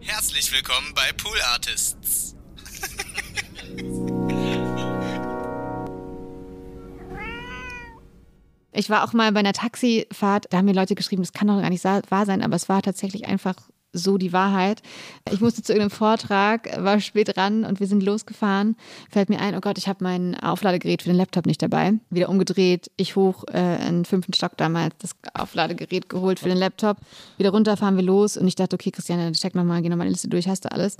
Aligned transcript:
Herzlich 0.00 0.52
willkommen 0.52 0.94
bei 0.94 1.12
Pool 1.12 1.36
Artists. 1.52 2.36
Ich 8.72 8.90
war 8.90 9.04
auch 9.04 9.12
mal 9.12 9.32
bei 9.32 9.40
einer 9.40 9.52
Taxifahrt, 9.52 10.46
da 10.50 10.58
haben 10.58 10.66
mir 10.66 10.72
Leute 10.72 10.94
geschrieben, 10.94 11.22
das 11.22 11.32
kann 11.32 11.48
doch 11.48 11.60
gar 11.60 11.70
nicht 11.70 11.84
wahr 11.84 12.26
sein, 12.26 12.42
aber 12.42 12.54
es 12.54 12.68
war 12.68 12.80
tatsächlich 12.80 13.26
einfach 13.26 13.56
so 13.92 14.18
die 14.18 14.32
Wahrheit. 14.32 14.82
Ich 15.30 15.40
musste 15.40 15.62
zu 15.62 15.72
irgendeinem 15.72 15.96
Vortrag, 15.96 16.68
war 16.82 17.00
spät 17.00 17.36
dran 17.36 17.64
und 17.64 17.80
wir 17.80 17.86
sind 17.86 18.02
losgefahren. 18.02 18.76
Fällt 19.10 19.28
mir 19.28 19.40
ein, 19.40 19.54
oh 19.54 19.60
Gott, 19.60 19.78
ich 19.78 19.88
habe 19.88 20.04
mein 20.04 20.38
Aufladegerät 20.38 21.02
für 21.02 21.08
den 21.08 21.16
Laptop 21.16 21.46
nicht 21.46 21.62
dabei. 21.62 21.94
Wieder 22.10 22.28
umgedreht, 22.28 22.90
ich 22.96 23.16
hoch 23.16 23.44
äh, 23.52 23.88
in 23.88 24.04
fünften 24.04 24.34
Stock 24.34 24.56
damals 24.56 24.94
das 24.98 25.16
Aufladegerät 25.34 26.08
geholt 26.08 26.38
für 26.38 26.48
den 26.48 26.58
Laptop. 26.58 26.98
Wieder 27.38 27.50
runter 27.50 27.76
fahren 27.76 27.96
wir 27.96 28.04
los 28.04 28.36
und 28.36 28.46
ich 28.46 28.54
dachte, 28.54 28.74
okay, 28.74 28.90
Christiane, 28.90 29.32
check 29.32 29.54
nochmal, 29.54 29.82
geh 29.82 29.88
nochmal 29.88 30.06
die 30.06 30.12
Liste 30.12 30.28
durch, 30.28 30.48
hast 30.48 30.64
du 30.64 30.72
alles. 30.72 30.96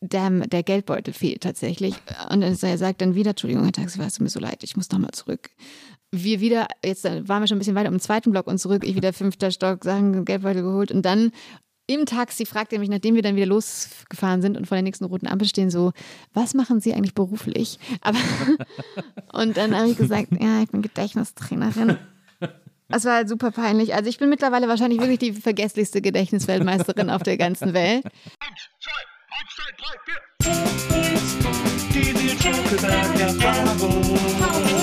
Damn, 0.00 0.48
der 0.48 0.62
Geldbeutel 0.62 1.14
fehlt 1.14 1.42
tatsächlich. 1.42 1.94
Und 2.30 2.42
er 2.42 2.78
sagt 2.78 3.00
dann 3.00 3.14
wieder, 3.14 3.30
Entschuldigung, 3.30 3.64
Herr 3.64 3.72
Taxifahrer, 3.72 4.08
es 4.08 4.20
mir 4.20 4.28
so 4.28 4.38
leid, 4.38 4.62
ich 4.62 4.76
muss 4.76 4.90
nochmal 4.90 5.10
zurück 5.12 5.50
wir 6.10 6.40
wieder, 6.40 6.68
jetzt 6.82 7.04
waren 7.04 7.42
wir 7.42 7.46
schon 7.46 7.56
ein 7.56 7.58
bisschen 7.58 7.74
weiter 7.74 7.88
um 7.88 7.96
den 7.96 8.00
zweiten 8.00 8.30
Block 8.30 8.46
und 8.46 8.58
zurück, 8.58 8.82
ich 8.84 8.96
wieder 8.96 9.12
fünfter 9.12 9.50
Stock, 9.50 9.84
Sachen, 9.84 10.24
Geldbeutel 10.24 10.62
geholt 10.62 10.90
und 10.90 11.02
dann 11.02 11.32
im 11.88 12.06
Taxi 12.06 12.46
fragt 12.46 12.72
er 12.72 12.78
mich, 12.78 12.90
nachdem 12.90 13.16
wir 13.16 13.22
dann 13.22 13.34
wieder 13.34 13.46
losgefahren 13.46 14.42
sind 14.42 14.56
und 14.56 14.66
vor 14.66 14.76
der 14.76 14.82
nächsten 14.82 15.06
roten 15.06 15.26
Ampel 15.26 15.48
stehen, 15.48 15.70
so, 15.70 15.92
was 16.34 16.54
machen 16.54 16.80
Sie 16.80 16.92
eigentlich 16.92 17.14
beruflich? 17.14 17.78
Aber 18.02 18.18
und 19.32 19.56
dann 19.56 19.74
habe 19.74 19.88
ich 19.88 19.96
gesagt, 19.96 20.28
ja, 20.38 20.62
ich 20.62 20.68
bin 20.68 20.82
Gedächtnistrainerin. 20.82 21.96
Das 22.90 23.04
war 23.04 23.14
halt 23.14 23.28
super 23.28 23.50
peinlich. 23.50 23.94
Also 23.94 24.08
ich 24.08 24.18
bin 24.18 24.28
mittlerweile 24.28 24.68
wahrscheinlich 24.68 25.00
wirklich 25.00 25.18
die 25.18 25.32
vergesslichste 25.32 26.00
Gedächtnisweltmeisterin 26.00 27.10
auf 27.10 27.22
der 27.22 27.36
ganzen 27.36 27.74
Welt. 27.74 28.04
Eins, 28.04 28.14
zwei, 28.80 28.92
eins, 29.30 29.54
zwei, 29.56 29.72
drei, 29.76 29.96
vier. 34.68 34.77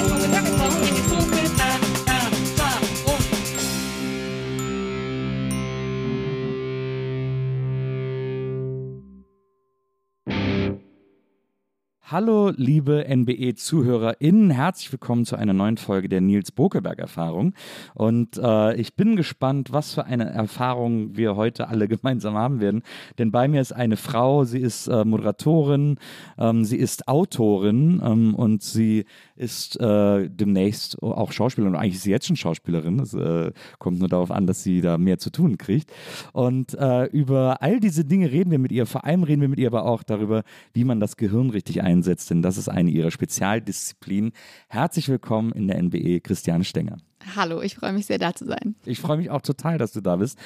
Hallo, 12.07 12.51
liebe 12.55 13.07
NBE-ZuhörerInnen, 13.09 14.51
herzlich 14.51 14.91
willkommen 14.91 15.25
zu 15.25 15.37
einer 15.37 15.53
neuen 15.53 15.77
Folge 15.77 16.07
der 16.07 16.21
Nils 16.21 16.51
Bokelberg-Erfahrung. 16.51 17.55
Und 17.95 18.37
äh, 18.37 18.75
ich 18.75 18.95
bin 18.95 19.15
gespannt, 19.15 19.73
was 19.73 19.95
für 19.95 20.05
eine 20.05 20.29
Erfahrung 20.29 21.17
wir 21.17 21.35
heute 21.35 21.67
alle 21.67 21.87
gemeinsam 21.87 22.35
haben 22.35 22.59
werden. 22.59 22.83
Denn 23.17 23.31
bei 23.31 23.47
mir 23.47 23.59
ist 23.59 23.71
eine 23.71 23.97
Frau, 23.97 24.43
sie 24.43 24.59
ist 24.59 24.85
äh, 24.85 25.03
Moderatorin, 25.03 25.97
ähm, 26.37 26.63
sie 26.63 26.77
ist 26.77 27.07
Autorin 27.07 27.99
ähm, 28.05 28.35
und 28.35 28.61
sie 28.61 29.05
ist 29.35 29.79
äh, 29.81 30.29
demnächst 30.29 31.01
auch 31.01 31.31
Schauspielerin. 31.31 31.73
Und 31.73 31.81
eigentlich 31.81 31.95
ist 31.95 32.03
sie 32.03 32.11
jetzt 32.11 32.27
schon 32.27 32.35
Schauspielerin. 32.35 32.99
Es 32.99 33.15
äh, 33.15 33.51
kommt 33.79 33.97
nur 33.97 34.09
darauf 34.09 34.29
an, 34.29 34.45
dass 34.45 34.61
sie 34.61 34.81
da 34.81 34.99
mehr 34.99 35.17
zu 35.17 35.31
tun 35.31 35.57
kriegt. 35.57 35.91
Und 36.33 36.75
äh, 36.75 37.05
über 37.05 37.63
all 37.63 37.79
diese 37.79 38.05
Dinge 38.05 38.31
reden 38.31 38.51
wir 38.51 38.59
mit 38.59 38.71
ihr. 38.71 38.85
Vor 38.85 39.05
allem 39.05 39.23
reden 39.23 39.41
wir 39.41 39.49
mit 39.49 39.57
ihr 39.57 39.69
aber 39.69 39.85
auch 39.85 40.03
darüber, 40.03 40.43
wie 40.73 40.83
man 40.83 40.99
das 40.99 41.17
Gehirn 41.17 41.49
richtig 41.49 41.81
einsetzt 41.81 41.94
einsetzt, 41.95 42.29
denn 42.29 42.41
das 42.41 42.57
ist 42.57 42.69
eine 42.69 42.91
ihrer 42.91 43.11
Spezialdisziplinen. 43.11 44.31
Herzlich 44.67 45.07
willkommen 45.09 45.51
in 45.53 45.67
der 45.67 45.81
NBE, 45.81 46.19
Christiane 46.21 46.63
Stenger. 46.63 46.97
Hallo, 47.35 47.61
ich 47.61 47.75
freue 47.75 47.93
mich 47.93 48.05
sehr, 48.05 48.17
da 48.17 48.33
zu 48.33 48.45
sein. 48.45 48.75
Ich 48.85 48.99
freue 48.99 49.17
mich 49.17 49.29
auch 49.29 49.41
total, 49.41 49.77
dass 49.77 49.93
du 49.93 50.01
da 50.01 50.17
bist. 50.17 50.37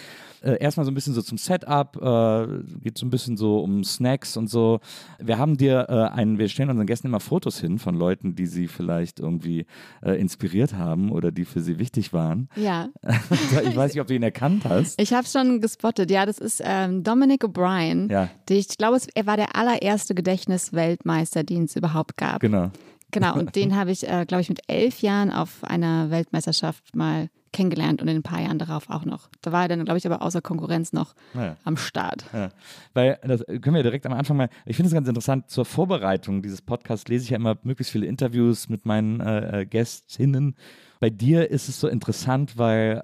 Äh, 0.41 0.58
erstmal 0.59 0.85
so 0.85 0.91
ein 0.91 0.95
bisschen 0.95 1.13
so 1.13 1.22
zum 1.22 1.38
Setup, 1.38 1.97
äh, 1.97 2.80
geht 2.81 2.97
so 2.97 3.05
ein 3.05 3.09
bisschen 3.09 3.38
so 3.38 3.59
um 3.59 3.83
Snacks 3.83 4.38
und 4.38 4.49
so. 4.49 4.80
Wir 5.19 5.38
haben 5.38 5.57
dir 5.57 5.88
äh, 5.89 6.16
einen, 6.16 6.38
wir 6.38 6.47
stellen 6.47 6.69
unseren 6.69 6.88
Gästen 6.88 7.07
immer 7.07 7.19
Fotos 7.19 7.59
hin 7.59 7.80
von 7.80 7.95
Leuten, 7.95 8.35
die 8.35 8.45
sie 8.45 8.67
vielleicht 8.67 9.19
irgendwie 9.19 9.66
äh, 10.02 10.19
inspiriert 10.19 10.73
haben 10.73 11.12
oder 11.12 11.31
die 11.31 11.45
für 11.45 11.62
sie 11.62 11.79
wichtig 11.79 12.13
waren. 12.13 12.50
Ja. 12.56 12.89
ich 13.03 13.75
weiß 13.75 13.94
nicht, 13.94 14.01
ob 14.01 14.07
du 14.07 14.16
ihn 14.16 14.23
erkannt 14.23 14.63
hast. 14.66 15.00
Ich 15.01 15.13
habe 15.13 15.28
schon 15.28 15.59
gespottet, 15.59 16.09
ja, 16.12 16.25
das 16.25 16.39
ist 16.39 16.62
ähm, 16.63 17.03
Dominic 17.03 17.44
O'Brien. 17.44 18.12
Ja. 18.12 18.29
Ich 18.50 18.78
glaube, 18.78 19.00
er 19.13 19.25
war 19.25 19.38
der 19.38 19.56
allererste 19.56 20.16
Gedächtnisweltmeister, 20.16 21.44
den 21.44 21.66
es 21.66 21.75
überhaupt 21.75 22.18
gab. 22.18 22.39
Genau. 22.39 22.72
Genau, 23.12 23.36
und 23.36 23.56
den 23.56 23.75
habe 23.75 23.92
ich, 23.92 24.08
äh, 24.08 24.25
glaube 24.25 24.42
ich, 24.42 24.50
mit 24.50 24.62
elf 24.68 25.02
Jahren 25.02 25.31
auf 25.31 25.64
einer 25.64 26.12
Weltmeisterschaft 26.12 26.96
mal 26.96 27.30
kennengelernt 27.52 28.02
und 28.02 28.08
in 28.08 28.18
ein 28.18 28.24
paar 28.24 28.42
Jahren 28.42 28.59
darauf 28.59 28.90
auch 28.90 29.06
noch. 29.06 29.30
Da 29.42 29.52
war 29.52 29.64
er 29.64 29.68
dann, 29.70 29.84
glaube 29.84 29.97
ich, 29.97 30.06
aber 30.06 30.22
außer 30.22 30.42
Konkurrenz 30.42 30.94
noch 30.94 31.16
ja. 31.34 31.58
am 31.64 31.78
Start. 31.78 32.25
Ja. 32.34 32.50
Weil, 32.94 33.19
das 33.24 33.44
können 33.46 33.75
wir 33.75 33.84
direkt 33.84 34.06
am 34.06 34.14
Anfang 34.14 34.38
mal, 34.38 34.50
ich 34.66 34.75
finde 34.75 34.88
es 34.88 34.94
ganz 34.94 35.08
interessant, 35.08 35.50
zur 35.50 35.66
Vorbereitung 35.66 36.42
dieses 36.42 36.62
Podcasts 36.62 37.08
lese 37.08 37.24
ich 37.24 37.30
ja 37.31 37.38
immer 37.38 37.58
möglichst 37.64 37.92
viele 37.92 38.06
Interviews 38.06 38.69
mit 38.69 38.86
meinen 38.86 39.19
äh, 39.19 39.62
äh 39.62 39.66
Gästinnen. 39.66 40.56
Bei 41.00 41.09
dir 41.09 41.50
ist 41.50 41.69
es 41.69 41.80
so 41.80 41.88
interessant, 41.88 42.58
weil 42.58 43.03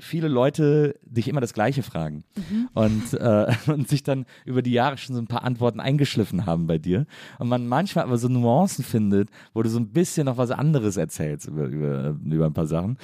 viele 0.00 0.28
Leute 0.28 0.98
dich 1.02 1.28
immer 1.28 1.40
das 1.40 1.54
Gleiche 1.54 1.82
fragen 1.82 2.24
mhm. 2.36 2.68
und, 2.74 3.14
äh, 3.14 3.52
und 3.66 3.88
sich 3.88 4.02
dann 4.02 4.26
über 4.44 4.62
die 4.62 4.72
Jahre 4.72 4.98
schon 4.98 5.14
so 5.14 5.22
ein 5.22 5.26
paar 5.26 5.44
Antworten 5.44 5.80
eingeschliffen 5.80 6.46
haben 6.46 6.66
bei 6.66 6.78
dir. 6.78 7.06
Und 7.38 7.48
man 7.48 7.66
manchmal 7.66 8.04
aber 8.04 8.18
so 8.18 8.28
Nuancen 8.28 8.84
findet, 8.84 9.30
wo 9.54 9.62
du 9.62 9.68
so 9.68 9.78
ein 9.78 9.88
bisschen 9.88 10.26
noch 10.26 10.36
was 10.36 10.50
anderes 10.50 10.96
erzählst 10.96 11.48
über, 11.48 11.66
über, 11.66 12.16
über 12.24 12.46
ein 12.46 12.54
paar 12.54 12.66
Sachen. 12.66 12.98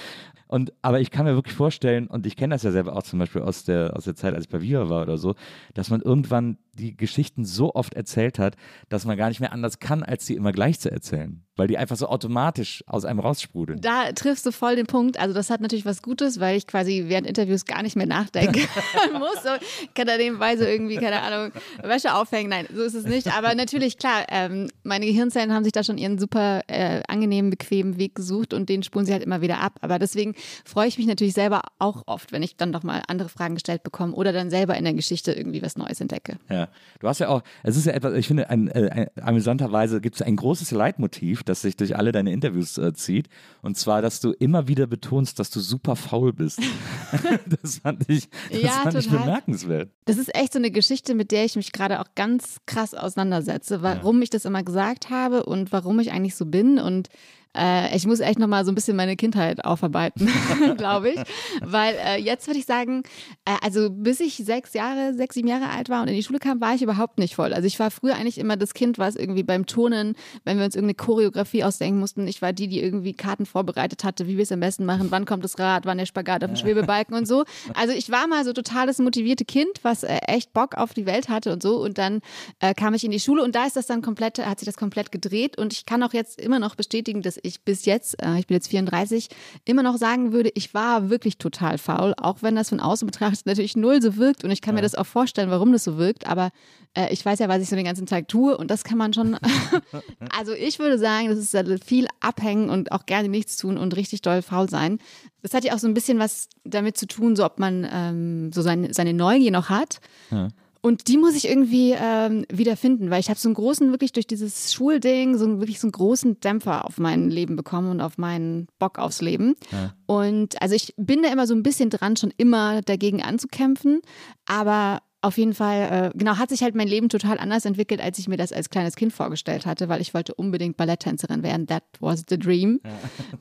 Und, 0.47 0.73
aber 0.83 1.01
ich 1.01 1.11
kann 1.11 1.25
mir 1.25 1.35
wirklich 1.35 1.57
vorstellen, 1.57 2.07
und 2.07 2.27
ich 2.27 2.37
kenne 2.37 2.55
das 2.55 2.63
ja 2.63 2.71
selber 2.71 2.97
auch 2.97 3.03
zum 3.03 3.19
Beispiel 3.19 3.43
aus 3.43 3.65
der, 3.65 3.97
aus 3.97 4.05
der 4.05 4.15
Zeit, 4.15 4.35
als 4.35 4.45
ich 4.45 4.51
bei 4.51 4.61
Viva 4.61 4.89
war 4.89 5.03
oder 5.03 5.19
so, 5.19 5.35
dass 5.73 5.91
man 5.91 6.01
irgendwann 6.01 6.59
die 6.75 6.97
Geschichten 6.97 7.45
so 7.45 7.75
oft 7.75 7.95
erzählt 7.95 8.39
hat, 8.39 8.57
dass 8.89 9.05
man 9.05 9.17
gar 9.17 9.29
nicht 9.29 9.41
mehr 9.41 9.53
anders 9.53 9.79
kann, 9.79 10.03
als 10.03 10.27
sie 10.27 10.35
immer 10.35 10.53
gleich 10.53 10.81
zu 10.81 10.91
erzählen 10.91 11.45
weil 11.57 11.69
die 11.69 11.79
einfach 11.79 11.97
so 11.97 12.09
automatisch 12.09 12.83
aus 12.87 13.05
einem 13.05 13.21
raussprudeln. 13.21 13.81
Da 13.81 14.13
triffst 14.13 14.45
du 14.45 14.51
voll 14.51 14.77
den 14.77 14.87
Punkt. 14.87 15.19
Also 15.19 15.35
das 15.35 15.51
hat 15.51 15.61
natürlich 15.61 15.85
was 15.85 16.03
Gutes, 16.03 16.41
weil 16.41 16.57
ich 16.57 16.67
quasi 16.67 17.05
während 17.07 17.27
Interviews 17.27 17.65
gar 17.65 17.83
nicht 17.83 17.97
mehr 17.97 18.07
nachdenken 18.07 18.61
muss. 19.13 19.43
So, 19.43 19.51
kann 19.95 20.07
da 20.07 20.17
nebenbei 20.17 20.57
so 20.57 20.65
irgendwie, 20.65 20.97
keine 20.97 21.21
Ahnung, 21.21 21.53
Wäsche 21.83 22.15
aufhängen. 22.15 22.51
Nein, 22.51 22.67
so 22.75 22.83
ist 22.83 22.95
es 22.95 23.05
nicht. 23.05 23.37
Aber 23.37 23.55
natürlich, 23.55 23.99
klar, 23.99 24.25
ähm, 24.29 24.69
meine 24.83 25.07
Gehirnzellen 25.07 25.53
haben 25.53 25.65
sich 25.65 25.73
da 25.73 25.85
schon 25.85 25.99
ihren 25.99 26.19
super 26.19 26.63
äh, 26.67 27.03
angenehmen, 27.07 27.51
bequemen 27.51 27.99
Weg 27.99 28.15
gesucht 28.15 28.53
und 28.53 28.69
den 28.69 28.83
spulen 28.83 29.07
sie 29.07 29.13
halt 29.13 29.23
immer 29.23 29.41
wieder 29.41 29.61
ab. 29.61 29.79
Aber 29.81 29.99
deswegen 29.99 30.35
freue 30.65 30.89
ich 30.89 30.99
mich 30.99 31.07
natürlich 31.07 31.35
selber 31.35 31.63
auch 31.79 32.03
oft, 32.07 32.33
wenn 32.33 32.43
ich 32.43 32.57
dann 32.57 32.73
doch 32.73 32.83
mal 32.83 33.03
andere 33.07 33.29
Fragen 33.29 33.55
gestellt 33.55 33.85
bekomme 33.85 34.15
oder 34.15 34.33
dann 34.33 34.51
selber 34.51 34.77
in 34.77 34.85
der 34.85 34.95
Geschichte 34.95 35.33
irgendwie 35.33 35.63
was 35.63 35.77
Neues 35.77 36.01
entdecke. 36.01 36.39
Ja, 36.51 36.64
du 37.01 37.09
hast 37.09 37.21
ja 37.21 37.29
auch, 37.29 37.43
es 37.63 37.77
ist 37.77 37.87
ja 37.87 37.93
etwas, 37.93 38.15
ich 38.15 38.27
finde, 38.27 38.51
ein, 38.51 38.69
äh, 38.69 38.91
ein, 38.91 39.23
amüsanterweise 39.23 40.01
gibt 40.01 40.17
es 40.17 40.23
ein 40.23 40.37
großes 40.37 40.71
Leitmotiv, 40.71 41.43
das 41.43 41.63
sich 41.63 41.77
durch 41.77 41.97
alle 41.97 42.13
deine 42.13 42.33
Interviews 42.33 42.79
äh, 42.79 42.93
zieht. 42.95 43.29
Und 43.63 43.77
zwar, 43.77 44.03
dass 44.03 44.21
du 44.21 44.33
immer 44.33 44.69
wieder 44.69 44.87
betonst, 44.87 45.39
dass 45.39 45.51
du 45.51 45.61
super 45.61 45.97
faul 45.97 46.33
bist. 46.33 46.61
das 47.63 47.79
fand 47.79 48.09
ich, 48.09 48.29
das 48.51 48.63
ja, 48.63 48.71
fand 48.71 48.97
ich 48.97 49.11
bemerkenswert. 49.11 49.91
Das 50.05 50.19
ist 50.19 50.35
echt 50.35 50.53
so 50.53 50.59
eine 50.59 50.71
Geschichte, 50.71 51.15
mit 51.15 51.31
der 51.31 51.45
ich 51.45 51.57
mich 51.57 51.73
gerade 51.73 52.01
auch 52.01 52.09
ganz 52.15 52.59
krass 52.67 52.95
auseinandersetze, 52.95 53.83
warum 53.83 54.19
ja. 54.19 54.23
ich 54.25 54.31
das 54.31 54.45
immer 54.45 54.63
gesagt 54.63 55.11
habe 55.11 55.45
und 55.45 55.73
warum 55.73 56.01
ich 56.01 56.13
eigentlich 56.13 56.37
so 56.37 56.47
bin. 56.47 56.79
Und 56.79 57.09
äh, 57.57 57.95
ich 57.97 58.07
muss 58.07 58.21
echt 58.21 58.39
nochmal 58.39 58.65
so 58.65 58.73
ein 58.73 58.75
bisschen 58.75 58.97
meine 58.97 59.17
Kindheit 59.17 59.65
aufarbeiten, 59.65 60.29
glaube 60.77 61.11
ich. 61.11 61.21
Weil 61.63 61.95
äh, 62.05 62.21
jetzt 62.21 62.47
würde 62.47 62.59
ich 62.59 62.67
sagen, 62.67 63.03
äh, 63.45 63.57
also 63.63 63.91
bis 63.91 64.21
ich 64.21 64.37
sechs 64.37 64.75
Jahre, 64.75 65.15
sechs, 65.15 65.35
sieben 65.35 65.49
Jahre 65.49 65.71
alt 65.71 65.89
war 65.89 66.03
und 66.03 66.09
in 66.09 66.15
die 66.15 66.23
Schule 66.23 66.39
kam, 66.39 66.61
war 66.61 66.75
ich 66.75 66.83
überhaupt 66.83 67.19
nicht 67.19 67.35
voll. 67.35 67.53
Also 67.53 67.67
ich 67.67 67.79
war 67.79 67.91
früher 67.91 68.15
eigentlich 68.15 68.39
immer 68.39 68.57
das 68.57 68.75
Kind, 68.75 68.99
was 68.99 69.17
irgendwie 69.17 69.43
beim 69.43 69.67
Turnen, 69.67 70.15
wenn 70.45 70.59
wir 70.59 70.65
uns 70.65 70.75
irgendeine 70.75 70.97
Choreografie 70.97 71.65
ausdenken 71.65 72.01
mussten, 72.01 72.27
ich 72.27 72.43
war 72.43 72.53
die, 72.53 72.69
die 72.69 72.81
irgendwie 72.81 73.15
Karten 73.15 73.47
vorbereitet 73.47 74.05
hatte, 74.05 74.27
wie 74.27 74.37
wir 74.37 74.43
es 74.43 74.53
am 74.53 74.61
besten 74.61 74.85
machen, 74.85 75.11
wann 75.11 75.25
kommt 75.25 75.45
das 75.45 75.59
Rad, 75.59 75.87
wann 75.87 75.99
der 75.99 76.07
Spagat 76.07 76.45
auf 76.45 76.51
dem 76.51 76.57
Schwebebalken 76.57 77.15
und 77.15 77.27
so. 77.27 77.45
Also 77.75 77.93
ich 77.95 78.11
war 78.11 78.27
mal 78.27 78.45
so 78.45 78.53
totales 78.53 78.99
motivierte 78.99 79.45
Kind, 79.45 79.71
was 79.83 80.03
äh, 80.03 80.19
echt 80.27 80.53
Bock 80.53 80.75
auf 80.77 80.95
die 80.95 81.07
Welt 81.07 81.29
hatte 81.29 81.53
und 81.53 81.63
so. 81.63 81.83
Und 81.83 81.99
dann 81.99 82.21
äh, 82.61 82.75
kam 82.75 82.95
ich 82.95 83.05
in 83.05 83.11
die 83.11 83.21
Schule 83.21 83.43
und 83.43 83.55
da 83.55 83.67
ist 83.67 83.77
das 83.77 83.87
dann 83.87 84.03
komplett, 84.03 84.45
hat 84.45 84.61
sich 84.61 84.67
das 84.67 84.77
komplett 84.77 85.13
gedreht. 85.13 85.59
Und 85.59 85.73
ich 85.73 85.87
kann 85.87 86.03
auch 86.03 86.13
jetzt 86.13 86.41
immer 86.41 86.59
noch 86.59 86.75
bestätigen, 86.75 87.23
dass 87.23 87.39
ich 87.45 87.63
bis 87.63 87.85
jetzt, 87.85 88.23
äh, 88.23 88.39
ich 88.39 88.47
bin 88.47 88.55
jetzt 88.55 88.69
34, 88.69 89.29
immer 89.65 89.83
noch 89.83 89.97
sagen 89.97 90.33
würde, 90.33 90.51
ich 90.55 90.75
war 90.75 91.11
wirklich 91.11 91.39
total 91.39 91.79
faul, 91.79 92.15
auch 92.17 92.43
wenn 92.43 92.57
das 92.57 92.71
von 92.71 92.81
außen 92.81 93.07
betrachtet 93.15 93.47
natürlich 93.47 93.77
null 93.77 94.03
so 94.03 94.17
wirkt 94.17 94.45
und 94.45 94.51
ich 94.51 94.61
kann 94.61 94.75
ja. 94.75 94.77
mir 94.77 94.83
das 94.83 94.95
auch 94.95 95.07
vorstellen, 95.07 95.51
warum 95.51 95.73
das 95.73 95.85
so 95.85 95.97
wirkt, 95.99 96.27
aber 96.27 96.51
äh, 96.95 97.13
ich 97.13 97.25
weiß 97.25 97.39
ja, 97.39 97.49
was 97.49 97.63
ich 97.63 97.69
so 97.69 97.77
den 97.77 97.85
ganzen 97.85 98.07
Tag 98.07 98.29
tue 98.29 98.57
und 98.57 98.71
das 98.71 98.85
kann 98.85 98.99
man 98.99 99.13
schon, 99.13 99.37
also 100.37 100.53
ich 100.53 100.79
würde 100.79 100.99
sagen, 100.99 101.29
das 101.29 101.39
ist 101.39 101.85
viel 101.85 102.07
abhängen 102.21 102.71
und 102.71 102.93
auch 102.93 103.07
gerne 103.07 103.29
nichts 103.29 103.57
tun 103.57 103.79
und 103.79 103.97
richtig 103.97 104.23
doll 104.23 104.43
faul 104.43 104.69
sein. 104.69 104.99
Das 105.43 105.53
hat 105.53 105.65
ja 105.65 105.75
auch 105.75 105.79
so 105.79 105.87
ein 105.87 105.95
bisschen 105.95 106.19
was 106.19 106.49
damit 106.65 106.97
zu 106.97 107.07
tun, 107.07 107.37
so 107.37 107.45
ob 107.45 107.59
man 107.59 107.87
ähm, 107.93 108.53
so 108.53 108.63
seine, 108.63 108.95
seine 108.95 109.13
Neugier 109.13 109.51
noch 109.51 109.69
hat. 109.69 110.01
Ja. 110.31 110.49
Und 110.85 111.09
die 111.09 111.17
muss 111.17 111.35
ich 111.35 111.49
irgendwie 111.49 111.95
ähm, 111.99 112.45
wiederfinden, 112.53 113.09
weil 113.09 113.19
ich 113.19 113.31
habe 113.31 113.41
so 113.41 113.49
einen 113.49 113.55
großen, 113.55 113.91
wirklich 113.91 114.13
durch 114.13 114.27
dieses 114.27 114.71
Schulding, 114.71 115.39
so 115.39 115.47
einen, 115.47 115.59
wirklich 115.59 115.81
so 115.81 115.87
einen 115.87 115.93
großen 115.93 116.41
Dämpfer 116.41 116.85
auf 116.85 116.99
mein 116.99 117.31
Leben 117.31 117.57
bekommen 117.57 117.91
und 117.91 118.03
auf 118.03 118.19
meinen 118.19 118.67
Bock 118.79 118.99
aufs 118.99 119.23
Leben. 119.23 119.55
Ja. 119.73 119.95
Und 120.05 120.61
also 120.61 120.75
ich 120.75 120.93
bin 120.99 121.23
da 121.23 121.33
immer 121.33 121.47
so 121.47 121.55
ein 121.55 121.63
bisschen 121.63 121.89
dran, 121.89 122.19
schon 122.19 122.35
immer 122.37 122.83
dagegen 122.83 123.23
anzukämpfen, 123.23 124.03
aber 124.45 125.01
auf 125.25 125.39
jeden 125.39 125.55
Fall, 125.55 126.13
äh, 126.15 126.19
genau, 126.19 126.37
hat 126.37 126.51
sich 126.51 126.63
halt 126.63 126.75
mein 126.75 126.87
Leben 126.87 127.09
total 127.09 127.39
anders 127.39 127.65
entwickelt, 127.65 128.01
als 128.01 128.19
ich 128.19 128.29
mir 128.29 128.37
das 128.37 128.53
als 128.53 128.69
kleines 128.69 128.95
Kind 128.95 129.13
vorgestellt 129.13 129.65
hatte, 129.65 129.89
weil 129.89 130.01
ich 130.03 130.13
wollte 130.13 130.35
unbedingt 130.35 130.77
Balletttänzerin 130.77 131.43
werden. 131.43 131.67
That 131.67 131.83
was 132.01 132.25
the 132.29 132.39
dream. 132.39 132.81
Ja. 132.85 132.91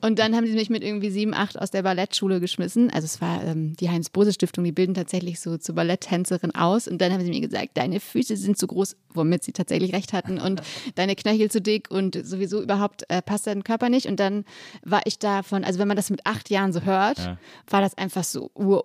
Und 0.00 0.18
dann 0.18 0.34
haben 0.34 0.46
sie 0.46 0.54
mich 0.54 0.70
mit 0.70 0.82
irgendwie 0.82 1.10
sieben, 1.10 1.34
acht 1.34 1.58
aus 1.58 1.70
der 1.70 1.82
Ballettschule 1.82 2.40
geschmissen. 2.40 2.90
Also 2.90 3.04
es 3.04 3.20
war 3.20 3.44
ähm, 3.44 3.76
die 3.76 3.90
Heinz-Bose-Stiftung, 3.90 4.64
die 4.64 4.72
bilden 4.72 4.94
tatsächlich 4.94 5.40
so 5.40 5.58
zur 5.58 5.74
Balletttänzerin 5.74 6.54
aus. 6.54 6.88
Und 6.88 7.00
dann 7.00 7.12
haben 7.12 7.22
sie 7.22 7.30
mir 7.30 7.40
gesagt, 7.40 7.70
deine 7.74 8.00
Füße 8.00 8.36
sind 8.36 8.56
zu 8.56 8.66
groß, 8.66 8.96
womit 9.12 9.44
sie 9.44 9.52
tatsächlich 9.52 9.92
recht 9.92 10.12
hatten, 10.12 10.40
und 10.40 10.62
deine 10.94 11.14
Knöchel 11.14 11.50
zu 11.50 11.60
dick 11.60 11.90
und 11.90 12.18
sowieso 12.24 12.62
überhaupt 12.62 13.04
äh, 13.08 13.20
passt 13.20 13.46
dein 13.46 13.62
Körper 13.62 13.90
nicht. 13.90 14.06
Und 14.06 14.18
dann 14.20 14.44
war 14.82 15.02
ich 15.04 15.18
davon, 15.18 15.64
also 15.64 15.78
wenn 15.78 15.88
man 15.88 15.96
das 15.96 16.08
mit 16.08 16.24
acht 16.24 16.48
Jahren 16.48 16.72
so 16.72 16.80
hört, 16.80 17.18
ja. 17.18 17.38
war 17.68 17.82
das 17.82 17.96
einfach 17.98 18.24
so, 18.24 18.50
wow. 18.54 18.84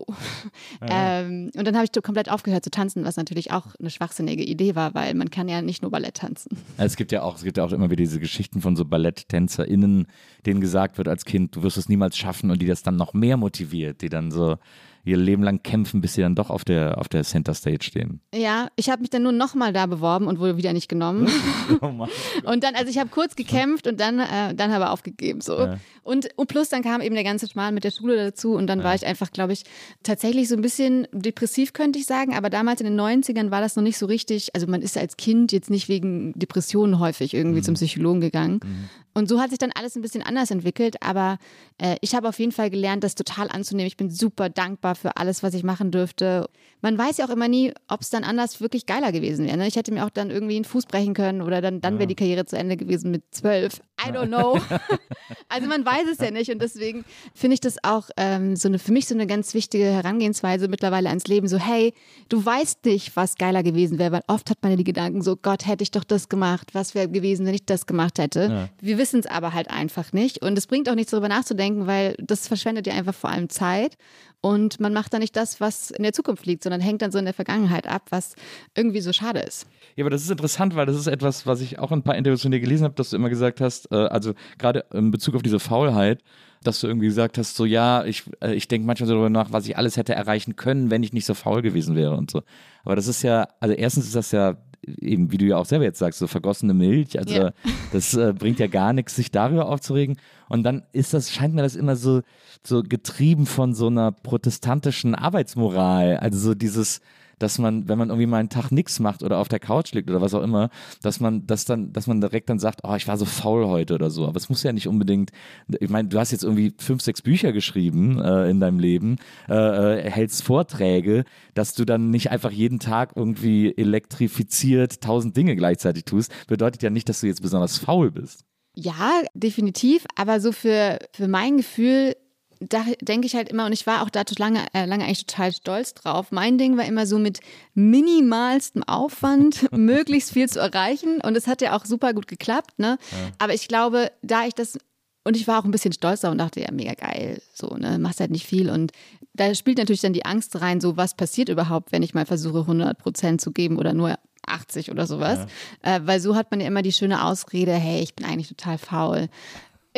Ja. 0.81 0.87
Ähm, 0.99 1.51
und 1.55 1.65
dann 1.65 1.75
habe 1.75 1.85
ich 1.85 2.03
komplett 2.03 2.29
aufgehört 2.29 2.63
zu 2.63 2.71
tanzen 2.71 2.88
tanzen, 2.89 3.05
was 3.05 3.17
natürlich 3.17 3.51
auch 3.51 3.67
eine 3.79 3.89
schwachsinnige 3.89 4.43
Idee 4.43 4.75
war, 4.75 4.93
weil 4.93 5.13
man 5.13 5.29
kann 5.29 5.47
ja 5.47 5.61
nicht 5.61 5.81
nur 5.81 5.91
Ballett 5.91 6.15
tanzen. 6.15 6.57
Es 6.77 6.95
gibt 6.95 7.11
ja 7.11 7.21
auch, 7.21 7.35
es 7.35 7.43
gibt 7.43 7.57
ja 7.57 7.63
auch 7.63 7.71
immer 7.71 7.89
wieder 7.89 8.03
diese 8.03 8.19
Geschichten 8.19 8.61
von 8.61 8.75
so 8.75 8.85
BalletttänzerInnen, 8.85 10.07
denen 10.45 10.61
gesagt 10.61 10.97
wird 10.97 11.07
als 11.07 11.25
Kind, 11.25 11.55
du 11.55 11.63
wirst 11.63 11.77
es 11.77 11.89
niemals 11.89 12.17
schaffen 12.17 12.51
und 12.51 12.61
die 12.61 12.67
das 12.67 12.83
dann 12.83 12.95
noch 12.95 13.13
mehr 13.13 13.37
motiviert, 13.37 14.01
die 14.01 14.09
dann 14.09 14.31
so 14.31 14.57
ihr 15.05 15.17
Leben 15.17 15.43
lang 15.43 15.63
kämpfen, 15.63 16.01
bis 16.01 16.13
sie 16.13 16.21
dann 16.21 16.35
doch 16.35 16.49
auf 16.49 16.65
der, 16.65 16.97
auf 16.97 17.07
der 17.07 17.23
Center 17.23 17.53
Stage 17.53 17.83
stehen. 17.83 18.19
Ja, 18.33 18.67
ich 18.75 18.89
habe 18.89 19.01
mich 19.01 19.09
dann 19.09 19.23
nur 19.23 19.31
nochmal 19.31 19.71
da 19.71 19.85
beworben 19.85 20.27
und 20.27 20.39
wurde 20.39 20.57
wieder 20.57 20.73
nicht 20.73 20.89
genommen. 20.89 21.27
oh 21.81 22.07
und 22.43 22.63
dann, 22.63 22.75
also 22.75 22.89
ich 22.89 22.97
habe 22.97 23.09
kurz 23.09 23.35
gekämpft 23.35 23.87
und 23.87 23.99
dann, 23.99 24.19
äh, 24.19 24.53
dann 24.53 24.71
aber 24.71 24.91
aufgegeben. 24.91 25.41
So. 25.41 25.57
Ja. 25.57 25.77
Und, 26.09 26.27
und 26.37 26.47
plus 26.47 26.69
dann 26.69 26.81
kam 26.81 27.01
eben 27.01 27.13
der 27.13 27.23
ganze 27.23 27.47
Schmarrn 27.47 27.75
mit 27.75 27.83
der 27.83 27.91
Schule 27.91 28.15
dazu 28.15 28.53
und 28.53 28.65
dann 28.65 28.79
ja. 28.79 28.85
war 28.85 28.95
ich 28.95 29.05
einfach, 29.05 29.31
glaube 29.31 29.53
ich, 29.53 29.61
tatsächlich 30.01 30.47
so 30.47 30.55
ein 30.55 30.61
bisschen 30.61 31.07
depressiv, 31.11 31.71
könnte 31.73 31.99
ich 31.99 32.07
sagen. 32.07 32.35
Aber 32.35 32.49
damals 32.49 32.81
in 32.81 32.87
den 32.87 32.99
90ern 32.99 33.51
war 33.51 33.61
das 33.61 33.75
noch 33.75 33.83
nicht 33.83 33.99
so 33.99 34.07
richtig. 34.07 34.55
Also 34.55 34.65
man 34.65 34.81
ist 34.81 34.97
als 34.97 35.17
Kind 35.17 35.51
jetzt 35.51 35.69
nicht 35.69 35.87
wegen 35.87 36.33
Depressionen 36.33 36.97
häufig 36.97 37.35
irgendwie 37.35 37.59
mhm. 37.59 37.63
zum 37.63 37.75
Psychologen 37.75 38.21
gegangen. 38.21 38.59
Mhm. 38.63 38.89
Und 39.13 39.29
so 39.29 39.39
hat 39.39 39.51
sich 39.51 39.59
dann 39.59 39.71
alles 39.75 39.95
ein 39.95 40.01
bisschen 40.01 40.23
anders 40.23 40.49
entwickelt. 40.49 40.95
Aber 41.03 41.37
äh, 41.77 41.97
ich 42.01 42.15
habe 42.15 42.27
auf 42.27 42.39
jeden 42.39 42.53
Fall 42.53 42.71
gelernt, 42.71 43.03
das 43.03 43.13
total 43.13 43.47
anzunehmen. 43.47 43.87
Ich 43.87 43.97
bin 43.97 44.09
super 44.09 44.49
dankbar 44.49 44.95
für 44.95 45.15
alles, 45.17 45.43
was 45.43 45.53
ich 45.53 45.63
machen 45.63 45.91
dürfte. 45.91 46.49
Man 46.81 46.97
weiß 46.97 47.17
ja 47.17 47.25
auch 47.25 47.29
immer 47.29 47.47
nie, 47.47 47.71
ob 47.87 48.01
es 48.01 48.09
dann 48.09 48.23
anders 48.23 48.61
wirklich 48.61 48.87
geiler 48.87 49.11
gewesen 49.11 49.45
wäre. 49.45 49.57
Ne? 49.57 49.67
Ich 49.67 49.75
hätte 49.75 49.91
mir 49.91 50.05
auch 50.05 50.09
dann 50.09 50.31
irgendwie 50.31 50.55
einen 50.55 50.65
Fuß 50.65 50.87
brechen 50.87 51.13
können 51.13 51.43
oder 51.43 51.61
dann, 51.61 51.81
dann 51.81 51.99
wäre 51.99 52.07
die 52.07 52.15
Karriere 52.15 52.45
zu 52.45 52.57
Ende 52.57 52.77
gewesen 52.77 53.11
mit 53.11 53.23
zwölf. 53.29 53.81
I 54.05 54.11
don't 54.11 54.27
know. 54.27 54.59
also 55.49 55.67
man 55.67 55.85
weiß 55.85 56.07
es 56.11 56.19
ja 56.19 56.31
nicht. 56.31 56.51
Und 56.51 56.61
deswegen 56.61 57.05
finde 57.33 57.55
ich 57.55 57.61
das 57.61 57.77
auch 57.83 58.09
ähm, 58.17 58.55
so 58.55 58.67
eine, 58.67 58.79
für 58.79 58.91
mich 58.91 59.07
so 59.07 59.15
eine 59.15 59.27
ganz 59.27 59.53
wichtige 59.53 59.85
Herangehensweise 59.85 60.67
mittlerweile 60.67 61.09
ans 61.09 61.27
Leben. 61.27 61.47
So, 61.47 61.57
hey, 61.57 61.93
du 62.29 62.43
weißt 62.43 62.85
nicht, 62.85 63.15
was 63.15 63.35
geiler 63.35 63.63
gewesen 63.63 63.99
wäre, 63.99 64.11
weil 64.11 64.23
oft 64.27 64.49
hat 64.49 64.59
man 64.61 64.71
ja 64.71 64.77
die 64.77 64.83
Gedanken 64.83 65.21
so, 65.21 65.35
Gott, 65.35 65.67
hätte 65.67 65.83
ich 65.83 65.91
doch 65.91 66.03
das 66.03 66.29
gemacht, 66.29 66.69
was 66.73 66.95
wäre 66.95 67.09
gewesen, 67.09 67.45
wenn 67.45 67.53
ich 67.53 67.65
das 67.65 67.85
gemacht 67.85 68.19
hätte. 68.19 68.41
Ja. 68.49 68.69
Wir 68.81 68.97
wissen 68.97 69.19
es 69.19 69.25
aber 69.25 69.53
halt 69.53 69.69
einfach 69.69 70.13
nicht. 70.13 70.41
Und 70.41 70.57
es 70.57 70.67
bringt 70.67 70.89
auch 70.89 70.95
nichts 70.95 71.11
darüber 71.11 71.29
nachzudenken, 71.29 71.87
weil 71.87 72.15
das 72.19 72.47
verschwendet 72.47 72.87
ja 72.87 72.93
einfach 72.93 73.15
vor 73.15 73.29
allem 73.29 73.49
Zeit. 73.49 73.97
Und 74.41 74.79
man 74.79 74.93
macht 74.93 75.13
dann 75.13 75.19
nicht 75.19 75.35
das, 75.35 75.59
was 75.59 75.91
in 75.91 76.03
der 76.03 76.13
Zukunft 76.13 76.45
liegt, 76.45 76.63
sondern 76.63 76.79
hängt 76.79 77.01
dann 77.01 77.11
so 77.11 77.19
in 77.19 77.25
der 77.25 77.33
Vergangenheit 77.33 77.87
ab, 77.87 78.03
was 78.09 78.35
irgendwie 78.73 79.01
so 79.01 79.11
schade 79.11 79.39
ist. 79.39 79.67
Ja, 79.95 80.03
aber 80.03 80.09
das 80.09 80.21
ist 80.23 80.31
interessant, 80.31 80.75
weil 80.75 80.85
das 80.85 80.95
ist 80.95 81.07
etwas, 81.07 81.45
was 81.45 81.59
ich 81.59 81.77
auch 81.79 81.91
in 81.91 81.99
ein 81.99 82.03
paar 82.03 82.15
Interviews 82.15 82.43
von 82.43 82.51
dir 82.51 82.61
gelesen 82.61 82.85
habe, 82.85 82.95
dass 82.95 83.09
du 83.09 83.17
immer 83.17 83.29
gesagt 83.29 83.59
hast, 83.59 83.91
äh, 83.91 83.95
also 83.95 84.33
gerade 84.57 84.85
in 84.93 85.11
Bezug 85.11 85.35
auf 85.35 85.41
diese 85.41 85.59
Faulheit, 85.59 86.23
dass 86.63 86.79
du 86.79 86.87
irgendwie 86.87 87.07
gesagt 87.07 87.37
hast, 87.37 87.55
so 87.55 87.65
ja, 87.65 88.05
ich, 88.05 88.23
äh, 88.41 88.53
ich 88.53 88.69
denke 88.69 88.87
manchmal 88.87 89.07
so 89.07 89.13
darüber 89.13 89.29
nach, 89.29 89.51
was 89.51 89.67
ich 89.67 89.77
alles 89.77 89.97
hätte 89.97 90.15
erreichen 90.15 90.55
können, 90.55 90.89
wenn 90.89 91.03
ich 91.03 91.11
nicht 91.11 91.25
so 91.25 91.33
faul 91.33 91.61
gewesen 91.61 91.95
wäre 91.95 92.15
und 92.15 92.31
so. 92.31 92.43
Aber 92.85 92.95
das 92.95 93.07
ist 93.07 93.23
ja, 93.23 93.47
also 93.59 93.75
erstens 93.75 94.05
ist 94.05 94.15
das 94.15 94.31
ja 94.31 94.55
eben, 94.99 95.31
wie 95.31 95.37
du 95.37 95.45
ja 95.45 95.57
auch 95.57 95.65
selber 95.65 95.85
jetzt 95.85 95.99
sagst, 95.99 96.19
so 96.19 96.27
vergossene 96.27 96.73
Milch. 96.73 97.17
Also 97.17 97.33
ja. 97.33 97.51
das 97.91 98.13
äh, 98.13 98.33
bringt 98.37 98.59
ja 98.59 98.67
gar 98.67 98.93
nichts, 98.93 99.15
sich 99.15 99.31
darüber 99.31 99.67
aufzuregen. 99.67 100.17
Und 100.47 100.63
dann 100.63 100.83
ist 100.91 101.13
das, 101.13 101.31
scheint 101.31 101.53
mir 101.53 101.61
das 101.61 101.75
immer 101.75 101.95
so, 101.95 102.21
so 102.65 102.83
getrieben 102.83 103.45
von 103.45 103.73
so 103.73 103.87
einer 103.87 104.11
protestantischen 104.11 105.15
Arbeitsmoral. 105.15 106.17
Also 106.17 106.39
so 106.39 106.55
dieses, 106.55 107.01
dass 107.39 107.57
man, 107.57 107.87
wenn 107.87 107.97
man 107.97 108.09
irgendwie 108.09 108.27
mal 108.27 108.37
einen 108.37 108.49
Tag 108.49 108.71
nichts 108.71 108.99
macht 108.99 109.23
oder 109.23 109.37
auf 109.37 109.47
der 109.47 109.59
Couch 109.59 109.93
liegt 109.93 110.09
oder 110.09 110.21
was 110.21 110.33
auch 110.33 110.43
immer, 110.43 110.69
dass 111.01 111.19
man 111.19 111.47
das 111.47 111.65
dann, 111.65 111.91
dass 111.93 112.07
man 112.07 112.21
direkt 112.21 112.49
dann 112.49 112.59
sagt, 112.59 112.81
oh, 112.83 112.95
ich 112.95 113.07
war 113.07 113.17
so 113.17 113.25
faul 113.25 113.65
heute 113.65 113.95
oder 113.95 114.09
so. 114.09 114.27
Aber 114.27 114.37
es 114.37 114.49
muss 114.49 114.63
ja 114.63 114.71
nicht 114.73 114.87
unbedingt, 114.87 115.31
ich 115.79 115.89
meine, 115.89 116.09
du 116.09 116.19
hast 116.19 116.31
jetzt 116.31 116.43
irgendwie 116.43 116.73
fünf, 116.77 117.01
sechs 117.01 117.21
Bücher 117.21 117.51
geschrieben 117.51 118.19
äh, 118.19 118.49
in 118.49 118.59
deinem 118.59 118.79
Leben, 118.79 119.17
äh, 119.47 119.53
äh, 119.53 120.09
hältst 120.09 120.43
Vorträge, 120.43 121.23
dass 121.53 121.73
du 121.73 121.85
dann 121.85 122.09
nicht 122.09 122.31
einfach 122.31 122.51
jeden 122.51 122.79
Tag 122.79 123.13
irgendwie 123.15 123.75
elektrifiziert 123.75 125.01
tausend 125.01 125.35
Dinge 125.35 125.55
gleichzeitig 125.55 126.05
tust, 126.05 126.31
bedeutet 126.47 126.83
ja 126.83 126.89
nicht, 126.89 127.09
dass 127.09 127.21
du 127.21 127.27
jetzt 127.27 127.41
besonders 127.41 127.77
faul 127.77 128.11
bist. 128.11 128.45
Ja, 128.75 129.21
definitiv. 129.33 130.05
Aber 130.15 130.39
so 130.39 130.51
für, 130.51 130.99
für 131.13 131.27
mein 131.27 131.57
Gefühl 131.57 132.15
da 132.59 132.83
denke 133.01 133.25
ich 133.25 133.35
halt 133.35 133.49
immer, 133.49 133.65
und 133.65 133.71
ich 133.71 133.87
war 133.87 134.03
auch 134.03 134.09
da 134.09 134.23
lange, 134.37 134.65
äh, 134.73 134.85
lange 134.85 135.05
eigentlich 135.05 135.25
total 135.25 135.53
stolz 135.53 135.93
drauf. 135.93 136.31
Mein 136.31 136.57
Ding 136.57 136.77
war 136.77 136.85
immer 136.85 137.05
so 137.05 137.17
mit 137.17 137.39
minimalstem 137.73 138.83
Aufwand 138.83 139.71
möglichst 139.77 140.31
viel 140.31 140.49
zu 140.49 140.59
erreichen. 140.59 141.21
Und 141.21 141.37
es 141.37 141.47
hat 141.47 141.61
ja 141.61 141.75
auch 141.75 141.85
super 141.85 142.13
gut 142.13 142.27
geklappt, 142.27 142.77
ne? 142.77 142.97
Ja. 143.11 143.17
Aber 143.37 143.53
ich 143.53 143.67
glaube, 143.67 144.11
da 144.21 144.45
ich 144.45 144.53
das 144.53 144.77
und 145.25 145.35
ich 145.35 145.47
war 145.47 145.59
auch 145.59 145.65
ein 145.65 145.71
bisschen 145.71 145.93
stolzer 145.93 146.31
und 146.31 146.37
dachte, 146.37 146.61
ja, 146.61 146.71
mega 146.71 146.93
geil, 146.93 147.41
so, 147.53 147.75
ne, 147.75 147.99
machst 147.99 148.19
halt 148.19 148.31
nicht 148.31 148.47
viel. 148.47 148.69
Und 148.69 148.93
da 149.33 149.53
spielt 149.53 149.77
natürlich 149.77 150.01
dann 150.01 150.13
die 150.13 150.25
Angst 150.25 150.59
rein, 150.59 150.81
so, 150.81 150.97
was 150.97 151.15
passiert 151.15 151.49
überhaupt, 151.49 151.91
wenn 151.91 152.03
ich 152.03 152.13
mal 152.13 152.25
versuche, 152.25 152.61
100 152.61 152.97
Prozent 152.97 153.41
zu 153.41 153.51
geben 153.51 153.77
oder 153.77 153.93
nur 153.93 154.17
80 154.47 154.91
oder 154.91 155.05
sowas. 155.07 155.45
Ja. 155.83 155.97
Äh, 155.97 156.01
weil 156.05 156.19
so 156.19 156.35
hat 156.35 156.51
man 156.51 156.61
ja 156.61 156.67
immer 156.67 156.81
die 156.81 156.93
schöne 156.93 157.23
Ausrede, 157.23 157.73
hey, 157.73 158.01
ich 158.01 158.15
bin 158.15 158.25
eigentlich 158.25 158.47
total 158.47 158.77
faul. 158.77 159.29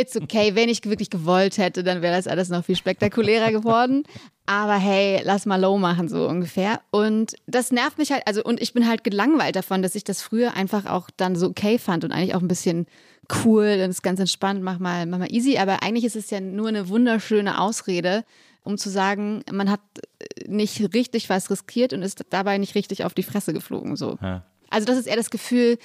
It's 0.01 0.17
okay, 0.17 0.55
wenn 0.55 0.69
ich 0.69 0.83
wirklich 0.85 1.09
gewollt 1.09 1.57
hätte, 1.57 1.83
dann 1.83 2.01
wäre 2.01 2.15
das 2.15 2.27
alles 2.27 2.49
noch 2.49 2.65
viel 2.65 2.75
spektakulärer 2.75 3.51
geworden. 3.51 4.03
Aber 4.45 4.75
hey, 4.75 5.21
lass 5.23 5.45
mal 5.45 5.61
low 5.61 5.77
machen, 5.77 6.09
so 6.09 6.27
ungefähr. 6.27 6.81
Und 6.91 7.35
das 7.45 7.71
nervt 7.71 7.97
mich 7.97 8.11
halt, 8.11 8.23
also, 8.25 8.43
und 8.43 8.61
ich 8.61 8.73
bin 8.73 8.87
halt 8.87 9.03
gelangweilt 9.03 9.55
davon, 9.55 9.81
dass 9.81 9.95
ich 9.95 10.03
das 10.03 10.21
früher 10.21 10.55
einfach 10.55 10.85
auch 10.85 11.09
dann 11.15 11.35
so 11.35 11.47
okay 11.47 11.77
fand 11.77 12.03
und 12.03 12.11
eigentlich 12.11 12.35
auch 12.35 12.41
ein 12.41 12.47
bisschen 12.47 12.87
cool 13.45 13.79
und 13.83 13.89
ist 13.89 14.03
ganz 14.03 14.19
entspannt, 14.19 14.61
mach 14.61 14.79
mal, 14.79 15.05
mach 15.05 15.19
mal 15.19 15.31
easy. 15.31 15.57
Aber 15.57 15.83
eigentlich 15.83 16.05
ist 16.05 16.15
es 16.15 16.29
ja 16.31 16.41
nur 16.41 16.67
eine 16.67 16.89
wunderschöne 16.89 17.61
Ausrede, 17.61 18.25
um 18.63 18.77
zu 18.77 18.89
sagen, 18.89 19.43
man 19.51 19.69
hat 19.69 19.81
nicht 20.47 20.93
richtig 20.93 21.29
was 21.29 21.49
riskiert 21.49 21.93
und 21.93 22.01
ist 22.01 22.23
dabei 22.29 22.57
nicht 22.57 22.75
richtig 22.75 23.05
auf 23.05 23.13
die 23.13 23.23
Fresse 23.23 23.53
geflogen, 23.53 23.95
so. 23.95 24.17
Ja. 24.21 24.43
Also 24.69 24.85
das 24.85 24.97
ist 24.97 25.07
eher 25.07 25.17
das 25.17 25.29
Gefühl, 25.29 25.77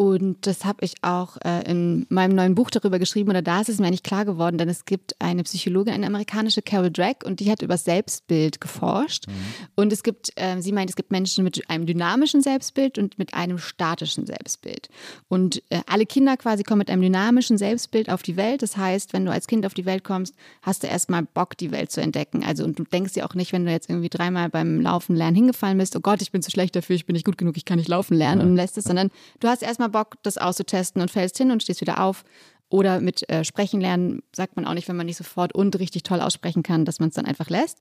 und 0.00 0.46
das 0.46 0.64
habe 0.64 0.84
ich 0.84 0.94
auch 1.02 1.38
äh, 1.44 1.68
in 1.68 2.06
meinem 2.08 2.36
neuen 2.36 2.54
Buch 2.54 2.70
darüber 2.70 3.00
geschrieben, 3.00 3.30
oder 3.30 3.42
da 3.42 3.60
ist 3.60 3.68
es 3.68 3.80
mir 3.80 3.88
eigentlich 3.88 4.04
klar 4.04 4.24
geworden, 4.24 4.56
denn 4.56 4.68
es 4.68 4.84
gibt 4.84 5.16
eine 5.18 5.42
Psychologin, 5.42 5.92
eine 5.92 6.06
amerikanische 6.06 6.62
Carol 6.62 6.92
Drake, 6.92 7.26
und 7.26 7.40
die 7.40 7.50
hat 7.50 7.62
über 7.62 7.76
Selbstbild 7.76 8.60
geforscht. 8.60 9.26
Mhm. 9.26 9.32
Und 9.74 9.92
es 9.92 10.04
gibt, 10.04 10.30
äh, 10.36 10.62
sie 10.62 10.70
meint, 10.70 10.88
es 10.88 10.94
gibt 10.94 11.10
Menschen 11.10 11.42
mit 11.42 11.68
einem 11.68 11.84
dynamischen 11.84 12.42
Selbstbild 12.42 12.96
und 12.96 13.18
mit 13.18 13.34
einem 13.34 13.58
statischen 13.58 14.24
Selbstbild. 14.24 14.88
Und 15.26 15.64
äh, 15.70 15.80
alle 15.88 16.06
Kinder 16.06 16.36
quasi 16.36 16.62
kommen 16.62 16.78
mit 16.78 16.90
einem 16.90 17.02
dynamischen 17.02 17.58
Selbstbild 17.58 18.08
auf 18.08 18.22
die 18.22 18.36
Welt. 18.36 18.62
Das 18.62 18.76
heißt, 18.76 19.12
wenn 19.12 19.24
du 19.24 19.32
als 19.32 19.48
Kind 19.48 19.66
auf 19.66 19.74
die 19.74 19.84
Welt 19.84 20.04
kommst, 20.04 20.36
hast 20.62 20.84
du 20.84 20.86
erstmal 20.86 21.24
Bock, 21.24 21.56
die 21.56 21.72
Welt 21.72 21.90
zu 21.90 22.00
entdecken. 22.00 22.44
Also, 22.44 22.62
und 22.62 22.78
du 22.78 22.84
denkst 22.84 23.14
dir 23.14 23.26
auch 23.26 23.34
nicht, 23.34 23.52
wenn 23.52 23.66
du 23.66 23.72
jetzt 23.72 23.90
irgendwie 23.90 24.10
dreimal 24.10 24.48
beim 24.48 24.80
Laufen 24.80 25.16
lernen 25.16 25.34
hingefallen 25.34 25.76
bist, 25.76 25.96
oh 25.96 26.00
Gott, 26.00 26.22
ich 26.22 26.30
bin 26.30 26.40
zu 26.40 26.52
schlecht 26.52 26.76
dafür, 26.76 26.94
ich 26.94 27.04
bin 27.04 27.14
nicht 27.14 27.26
gut 27.26 27.36
genug, 27.36 27.56
ich 27.56 27.64
kann 27.64 27.78
nicht 27.78 27.88
laufen 27.88 28.16
lernen 28.16 28.42
ja. 28.42 28.46
und 28.46 28.54
lässt 28.54 28.78
es, 28.78 28.84
sondern 28.84 29.10
du 29.40 29.48
hast 29.48 29.64
erstmal 29.64 29.87
Bock, 29.88 30.16
das 30.22 30.38
auszutesten 30.38 31.02
und 31.02 31.10
fällst 31.10 31.38
hin 31.38 31.50
und 31.50 31.62
stehst 31.62 31.80
wieder 31.80 32.02
auf. 32.02 32.24
Oder 32.70 33.00
mit 33.00 33.28
äh, 33.30 33.44
Sprechen 33.44 33.80
lernen 33.80 34.22
sagt 34.30 34.56
man 34.56 34.66
auch 34.66 34.74
nicht, 34.74 34.88
wenn 34.88 34.96
man 34.96 35.06
nicht 35.06 35.16
sofort 35.16 35.54
und 35.54 35.78
richtig 35.78 36.02
toll 36.02 36.20
aussprechen 36.20 36.62
kann, 36.62 36.84
dass 36.84 37.00
man 37.00 37.08
es 37.08 37.14
dann 37.14 37.24
einfach 37.24 37.48
lässt. 37.48 37.78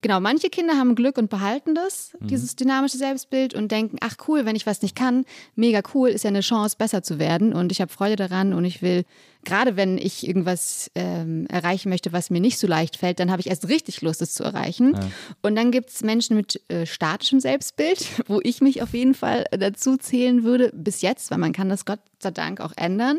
Genau, 0.00 0.20
manche 0.20 0.48
Kinder 0.48 0.76
haben 0.76 0.94
Glück 0.94 1.18
und 1.18 1.28
behalten 1.28 1.74
das, 1.74 2.12
mhm. 2.20 2.28
dieses 2.28 2.54
dynamische 2.54 2.98
Selbstbild 2.98 3.54
und 3.54 3.72
denken, 3.72 3.96
ach 4.00 4.14
cool, 4.28 4.44
wenn 4.44 4.54
ich 4.54 4.64
was 4.64 4.80
nicht 4.80 4.94
kann, 4.94 5.24
mega 5.56 5.80
cool, 5.92 6.10
ist 6.10 6.22
ja 6.22 6.28
eine 6.28 6.40
Chance, 6.40 6.76
besser 6.78 7.02
zu 7.02 7.18
werden 7.18 7.52
und 7.52 7.72
ich 7.72 7.80
habe 7.80 7.92
Freude 7.92 8.14
daran 8.14 8.52
und 8.52 8.64
ich 8.64 8.80
will, 8.80 9.04
gerade 9.44 9.74
wenn 9.74 9.98
ich 9.98 10.24
irgendwas 10.24 10.88
ähm, 10.94 11.46
erreichen 11.48 11.88
möchte, 11.88 12.12
was 12.12 12.30
mir 12.30 12.40
nicht 12.40 12.60
so 12.60 12.68
leicht 12.68 12.96
fällt, 12.96 13.18
dann 13.18 13.32
habe 13.32 13.40
ich 13.40 13.48
erst 13.48 13.68
richtig 13.68 14.02
Lust, 14.02 14.22
es 14.22 14.34
zu 14.34 14.44
erreichen. 14.44 14.94
Ja. 14.94 15.10
Und 15.42 15.56
dann 15.56 15.72
gibt 15.72 15.90
es 15.90 16.04
Menschen 16.04 16.36
mit 16.36 16.62
äh, 16.70 16.86
statischem 16.86 17.40
Selbstbild, 17.40 18.06
wo 18.28 18.38
ich 18.44 18.60
mich 18.60 18.82
auf 18.82 18.94
jeden 18.94 19.14
Fall 19.14 19.46
dazu 19.50 19.96
zählen 19.96 20.44
würde, 20.44 20.70
bis 20.74 21.02
jetzt, 21.02 21.32
weil 21.32 21.38
man 21.38 21.52
kann 21.52 21.68
das 21.68 21.84
Gott 21.84 22.00
sei 22.20 22.30
Dank 22.30 22.60
auch 22.60 22.72
ändern 22.76 23.18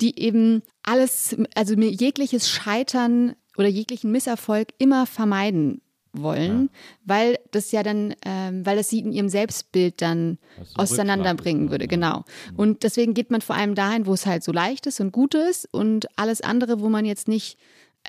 die 0.00 0.18
eben 0.18 0.62
alles, 0.82 1.36
also 1.54 1.76
mir 1.76 1.90
jegliches 1.90 2.48
Scheitern 2.48 3.34
oder 3.56 3.68
jeglichen 3.68 4.10
Misserfolg 4.10 4.68
immer 4.78 5.06
vermeiden 5.06 5.82
wollen, 6.12 6.70
ja. 6.72 6.80
weil 7.04 7.38
das 7.52 7.72
ja 7.72 7.82
dann, 7.82 8.14
ähm, 8.24 8.66
weil 8.66 8.76
das 8.76 8.90
sie 8.90 9.00
in 9.00 9.12
ihrem 9.12 9.28
Selbstbild 9.28 10.02
dann 10.02 10.38
auseinanderbringen 10.74 11.70
würde, 11.70 11.88
genau. 11.88 12.24
Mhm. 12.50 12.56
Und 12.56 12.82
deswegen 12.82 13.14
geht 13.14 13.30
man 13.30 13.40
vor 13.40 13.56
allem 13.56 13.74
dahin, 13.74 14.06
wo 14.06 14.12
es 14.12 14.26
halt 14.26 14.42
so 14.42 14.52
leicht 14.52 14.86
ist 14.86 15.00
und 15.00 15.12
gut 15.12 15.34
ist 15.34 15.68
und 15.72 16.06
alles 16.18 16.40
andere, 16.40 16.80
wo 16.80 16.88
man 16.88 17.04
jetzt 17.04 17.28
nicht 17.28 17.58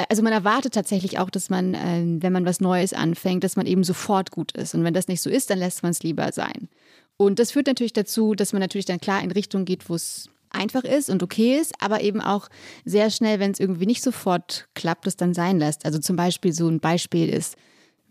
also 0.09 0.23
man 0.23 0.33
erwartet 0.33 0.73
tatsächlich 0.73 1.19
auch, 1.19 1.29
dass 1.29 1.49
man, 1.51 1.75
äh, 1.75 2.03
wenn 2.23 2.33
man 2.33 2.45
was 2.45 2.59
Neues 2.59 2.93
anfängt, 2.93 3.43
dass 3.43 3.55
man 3.55 3.67
eben 3.67 3.83
sofort 3.83 4.31
gut 4.31 4.51
ist. 4.53 4.73
Und 4.73 4.83
wenn 4.83 4.93
das 4.95 5.07
nicht 5.07 5.21
so 5.21 5.29
ist, 5.29 5.49
dann 5.49 5.59
lässt 5.59 5.83
man 5.83 5.91
es 5.91 6.01
lieber 6.01 6.31
sein. 6.31 6.67
Und 7.15 7.37
das 7.37 7.51
führt 7.51 7.67
natürlich 7.67 7.93
dazu, 7.93 8.33
dass 8.33 8.53
man 8.53 8.59
natürlich 8.59 8.85
dann 8.85 8.99
klar 8.99 9.21
in 9.21 9.29
Richtung 9.29 9.65
geht, 9.65 9.89
wo 9.89 9.95
es 9.95 10.29
einfach 10.53 10.83
ist 10.83 11.09
und 11.09 11.23
okay 11.23 11.57
ist, 11.59 11.73
aber 11.79 12.01
eben 12.01 12.21
auch 12.21 12.49
sehr 12.85 13.09
schnell, 13.09 13.39
wenn 13.39 13.51
es 13.51 13.59
irgendwie 13.59 13.85
nicht 13.85 14.03
sofort 14.03 14.67
klappt, 14.73 15.07
es 15.07 15.17
dann 15.17 15.33
sein 15.33 15.59
lässt. 15.59 15.85
Also 15.85 15.99
zum 15.99 16.15
Beispiel 16.15 16.53
so 16.53 16.67
ein 16.67 16.79
Beispiel 16.79 17.29
ist, 17.29 17.57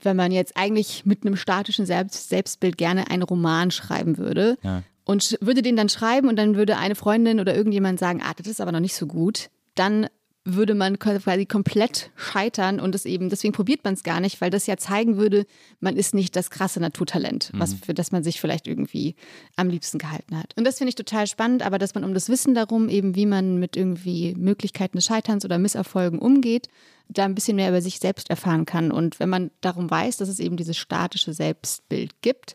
wenn 0.00 0.16
man 0.16 0.32
jetzt 0.32 0.56
eigentlich 0.56 1.06
mit 1.06 1.25
einem 1.25 1.37
statischen 1.37 1.87
Selbst 1.87 2.28
Selbstbild 2.28 2.76
gerne 2.76 3.11
einen 3.11 3.22
Roman 3.22 3.70
schreiben 3.70 4.18
würde 4.18 4.58
ja. 4.62 4.82
und 5.04 5.38
würde 5.40 5.62
den 5.62 5.76
dann 5.76 5.88
schreiben 5.88 6.28
und 6.28 6.37
dann 6.37 6.56
würde 6.56 6.76
eine 6.76 6.94
Freundin 6.94 7.40
oder 7.40 7.54
irgendjemand 7.54 7.99
sagen, 7.99 8.20
ah, 8.22 8.32
das 8.37 8.46
ist 8.46 8.61
aber 8.61 8.72
noch 8.72 8.80
nicht 8.80 8.96
so 8.96 9.06
gut, 9.06 9.49
dann 9.75 10.08
würde 10.44 10.75
man 10.75 10.99
quasi 10.99 11.46
komplett 11.46 12.11
scheitern 12.16 12.80
und 12.80 12.94
es 12.94 13.06
eben, 13.06 13.28
deswegen 13.28 13.52
probiert 13.52 13.84
man 13.84 13.94
es 13.94 14.02
gar 14.02 14.20
nicht, 14.20 14.40
weil 14.40 14.50
das 14.50 14.66
ja 14.66 14.76
zeigen 14.76 15.16
würde, 15.16 15.46
man 15.78 15.96
ist 15.96 16.14
nicht 16.14 16.34
das 16.34 16.50
krasse 16.50 16.80
Naturtalent, 16.80 17.52
mhm. 17.52 17.61
was 17.61 17.75
für 17.75 17.94
das 17.94 18.11
man 18.11 18.25
sich 18.25 18.40
vielleicht 18.40 18.66
irgendwie 18.66 19.14
am 19.54 19.68
liebsten 19.68 19.99
gehalten 19.99 20.37
hat. 20.37 20.52
Und 20.56 20.64
das 20.64 20.78
finde 20.78 20.88
ich 20.88 20.96
total 20.96 21.28
spannend, 21.28 21.64
aber 21.64 21.78
dass 21.78 21.94
man 21.94 22.02
um 22.02 22.12
das 22.12 22.28
Wissen 22.28 22.54
darum, 22.54 22.88
eben 22.88 23.14
wie 23.14 23.26
man 23.26 23.58
mit 23.58 23.76
irgendwie 23.76 24.34
Möglichkeiten 24.37 24.96
des 24.96 25.06
Scheiterns 25.06 25.44
oder 25.44 25.58
Misserfolgen 25.58 26.18
umgeht, 26.18 26.68
da 27.08 27.25
ein 27.25 27.34
bisschen 27.34 27.56
mehr 27.56 27.68
über 27.68 27.82
sich 27.82 27.99
selbst 27.99 28.30
erfahren 28.30 28.64
kann. 28.64 28.90
Und 28.90 29.20
wenn 29.20 29.28
man 29.28 29.50
darum 29.61 29.90
weiß, 29.90 30.16
dass 30.16 30.28
es 30.28 30.40
eben 30.40 30.56
dieses 30.56 30.76
statische 30.76 31.34
Selbstbild 31.34 32.20
gibt, 32.22 32.54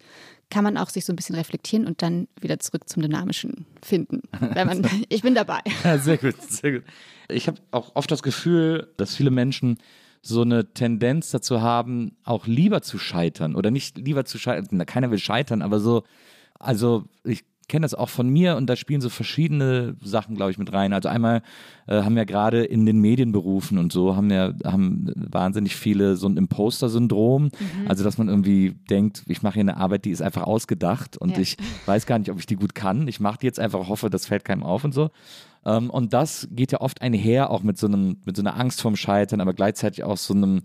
kann 0.49 0.63
man 0.63 0.77
auch 0.77 0.89
sich 0.89 1.05
so 1.05 1.13
ein 1.13 1.15
bisschen 1.15 1.35
reflektieren 1.35 1.85
und 1.85 2.01
dann 2.01 2.27
wieder 2.39 2.59
zurück 2.59 2.87
zum 2.87 3.01
Dynamischen 3.01 3.65
finden. 3.81 4.23
Man, 4.39 4.87
ich 5.09 5.21
bin 5.21 5.35
dabei. 5.35 5.59
Ja, 5.83 5.97
sehr 5.97 6.17
gut, 6.17 6.41
sehr 6.41 6.73
gut. 6.73 6.83
Ich 7.29 7.47
habe 7.47 7.59
auch 7.71 7.95
oft 7.95 8.09
das 8.11 8.23
Gefühl, 8.23 8.87
dass 8.97 9.15
viele 9.15 9.31
Menschen 9.31 9.77
so 10.21 10.41
eine 10.41 10.73
Tendenz 10.73 11.31
dazu 11.31 11.61
haben, 11.61 12.17
auch 12.23 12.47
lieber 12.47 12.81
zu 12.81 12.97
scheitern 12.97 13.55
oder 13.55 13.71
nicht 13.71 13.97
lieber 13.97 14.25
zu 14.25 14.37
scheitern. 14.37 14.85
Keiner 14.85 15.11
will 15.11 15.19
scheitern, 15.19 15.61
aber 15.61 15.79
so, 15.79 16.03
also 16.59 17.05
ich 17.23 17.43
kenne 17.67 17.83
das 17.83 17.93
auch 17.93 18.09
von 18.09 18.29
mir 18.29 18.55
und 18.55 18.67
da 18.67 18.75
spielen 18.75 19.01
so 19.01 19.09
verschiedene 19.09 19.95
Sachen, 20.01 20.35
glaube 20.35 20.51
ich, 20.51 20.57
mit 20.57 20.71
rein. 20.71 20.93
Also 20.93 21.09
einmal 21.09 21.41
äh, 21.87 22.01
haben 22.01 22.15
wir 22.15 22.25
gerade 22.25 22.63
in 22.63 22.85
den 22.85 22.99
Medienberufen 22.99 23.77
und 23.77 23.91
so 23.91 24.15
haben 24.15 24.31
ja 24.31 24.53
haben 24.63 25.11
wahnsinnig 25.15 25.75
viele 25.75 26.15
so 26.15 26.27
ein 26.27 26.37
Imposter-Syndrom. 26.37 27.43
Mhm. 27.43 27.51
Also 27.87 28.03
dass 28.03 28.17
man 28.17 28.29
irgendwie 28.29 28.75
denkt, 28.89 29.23
ich 29.27 29.41
mache 29.43 29.55
hier 29.55 29.61
eine 29.61 29.77
Arbeit, 29.77 30.05
die 30.05 30.11
ist 30.11 30.21
einfach 30.21 30.43
ausgedacht 30.43 31.17
und 31.17 31.31
ja. 31.31 31.39
ich 31.39 31.57
weiß 31.85 32.05
gar 32.05 32.19
nicht, 32.19 32.31
ob 32.31 32.39
ich 32.39 32.45
die 32.45 32.55
gut 32.55 32.73
kann. 32.73 33.07
Ich 33.07 33.19
mache 33.19 33.39
die 33.39 33.47
jetzt 33.47 33.59
einfach, 33.59 33.87
hoffe, 33.89 34.09
das 34.09 34.25
fällt 34.25 34.45
keinem 34.45 34.63
auf 34.63 34.85
und 34.85 34.93
so. 34.93 35.09
Ähm, 35.67 35.91
und 35.91 36.13
das 36.13 36.47
geht 36.49 36.71
ja 36.71 36.81
oft 36.81 37.01
einher 37.01 37.51
auch 37.51 37.61
mit 37.61 37.77
so 37.77 37.85
einem, 37.85 38.17
mit 38.25 38.35
so 38.35 38.41
einer 38.41 38.57
Angst 38.57 38.81
vorm 38.81 38.95
Scheitern, 38.95 39.41
aber 39.41 39.53
gleichzeitig 39.53 40.03
auch 40.03 40.17
so 40.17 40.33
einem 40.33 40.61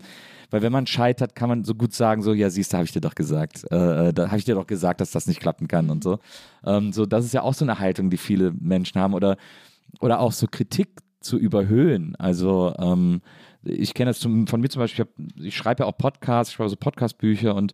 weil 0.53 0.61
wenn 0.61 0.71
man 0.71 0.85
scheitert, 0.85 1.33
kann 1.33 1.49
man 1.49 1.63
so 1.63 1.73
gut 1.73 1.95
sagen, 1.95 2.21
so, 2.21 2.31
ja, 2.31 2.47
siehst 2.51 2.71
du, 2.73 2.77
habe 2.77 2.85
ich 2.85 2.91
dir 2.91 3.01
doch 3.01 3.15
gesagt. 3.15 3.65
Äh, 3.71 4.09
äh 4.09 4.13
da 4.13 4.27
habe 4.27 4.37
ich 4.37 4.45
dir 4.45 4.53
doch 4.53 4.67
gesagt, 4.67 5.01
dass 5.01 5.09
das 5.09 5.25
nicht 5.25 5.39
klappen 5.39 5.67
kann 5.67 5.89
und 5.89 6.03
so. 6.03 6.19
Ähm, 6.63 6.93
so, 6.93 7.07
das 7.07 7.25
ist 7.25 7.33
ja 7.33 7.41
auch 7.41 7.55
so 7.55 7.65
eine 7.65 7.79
Haltung, 7.79 8.11
die 8.11 8.17
viele 8.17 8.51
Menschen 8.51 9.01
haben. 9.01 9.15
Oder, 9.15 9.37
oder 9.99 10.19
auch 10.19 10.31
so 10.31 10.45
Kritik 10.45 10.99
zu 11.21 11.39
überhöhen. 11.39 12.15
Also 12.17 12.71
ähm, 12.77 13.21
ich 13.63 13.95
kenne 13.95 14.11
das 14.11 14.19
zum, 14.19 14.45
von 14.45 14.61
mir 14.61 14.69
zum 14.69 14.81
Beispiel, 14.81 15.07
ich, 15.17 15.45
ich 15.45 15.57
schreibe 15.57 15.81
ja 15.81 15.89
auch 15.89 15.97
Podcasts, 15.97 16.51
ich 16.51 16.57
schreibe 16.57 16.69
so 16.69 16.75
Podcastbücher 16.75 17.55
und 17.55 17.73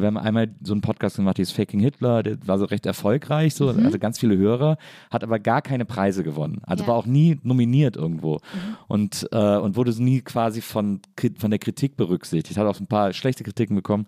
wir 0.00 0.06
haben 0.06 0.18
einmal 0.18 0.48
so 0.62 0.72
einen 0.72 0.80
Podcast 0.80 1.16
gemacht, 1.16 1.38
die 1.38 1.42
ist 1.42 1.52
Faking 1.52 1.80
Hitler, 1.80 2.22
der 2.22 2.38
war 2.46 2.58
so 2.58 2.64
recht 2.64 2.86
erfolgreich, 2.86 3.54
so, 3.54 3.72
mhm. 3.72 3.84
also 3.86 3.98
ganz 3.98 4.18
viele 4.18 4.36
Hörer, 4.36 4.78
hat 5.10 5.22
aber 5.22 5.38
gar 5.38 5.62
keine 5.62 5.84
Preise 5.84 6.22
gewonnen. 6.22 6.60
Also 6.64 6.84
ja. 6.84 6.88
war 6.88 6.96
auch 6.96 7.06
nie 7.06 7.38
nominiert 7.42 7.96
irgendwo 7.96 8.34
mhm. 8.34 8.76
und, 8.86 9.28
äh, 9.32 9.56
und 9.56 9.76
wurde 9.76 9.90
nie 10.02 10.20
quasi 10.20 10.60
von, 10.60 11.00
von 11.38 11.50
der 11.50 11.58
Kritik 11.58 11.96
berücksichtigt. 11.96 12.58
Hat 12.58 12.66
auch 12.66 12.80
ein 12.80 12.86
paar 12.86 13.12
schlechte 13.12 13.44
Kritiken 13.44 13.76
bekommen. 13.76 14.06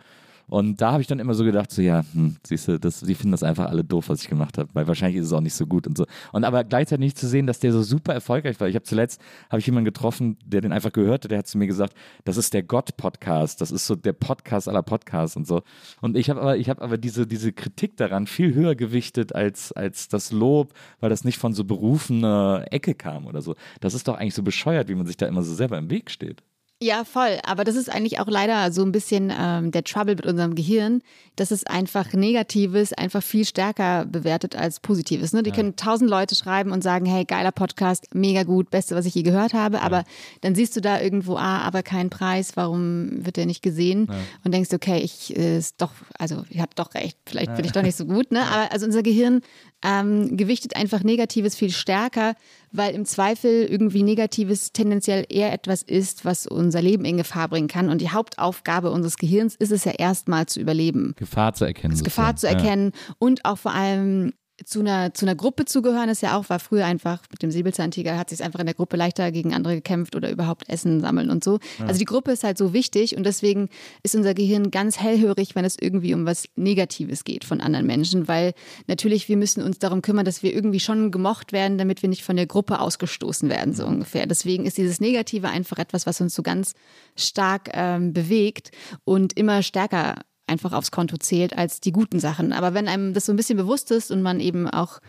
Und 0.50 0.80
da 0.80 0.90
habe 0.90 1.00
ich 1.00 1.06
dann 1.06 1.20
immer 1.20 1.34
so 1.34 1.44
gedacht, 1.44 1.70
so 1.70 1.80
ja, 1.80 2.04
hm, 2.12 2.36
siehst 2.44 2.66
du, 2.66 2.80
das, 2.80 3.00
die 3.00 3.14
finden 3.14 3.30
das 3.30 3.44
einfach 3.44 3.66
alle 3.66 3.84
doof, 3.84 4.08
was 4.08 4.22
ich 4.22 4.28
gemacht 4.28 4.58
habe, 4.58 4.68
weil 4.72 4.88
wahrscheinlich 4.88 5.20
ist 5.20 5.26
es 5.26 5.32
auch 5.32 5.40
nicht 5.40 5.54
so 5.54 5.64
gut 5.64 5.86
und 5.86 5.96
so. 5.96 6.06
Und 6.32 6.42
aber 6.42 6.64
gleichzeitig 6.64 7.04
nicht 7.04 7.18
zu 7.18 7.28
sehen, 7.28 7.46
dass 7.46 7.60
der 7.60 7.72
so 7.72 7.82
super 7.82 8.12
erfolgreich 8.12 8.58
war. 8.58 8.66
Ich 8.66 8.74
habe 8.74 8.82
zuletzt, 8.82 9.20
habe 9.48 9.60
ich 9.60 9.66
jemanden 9.66 9.84
getroffen, 9.84 10.38
der 10.44 10.60
den 10.60 10.72
einfach 10.72 10.90
gehört 10.90 11.24
hat, 11.24 11.30
der 11.30 11.38
hat 11.38 11.46
zu 11.46 11.56
mir 11.56 11.68
gesagt, 11.68 11.94
das 12.24 12.36
ist 12.36 12.52
der 12.52 12.64
Gott-Podcast, 12.64 13.60
das 13.60 13.70
ist 13.70 13.86
so 13.86 13.94
der 13.94 14.12
Podcast 14.12 14.68
aller 14.68 14.82
Podcasts 14.82 15.36
und 15.36 15.46
so. 15.46 15.62
Und 16.00 16.16
ich 16.16 16.28
habe 16.30 16.40
aber, 16.40 16.56
ich 16.56 16.68
habe 16.68 16.82
aber 16.82 16.98
diese, 16.98 17.28
diese 17.28 17.52
Kritik 17.52 17.96
daran 17.96 18.26
viel 18.26 18.52
höher 18.52 18.74
gewichtet 18.74 19.32
als, 19.32 19.70
als 19.70 20.08
das 20.08 20.32
Lob, 20.32 20.74
weil 20.98 21.10
das 21.10 21.22
nicht 21.24 21.38
von 21.38 21.54
so 21.54 21.62
berufener 21.62 22.66
Ecke 22.70 22.96
kam 22.96 23.26
oder 23.26 23.40
so. 23.40 23.54
Das 23.80 23.94
ist 23.94 24.08
doch 24.08 24.16
eigentlich 24.16 24.34
so 24.34 24.42
bescheuert, 24.42 24.88
wie 24.88 24.96
man 24.96 25.06
sich 25.06 25.16
da 25.16 25.26
immer 25.26 25.44
so 25.44 25.54
selber 25.54 25.78
im 25.78 25.90
Weg 25.90 26.10
steht. 26.10 26.42
Ja, 26.82 27.04
voll. 27.04 27.38
Aber 27.44 27.64
das 27.64 27.76
ist 27.76 27.90
eigentlich 27.90 28.20
auch 28.20 28.26
leider 28.26 28.72
so 28.72 28.82
ein 28.82 28.90
bisschen 28.90 29.30
ähm, 29.38 29.70
der 29.70 29.84
Trouble 29.84 30.14
mit 30.14 30.24
unserem 30.24 30.54
Gehirn, 30.54 31.02
dass 31.36 31.50
es 31.50 31.66
einfach 31.66 32.14
Negatives 32.14 32.94
einfach 32.94 33.22
viel 33.22 33.44
stärker 33.44 34.06
bewertet 34.06 34.56
als 34.56 34.80
Positives. 34.80 35.34
Ne? 35.34 35.42
Die 35.42 35.50
ja. 35.50 35.56
können 35.56 35.76
tausend 35.76 36.08
Leute 36.08 36.34
schreiben 36.34 36.72
und 36.72 36.82
sagen, 36.82 37.04
hey, 37.04 37.26
geiler 37.26 37.52
Podcast, 37.52 38.14
mega 38.14 38.44
gut, 38.44 38.70
beste, 38.70 38.96
was 38.96 39.04
ich 39.04 39.14
je 39.14 39.22
gehört 39.22 39.52
habe. 39.52 39.76
Ja. 39.76 39.82
Aber 39.82 40.04
dann 40.40 40.54
siehst 40.54 40.74
du 40.74 40.80
da 40.80 40.98
irgendwo, 40.98 41.36
ah, 41.36 41.58
aber 41.58 41.82
keinen 41.82 42.08
Preis, 42.08 42.52
warum 42.56 43.26
wird 43.26 43.36
der 43.36 43.44
nicht 43.44 43.62
gesehen? 43.62 44.06
Ja. 44.10 44.16
Und 44.44 44.54
denkst, 44.54 44.72
okay, 44.72 45.00
ich 45.00 45.36
äh, 45.36 45.58
ist 45.58 45.82
doch, 45.82 45.92
also 46.18 46.44
ich 46.48 46.60
habe 46.60 46.72
doch 46.76 46.94
recht, 46.94 47.18
vielleicht 47.26 47.54
bin 47.56 47.66
ich 47.66 47.72
doch 47.72 47.82
nicht 47.82 47.96
so 47.96 48.06
gut. 48.06 48.32
Ne? 48.32 48.40
Aber 48.50 48.72
also 48.72 48.86
unser 48.86 49.02
Gehirn 49.02 49.42
ähm, 49.82 50.36
gewichtet 50.36 50.76
einfach 50.76 51.02
Negatives 51.02 51.56
viel 51.56 51.70
stärker, 51.70 52.34
weil 52.72 52.94
im 52.94 53.04
Zweifel 53.04 53.64
irgendwie 53.64 54.02
Negatives 54.02 54.72
tendenziell 54.72 55.24
eher 55.28 55.52
etwas 55.52 55.82
ist, 55.82 56.24
was 56.24 56.46
unser 56.46 56.82
Leben 56.82 57.04
in 57.04 57.16
Gefahr 57.16 57.48
bringen 57.48 57.68
kann. 57.68 57.88
Und 57.88 58.00
die 58.00 58.10
Hauptaufgabe 58.10 58.90
unseres 58.90 59.16
Gehirns 59.16 59.56
ist 59.56 59.72
es 59.72 59.84
ja 59.84 59.92
erstmal 59.92 60.46
zu 60.46 60.60
überleben. 60.60 61.14
Gefahr 61.16 61.54
zu 61.54 61.64
erkennen. 61.64 62.02
Gefahr 62.02 62.36
zu 62.36 62.46
erkennen 62.46 62.92
ja. 62.94 63.14
und 63.18 63.44
auch 63.44 63.58
vor 63.58 63.74
allem 63.74 64.32
zu 64.64 64.80
einer, 64.80 65.14
zu 65.14 65.24
einer 65.24 65.34
Gruppe 65.34 65.64
zu 65.64 65.82
gehören, 65.82 66.08
ist 66.08 66.22
ja 66.22 66.36
auch, 66.36 66.48
war 66.48 66.58
früher 66.58 66.84
einfach 66.84 67.22
mit 67.30 67.42
dem 67.42 67.50
Säbelzahntiger, 67.50 68.18
hat 68.18 68.30
sich 68.30 68.42
einfach 68.42 68.60
in 68.60 68.66
der 68.66 68.74
Gruppe 68.74 68.96
leichter 68.96 69.30
gegen 69.32 69.54
andere 69.54 69.76
gekämpft 69.76 70.16
oder 70.16 70.30
überhaupt 70.30 70.68
Essen 70.68 71.00
sammeln 71.00 71.30
und 71.30 71.42
so. 71.42 71.58
Ja. 71.78 71.86
Also 71.86 71.98
die 71.98 72.04
Gruppe 72.04 72.32
ist 72.32 72.44
halt 72.44 72.58
so 72.58 72.72
wichtig 72.72 73.16
und 73.16 73.24
deswegen 73.24 73.68
ist 74.02 74.14
unser 74.14 74.34
Gehirn 74.34 74.70
ganz 74.70 74.98
hellhörig, 74.98 75.54
wenn 75.54 75.64
es 75.64 75.76
irgendwie 75.80 76.14
um 76.14 76.26
was 76.26 76.44
Negatives 76.56 77.24
geht 77.24 77.44
von 77.44 77.60
anderen 77.60 77.86
Menschen, 77.86 78.28
weil 78.28 78.52
natürlich 78.86 79.28
wir 79.28 79.36
müssen 79.36 79.62
uns 79.62 79.78
darum 79.78 80.02
kümmern, 80.02 80.24
dass 80.24 80.42
wir 80.42 80.54
irgendwie 80.54 80.80
schon 80.80 81.10
gemocht 81.10 81.52
werden, 81.52 81.78
damit 81.78 82.02
wir 82.02 82.08
nicht 82.08 82.22
von 82.22 82.36
der 82.36 82.46
Gruppe 82.46 82.80
ausgestoßen 82.80 83.48
werden, 83.48 83.74
so 83.74 83.86
ungefähr. 83.86 84.26
Deswegen 84.26 84.66
ist 84.66 84.78
dieses 84.78 85.00
Negative 85.00 85.48
einfach 85.48 85.78
etwas, 85.78 86.06
was 86.06 86.20
uns 86.20 86.34
so 86.34 86.42
ganz 86.42 86.74
stark 87.16 87.70
ähm, 87.72 88.12
bewegt 88.12 88.70
und 89.04 89.36
immer 89.36 89.62
stärker 89.62 90.16
einfach 90.50 90.72
aufs 90.72 90.90
Konto 90.90 91.16
zählt 91.16 91.56
als 91.56 91.80
die 91.80 91.92
guten 91.92 92.20
Sachen. 92.20 92.52
Aber 92.52 92.74
wenn 92.74 92.88
einem 92.88 93.14
das 93.14 93.26
so 93.26 93.32
ein 93.32 93.36
bisschen 93.36 93.56
bewusst 93.56 93.90
ist 93.90 94.10
und 94.10 94.20
man 94.20 94.40
eben 94.40 94.68
auch 94.68 95.00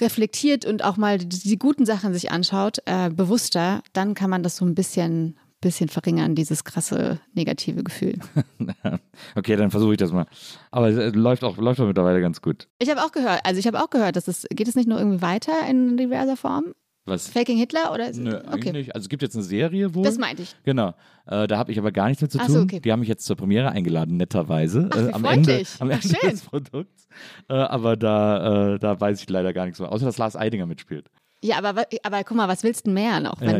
reflektiert 0.00 0.64
und 0.64 0.82
auch 0.82 0.96
mal 0.96 1.18
die, 1.18 1.28
die 1.28 1.58
guten 1.58 1.86
Sachen 1.86 2.12
sich 2.12 2.32
anschaut, 2.32 2.78
äh, 2.86 3.10
bewusster, 3.10 3.82
dann 3.92 4.14
kann 4.14 4.30
man 4.30 4.42
das 4.42 4.56
so 4.56 4.64
ein 4.64 4.74
bisschen 4.74 5.36
bisschen 5.64 5.88
verringern, 5.88 6.34
dieses 6.34 6.62
krasse 6.62 7.20
negative 7.32 7.82
Gefühl. 7.82 8.18
okay, 9.34 9.56
dann 9.56 9.70
versuche 9.70 9.92
ich 9.92 9.98
das 9.98 10.12
mal. 10.12 10.26
Aber 10.70 10.88
es 10.88 11.14
läuft 11.14 11.42
auch, 11.42 11.56
läuft 11.56 11.80
auch 11.80 11.86
mittlerweile 11.86 12.20
ganz 12.20 12.42
gut. 12.42 12.68
Ich 12.78 12.90
habe 12.90 13.02
auch 13.02 13.12
gehört, 13.12 13.40
also 13.44 13.58
ich 13.58 13.66
habe 13.66 13.82
auch 13.82 13.88
gehört, 13.88 14.16
dass 14.16 14.28
es, 14.28 14.46
geht 14.50 14.68
es 14.68 14.76
nicht 14.76 14.88
nur 14.88 14.98
irgendwie 14.98 15.22
weiter 15.22 15.52
in 15.68 15.96
diverser 15.96 16.36
Form? 16.36 16.74
Was? 17.06 17.28
Faking 17.28 17.58
Hitler 17.58 17.92
oder? 17.92 18.10
Nö, 18.12 18.40
okay. 18.50 18.72
nicht. 18.72 18.94
Also 18.94 19.04
es 19.04 19.08
gibt 19.10 19.22
jetzt 19.22 19.34
eine 19.34 19.44
Serie 19.44 19.94
wohl. 19.94 20.04
Das 20.04 20.16
meinte 20.16 20.42
ich. 20.42 20.56
Genau. 20.64 20.94
Äh, 21.26 21.46
da 21.46 21.58
habe 21.58 21.70
ich 21.70 21.78
aber 21.78 21.92
gar 21.92 22.08
nichts 22.08 22.22
mit 22.22 22.32
zu 22.32 22.38
tun. 22.38 22.48
So, 22.48 22.60
okay. 22.60 22.80
Die 22.80 22.90
haben 22.90 23.00
mich 23.00 23.08
jetzt 23.10 23.26
zur 23.26 23.36
Premiere 23.36 23.70
eingeladen, 23.70 24.16
netterweise. 24.16 24.88
Ach, 24.90 25.08
äh, 25.08 25.12
am 25.12 25.24
Ende, 25.26 25.62
am 25.80 25.90
Ende 25.90 26.08
des 26.22 26.42
Produkts. 26.42 27.06
Äh, 27.48 27.54
aber 27.54 27.96
da, 27.96 28.74
äh, 28.74 28.78
da 28.78 28.98
weiß 28.98 29.20
ich 29.20 29.28
leider 29.28 29.52
gar 29.52 29.66
nichts 29.66 29.80
mehr. 29.80 29.92
Außer 29.92 30.06
dass 30.06 30.16
Lars 30.16 30.34
Eidinger 30.34 30.66
mitspielt. 30.66 31.10
Ja, 31.44 31.58
aber, 31.58 31.84
aber 32.02 32.24
guck 32.24 32.38
mal, 32.38 32.48
was 32.48 32.64
willst 32.64 32.86
du 32.86 32.90
mehr 32.90 33.20
noch? 33.20 33.38
Ja, 33.42 33.58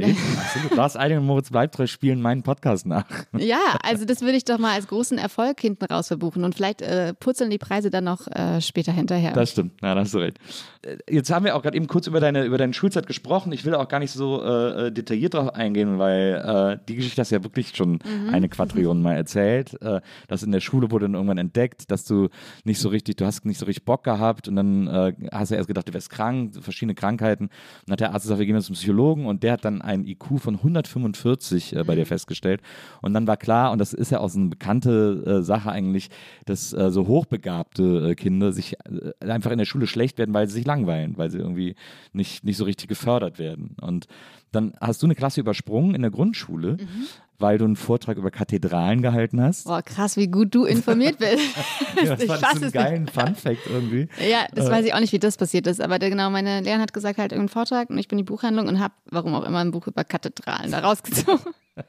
Lars 0.74 0.96
Eidinger 0.96 1.20
und 1.20 1.26
Moritz 1.26 1.50
Bleibtreu 1.50 1.86
spielen 1.86 2.22
meinen 2.22 2.42
Podcast 2.42 2.86
nach. 2.86 3.04
Ja, 3.36 3.76
also 3.82 4.06
das 4.06 4.22
würde 4.22 4.38
ich 4.38 4.46
doch 4.46 4.56
mal 4.56 4.72
als 4.72 4.88
großen 4.88 5.18
Erfolg 5.18 5.60
hinten 5.60 5.84
raus 5.84 6.08
verbuchen 6.08 6.44
und 6.44 6.54
vielleicht 6.54 6.80
äh, 6.80 7.12
purzeln 7.12 7.50
die 7.50 7.58
Preise 7.58 7.90
dann 7.90 8.04
noch 8.04 8.26
äh, 8.28 8.62
später 8.62 8.90
hinterher. 8.90 9.32
Das 9.32 9.50
stimmt, 9.50 9.82
ja, 9.82 9.94
da 9.94 10.00
hast 10.00 10.14
du 10.14 10.18
recht. 10.18 10.38
Äh, 10.80 10.96
jetzt 11.10 11.30
haben 11.30 11.44
wir 11.44 11.54
auch 11.54 11.62
gerade 11.62 11.76
eben 11.76 11.86
kurz 11.86 12.06
über 12.06 12.20
deine, 12.20 12.44
über 12.44 12.56
deine 12.56 12.72
Schulzeit 12.72 13.06
gesprochen. 13.06 13.52
Ich 13.52 13.66
will 13.66 13.74
auch 13.74 13.88
gar 13.88 13.98
nicht 13.98 14.12
so 14.12 14.42
äh, 14.42 14.90
detailliert 14.90 15.34
darauf 15.34 15.54
eingehen, 15.54 15.98
weil 15.98 16.78
äh, 16.80 16.84
die 16.88 16.96
Geschichte 16.96 17.20
hast 17.20 17.32
du 17.32 17.34
ja 17.34 17.44
wirklich 17.44 17.76
schon 17.76 17.98
mhm. 18.02 18.30
eine 18.32 18.48
Quadrillion 18.48 19.02
mal 19.02 19.14
erzählt. 19.14 19.80
Äh, 19.82 20.00
das 20.26 20.42
in 20.42 20.52
der 20.52 20.60
Schule 20.60 20.90
wurde 20.90 21.04
dann 21.04 21.14
irgendwann 21.14 21.36
entdeckt, 21.36 21.90
dass 21.90 22.06
du 22.06 22.30
nicht 22.64 22.80
so 22.80 22.88
richtig, 22.88 23.16
du 23.16 23.26
hast 23.26 23.44
nicht 23.44 23.58
so 23.58 23.66
richtig 23.66 23.84
Bock 23.84 24.04
gehabt 24.04 24.48
und 24.48 24.56
dann 24.56 25.14
hast 25.32 25.50
du 25.50 25.56
erst 25.56 25.68
gedacht, 25.68 25.86
du 25.88 25.92
wärst 25.92 26.08
krank, 26.08 26.54
verschiedene 26.62 26.94
Krankheiten 26.94 27.50
dann 27.87 27.93
hat 27.93 28.00
der 28.00 28.12
Arzt 28.12 28.25
gesagt, 28.25 28.38
wir 28.38 28.47
gehen 28.47 28.57
jetzt 28.57 28.66
zum 28.66 28.75
Psychologen 28.75 29.26
und 29.26 29.43
der 29.43 29.52
hat 29.52 29.64
dann 29.64 29.83
einen 29.83 30.07
IQ 30.07 30.38
von 30.38 30.57
145 30.57 31.76
äh, 31.76 31.85
bei 31.85 31.95
dir 31.95 32.07
festgestellt. 32.07 32.61
Und 33.02 33.14
dann 33.14 33.26
war 33.26 33.37
klar, 33.37 33.73
und 33.73 33.78
das 33.78 33.93
ist 33.93 34.11
ja 34.11 34.21
auch 34.21 34.28
so 34.28 34.38
eine 34.38 34.49
bekannte 34.49 35.23
äh, 35.40 35.43
Sache 35.43 35.71
eigentlich, 35.71 36.11
dass 36.45 36.73
äh, 36.73 36.90
so 36.90 37.07
hochbegabte 37.07 38.11
äh, 38.11 38.14
Kinder 38.14 38.52
sich 38.52 38.76
äh, 38.85 39.26
einfach 39.28 39.50
in 39.50 39.59
der 39.59 39.64
Schule 39.64 39.87
schlecht 39.87 40.19
werden, 40.19 40.35
weil 40.35 40.49
sie 40.49 40.54
sich 40.54 40.66
langweilen, 40.66 41.16
weil 41.16 41.31
sie 41.31 41.38
irgendwie 41.38 41.75
nicht, 42.12 42.45
nicht 42.45 42.57
so 42.57 42.64
richtig 42.64 42.88
gefördert 42.88 43.38
werden. 43.38 43.76
Und 43.81 44.07
dann 44.52 44.75
hast 44.81 45.02
du 45.02 45.07
eine 45.07 45.14
Klasse 45.14 45.40
übersprungen 45.40 45.95
in 45.95 46.02
der 46.02 46.11
Grundschule, 46.11 46.73
mhm. 46.73 47.07
Weil 47.44 47.58
du 47.58 47.66
einen 47.66 47.76
Vortrag 47.76 48.16
über 48.16 48.30
Kathedralen 48.30 49.02
gehalten 49.02 49.38
hast. 49.38 49.66
Boah, 49.66 49.82
krass, 49.82 50.16
wie 50.16 50.28
gut 50.28 50.54
du 50.54 50.64
informiert 50.64 51.18
bist. 51.18 51.42
ja, 52.02 52.16
das 52.16 52.22
ich 52.22 52.32
fand 52.32 52.58
so 52.58 52.62
einen 52.62 52.72
geilen 52.72 53.06
Fun-Fact 53.06 53.66
irgendwie. 53.68 54.08
Ja, 54.26 54.46
das 54.54 54.68
äh. 54.68 54.70
weiß 54.70 54.86
ich 54.86 54.94
auch 54.94 55.00
nicht, 55.00 55.12
wie 55.12 55.18
das 55.18 55.36
passiert 55.36 55.66
ist, 55.66 55.82
aber 55.82 55.98
genau, 55.98 56.30
meine 56.30 56.62
Lehrerin 56.62 56.80
hat 56.80 56.94
gesagt, 56.94 57.18
halt 57.18 57.32
irgendeinen 57.32 57.50
Vortrag 57.50 57.90
und 57.90 57.98
ich 57.98 58.08
bin 58.08 58.18
in 58.18 58.24
die 58.24 58.30
Buchhandlung 58.30 58.66
und 58.66 58.80
habe, 58.80 58.94
warum 59.10 59.34
auch 59.34 59.44
immer, 59.44 59.58
ein 59.58 59.72
Buch 59.72 59.86
über 59.86 60.04
Kathedralen 60.04 60.72
da 60.72 60.78
rausgezogen. 60.78 61.52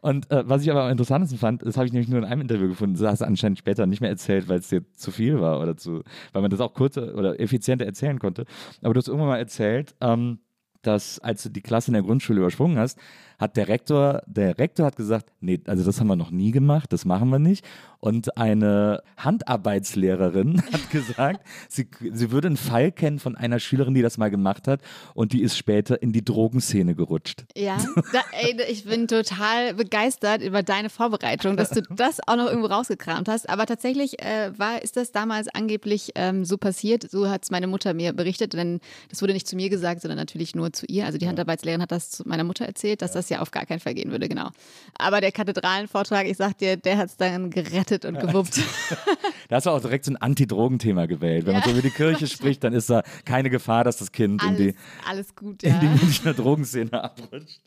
Und 0.00 0.30
äh, 0.30 0.48
was 0.48 0.62
ich 0.62 0.70
aber 0.70 0.84
am 0.84 0.92
interessantesten 0.92 1.40
fand, 1.40 1.66
das 1.66 1.76
habe 1.76 1.86
ich 1.86 1.92
nämlich 1.92 2.08
nur 2.08 2.20
in 2.20 2.24
einem 2.24 2.42
Interview 2.42 2.68
gefunden, 2.68 2.96
das 2.96 3.10
hast 3.10 3.22
du 3.22 3.26
anscheinend 3.26 3.58
später 3.58 3.84
nicht 3.84 4.00
mehr 4.00 4.10
erzählt, 4.10 4.48
weil 4.48 4.60
es 4.60 4.68
dir 4.68 4.84
zu 4.94 5.10
viel 5.10 5.40
war 5.40 5.60
oder 5.60 5.76
zu, 5.76 6.04
weil 6.32 6.42
man 6.42 6.52
das 6.52 6.60
auch 6.60 6.72
kurzer 6.72 7.16
oder 7.16 7.40
effizienter 7.40 7.84
erzählen 7.84 8.20
konnte. 8.20 8.44
Aber 8.80 8.94
du 8.94 8.98
hast 8.98 9.08
irgendwann 9.08 9.26
mal 9.26 9.38
erzählt, 9.38 9.96
ähm, 10.00 10.38
dass 10.82 11.18
als 11.18 11.42
du 11.42 11.48
die 11.48 11.62
Klasse 11.62 11.88
in 11.88 11.94
der 11.94 12.02
Grundschule 12.02 12.38
übersprungen 12.38 12.78
hast, 12.78 12.98
hat 13.38 13.56
der 13.56 13.68
Rektor, 13.68 14.22
der 14.26 14.58
Rektor 14.58 14.86
hat 14.86 14.96
gesagt, 14.96 15.30
nee, 15.40 15.60
also 15.66 15.84
das 15.84 16.00
haben 16.00 16.08
wir 16.08 16.16
noch 16.16 16.30
nie 16.32 16.50
gemacht, 16.50 16.92
das 16.92 17.04
machen 17.04 17.30
wir 17.30 17.38
nicht. 17.38 17.64
Und 18.00 18.36
eine 18.36 19.02
Handarbeitslehrerin 19.16 20.62
hat 20.72 20.90
gesagt, 20.90 21.46
sie, 21.68 21.88
sie 22.12 22.30
würde 22.30 22.48
einen 22.48 22.56
Fall 22.56 22.92
kennen 22.92 23.18
von 23.18 23.36
einer 23.36 23.60
Schülerin, 23.60 23.94
die 23.94 24.02
das 24.02 24.18
mal 24.18 24.30
gemacht 24.30 24.66
hat 24.66 24.80
und 25.14 25.32
die 25.32 25.42
ist 25.42 25.56
später 25.56 26.02
in 26.02 26.12
die 26.12 26.24
Drogenszene 26.24 26.94
gerutscht. 26.94 27.44
Ja, 27.56 27.76
da, 28.12 28.20
ey, 28.32 28.56
ich 28.68 28.84
bin 28.84 29.06
total 29.06 29.74
begeistert 29.74 30.42
über 30.42 30.62
deine 30.62 30.90
Vorbereitung, 30.90 31.56
dass 31.56 31.70
du 31.70 31.82
das 31.82 32.18
auch 32.26 32.36
noch 32.36 32.46
irgendwo 32.46 32.66
rausgekramt 32.66 33.28
hast. 33.28 33.48
Aber 33.48 33.66
tatsächlich 33.66 34.20
äh, 34.22 34.52
war, 34.56 34.82
ist 34.82 34.96
das 34.96 35.12
damals 35.12 35.48
angeblich 35.48 36.12
ähm, 36.16 36.44
so 36.44 36.56
passiert, 36.56 37.08
so 37.08 37.28
hat 37.28 37.44
es 37.44 37.50
meine 37.50 37.68
Mutter 37.68 37.94
mir 37.94 38.12
berichtet, 38.12 38.52
denn 38.52 38.80
das 39.10 39.22
wurde 39.22 39.32
nicht 39.32 39.46
zu 39.46 39.54
mir 39.56 39.70
gesagt, 39.70 40.02
sondern 40.02 40.18
natürlich 40.18 40.54
nur 40.54 40.72
zu 40.72 40.86
ihr. 40.86 41.06
Also 41.06 41.18
die 41.18 41.28
Handarbeitslehrerin 41.28 41.82
hat 41.82 41.92
das 41.92 42.10
zu 42.10 42.28
meiner 42.28 42.44
Mutter 42.44 42.64
erzählt, 42.64 43.02
dass 43.02 43.12
das 43.12 43.27
ja 43.30 43.40
auf 43.40 43.50
gar 43.50 43.66
keinen 43.66 43.80
Fall 43.80 43.94
gehen 43.94 44.10
würde, 44.10 44.28
genau. 44.28 44.50
Aber 44.98 45.20
der 45.20 45.32
Kathedralenvortrag, 45.32 46.26
ich 46.26 46.36
sag 46.36 46.58
dir, 46.58 46.76
der 46.76 46.98
hat 46.98 47.08
es 47.08 47.16
dann 47.16 47.50
gerettet 47.50 48.04
und 48.04 48.18
gewuppt. 48.18 48.60
da 49.48 49.56
hast 49.56 49.66
du 49.66 49.70
auch 49.70 49.80
direkt 49.80 50.04
so 50.04 50.12
ein 50.12 50.16
Anti-Drogen-Thema 50.16 51.06
gewählt. 51.06 51.46
Wenn 51.46 51.54
ja. 51.54 51.60
man 51.60 51.68
so 51.68 51.74
über 51.74 51.82
die 51.82 51.90
Kirche 51.90 52.26
spricht, 52.26 52.64
dann 52.64 52.72
ist 52.72 52.90
da 52.90 53.02
keine 53.24 53.50
Gefahr, 53.50 53.84
dass 53.84 53.98
das 53.98 54.12
Kind 54.12 54.42
alles, 54.42 54.58
in, 54.58 54.66
die, 54.68 54.74
alles 55.08 55.34
gut, 55.34 55.62
ja. 55.62 55.74
in 55.74 55.80
die 55.80 55.86
Münchner 55.86 56.34
Drogenszene 56.34 56.92
abrutscht. 56.92 57.60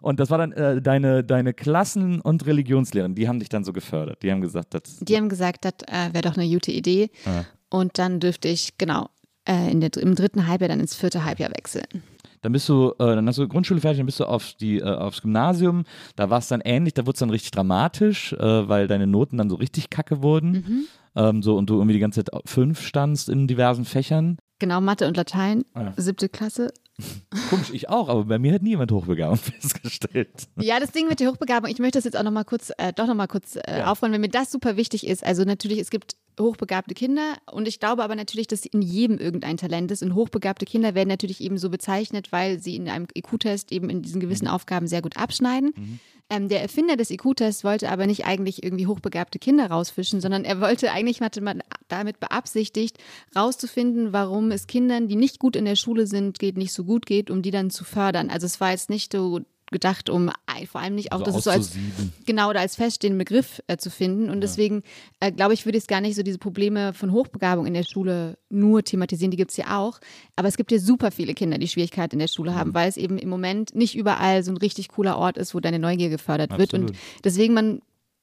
Und 0.00 0.20
das 0.20 0.30
war 0.30 0.38
dann 0.38 0.52
äh, 0.52 0.80
deine, 0.82 1.24
deine 1.24 1.54
Klassen- 1.54 2.20
und 2.20 2.46
Religionslehrerin, 2.46 3.14
die 3.14 3.28
haben 3.28 3.38
dich 3.38 3.48
dann 3.48 3.64
so 3.64 3.72
gefördert. 3.72 4.22
Die 4.22 4.30
haben 4.30 4.40
gesagt, 4.40 4.74
das. 4.74 4.98
Die 5.00 5.16
haben 5.16 5.28
gesagt, 5.28 5.64
das 5.64 5.72
äh, 5.88 6.12
wäre 6.12 6.22
doch 6.22 6.36
eine 6.36 6.48
gute 6.48 6.70
Idee. 6.70 7.10
Ja. 7.24 7.44
Und 7.70 7.98
dann 7.98 8.20
dürfte 8.20 8.48
ich, 8.48 8.78
genau, 8.78 9.08
äh, 9.48 9.70
in 9.70 9.80
der, 9.80 9.90
im 9.96 10.14
dritten 10.14 10.46
Halbjahr 10.46 10.68
dann 10.68 10.80
ins 10.80 10.94
vierte 10.94 11.24
Halbjahr 11.24 11.50
wechseln. 11.50 12.02
Dann 12.42 12.52
bist 12.52 12.68
du, 12.68 12.90
äh, 12.98 13.14
dann 13.14 13.26
hast 13.26 13.38
du 13.38 13.48
Grundschule 13.48 13.80
fertig, 13.80 13.98
dann 13.98 14.06
bist 14.06 14.20
du 14.20 14.24
auf 14.24 14.54
die, 14.54 14.78
äh, 14.78 14.84
aufs 14.84 15.22
Gymnasium. 15.22 15.84
Da 16.16 16.30
war 16.30 16.38
es 16.38 16.48
dann 16.48 16.60
ähnlich, 16.60 16.94
da 16.94 17.02
wurde 17.02 17.14
es 17.14 17.20
dann 17.20 17.30
richtig 17.30 17.50
dramatisch, 17.50 18.32
äh, 18.34 18.68
weil 18.68 18.86
deine 18.88 19.06
Noten 19.06 19.38
dann 19.38 19.50
so 19.50 19.56
richtig 19.56 19.90
kacke 19.90 20.22
wurden. 20.22 20.50
Mhm. 20.52 20.84
Ähm, 21.16 21.42
so, 21.42 21.56
und 21.56 21.70
du 21.70 21.76
irgendwie 21.76 21.94
die 21.94 22.00
ganze 22.00 22.24
Zeit 22.24 22.42
fünf 22.46 22.82
standst 22.82 23.28
in 23.28 23.46
diversen 23.46 23.84
Fächern. 23.84 24.36
Genau, 24.58 24.80
Mathe 24.80 25.06
und 25.06 25.16
Latein, 25.16 25.64
ah. 25.74 25.92
siebte 25.96 26.28
Klasse. 26.28 26.72
Komisch, 27.50 27.70
ich 27.72 27.88
auch, 27.88 28.08
aber 28.08 28.24
bei 28.24 28.38
mir 28.38 28.54
hat 28.54 28.62
niemand 28.62 28.90
Hochbegabung 28.90 29.36
festgestellt. 29.60 30.48
Ja, 30.58 30.80
das 30.80 30.92
Ding 30.92 31.08
mit 31.08 31.20
der 31.20 31.30
Hochbegabung, 31.30 31.70
ich 31.70 31.78
möchte 31.78 31.98
das 31.98 32.04
jetzt 32.04 32.16
auch 32.16 32.22
nochmal 32.22 32.44
kurz, 32.44 32.72
äh, 32.78 32.92
doch 32.94 33.06
nochmal 33.06 33.28
kurz 33.28 33.56
äh, 33.56 33.78
ja. 33.78 33.90
aufräumen, 33.90 34.14
wenn 34.14 34.20
mir 34.22 34.28
das 34.28 34.50
super 34.50 34.76
wichtig 34.76 35.06
ist. 35.06 35.24
Also 35.24 35.44
natürlich, 35.44 35.78
es 35.78 35.90
gibt 35.90 36.16
hochbegabte 36.40 36.94
Kinder 36.94 37.36
und 37.50 37.68
ich 37.68 37.80
glaube 37.80 38.02
aber 38.02 38.14
natürlich, 38.14 38.46
dass 38.46 38.64
in 38.66 38.82
jedem 38.82 39.18
irgendein 39.18 39.56
Talent 39.56 39.90
ist 39.90 40.02
und 40.02 40.14
hochbegabte 40.14 40.66
Kinder 40.66 40.94
werden 40.94 41.08
natürlich 41.08 41.40
eben 41.40 41.58
so 41.58 41.70
bezeichnet, 41.70 42.32
weil 42.32 42.60
sie 42.60 42.76
in 42.76 42.88
einem 42.88 43.06
IQ-Test 43.14 43.72
eben 43.72 43.90
in 43.90 44.02
diesen 44.02 44.20
gewissen 44.20 44.46
mhm. 44.46 44.52
Aufgaben 44.52 44.86
sehr 44.86 45.02
gut 45.02 45.16
abschneiden. 45.16 45.72
Mhm. 45.76 46.00
Ähm, 46.28 46.48
der 46.48 46.60
Erfinder 46.60 46.96
des 46.96 47.10
IQ-Tests 47.10 47.62
wollte 47.62 47.88
aber 47.88 48.06
nicht 48.06 48.26
eigentlich 48.26 48.64
irgendwie 48.64 48.88
hochbegabte 48.88 49.38
Kinder 49.38 49.70
rausfischen, 49.70 50.20
sondern 50.20 50.44
er 50.44 50.60
wollte 50.60 50.90
eigentlich, 50.90 51.20
hatte 51.20 51.40
man 51.40 51.62
damit 51.86 52.18
beabsichtigt, 52.18 52.98
rauszufinden, 53.36 54.12
warum 54.12 54.50
es 54.50 54.66
Kindern, 54.66 55.06
die 55.06 55.14
nicht 55.14 55.38
gut 55.38 55.54
in 55.54 55.64
der 55.64 55.76
Schule 55.76 56.08
sind, 56.08 56.40
geht, 56.40 56.56
nicht 56.56 56.72
so 56.72 56.84
gut 56.84 57.06
geht, 57.06 57.30
um 57.30 57.42
die 57.42 57.52
dann 57.52 57.70
zu 57.70 57.84
fördern. 57.84 58.28
Also 58.30 58.46
es 58.46 58.60
war 58.60 58.72
jetzt 58.72 58.90
nicht 58.90 59.12
so 59.12 59.40
gedacht, 59.70 60.10
um 60.10 60.30
vor 60.70 60.80
allem 60.80 60.94
nicht 60.94 61.12
auch, 61.12 61.20
also 61.20 61.32
das 61.32 61.44
so 61.44 61.50
als 61.50 61.72
genau 62.24 62.50
oder 62.50 62.60
als 62.60 62.76
feststehenden 62.76 63.18
Begriff 63.18 63.62
äh, 63.66 63.76
zu 63.76 63.90
finden. 63.90 64.30
Und 64.30 64.36
ja. 64.36 64.40
deswegen 64.40 64.82
äh, 65.20 65.32
glaube 65.32 65.54
ich, 65.54 65.64
würde 65.64 65.76
ich 65.76 65.84
es 65.84 65.88
gar 65.88 66.00
nicht 66.00 66.14
so 66.14 66.22
diese 66.22 66.38
Probleme 66.38 66.92
von 66.92 67.12
Hochbegabung 67.12 67.66
in 67.66 67.74
der 67.74 67.82
Schule 67.82 68.38
nur 68.48 68.84
thematisieren. 68.84 69.30
Die 69.30 69.36
gibt 69.36 69.50
es 69.50 69.56
ja 69.56 69.78
auch. 69.78 69.98
Aber 70.36 70.48
es 70.48 70.56
gibt 70.56 70.70
ja 70.70 70.78
super 70.78 71.10
viele 71.10 71.34
Kinder, 71.34 71.58
die 71.58 71.68
Schwierigkeiten 71.68 72.14
in 72.14 72.20
der 72.20 72.28
Schule 72.28 72.54
haben, 72.54 72.70
mhm. 72.70 72.74
weil 72.74 72.88
es 72.88 72.96
eben 72.96 73.18
im 73.18 73.28
Moment 73.28 73.74
nicht 73.74 73.96
überall 73.96 74.42
so 74.42 74.52
ein 74.52 74.56
richtig 74.56 74.88
cooler 74.88 75.18
Ort 75.18 75.36
ist, 75.36 75.54
wo 75.54 75.60
deine 75.60 75.78
Neugier 75.78 76.10
gefördert 76.10 76.52
Absolut. 76.52 76.72
wird. 76.72 76.90
Und 76.90 76.96
deswegen 77.24 77.54
man 77.54 77.80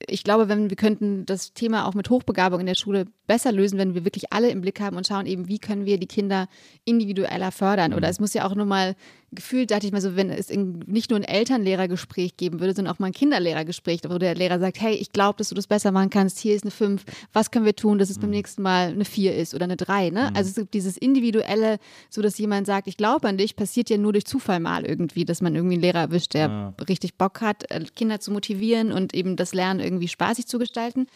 ich 0.08 0.24
glaube, 0.24 0.48
wenn 0.48 0.70
wir 0.70 0.76
könnten 0.76 1.24
das 1.26 1.54
Thema 1.54 1.86
auch 1.86 1.94
mit 1.94 2.10
Hochbegabung 2.10 2.60
in 2.60 2.66
der 2.66 2.74
Schule 2.74 3.06
besser 3.26 3.52
lösen, 3.52 3.78
wenn 3.78 3.94
wir 3.94 4.04
wirklich 4.04 4.32
alle 4.32 4.50
im 4.50 4.60
Blick 4.60 4.80
haben 4.80 4.96
und 4.96 5.06
schauen 5.06 5.26
eben, 5.26 5.48
wie 5.48 5.58
können 5.58 5.86
wir 5.86 5.98
die 5.98 6.06
Kinder 6.06 6.48
individueller 6.84 7.52
fördern. 7.52 7.94
Oder 7.94 8.08
mhm. 8.08 8.10
es 8.10 8.20
muss 8.20 8.34
ja 8.34 8.46
auch 8.46 8.54
nur 8.54 8.66
mal 8.66 8.96
gefühlt, 9.34 9.70
dachte 9.70 9.86
ich 9.86 9.92
mal 9.92 10.00
so, 10.00 10.16
wenn 10.16 10.30
es 10.30 10.48
nicht 10.50 11.10
nur 11.10 11.18
ein 11.18 11.24
Elternlehrergespräch 11.24 12.36
geben 12.36 12.60
würde, 12.60 12.74
sondern 12.74 12.94
auch 12.94 12.98
mal 12.98 13.06
ein 13.06 13.12
Kinderlehrergespräch, 13.12 14.00
wo 14.08 14.18
der 14.18 14.34
Lehrer 14.34 14.58
sagt, 14.58 14.80
hey, 14.80 14.94
ich 14.94 15.12
glaube, 15.12 15.38
dass 15.38 15.48
du 15.48 15.54
das 15.54 15.66
besser 15.66 15.92
machen 15.92 16.10
kannst, 16.10 16.38
hier 16.38 16.54
ist 16.54 16.64
eine 16.64 16.70
5, 16.70 17.04
was 17.32 17.50
können 17.50 17.64
wir 17.64 17.76
tun, 17.76 17.98
dass 17.98 18.10
es 18.10 18.16
mhm. 18.18 18.22
beim 18.22 18.30
nächsten 18.30 18.62
Mal 18.62 18.88
eine 18.88 19.04
4 19.04 19.36
ist 19.36 19.54
oder 19.54 19.64
eine 19.64 19.76
3. 19.76 20.10
Ne? 20.10 20.30
Mhm. 20.30 20.36
Also 20.36 20.50
es 20.50 20.54
gibt 20.56 20.74
dieses 20.74 20.96
individuelle, 20.96 21.78
so 22.10 22.22
dass 22.22 22.38
jemand 22.38 22.66
sagt, 22.66 22.86
ich 22.88 22.96
glaube 22.96 23.28
an 23.28 23.36
dich, 23.36 23.56
passiert 23.56 23.90
ja 23.90 23.98
nur 23.98 24.12
durch 24.12 24.24
Zufall 24.24 24.60
mal 24.60 24.84
irgendwie, 24.84 25.24
dass 25.24 25.40
man 25.40 25.54
irgendwie 25.54 25.74
einen 25.74 25.82
Lehrer 25.82 26.00
erwischt, 26.00 26.34
der 26.34 26.48
ja. 26.48 26.74
richtig 26.88 27.14
Bock 27.14 27.40
hat, 27.40 27.70
äh, 27.70 27.84
Kinder 27.94 28.20
zu 28.20 28.30
motivieren 28.30 28.92
und 28.92 29.14
eben 29.14 29.36
das 29.36 29.54
Lernen 29.54 29.80
irgendwie 29.80 30.08
spaßig 30.08 30.46
zu 30.46 30.58
gestalten. 30.58 31.06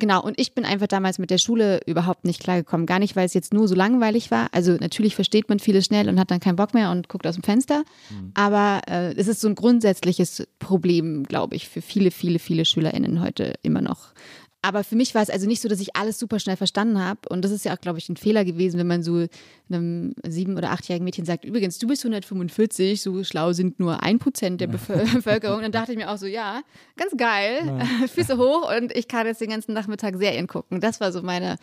Genau, 0.00 0.20
und 0.22 0.40
ich 0.40 0.54
bin 0.54 0.64
einfach 0.64 0.88
damals 0.88 1.20
mit 1.20 1.30
der 1.30 1.38
Schule 1.38 1.80
überhaupt 1.86 2.24
nicht 2.24 2.40
klargekommen. 2.40 2.84
Gar 2.84 2.98
nicht, 2.98 3.14
weil 3.14 3.26
es 3.26 3.34
jetzt 3.34 3.54
nur 3.54 3.68
so 3.68 3.76
langweilig 3.76 4.32
war. 4.32 4.48
Also 4.50 4.72
natürlich 4.72 5.14
versteht 5.14 5.48
man 5.48 5.60
vieles 5.60 5.86
schnell 5.86 6.08
und 6.08 6.18
hat 6.18 6.32
dann 6.32 6.40
keinen 6.40 6.56
Bock 6.56 6.74
mehr 6.74 6.90
und 6.90 7.08
guckt 7.08 7.26
aus 7.28 7.36
dem 7.36 7.44
Fenster. 7.44 7.84
Mhm. 8.10 8.32
Aber 8.34 8.80
äh, 8.88 9.14
es 9.14 9.28
ist 9.28 9.40
so 9.40 9.46
ein 9.46 9.54
grundsätzliches 9.54 10.48
Problem, 10.58 11.22
glaube 11.24 11.54
ich, 11.54 11.68
für 11.68 11.80
viele, 11.80 12.10
viele, 12.10 12.40
viele 12.40 12.64
SchülerInnen 12.64 13.20
heute 13.20 13.54
immer 13.62 13.82
noch. 13.82 14.14
Aber 14.64 14.82
für 14.82 14.96
mich 14.96 15.14
war 15.14 15.20
es 15.20 15.28
also 15.28 15.46
nicht 15.46 15.60
so, 15.60 15.68
dass 15.68 15.78
ich 15.78 15.94
alles 15.94 16.18
super 16.18 16.40
schnell 16.40 16.56
verstanden 16.56 16.98
habe. 16.98 17.20
Und 17.28 17.44
das 17.44 17.52
ist 17.52 17.66
ja 17.66 17.74
auch, 17.74 17.80
glaube 17.82 17.98
ich, 17.98 18.08
ein 18.08 18.16
Fehler 18.16 18.46
gewesen, 18.46 18.80
wenn 18.80 18.86
man 18.86 19.02
so 19.02 19.26
einem 19.68 20.14
sieben- 20.26 20.56
oder 20.56 20.70
achtjährigen 20.70 21.04
Mädchen 21.04 21.26
sagt, 21.26 21.44
übrigens, 21.44 21.78
du 21.78 21.86
bist 21.86 22.02
145, 22.02 23.02
so 23.02 23.22
schlau 23.24 23.52
sind 23.52 23.78
nur 23.78 24.02
ein 24.02 24.18
Prozent 24.18 24.62
der 24.62 24.66
Bevölkerung. 24.68 25.60
Dann 25.60 25.70
dachte 25.70 25.92
ich 25.92 25.98
mir 25.98 26.10
auch 26.10 26.16
so, 26.16 26.24
ja, 26.24 26.62
ganz 26.96 27.14
geil, 27.14 27.60
ja. 27.66 28.06
Füße 28.08 28.38
hoch 28.38 28.74
und 28.74 28.96
ich 28.96 29.06
kann 29.06 29.26
jetzt 29.26 29.42
den 29.42 29.50
ganzen 29.50 29.74
Nachmittag 29.74 30.16
Serien 30.16 30.46
gucken. 30.46 30.80
Das 30.80 30.98
war 30.98 31.12
so 31.12 31.20
meine, 31.20 31.58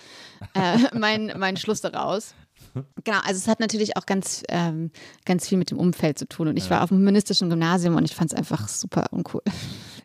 äh, 0.53 0.77
mein, 0.93 1.33
mein 1.39 1.57
Schluss 1.57 1.81
daraus. 1.81 2.35
Genau, 3.03 3.17
also 3.19 3.37
es 3.37 3.47
hat 3.47 3.59
natürlich 3.59 3.97
auch 3.97 4.05
ganz, 4.05 4.43
ähm, 4.49 4.91
ganz 5.25 5.47
viel 5.47 5.57
mit 5.57 5.71
dem 5.71 5.77
Umfeld 5.77 6.17
zu 6.17 6.27
tun. 6.27 6.47
Und 6.47 6.57
ich 6.57 6.65
ja. 6.65 6.71
war 6.71 6.83
auf 6.83 6.89
dem 6.89 6.99
humanistischen 6.99 7.49
Gymnasium 7.49 7.95
und 7.95 8.05
ich 8.05 8.15
fand 8.15 8.31
es 8.31 8.37
einfach 8.37 8.67
super 8.67 9.07
uncool. 9.11 9.41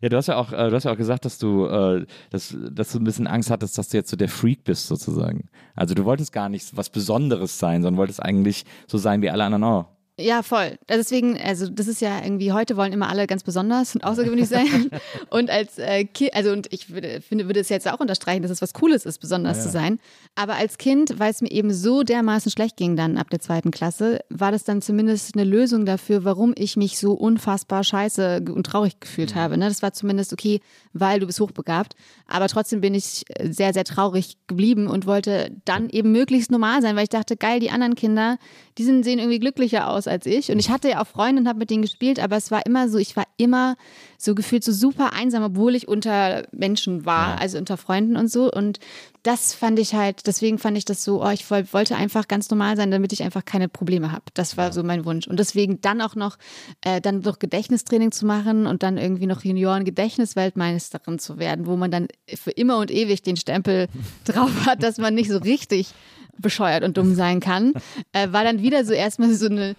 Ja, 0.03 0.11
du 0.11 0.17
hast 0.19 0.27
ja 0.27 0.37
auch, 0.37 0.53
äh, 0.53 0.69
du 0.69 0.77
hast 0.77 0.85
ja 0.85 0.93
auch 0.93 0.97
gesagt, 0.97 1.25
dass 1.25 1.39
du, 1.39 1.67
äh, 1.67 2.07
dass, 2.31 2.55
dass 2.71 2.93
du 2.93 2.99
ein 2.99 3.05
bisschen 3.05 3.27
Angst 3.27 3.51
hattest, 3.51 3.79
dass 3.79 3.89
du 3.89 3.97
jetzt 3.97 4.11
so 4.11 4.17
der 4.17 4.29
Freak 4.29 4.65
bist, 4.65 4.87
sozusagen. 4.89 5.49
Also 5.75 5.95
du 5.95 6.05
wolltest 6.05 6.33
gar 6.33 6.49
nicht 6.49 6.77
was 6.77 6.91
Besonderes 6.91 7.59
sein, 7.59 7.83
sondern 7.83 7.99
wolltest 7.99 8.23
eigentlich 8.23 8.65
so 8.87 8.99
sein 8.99 9.23
wie 9.23 9.31
alle 9.31 9.45
anderen 9.45 9.65
auch. 9.65 9.96
Ja, 10.19 10.43
voll. 10.43 10.79
Deswegen, 10.89 11.39
also 11.39 11.69
das 11.69 11.89
ist 11.89 12.01
ja 12.01 12.23
irgendwie, 12.25 12.51
heute 12.51 12.79
wollen 12.79 12.95
immer 12.95 13.11
alle 13.11 13.27
ganz 13.27 13.45
besonders 13.45 13.95
und 13.95 14.03
außergewöhnlich 14.03 14.49
sein. 14.49 14.91
und 15.31 15.51
als 15.51 15.77
äh, 15.77 16.05
Kind, 16.05 16.35
also 16.35 16.53
und 16.53 16.73
ich 16.73 16.89
würde, 16.89 17.21
finde, 17.21 17.47
würde 17.49 17.61
es 17.61 17.69
jetzt 17.69 17.87
auch 17.87 18.01
unterstreichen, 18.01 18.41
dass 18.41 18.51
es 18.51 18.63
was 18.63 18.73
Cooles 18.73 19.05
ist, 19.05 19.19
besonders 19.19 19.59
ja. 19.59 19.63
zu 19.65 19.69
sein. 19.69 19.99
Aber 20.35 20.55
als 20.55 20.79
Kind, 20.79 21.19
weil 21.19 21.31
es 21.31 21.43
mir 21.43 21.51
eben 21.51 21.71
so 21.71 22.03
dermaßen 22.03 22.51
schlecht 22.51 22.79
ging 22.79 22.97
dann 22.97 23.19
ab 23.19 23.29
der 23.29 23.41
zweiten 23.41 23.71
Klasse, 23.71 24.21
war 24.31 24.53
das 24.53 24.65
dann 24.65 24.81
zumindest 24.81 25.37
eine 25.37 25.45
Lösung 25.45 25.85
dafür, 25.85 26.25
warum 26.25 26.55
ich 26.57 26.79
mich 26.79 26.99
so 26.99 27.13
unfassbar 27.13 27.85
scheiße 27.85 28.43
und 28.55 28.65
traurig 28.65 29.01
gefühlt 29.01 29.35
mhm. 29.35 29.39
habe. 29.39 29.59
Ne? 29.59 29.69
Das 29.69 29.83
war 29.83 29.93
zumindest 29.93 30.33
okay, 30.33 30.61
weil 30.95 31.21
du 31.21 31.27
bist 31.27 31.41
hochbegabt. 31.41 31.95
Aber 32.27 32.49
trotzdem 32.49 32.81
bin 32.81 32.95
ich 32.95 33.25
sehr, 33.43 33.75
sehr 33.75 33.85
traurig 33.85 34.39
geblieben 34.47 34.87
und 34.87 35.07
wollte 35.07 35.51
dann 35.67 35.91
eben 35.91 36.11
möglichst 36.11 36.51
normal 36.51 36.81
sein, 36.81 36.97
weil 36.97 37.05
ich 37.05 37.11
dachte, 37.11 37.37
geil, 37.37 37.61
die 37.61 37.71
anderen 37.71 37.97
Kinder, 37.97 38.39
die 38.79 38.85
sind, 38.85 39.05
sehen 39.05 39.19
irgendwie 39.19 39.41
glücklicher 39.41 39.91
aus 39.91 40.06
aus 40.07 40.13
als 40.13 40.27
ich. 40.27 40.51
Und 40.51 40.59
ich 40.59 40.71
hatte 40.71 40.89
ja 40.89 41.03
auch 41.03 41.07
Freunde 41.07 41.43
und 41.43 41.49
habe 41.49 41.59
mit 41.59 41.71
denen 41.71 41.83
gespielt, 41.83 42.19
aber 42.21 42.37
es 42.37 42.51
war 42.51 42.65
immer 42.67 42.89
so, 42.89 42.99
ich 42.99 43.17
war 43.17 43.25
immer 43.37 43.77
so 44.19 44.35
gefühlt 44.35 44.65
so 44.65 44.73
super 44.73 45.13
einsam, 45.13 45.43
obwohl 45.43 45.75
ich 45.75 45.89
unter 45.89 46.47
Menschen 46.53 47.05
war, 47.05 47.35
ja. 47.35 47.41
also 47.41 47.59
unter 47.59 47.77
Freunden 47.77 48.17
und 48.17 48.31
so. 48.31 48.51
Und 48.51 48.79
das 49.23 49.55
fand 49.55 49.79
ich 49.79 49.95
halt, 49.95 50.27
deswegen 50.27 50.59
fand 50.59 50.79
ich 50.79 50.85
das 50.85 51.03
so, 51.05 51.23
oh, 51.23 51.31
ich 51.31 51.51
wollte 51.51 51.97
einfach 51.97 52.29
ganz 52.29 52.49
normal 52.51 52.77
sein, 52.77 52.91
damit 52.91 53.13
ich 53.13 53.23
einfach 53.23 53.45
keine 53.45 53.69
Probleme 53.69 54.13
habe. 54.13 54.25
Das 54.35 54.57
war 54.57 54.67
ja. 54.67 54.73
so 54.73 54.83
mein 54.83 55.05
Wunsch. 55.05 55.27
Und 55.27 55.39
deswegen 55.39 55.81
dann 55.81 56.01
auch 56.01 56.15
noch, 56.15 56.39
äh, 56.83 57.01
dann 57.01 57.21
noch 57.21 57.39
Gedächtnistraining 57.39 58.13
zu 58.13 58.25
machen 58.27 58.67
und 58.67 58.83
dann 58.83 58.97
irgendwie 58.97 59.27
noch 59.27 59.45
Junioren-Gedächtnisweltmeisterin 59.45 61.19
zu 61.19 61.39
werden, 61.39 61.67
wo 61.67 61.77
man 61.77 61.91
dann 61.91 62.09
für 62.35 62.53
immer 62.53 62.79
und 62.79 62.91
ewig 62.91 63.23
den 63.23 63.37
Stempel 63.37 63.89
drauf 64.25 64.67
hat, 64.67 64.83
dass 64.83 64.99
man 64.99 65.15
nicht 65.15 65.31
so 65.31 65.39
richtig 65.39 65.93
bescheuert 66.39 66.85
und 66.85 66.97
dumm 66.97 67.15
sein 67.15 67.41
kann, 67.41 67.73
äh, 68.13 68.33
war 68.33 68.45
dann 68.45 68.63
wieder 68.63 68.85
so 68.85 68.93
erstmal 68.93 69.33
so 69.35 69.47
eine, 69.47 69.77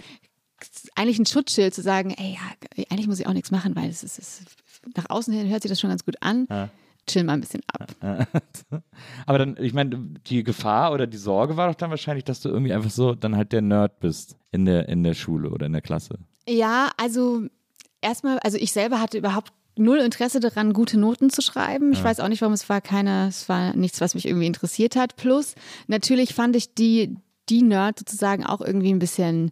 eigentlich 0.96 1.20
ein 1.20 1.26
Schutzschild 1.26 1.74
zu 1.74 1.82
sagen, 1.82 2.12
ey, 2.12 2.34
ja, 2.34 2.86
eigentlich 2.90 3.08
muss 3.08 3.20
ich 3.20 3.28
auch 3.28 3.34
nichts 3.34 3.52
machen, 3.52 3.76
weil 3.76 3.90
es 3.90 4.04
ist, 4.04 4.20
es, 4.20 4.42
nach 4.96 5.10
außen 5.10 5.34
hin 5.34 5.50
hört 5.50 5.62
sich 5.62 5.70
das 5.70 5.80
schon 5.80 5.90
ganz 5.90 6.06
gut 6.06 6.16
an. 6.22 6.48
Ja. 6.50 6.70
Chill 7.08 7.24
mal 7.24 7.34
ein 7.34 7.42
bisschen 7.42 7.62
ab. 7.68 7.96
Aber 9.26 9.38
dann, 9.38 9.56
ich 9.62 9.74
meine, 9.74 9.98
die 10.28 10.44
Gefahr 10.44 10.92
oder 10.92 11.08
die 11.08 11.18
Sorge 11.18 11.56
war 11.56 11.70
doch 11.70 11.76
dann 11.76 11.90
wahrscheinlich, 11.90 12.26
dass 12.26 12.42
du 12.42 12.50
irgendwie 12.50 12.74
einfach 12.74 12.90
so 12.90 13.16
dann 13.16 13.38
halt 13.38 13.54
der 13.54 13.62
Nerd 13.62 14.02
bist 14.02 14.36
in 14.52 14.66
der, 14.66 14.90
in 14.90 15.04
der 15.04 15.14
Schule 15.14 15.50
oder 15.50 15.68
in 15.68 15.72
der 15.72 15.82
Klasse. 15.82 16.20
Ja, 16.50 16.92
also 16.98 17.44
erstmal, 18.02 18.40
also 18.40 18.58
ich 18.58 18.74
selber 18.74 19.00
hatte 19.00 19.18
überhaupt 19.18 19.54
null 19.78 20.00
Interesse 20.00 20.40
daran, 20.40 20.74
gute 20.74 21.00
Noten 21.00 21.30
zu 21.30 21.42
schreiben. 21.42 21.92
Ich 21.92 22.00
ja. 22.00 22.06
weiß 22.06 22.20
auch 22.20 22.28
nicht, 22.28 22.42
warum 22.42 22.54
es 22.54 22.70
war 22.70 22.82
keine, 22.82 23.28
es 23.28 23.50
war 23.50 23.76
nichts, 23.76 24.02
was 24.02 24.16
mich 24.16 24.28
irgendwie 24.28 24.48
interessiert 24.48 24.96
hat. 24.96 25.16
Plus, 25.16 25.56
natürlich 25.88 26.34
fand 26.34 26.56
ich 26.56 26.74
die, 26.74 27.16
die 27.50 27.62
Nerd 27.62 28.00
sozusagen 28.00 28.46
auch 28.46 28.62
irgendwie 28.62 28.94
ein 28.94 29.00
bisschen, 29.00 29.52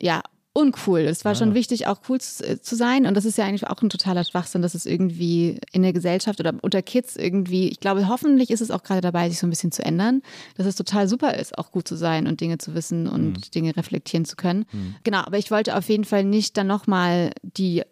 ja, 0.00 0.22
uncool. 0.54 1.00
Es 1.00 1.24
war 1.24 1.32
ja. 1.32 1.38
schon 1.38 1.52
wichtig, 1.52 1.88
auch 1.88 1.98
cool 2.08 2.20
zu, 2.20 2.48
äh, 2.48 2.60
zu, 2.60 2.76
sein. 2.76 3.06
Und 3.06 3.16
das 3.16 3.24
ist 3.24 3.36
ja 3.36 3.44
eigentlich 3.44 3.66
auch 3.66 3.82
ein 3.82 3.90
totaler 3.90 4.22
Schwachsinn, 4.22 4.62
dass 4.62 4.74
es 4.74 4.86
irgendwie 4.86 5.58
in 5.72 5.82
der 5.82 5.92
Gesellschaft 5.92 6.38
oder 6.38 6.54
unter 6.62 6.80
Kids 6.80 7.16
irgendwie, 7.16 7.68
ich 7.68 7.80
glaube, 7.80 8.08
hoffentlich 8.08 8.50
ist 8.50 8.60
es 8.60 8.70
auch 8.70 8.84
gerade 8.84 9.00
dabei, 9.00 9.28
sich 9.28 9.40
so 9.40 9.48
ein 9.48 9.50
bisschen 9.50 9.72
zu 9.72 9.84
ändern, 9.84 10.22
dass 10.56 10.66
es 10.66 10.76
total 10.76 11.08
super 11.08 11.34
ist, 11.34 11.58
auch 11.58 11.72
gut 11.72 11.88
zu 11.88 11.96
sein 11.96 12.28
und 12.28 12.40
Dinge 12.40 12.58
zu 12.58 12.74
wissen 12.74 13.08
und 13.08 13.30
mhm. 13.30 13.40
Dinge 13.52 13.76
reflektieren 13.76 14.24
zu 14.24 14.36
können. 14.36 14.64
Mhm. 14.70 14.94
Genau, 15.02 15.18
aber 15.18 15.38
ich 15.38 15.50
wollte 15.50 15.76
auf 15.76 15.88
jeden 15.88 16.04
Fall 16.04 16.22
nicht 16.22 16.56
dann 16.56 16.68
nochmal 16.68 17.32
die 17.42 17.82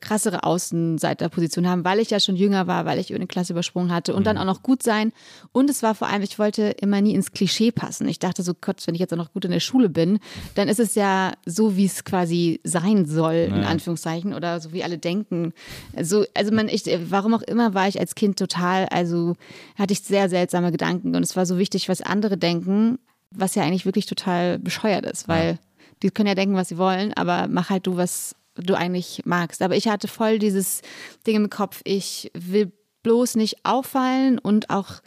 krassere 0.00 0.42
Außenseiterposition 0.42 1.68
haben, 1.68 1.84
weil 1.84 2.00
ich 2.00 2.10
ja 2.10 2.18
schon 2.18 2.34
jünger 2.34 2.66
war, 2.66 2.86
weil 2.86 2.98
ich 2.98 3.14
eine 3.14 3.28
Klasse 3.28 3.52
übersprungen 3.52 3.92
hatte 3.92 4.14
und 4.14 4.22
mhm. 4.22 4.24
dann 4.24 4.38
auch 4.38 4.44
noch 4.44 4.64
gut 4.64 4.82
sein. 4.82 5.12
Und 5.52 5.70
es 5.70 5.84
war 5.84 5.94
vor 5.94 6.08
allem, 6.08 6.22
ich 6.22 6.40
wollte 6.40 6.70
immer 6.80 7.00
nie 7.00 7.14
ins 7.14 7.30
Klischee 7.30 7.70
passen. 7.70 8.08
Ich 8.08 8.18
dachte 8.18 8.42
so, 8.42 8.52
Gott, 8.60 8.84
wenn 8.86 8.96
ich 8.96 9.00
jetzt 9.00 9.12
auch 9.12 9.18
noch 9.18 9.32
gut 9.32 9.44
in 9.44 9.52
der 9.52 9.60
Schule 9.60 9.88
bin, 9.88 10.18
dann 10.56 10.66
ist 10.66 10.80
es 10.80 10.96
ja 10.96 11.34
so, 11.46 11.76
wie 11.76 11.84
es 11.84 11.99
quasi 12.04 12.60
sein 12.64 13.06
soll, 13.06 13.48
naja. 13.48 13.62
in 13.62 13.68
Anführungszeichen, 13.68 14.34
oder 14.34 14.60
so 14.60 14.72
wie 14.72 14.84
alle 14.84 14.98
denken. 14.98 15.52
Also, 15.94 16.24
also 16.34 16.52
man, 16.52 16.68
ich, 16.68 16.84
warum 17.10 17.34
auch 17.34 17.42
immer 17.42 17.74
war 17.74 17.88
ich 17.88 17.98
als 17.98 18.14
Kind 18.14 18.38
total, 18.38 18.86
also 18.86 19.36
hatte 19.78 19.92
ich 19.92 20.00
sehr 20.00 20.28
seltsame 20.28 20.72
Gedanken 20.72 21.14
und 21.14 21.22
es 21.22 21.36
war 21.36 21.46
so 21.46 21.58
wichtig, 21.58 21.88
was 21.88 22.02
andere 22.02 22.36
denken, 22.36 22.98
was 23.30 23.54
ja 23.54 23.62
eigentlich 23.62 23.86
wirklich 23.86 24.06
total 24.06 24.58
bescheuert 24.58 25.06
ist, 25.06 25.28
weil 25.28 25.52
ja. 25.52 25.58
die 26.02 26.10
können 26.10 26.28
ja 26.28 26.34
denken, 26.34 26.56
was 26.56 26.68
sie 26.68 26.78
wollen, 26.78 27.12
aber 27.14 27.48
mach 27.48 27.70
halt 27.70 27.86
du, 27.86 27.96
was 27.96 28.34
du 28.54 28.74
eigentlich 28.74 29.22
magst. 29.24 29.62
Aber 29.62 29.76
ich 29.76 29.88
hatte 29.88 30.08
voll 30.08 30.38
dieses 30.38 30.82
Ding 31.26 31.36
im 31.36 31.50
Kopf, 31.50 31.80
ich 31.84 32.30
will 32.34 32.72
bloß 33.02 33.36
nicht 33.36 33.64
auffallen 33.64 34.38
und 34.38 34.70
auch 34.70 35.00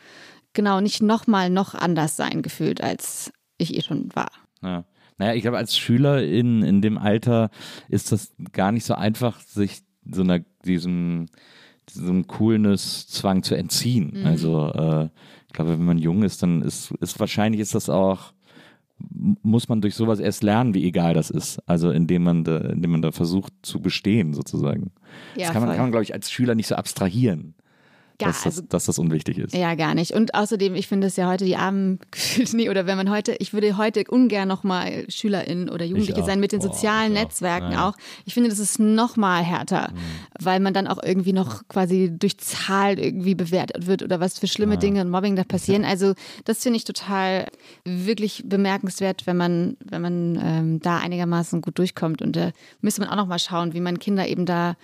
genau 0.53 0.82
nicht 0.82 1.01
nochmal 1.01 1.49
noch 1.49 1.75
anders 1.75 2.15
sein 2.15 2.41
gefühlt, 2.41 2.82
als 2.82 3.32
ich 3.58 3.75
eh 3.75 3.82
schon 3.82 4.10
war. 4.15 4.32
Ja. 4.62 4.86
Naja, 5.17 5.34
ich 5.34 5.41
glaube, 5.41 5.58
als 5.58 5.78
Schüler 5.78 6.23
in, 6.23 6.63
in 6.63 6.82
dem 6.82 6.97
Alter 6.97 7.49
ist 7.89 8.12
das 8.12 8.34
gar 8.52 8.71
nicht 8.71 8.86
so 8.86 8.95
einfach, 8.95 9.39
sich 9.41 9.82
so 10.10 10.21
einer, 10.21 10.39
diesem, 10.65 11.28
diesem 11.89 12.28
Coolness-Zwang 12.28 13.43
zu 13.43 13.56
entziehen. 13.56 14.13
Mhm. 14.19 14.26
Also, 14.26 14.71
äh, 14.73 15.10
ich 15.47 15.54
glaube, 15.54 15.71
wenn 15.71 15.86
man 15.86 15.97
jung 15.97 16.23
ist, 16.23 16.41
dann 16.41 16.62
ist, 16.62 16.91
ist 16.99 17.19
wahrscheinlich 17.19 17.62
ist 17.62 17.76
das 17.76 17.89
auch 17.89 18.34
muss 19.41 19.67
man 19.67 19.82
durch 19.82 19.95
sowas 19.95 20.19
erst 20.19 20.43
lernen, 20.43 20.73
wie 20.73 20.86
egal 20.86 21.13
das 21.13 21.30
ist. 21.30 21.60
Also 21.67 21.91
indem 21.91 22.23
man 22.23 22.43
da, 22.43 22.58
indem 22.58 22.91
man 22.91 23.02
da 23.02 23.12
versucht 23.12 23.52
zu 23.62 23.82
bestehen, 23.82 24.34
sozusagen. 24.34 24.91
Ja, 25.36 25.47
das 25.47 25.54
kann 25.54 25.62
man, 25.62 25.71
kann 25.71 25.86
man, 25.86 25.91
glaube 25.91 26.04
ich, 26.04 26.13
als 26.13 26.32
Schüler 26.32 26.56
nicht 26.56 26.67
so 26.67 26.76
abstrahieren 26.76 27.56
gar, 28.19 28.30
dass, 28.30 28.43
das, 28.43 28.45
also, 28.45 28.62
dass 28.62 28.86
das 28.86 28.99
unwichtig 28.99 29.38
ist. 29.38 29.54
Ja, 29.56 29.76
gar 29.76 29.95
nicht. 29.95 30.12
Und 30.12 30.36
außerdem, 30.36 30.76
ich 30.76 30.88
finde 30.88 31.08
es 31.08 31.15
ja 31.15 31.28
heute 31.28 31.45
die 31.45 31.56
armen 31.56 31.99
nee, 32.54 32.69
oder 32.69 32.86
wenn 32.86 32.97
man 32.97 33.10
heute, 33.10 33.36
ich 33.39 33.54
würde 33.54 33.78
heute 33.78 34.04
ungern 34.10 34.47
nochmal 34.47 35.06
SchülerInnen 35.10 35.69
oder 35.69 35.86
Jugendliche 35.86 36.23
sein 36.23 36.39
mit 36.39 36.52
den 36.52 36.62
sozialen 36.62 37.13
Boah, 37.13 37.21
Netzwerken 37.21 37.69
Nein. 37.69 37.80
auch. 37.80 37.93
Ich 38.26 38.34
finde, 38.34 38.49
das 38.49 38.60
ist 38.60 38.80
nochmal 38.80 39.43
härter, 39.43 39.91
mhm. 39.91 39.97
weil 40.39 40.60
man 40.60 40.73
dann 40.73 40.88
auch 40.88 41.02
irgendwie 41.04 41.34
noch 41.34 41.67
quasi 41.67 42.12
durch 42.12 42.38
Zahlen 42.38 42.97
irgendwie 42.97 43.36
bewertet 43.36 43.88
wird 43.88 44.04
oder 44.04 44.19
was 44.19 44.39
für 44.39 44.47
schlimme 44.47 44.76
ja. 44.76 44.80
Dinge 44.80 45.02
und 45.02 45.10
Mobbing 45.10 45.36
da 45.36 45.43
passieren. 45.43 45.86
Also 45.93 46.15
das 46.45 46.63
finde 46.63 46.78
ich 46.78 46.86
total 46.86 47.47
wirklich 47.86 48.43
bemerkenswert, 48.47 49.28
wenn 49.28 49.38
man, 49.38 49.78
wenn 49.84 50.02
man 50.02 50.39
ähm, 50.41 50.80
da 50.80 50.97
einigermaßen 50.97 51.62
gut 51.62 51.78
durchkommt. 51.78 52.23
Und 52.23 52.36
da 52.36 52.52
müsste 52.82 53.02
man 53.02 53.12
auch 53.12 53.15
nochmal 53.15 53.38
schauen, 53.38 53.73
wie 53.73 53.80
man 53.80 53.99
Kinder 53.99 54.28
eben 54.28 54.47
da 54.47 54.76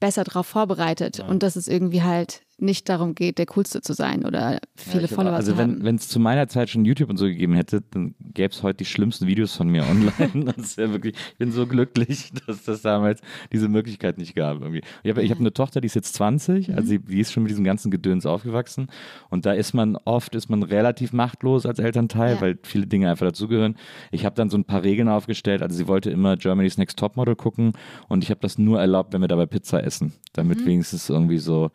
besser 0.00 0.24
darauf 0.24 0.46
vorbereitet 0.46 1.18
ja. 1.18 1.26
und 1.26 1.42
dass 1.42 1.56
es 1.56 1.68
irgendwie 1.68 2.02
halt 2.02 2.43
nicht 2.58 2.88
darum 2.88 3.14
geht, 3.14 3.38
der 3.38 3.46
Coolste 3.46 3.80
zu 3.80 3.92
sein 3.94 4.24
oder 4.24 4.60
viele 4.76 5.02
ja, 5.02 5.08
Follower 5.08 5.34
also 5.34 5.52
zu 5.52 5.58
haben. 5.58 5.70
Also 5.72 5.84
wenn 5.84 5.96
es 5.96 6.08
zu 6.08 6.20
meiner 6.20 6.48
Zeit 6.48 6.70
schon 6.70 6.84
YouTube 6.84 7.10
und 7.10 7.16
so 7.16 7.26
gegeben 7.26 7.54
hätte, 7.54 7.82
dann 7.90 8.14
gäbe 8.20 8.52
es 8.52 8.62
heute 8.62 8.78
die 8.78 8.84
schlimmsten 8.84 9.26
Videos 9.26 9.54
von 9.56 9.68
mir 9.68 9.84
online. 9.84 10.44
das 10.56 10.58
ist 10.58 10.78
ja 10.78 10.90
wirklich, 10.92 11.14
ich 11.32 11.38
bin 11.38 11.50
so 11.52 11.66
glücklich, 11.66 12.32
dass 12.46 12.64
das 12.64 12.82
damals 12.82 13.20
diese 13.52 13.68
Möglichkeit 13.68 14.18
nicht 14.18 14.34
gab. 14.34 14.60
Irgendwie. 14.60 14.82
Ich 15.02 15.10
habe 15.10 15.28
hab 15.28 15.40
eine 15.40 15.52
Tochter, 15.52 15.80
die 15.80 15.86
ist 15.86 15.94
jetzt 15.94 16.14
20, 16.14 16.68
mhm. 16.68 16.74
also 16.74 16.88
sie, 16.88 16.98
die 17.00 17.20
ist 17.20 17.32
schon 17.32 17.42
mit 17.42 17.50
diesem 17.50 17.64
ganzen 17.64 17.90
Gedöns 17.90 18.26
aufgewachsen 18.26 18.88
und 19.30 19.46
da 19.46 19.52
ist 19.52 19.74
man 19.74 19.96
oft, 20.04 20.34
ist 20.34 20.48
man 20.48 20.62
relativ 20.62 21.12
machtlos 21.12 21.66
als 21.66 21.78
Elternteil, 21.78 22.36
ja. 22.36 22.40
weil 22.40 22.58
viele 22.62 22.86
Dinge 22.86 23.10
einfach 23.10 23.26
dazugehören. 23.26 23.76
Ich 24.12 24.24
habe 24.24 24.36
dann 24.36 24.48
so 24.48 24.56
ein 24.56 24.64
paar 24.64 24.84
Regeln 24.84 25.08
aufgestellt, 25.08 25.62
also 25.62 25.76
sie 25.76 25.88
wollte 25.88 26.10
immer 26.10 26.36
Germany's 26.36 26.78
Next 26.78 26.98
Topmodel 26.98 27.36
gucken 27.36 27.72
und 28.08 28.22
ich 28.22 28.30
habe 28.30 28.40
das 28.40 28.58
nur 28.58 28.80
erlaubt, 28.80 29.12
wenn 29.12 29.20
wir 29.20 29.28
dabei 29.28 29.46
Pizza 29.46 29.82
essen, 29.82 30.12
damit 30.32 30.60
mhm. 30.60 30.66
wenigstens 30.66 31.08
irgendwie 31.08 31.38
so 31.38 31.70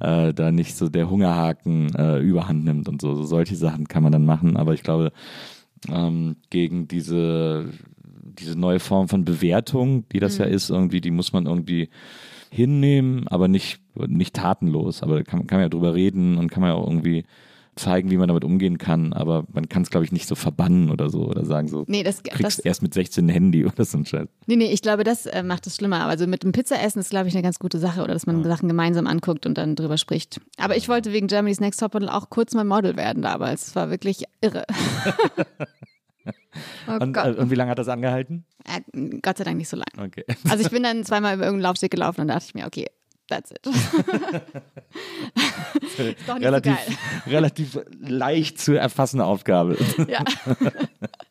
äh, 0.00 0.23
äh, 0.28 0.34
da 0.34 0.52
nicht 0.52 0.76
so 0.76 0.88
der 0.88 1.10
Hungerhaken 1.10 1.94
äh, 1.94 2.18
überhand 2.18 2.64
nimmt 2.64 2.88
und 2.88 3.00
so. 3.00 3.14
so. 3.14 3.24
Solche 3.24 3.56
Sachen 3.56 3.88
kann 3.88 4.02
man 4.02 4.12
dann 4.12 4.26
machen, 4.26 4.56
aber 4.56 4.74
ich 4.74 4.82
glaube, 4.82 5.12
ähm, 5.90 6.36
gegen 6.50 6.88
diese, 6.88 7.70
diese 8.02 8.58
neue 8.58 8.80
Form 8.80 9.08
von 9.08 9.24
Bewertung, 9.24 10.08
die 10.10 10.20
das 10.20 10.38
mhm. 10.38 10.44
ja 10.44 10.50
ist, 10.50 10.70
irgendwie, 10.70 11.00
die 11.00 11.10
muss 11.10 11.32
man 11.32 11.46
irgendwie 11.46 11.88
hinnehmen, 12.50 13.26
aber 13.28 13.48
nicht, 13.48 13.80
nicht 13.94 14.34
tatenlos. 14.34 15.02
Aber 15.02 15.16
da 15.16 15.22
kann, 15.22 15.46
kann 15.46 15.58
man 15.58 15.64
ja 15.64 15.68
drüber 15.68 15.94
reden 15.94 16.38
und 16.38 16.50
kann 16.50 16.60
man 16.60 16.70
ja 16.70 16.76
auch 16.76 16.86
irgendwie 16.86 17.24
zeigen, 17.76 18.10
wie 18.10 18.16
man 18.16 18.28
damit 18.28 18.44
umgehen 18.44 18.78
kann, 18.78 19.12
aber 19.12 19.44
man 19.52 19.68
kann 19.68 19.82
es, 19.82 19.90
glaube 19.90 20.04
ich, 20.04 20.12
nicht 20.12 20.26
so 20.26 20.34
verbannen 20.34 20.90
oder 20.90 21.10
so 21.10 21.26
oder 21.26 21.44
sagen 21.44 21.68
so, 21.68 21.84
nee, 21.88 22.02
das, 22.02 22.22
kriegst 22.22 22.58
das, 22.58 22.64
erst 22.64 22.82
mit 22.82 22.94
16 22.94 23.26
ein 23.26 23.28
Handy 23.28 23.64
oder 23.64 23.84
so 23.84 23.98
ein 23.98 24.06
Scheiß. 24.06 24.28
Nee, 24.46 24.56
nee, 24.56 24.72
ich 24.72 24.82
glaube, 24.82 25.04
das 25.04 25.26
äh, 25.26 25.42
macht 25.42 25.66
es 25.66 25.76
schlimmer. 25.76 26.06
Also 26.06 26.26
mit 26.26 26.42
dem 26.42 26.52
Pizzaessen 26.52 27.00
ist, 27.00 27.10
glaube 27.10 27.28
ich, 27.28 27.34
eine 27.34 27.42
ganz 27.42 27.58
gute 27.58 27.78
Sache 27.78 28.02
oder 28.02 28.14
dass 28.14 28.26
man 28.26 28.42
ja. 28.42 28.48
Sachen 28.48 28.68
gemeinsam 28.68 29.06
anguckt 29.06 29.46
und 29.46 29.58
dann 29.58 29.76
drüber 29.76 29.98
spricht. 29.98 30.40
Aber 30.58 30.76
ich 30.76 30.88
wollte 30.88 31.12
wegen 31.12 31.26
Germany's 31.26 31.60
Next 31.60 31.80
Topmodel 31.80 32.08
auch 32.08 32.30
kurz 32.30 32.54
mal 32.54 32.64
Model 32.64 32.96
werden 32.96 33.22
damals. 33.22 33.68
Es 33.68 33.76
war 33.76 33.90
wirklich 33.90 34.24
irre. 34.40 34.64
oh 36.88 36.92
und, 37.00 37.12
Gott. 37.12 37.36
und, 37.36 37.50
wie 37.50 37.54
lange 37.54 37.70
hat 37.70 37.78
das 37.78 37.88
angehalten? 37.88 38.44
Äh, 38.64 39.18
Gott 39.20 39.38
sei 39.38 39.44
Dank 39.44 39.56
nicht 39.56 39.68
so 39.68 39.76
lange. 39.76 40.08
Okay. 40.08 40.24
Also 40.48 40.64
ich 40.64 40.70
bin 40.70 40.82
dann 40.82 41.04
zweimal 41.04 41.34
über 41.34 41.44
irgendeinen 41.44 41.70
Laufsteg 41.70 41.90
gelaufen 41.90 42.22
und 42.22 42.28
dachte 42.28 42.46
ich 42.48 42.54
mir, 42.54 42.66
okay, 42.66 42.86
That's 43.28 43.50
it. 43.52 43.66
relativ, 46.42 46.76
so 47.24 47.30
relativ 47.30 47.78
leicht 48.00 48.60
zu 48.60 48.74
erfassende 48.74 49.24
Aufgabe. 49.24 49.78
Ja. 50.08 50.24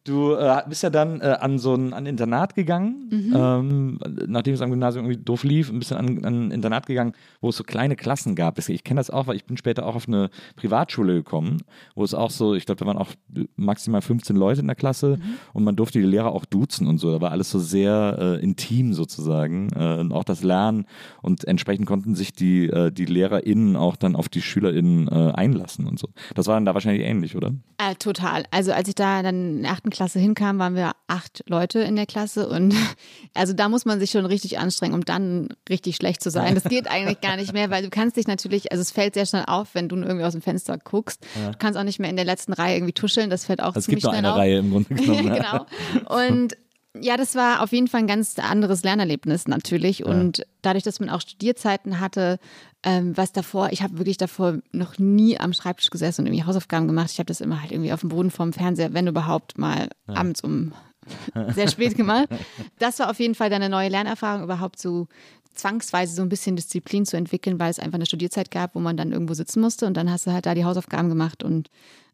Du 0.05 0.33
äh, 0.33 0.61
bist 0.67 0.83
ja 0.83 0.89
dann 0.89 1.21
äh, 1.21 1.37
an 1.39 1.59
so 1.59 1.75
ein 1.75 1.93
an 1.93 2.05
Internat 2.05 2.55
gegangen, 2.55 3.07
mhm. 3.09 3.33
ähm, 3.33 3.99
nachdem 4.27 4.53
es 4.53 4.61
am 4.61 4.69
Gymnasium 4.69 5.05
irgendwie 5.05 5.23
doof 5.23 5.45
lief, 5.45 5.69
ein 5.69 5.79
bisschen 5.79 5.95
an, 5.95 6.25
an 6.25 6.47
ein 6.47 6.51
Internat 6.51 6.87
gegangen, 6.87 7.13
wo 7.39 7.49
es 7.49 7.55
so 7.55 7.63
kleine 7.63 7.95
Klassen 7.95 8.35
gab. 8.35 8.59
Ich 8.59 8.83
kenne 8.83 8.99
das 8.99 9.09
auch, 9.09 9.27
weil 9.27 9.37
ich 9.37 9.45
bin 9.45 9.55
später 9.55 9.85
auch 9.85 9.95
auf 9.95 10.09
eine 10.09 10.29
Privatschule 10.57 11.13
gekommen, 11.13 11.59
wo 11.95 12.03
es 12.03 12.13
auch 12.13 12.31
so, 12.31 12.53
ich 12.53 12.65
glaube, 12.65 12.79
da 12.79 12.85
waren 12.85 12.97
auch 12.97 13.11
maximal 13.55 14.01
15 14.01 14.35
Leute 14.35 14.59
in 14.59 14.67
der 14.67 14.75
Klasse 14.75 15.19
mhm. 15.21 15.35
und 15.53 15.63
man 15.63 15.77
durfte 15.77 15.99
die 15.99 16.05
Lehrer 16.05 16.33
auch 16.33 16.43
duzen 16.43 16.87
und 16.87 16.97
so. 16.97 17.09
Da 17.09 17.21
war 17.21 17.31
alles 17.31 17.49
so 17.49 17.59
sehr 17.59 18.17
äh, 18.19 18.43
intim 18.43 18.93
sozusagen 18.93 19.69
äh, 19.73 19.99
und 20.01 20.11
auch 20.11 20.25
das 20.25 20.43
Lernen 20.43 20.85
und 21.21 21.45
entsprechend 21.45 21.85
konnten 21.85 22.13
sich 22.13 22.33
die, 22.33 22.67
äh, 22.67 22.91
die 22.91 23.05
LehrerInnen 23.05 23.77
auch 23.77 23.95
dann 23.95 24.17
auf 24.17 24.27
die 24.27 24.41
SchülerInnen 24.41 25.07
äh, 25.07 25.31
einlassen 25.33 25.87
und 25.87 25.97
so. 25.97 26.09
Das 26.35 26.47
war 26.47 26.55
dann 26.55 26.65
da 26.65 26.73
wahrscheinlich 26.73 27.05
ähnlich, 27.05 27.37
oder? 27.37 27.53
total. 27.95 28.43
Also 28.51 28.73
als 28.73 28.89
ich 28.89 28.95
da 28.95 29.23
dann 29.23 29.55
in 29.57 29.61
der 29.63 29.71
achten 29.71 29.92
Klasse 29.93 30.19
hinkam, 30.19 30.59
waren 30.59 30.75
wir 30.75 30.91
acht 31.07 31.43
Leute 31.47 31.79
in 31.79 31.95
der 31.95 32.05
Klasse 32.05 32.49
und 32.49 32.75
also 33.33 33.53
da 33.53 33.69
muss 33.69 33.85
man 33.85 33.99
sich 33.99 34.11
schon 34.11 34.25
richtig 34.25 34.59
anstrengen, 34.59 34.93
um 34.93 35.05
dann 35.05 35.49
richtig 35.69 35.95
schlecht 35.95 36.21
zu 36.21 36.29
sein. 36.29 36.55
Das 36.55 36.65
geht 36.65 36.87
eigentlich 36.87 37.21
gar 37.21 37.37
nicht 37.37 37.53
mehr, 37.53 37.69
weil 37.69 37.83
du 37.83 37.89
kannst 37.89 38.17
dich 38.17 38.27
natürlich, 38.27 38.71
also 38.71 38.81
es 38.81 38.91
fällt 38.91 39.13
sehr 39.13 39.25
schnell 39.25 39.45
auf, 39.47 39.69
wenn 39.75 39.87
du 39.87 39.95
irgendwie 39.95 40.25
aus 40.25 40.33
dem 40.33 40.41
Fenster 40.41 40.77
guckst. 40.77 41.25
Ja. 41.41 41.51
Du 41.51 41.57
kannst 41.57 41.79
auch 41.79 41.83
nicht 41.83 41.99
mehr 41.99 42.09
in 42.09 42.17
der 42.17 42.25
letzten 42.25 42.51
Reihe 42.51 42.75
irgendwie 42.75 42.93
tuscheln, 42.93 43.29
das 43.29 43.45
fällt 43.45 43.61
auch 43.61 43.75
also 43.75 43.81
ziemlich 43.81 44.03
schnell 44.03 44.25
auf. 44.25 44.35
Es 44.35 44.35
gibt 44.35 44.35
nur 44.35 44.35
eine 44.35 44.39
Reihe 44.39 44.57
im 44.59 44.71
Grunde 44.71 44.95
genommen. 44.95 45.33
genau. 45.33 46.27
Und 46.27 46.57
Ja, 46.99 47.17
das 47.17 47.33
war 47.33 47.61
auf 47.61 47.71
jeden 47.71 47.87
Fall 47.87 48.01
ein 48.01 48.07
ganz 48.07 48.37
anderes 48.37 48.83
Lernerlebnis 48.83 49.47
natürlich. 49.47 49.99
Ja. 49.99 50.05
Und 50.07 50.45
dadurch, 50.61 50.83
dass 50.83 50.99
man 50.99 51.09
auch 51.09 51.21
Studierzeiten 51.21 51.99
hatte, 51.99 52.39
ähm, 52.83 53.17
was 53.17 53.31
davor, 53.31 53.69
ich 53.71 53.81
habe 53.81 53.97
wirklich 53.97 54.17
davor 54.17 54.59
noch 54.71 54.99
nie 54.99 55.39
am 55.39 55.53
Schreibtisch 55.53 55.89
gesessen 55.89 56.21
und 56.21 56.27
irgendwie 56.27 56.45
Hausaufgaben 56.45 56.87
gemacht. 56.87 57.09
Ich 57.11 57.17
habe 57.17 57.27
das 57.27 57.41
immer 57.41 57.61
halt 57.61 57.71
irgendwie 57.71 57.93
auf 57.93 58.01
dem 58.01 58.09
Boden 58.09 58.29
vorm 58.29 58.53
Fernseher, 58.53 58.93
wenn 58.93 59.07
überhaupt 59.07 59.57
mal 59.57 59.89
ja. 60.07 60.15
abends 60.15 60.41
um 60.41 60.73
sehr 61.55 61.67
spät 61.67 61.97
gemacht. 61.97 62.29
Das 62.77 62.99
war 62.99 63.09
auf 63.09 63.19
jeden 63.19 63.35
Fall 63.35 63.49
dann 63.49 63.63
eine 63.63 63.71
neue 63.71 63.89
Lernerfahrung, 63.89 64.43
überhaupt 64.43 64.79
so 64.79 65.07
zwangsweise 65.55 66.15
so 66.15 66.21
ein 66.21 66.29
bisschen 66.29 66.55
Disziplin 66.55 67.05
zu 67.05 67.17
entwickeln, 67.17 67.59
weil 67.59 67.71
es 67.71 67.79
einfach 67.79 67.95
eine 67.95 68.05
Studierzeit 68.05 68.51
gab, 68.51 68.75
wo 68.75 68.79
man 68.79 68.97
dann 68.97 69.11
irgendwo 69.11 69.33
sitzen 69.33 69.61
musste 69.61 69.85
und 69.85 69.95
dann 69.95 70.11
hast 70.11 70.27
du 70.27 70.31
halt 70.31 70.45
da 70.45 70.55
die 70.55 70.65
Hausaufgaben 70.65 71.09
gemacht 71.09 71.43
und 71.43 71.69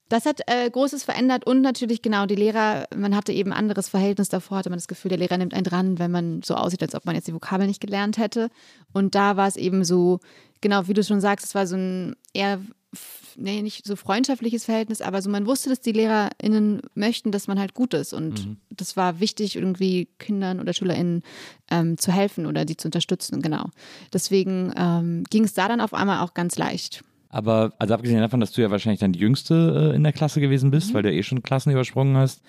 das 0.09 0.25
hat 0.25 0.41
äh, 0.47 0.69
Großes 0.69 1.03
verändert 1.03 1.45
und 1.45 1.61
natürlich 1.61 2.01
genau 2.01 2.25
die 2.25 2.35
Lehrer, 2.35 2.87
man 2.95 3.15
hatte 3.15 3.31
eben 3.31 3.51
ein 3.51 3.57
anderes 3.57 3.89
Verhältnis 3.89 4.29
davor, 4.29 4.57
hatte 4.57 4.69
man 4.69 4.77
das 4.77 4.87
Gefühl, 4.87 5.09
der 5.09 5.19
Lehrer 5.19 5.37
nimmt 5.37 5.53
einen 5.53 5.63
dran, 5.63 5.99
wenn 5.99 6.11
man 6.11 6.41
so 6.43 6.55
aussieht, 6.55 6.81
als 6.81 6.95
ob 6.95 7.05
man 7.05 7.15
jetzt 7.15 7.27
die 7.27 7.33
Vokabel 7.33 7.67
nicht 7.67 7.81
gelernt 7.81 8.17
hätte. 8.17 8.49
Und 8.91 9.15
da 9.15 9.37
war 9.37 9.47
es 9.47 9.55
eben 9.55 9.83
so, 9.83 10.19
genau 10.61 10.87
wie 10.87 10.93
du 10.93 11.03
schon 11.03 11.21
sagst, 11.21 11.45
es 11.45 11.55
war 11.55 11.67
so 11.67 11.75
ein 11.75 12.15
eher 12.33 12.59
nee, 13.35 13.61
nicht 13.61 13.85
so 13.85 13.95
freundschaftliches 13.95 14.65
Verhältnis, 14.65 15.01
aber 15.01 15.21
so 15.21 15.29
man 15.29 15.45
wusste, 15.45 15.69
dass 15.69 15.81
die 15.81 15.91
LehrerInnen 15.91 16.81
möchten, 16.95 17.31
dass 17.31 17.47
man 17.47 17.59
halt 17.59 17.73
gut 17.73 17.93
ist. 17.93 18.13
Und 18.13 18.45
mhm. 18.45 18.57
das 18.69 18.97
war 18.97 19.19
wichtig, 19.19 19.55
irgendwie 19.55 20.07
Kindern 20.17 20.59
oder 20.59 20.73
SchülerInnen 20.73 21.23
ähm, 21.69 21.97
zu 21.97 22.11
helfen 22.11 22.45
oder 22.45 22.65
die 22.65 22.77
zu 22.77 22.87
unterstützen, 22.87 23.41
genau. 23.41 23.69
Deswegen 24.13 24.73
ähm, 24.75 25.23
ging 25.29 25.43
es 25.43 25.53
da 25.53 25.67
dann 25.67 25.81
auf 25.81 25.93
einmal 25.93 26.19
auch 26.19 26.33
ganz 26.33 26.57
leicht. 26.57 27.03
Aber 27.29 27.73
also 27.77 27.93
abgesehen 27.93 28.19
davon, 28.19 28.39
dass 28.39 28.51
du 28.51 28.61
ja 28.61 28.71
wahrscheinlich 28.71 28.99
dann 28.99 29.13
die 29.13 29.19
Jüngste 29.19 29.91
äh, 29.91 29.95
in 29.95 30.03
der 30.03 30.13
Klasse 30.13 30.41
gewesen 30.41 30.71
bist, 30.71 30.89
mhm. 30.89 30.93
weil 30.95 31.03
du 31.03 31.13
eh 31.13 31.23
schon 31.23 31.43
Klassen 31.43 31.71
übersprungen 31.71 32.17
hast. 32.17 32.41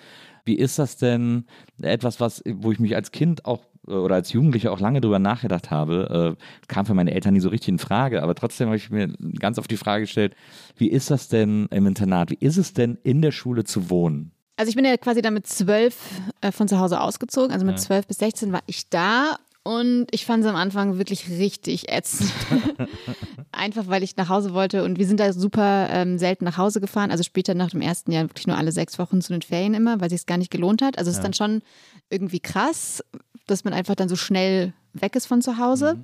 Wie 0.45 0.55
ist 0.55 0.79
das 0.79 0.97
denn 0.97 1.45
etwas, 1.83 2.19
was, 2.19 2.43
wo 2.47 2.73
ich 2.73 2.79
mich 2.79 2.97
als 2.97 3.13
Kind 3.13 3.45
auch 3.45 3.61
äh, 3.87 3.93
oder 3.93 4.15
als 4.15 4.33
Jugendlicher 4.33 4.73
auch 4.73 4.81
lange 4.81 5.03
drüber 5.03 5.19
nachgedacht 5.19 5.71
habe, 5.71 6.37
äh, 6.39 6.67
kam 6.67 6.87
für 6.87 6.95
meine 6.95 7.13
Eltern 7.13 7.35
nie 7.35 7.41
so 7.41 7.51
richtig 7.51 7.69
in 7.69 7.79
Frage, 7.79 8.23
aber 8.23 8.35
trotzdem 8.35 8.69
habe 8.69 8.77
ich 8.77 8.91
mir 8.91 9.09
ganz 9.39 9.59
oft 9.59 9.71
die 9.71 9.77
Frage 9.77 10.05
gestellt, 10.05 10.35
wie 10.77 10.89
ist 10.89 11.11
das 11.11 11.29
denn 11.29 11.69
im 11.71 11.87
Internat? 11.87 12.31
Wie 12.31 12.39
ist 12.41 12.57
es 12.57 12.73
denn 12.73 12.99
in 13.03 13.21
der 13.21 13.33
Schule 13.33 13.65
zu 13.65 13.91
wohnen? 13.91 14.33
Also 14.57 14.71
ich 14.71 14.77
bin 14.77 14.85
ja 14.85 14.97
quasi 14.97 15.23
dann 15.23 15.35
mit 15.35 15.47
zwölf 15.47 15.97
äh, 16.41 16.53
von 16.53 16.69
zu 16.69 16.79
Hause 16.79 17.01
ausgezogen, 17.01 17.53
also 17.53 17.67
mit 17.67 17.79
zwölf 17.79 18.05
ja. 18.05 18.09
bis 18.09 18.19
sechzehn 18.19 18.53
war 18.53 18.63
ich 18.67 18.89
da 18.89 19.37
und 19.71 20.09
ich 20.11 20.27
fand 20.27 20.43
es 20.43 20.51
am 20.51 20.57
Anfang 20.57 20.99
wirklich 20.99 21.31
richtig 21.31 21.93
ätzend. 21.93 22.33
Einfach 23.53 23.87
weil 23.87 24.03
ich 24.03 24.17
nach 24.17 24.29
Hause 24.29 24.53
wollte 24.53 24.83
und 24.83 24.99
wir 24.99 25.07
sind 25.07 25.21
da 25.21 25.33
super 25.33 25.89
ähm, 25.93 26.19
selten 26.19 26.45
nach 26.45 26.57
Hause 26.57 26.81
gefahren. 26.81 27.13
Also 27.13 27.23
später 27.23 27.55
nach 27.55 27.71
dem 27.71 27.81
ersten 27.81 28.11
Jahr 28.11 28.25
wirklich 28.25 28.49
nur 28.49 28.57
alle 28.57 28.73
sechs 28.73 28.99
Wochen 28.99 29.21
zu 29.21 29.33
den 29.33 29.43
Ferien 29.43 29.75
immer, 29.75 30.01
weil 30.01 30.11
sich 30.11 30.19
es 30.19 30.27
gar 30.27 30.39
nicht 30.39 30.51
gelohnt 30.51 30.83
hat. 30.83 30.99
Also 30.99 31.09
es 31.11 31.19
ja. 31.19 31.21
ist 31.21 31.25
dann 31.25 31.35
schon 31.35 31.63
irgendwie 32.09 32.41
krass, 32.41 33.05
dass 33.47 33.63
man 33.63 33.73
einfach 33.73 33.95
dann 33.95 34.09
so 34.09 34.17
schnell 34.17 34.73
weg 34.93 35.15
ist 35.15 35.27
von 35.27 35.41
zu 35.41 35.59
Hause. 35.59 35.95
Mhm. 35.95 36.03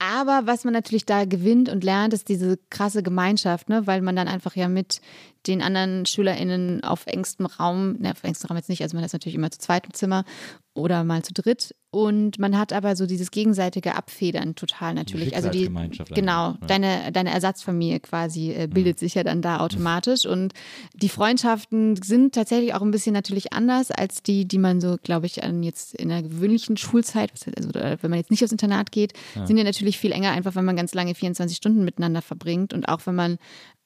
Aber 0.00 0.42
was 0.46 0.64
man 0.64 0.72
natürlich 0.72 1.06
da 1.06 1.24
gewinnt 1.24 1.68
und 1.68 1.84
lernt, 1.84 2.14
ist 2.14 2.28
diese 2.28 2.58
krasse 2.68 3.04
Gemeinschaft, 3.04 3.68
ne? 3.68 3.86
weil 3.86 4.02
man 4.02 4.16
dann 4.16 4.26
einfach 4.26 4.56
ja 4.56 4.68
mit 4.68 5.00
den 5.46 5.62
anderen 5.62 6.04
SchülerInnen 6.04 6.82
auf 6.82 7.06
engstem 7.06 7.46
Raum, 7.46 7.96
ne, 7.98 8.10
auf 8.10 8.24
engstem 8.24 8.48
Raum 8.48 8.56
jetzt 8.56 8.70
nicht, 8.70 8.82
also 8.82 8.96
man 8.96 9.04
ist 9.04 9.12
natürlich 9.12 9.36
immer 9.36 9.50
zu 9.50 9.58
zweitem 9.58 9.92
Zimmer 9.92 10.24
oder 10.72 11.04
mal 11.04 11.22
zu 11.22 11.32
dritt. 11.32 11.74
Und 11.94 12.40
man 12.40 12.58
hat 12.58 12.72
aber 12.72 12.96
so 12.96 13.06
dieses 13.06 13.30
gegenseitige 13.30 13.94
Abfedern 13.94 14.56
total 14.56 14.94
natürlich. 14.94 15.36
Also 15.36 15.48
die 15.48 15.70
genau, 16.12 16.50
ja. 16.50 16.58
deine, 16.66 17.12
deine 17.12 17.30
Ersatzfamilie 17.30 18.00
quasi 18.00 18.50
äh, 18.50 18.66
bildet 18.66 18.96
ja. 18.96 19.06
sich 19.06 19.14
ja 19.14 19.22
dann 19.22 19.42
da 19.42 19.60
automatisch. 19.60 20.26
Und 20.26 20.54
die 20.92 21.08
Freundschaften 21.08 21.94
sind 22.02 22.34
tatsächlich 22.34 22.74
auch 22.74 22.82
ein 22.82 22.90
bisschen 22.90 23.12
natürlich 23.12 23.52
anders 23.52 23.92
als 23.92 24.24
die, 24.24 24.44
die 24.44 24.58
man 24.58 24.80
so, 24.80 24.96
glaube 25.04 25.26
ich, 25.26 25.44
an 25.44 25.62
jetzt 25.62 25.94
in 25.94 26.10
einer 26.10 26.24
gewöhnlichen 26.24 26.76
Schulzeit, 26.76 27.30
also 27.56 27.68
wenn 27.72 28.10
man 28.10 28.18
jetzt 28.18 28.32
nicht 28.32 28.42
aufs 28.42 28.50
Internat 28.50 28.90
geht, 28.90 29.12
ja. 29.36 29.46
sind 29.46 29.56
ja 29.56 29.62
natürlich 29.62 29.96
viel 29.96 30.10
enger, 30.10 30.32
einfach 30.32 30.56
wenn 30.56 30.64
man 30.64 30.74
ganz 30.74 30.94
lange 30.94 31.14
24 31.14 31.56
Stunden 31.56 31.84
miteinander 31.84 32.22
verbringt. 32.22 32.74
Und 32.74 32.88
auch 32.88 33.06
wenn 33.06 33.14
man 33.14 33.38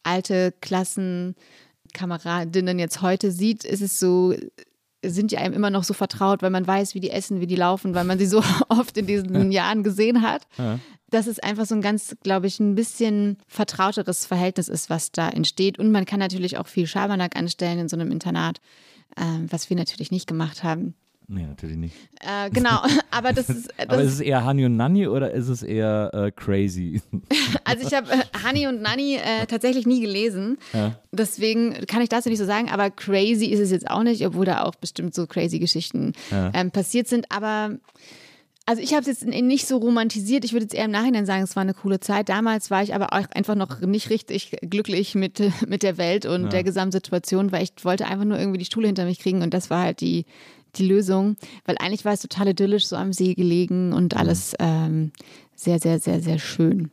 alte 0.03 0.55
Klassenkameradinnen 0.63 2.79
jetzt 2.79 3.03
heute 3.03 3.33
sieht, 3.33 3.65
ist 3.65 3.83
es 3.83 4.01
so, 4.01 4.33
sind 5.05 5.31
die 5.31 5.39
einem 5.39 5.55
immer 5.55 5.71
noch 5.71 5.85
so 5.85 5.95
vertraut, 5.95 6.43
weil 6.43 6.51
man 6.51 6.67
weiß, 6.67 6.95
wie 6.95 7.01
die 7.01 7.11
essen, 7.11 7.41
wie 7.41 7.47
die 7.47 7.57
laufen, 7.57 7.95
weil 7.95 8.05
man 8.05 8.19
sie 8.19 8.27
so 8.27 8.43
oft 8.69 8.97
in 8.97 9.07
diesen 9.07 9.53
Jahren 9.53 9.83
gesehen 9.83 10.23
hat. 10.23 10.43
Ja. 10.57 10.79
Dass 11.11 11.27
es 11.27 11.39
einfach 11.39 11.65
so 11.65 11.75
ein 11.75 11.81
ganz, 11.81 12.17
glaube 12.23 12.49
ich, 12.49 12.61
ein 12.61 12.75
bisschen 12.75 13.39
vertrauteres 13.47 14.27
Verhältnis 14.27 14.69
ist, 14.69 14.91
was 14.91 15.11
da 15.11 15.29
entsteht. 15.29 15.79
Und 15.79 15.91
man 15.91 16.05
kann 16.05 16.19
natürlich 16.19 16.59
auch 16.59 16.67
viel 16.67 16.87
Schabernack 16.87 17.35
anstellen 17.35 17.79
in 17.79 17.89
so 17.89 17.97
einem 17.97 18.13
Internat, 18.13 18.59
äh, 19.17 19.23
was 19.49 19.71
wir 19.71 19.77
natürlich 19.77 20.11
nicht 20.11 20.27
gemacht 20.27 20.65
haben. 20.65 20.95
Nee, 21.31 21.45
natürlich 21.47 21.77
nicht. 21.77 21.95
Äh, 22.21 22.49
genau, 22.49 22.81
aber 23.11 23.35
das 23.35 23.51
ist. 23.51 23.69
Das 23.77 23.89
aber 23.91 24.03
ist 24.03 24.15
es 24.15 24.21
eher 24.21 24.47
Hani 24.47 24.65
und 24.65 24.77
Nanny 24.77 25.07
oder 25.07 25.31
ist 25.31 25.49
es 25.49 25.63
eher 25.63 26.11
äh, 26.15 26.31
crazy? 26.31 27.03
also 27.65 27.87
ich 27.87 27.93
habe 27.93 28.11
äh, 28.11 28.23
Hani 28.43 28.67
und 28.67 28.81
Nanny 28.81 29.17
äh, 29.17 29.45
tatsächlich 29.47 29.87
nie 29.87 30.01
gelesen. 30.01 30.57
Ja. 30.73 30.99
Deswegen 31.13 31.87
kann 31.87 32.01
ich 32.01 32.09
dazu 32.09 32.31
nicht 32.31 32.39
so 32.39 32.47
sagen, 32.47 32.71
aber 32.71 32.89
crazy 32.91 33.47
ist 33.47 33.61
es 33.61 33.71
jetzt 33.71 33.91
auch 33.91 34.05
nicht, 34.05 34.27
obwohl 34.27 34.47
da 34.47 34.63
auch 34.63 34.75
bestimmt 34.75 35.15
so 35.15 35.27
crazy 35.27 35.59
Geschichten 35.59 36.15
ja. 36.31 36.51
ähm, 36.55 36.71
passiert 36.71 37.09
sind. 37.09 37.31
Aber 37.31 37.77
also 38.65 38.83
ich 38.83 38.93
habe 38.93 39.01
es 39.01 39.07
jetzt 39.07 39.27
nicht 39.27 39.67
so 39.67 39.79
romantisiert. 39.79 40.45
Ich 40.45 40.53
würde 40.53 40.65
jetzt 40.65 40.75
eher 40.75 40.85
im 40.85 40.91
Nachhinein 40.91 41.25
sagen, 41.25 41.43
es 41.43 41.57
war 41.57 41.63
eine 41.63 41.73
coole 41.73 42.01
Zeit. 42.01 42.29
Damals 42.29 42.71
war 42.71 42.83
ich 42.83 42.95
aber 42.95 43.15
auch 43.15 43.27
einfach 43.35 43.55
noch 43.55 43.81
nicht 43.81 44.11
richtig 44.11 44.59
glücklich 44.63 45.15
mit, 45.15 45.41
mit 45.67 45.83
der 45.83 45.97
Welt 45.99 46.25
und 46.25 46.45
ja. 46.45 46.49
der 46.49 46.65
Gesamtsituation, 46.65 47.53
weil 47.53 47.65
ich 47.65 47.73
wollte 47.83 48.07
einfach 48.07 48.27
nur 48.27 48.39
irgendwie 48.39 48.59
die 48.59 48.71
Schule 48.71 48.87
hinter 48.87 49.07
mich 49.07 49.21
kriegen 49.21 49.43
und 49.43 49.53
das 49.53 49.69
war 49.69 49.83
halt 49.83 50.01
die 50.01 50.27
die 50.79 50.87
Lösung, 50.87 51.37
weil 51.65 51.77
eigentlich 51.79 52.05
war 52.05 52.13
es 52.13 52.21
total 52.21 52.49
idyllisch 52.49 52.87
so 52.87 52.97
am 52.97 53.13
See 53.13 53.35
gelegen 53.35 53.93
und 53.93 54.17
alles 54.17 54.55
ähm, 54.59 55.13
sehr, 55.55 55.79
sehr, 55.79 55.99
sehr, 55.99 56.21
sehr 56.21 56.39
schön. 56.39 56.91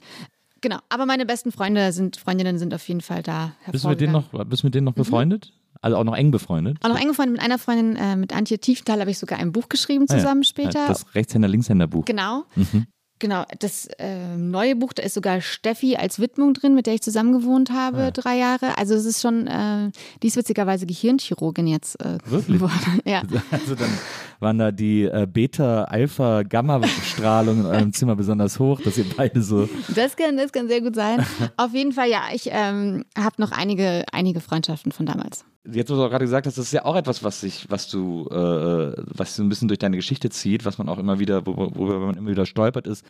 Genau, 0.62 0.80
aber 0.90 1.06
meine 1.06 1.26
besten 1.26 1.52
Freunde 1.52 1.92
sind, 1.92 2.18
Freundinnen 2.18 2.58
sind 2.58 2.74
auf 2.74 2.88
jeden 2.88 3.02
Fall 3.02 3.22
da. 3.22 3.54
Bist 3.72 3.84
du 3.84 3.90
mit 3.90 4.02
denen 4.02 4.14
noch, 4.14 4.46
bist 4.46 4.64
mit 4.64 4.74
denen 4.74 4.86
noch 4.86 4.96
mhm. 4.96 5.02
befreundet? 5.02 5.54
Also 5.82 5.98
auch 5.98 6.04
noch 6.04 6.16
eng 6.16 6.32
befreundet? 6.32 6.80
Auch 6.82 6.90
noch 6.90 7.00
eng 7.00 7.10
befreundet 7.10 7.34
mit 7.34 7.42
einer 7.44 7.60
Freundin, 7.60 7.96
äh, 7.96 8.16
mit 8.16 8.34
Antje 8.34 8.58
Tiefenthal 8.58 9.00
habe 9.00 9.12
ich 9.12 9.20
sogar 9.20 9.38
ein 9.38 9.52
Buch 9.52 9.70
geschrieben 9.70 10.08
zusammen 10.08 10.42
ah, 10.42 10.44
ja. 10.44 10.44
später. 10.44 10.88
Das 10.88 11.14
Rechtshänder-Linkshänder-Buch. 11.14 12.06
Genau. 12.06 12.46
Mhm. 12.56 12.88
Genau, 13.20 13.46
das 13.60 13.86
äh, 13.98 14.36
neue 14.36 14.76
Buch, 14.76 14.92
da 14.92 15.02
ist 15.02 15.14
sogar 15.14 15.40
Steffi 15.40 15.96
als 15.96 16.20
Widmung 16.20 16.54
drin, 16.54 16.76
mit 16.76 16.86
der 16.86 16.96
ich 16.96 17.02
zusammen 17.02 17.32
gewohnt 17.32 17.72
habe, 17.72 18.00
ja. 18.00 18.12
drei 18.12 18.38
Jahre. 18.38 18.78
Also 18.78 18.94
es 18.94 19.06
ist 19.06 19.22
schon, 19.22 19.48
äh, 19.48 19.90
die 20.22 20.28
ist 20.28 20.36
witzigerweise 20.36 20.86
Gehirnchirurgin 20.86 21.68
jetzt 21.68 22.00
äh, 22.02 22.18
Wirklich? 22.26 22.58
geworden. 22.60 22.74
Ja. 23.06 23.22
Also 23.52 23.76
dann 23.76 23.90
waren 24.46 24.60
da 24.60 24.72
die 24.72 25.04
äh, 25.04 25.28
Beta, 25.30 25.86
Alpha, 25.86 26.44
Gamma-Strahlung 26.44 27.62
in 27.62 27.66
eurem 27.66 27.92
Zimmer 27.92 28.16
besonders 28.16 28.60
hoch, 28.60 28.80
dass 28.80 28.98
ihr 28.98 29.06
beide 29.18 29.42
so. 29.42 29.68
Das 29.94 30.16
kann, 30.16 30.38
das 30.38 30.54
kann 30.54 30.68
sehr 30.68 30.82
gut 30.82 30.96
sein. 30.96 31.26
Auf 31.58 31.74
jeden 31.74 31.92
Fall, 31.92 32.10
ja, 32.10 32.22
ich 32.34 32.50
ähm, 32.52 33.04
habe 33.18 33.36
noch 33.40 33.52
einige, 33.52 34.06
einige 34.14 34.40
Freundschaften 34.40 34.92
von 34.92 35.06
damals 35.06 35.44
jetzt, 35.72 35.90
wo 35.90 35.96
du 35.96 36.04
auch 36.04 36.10
gerade 36.10 36.26
gesagt 36.26 36.46
hast, 36.46 36.60
das 36.60 36.68
ist 36.68 36.74
ja 36.74 36.86
auch 36.86 36.96
etwas, 36.96 37.24
was 37.24 37.42
sich, 37.42 37.70
was 37.72 37.90
du, 37.90 38.28
äh, 38.30 38.94
was 38.98 39.36
so 39.36 39.42
ein 39.42 39.50
bisschen 39.50 39.68
durch 39.68 39.80
deine 39.80 39.96
Geschichte 39.96 40.30
zieht, 40.30 40.64
was 40.64 40.78
man 40.78 40.88
auch 40.90 41.00
immer 41.00 41.18
wieder, 41.18 41.46
worüber 41.46 42.00
man 42.00 42.18
immer 42.18 42.30
wieder 42.30 42.46
stolpert, 42.46 42.86
ist, 42.86 43.04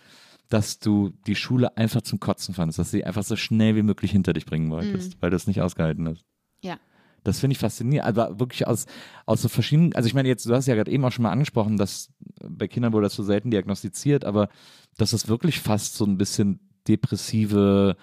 dass 0.48 0.80
du 0.80 1.12
die 1.28 1.36
Schule 1.36 1.76
einfach 1.76 2.02
zum 2.02 2.22
Kotzen 2.22 2.56
fandest, 2.56 2.80
dass 2.80 2.92
du 2.92 2.98
sie 2.98 3.04
einfach 3.04 3.24
so 3.24 3.36
schnell 3.36 3.76
wie 3.76 3.84
möglich 3.84 4.12
hinter 4.12 4.34
dich 4.34 4.46
bringen 4.46 4.72
wolltest, 4.72 5.16
mhm. 5.16 5.18
weil 5.20 5.30
du 5.32 5.36
es 5.36 5.48
nicht 5.48 5.62
ausgehalten 5.62 6.08
hast. 6.08 6.24
Ja. 6.62 6.78
Das 7.26 7.40
finde 7.40 7.54
ich 7.54 7.60
faszinierend, 7.60 8.08
aber 8.08 8.40
wirklich 8.40 8.68
aus, 8.68 8.86
aus 9.26 9.42
so 9.42 9.50
verschiedenen, 9.50 9.94
also 9.96 10.08
ich 10.08 10.14
meine 10.14 10.30
jetzt, 10.30 10.46
du 10.46 10.54
hast 10.54 10.68
ja 10.68 10.76
gerade 10.76 10.92
eben 10.92 11.04
auch 11.04 11.12
schon 11.12 11.24
mal 11.24 11.32
angesprochen, 11.32 11.78
dass 11.78 12.10
bei 12.42 12.68
Kindern 12.68 12.94
wurde 12.94 13.08
das 13.08 13.16
so 13.16 13.24
selten 13.24 13.52
diagnostiziert, 13.52 14.24
aber 14.24 14.48
dass 14.98 15.12
das 15.12 15.28
wirklich 15.28 15.60
fast 15.60 15.96
so 15.96 16.06
ein 16.06 16.18
bisschen 16.18 16.60
depressive 16.88 17.98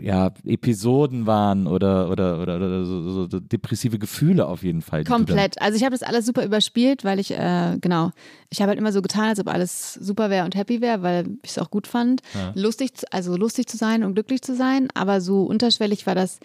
ja, 0.00 0.32
Episoden 0.44 1.26
waren 1.26 1.66
oder, 1.66 2.10
oder, 2.10 2.40
oder, 2.40 2.56
oder 2.56 2.84
so, 2.84 3.26
so, 3.26 3.40
depressive 3.40 3.98
Gefühle 3.98 4.46
auf 4.46 4.62
jeden 4.62 4.80
Fall. 4.80 5.04
Komplett. 5.04 5.60
Also 5.60 5.76
ich 5.76 5.84
habe 5.84 5.92
das 5.92 6.02
alles 6.02 6.24
super 6.24 6.44
überspielt, 6.44 7.04
weil 7.04 7.18
ich, 7.18 7.32
äh, 7.32 7.76
genau, 7.80 8.10
ich 8.50 8.60
habe 8.60 8.70
halt 8.70 8.78
immer 8.78 8.92
so 8.92 9.02
getan, 9.02 9.28
als 9.28 9.40
ob 9.40 9.48
alles 9.48 9.94
super 9.94 10.30
wäre 10.30 10.44
und 10.44 10.54
happy 10.54 10.80
wäre, 10.80 11.02
weil 11.02 11.26
ich 11.42 11.50
es 11.50 11.58
auch 11.58 11.70
gut 11.70 11.86
fand. 11.86 12.22
Ja. 12.34 12.52
Lustig, 12.54 12.92
also 13.10 13.36
lustig 13.36 13.66
zu 13.68 13.76
sein 13.76 14.04
und 14.04 14.14
glücklich 14.14 14.42
zu 14.42 14.54
sein, 14.54 14.88
aber 14.94 15.20
so 15.20 15.42
unterschwellig 15.44 16.06
war 16.06 16.14
das 16.14 16.40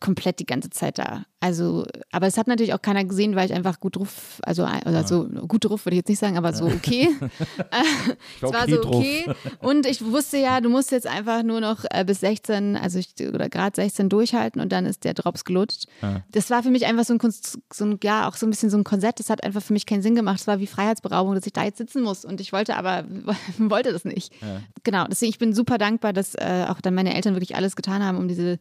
komplett 0.00 0.40
die 0.40 0.46
ganze 0.46 0.70
Zeit 0.70 0.98
da. 0.98 1.24
Also, 1.40 1.86
aber 2.10 2.26
es 2.26 2.38
hat 2.38 2.46
natürlich 2.46 2.72
auch 2.72 2.80
keiner 2.80 3.04
gesehen, 3.04 3.36
weil 3.36 3.46
ich 3.46 3.54
einfach 3.54 3.78
gut 3.78 3.96
drauf, 3.96 4.40
also, 4.42 4.64
also 4.64 5.28
ja. 5.32 5.40
gut 5.42 5.64
drauf 5.64 5.84
würde 5.84 5.94
ich 5.94 5.98
jetzt 5.98 6.08
nicht 6.08 6.18
sagen, 6.18 6.38
aber 6.38 6.54
so 6.54 6.64
okay. 6.64 7.10
es 8.40 8.52
war 8.52 8.66
so 8.66 8.82
okay. 8.82 9.24
Drauf. 9.26 9.36
Und 9.60 9.86
ich 9.86 10.02
wusste 10.04 10.38
ja, 10.38 10.60
du 10.60 10.70
musst 10.70 10.90
jetzt 10.90 11.06
einfach 11.06 11.42
nur 11.42 11.60
noch 11.60 11.84
äh, 11.90 12.04
bis 12.04 12.20
16, 12.20 12.76
also 12.76 12.98
ich, 12.98 13.14
oder 13.28 13.48
gerade 13.48 13.76
16 13.76 14.08
durchhalten 14.08 14.60
und 14.60 14.72
dann 14.72 14.86
ist 14.86 15.04
der 15.04 15.14
Drops 15.14 15.44
gelutscht. 15.44 15.84
Ja. 16.00 16.22
Das 16.32 16.48
war 16.50 16.62
für 16.62 16.70
mich 16.70 16.86
einfach 16.86 17.04
so 17.04 17.14
ein, 17.14 17.20
so 17.20 17.84
ein, 17.84 17.98
ja, 18.02 18.26
auch 18.26 18.36
so 18.36 18.46
ein 18.46 18.50
bisschen 18.50 18.70
so 18.70 18.78
ein 18.78 18.84
Korsett. 18.84 19.20
Das 19.20 19.28
hat 19.28 19.44
einfach 19.44 19.62
für 19.62 19.74
mich 19.74 19.84
keinen 19.84 20.02
Sinn 20.02 20.14
gemacht. 20.14 20.40
Es 20.40 20.46
war 20.46 20.60
wie 20.60 20.66
Freiheitsberaubung, 20.66 21.34
dass 21.44 21.46
ich 21.46 21.52
da 21.52 21.64
jetzt 21.64 21.78
sitzen 21.78 22.02
muss. 22.02 22.24
Und 22.24 22.40
ich 22.40 22.52
wollte 22.52 22.76
aber, 22.76 23.04
wollte 23.58 23.92
das 23.92 24.04
nicht. 24.04 24.32
Ja. 24.40 24.60
Genau. 24.82 25.06
Deswegen, 25.06 25.30
ich 25.30 25.38
bin 25.38 25.52
super 25.52 25.78
dankbar, 25.78 26.12
dass 26.12 26.34
äh, 26.34 26.66
auch 26.68 26.80
dann 26.80 26.94
meine 26.94 27.14
Eltern 27.14 27.34
wirklich 27.34 27.56
alles 27.56 27.76
getan 27.76 28.02
haben, 28.02 28.18
um 28.18 28.28
diese 28.28 28.58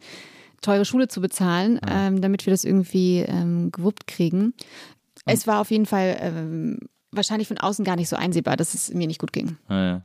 teure 0.62 0.86
Schule 0.86 1.08
zu 1.08 1.22
bezahlen, 1.22 1.80
ähm, 1.89 2.22
damit 2.22 2.46
wir 2.46 2.52
das 2.52 2.63
irgendwie 2.63 3.19
ähm, 3.19 3.72
gewuppt 3.72 4.08
kriegen. 4.08 4.54
Es 5.26 5.48
war 5.48 5.62
auf 5.62 5.72
jeden 5.72 5.86
Fall 5.86 6.17
ähm, 6.19 6.80
wahrscheinlich 7.12 7.48
von 7.48 7.58
außen 7.58 7.86
gar 7.86 7.96
nicht 7.96 8.10
so 8.10 8.15
einsehbar, 8.15 8.58
dass 8.58 8.74
es 8.74 8.93
mir 8.93 9.08
nicht 9.08 9.19
gut 9.19 9.34
ging. 9.34 9.58
Ja. 9.69 10.04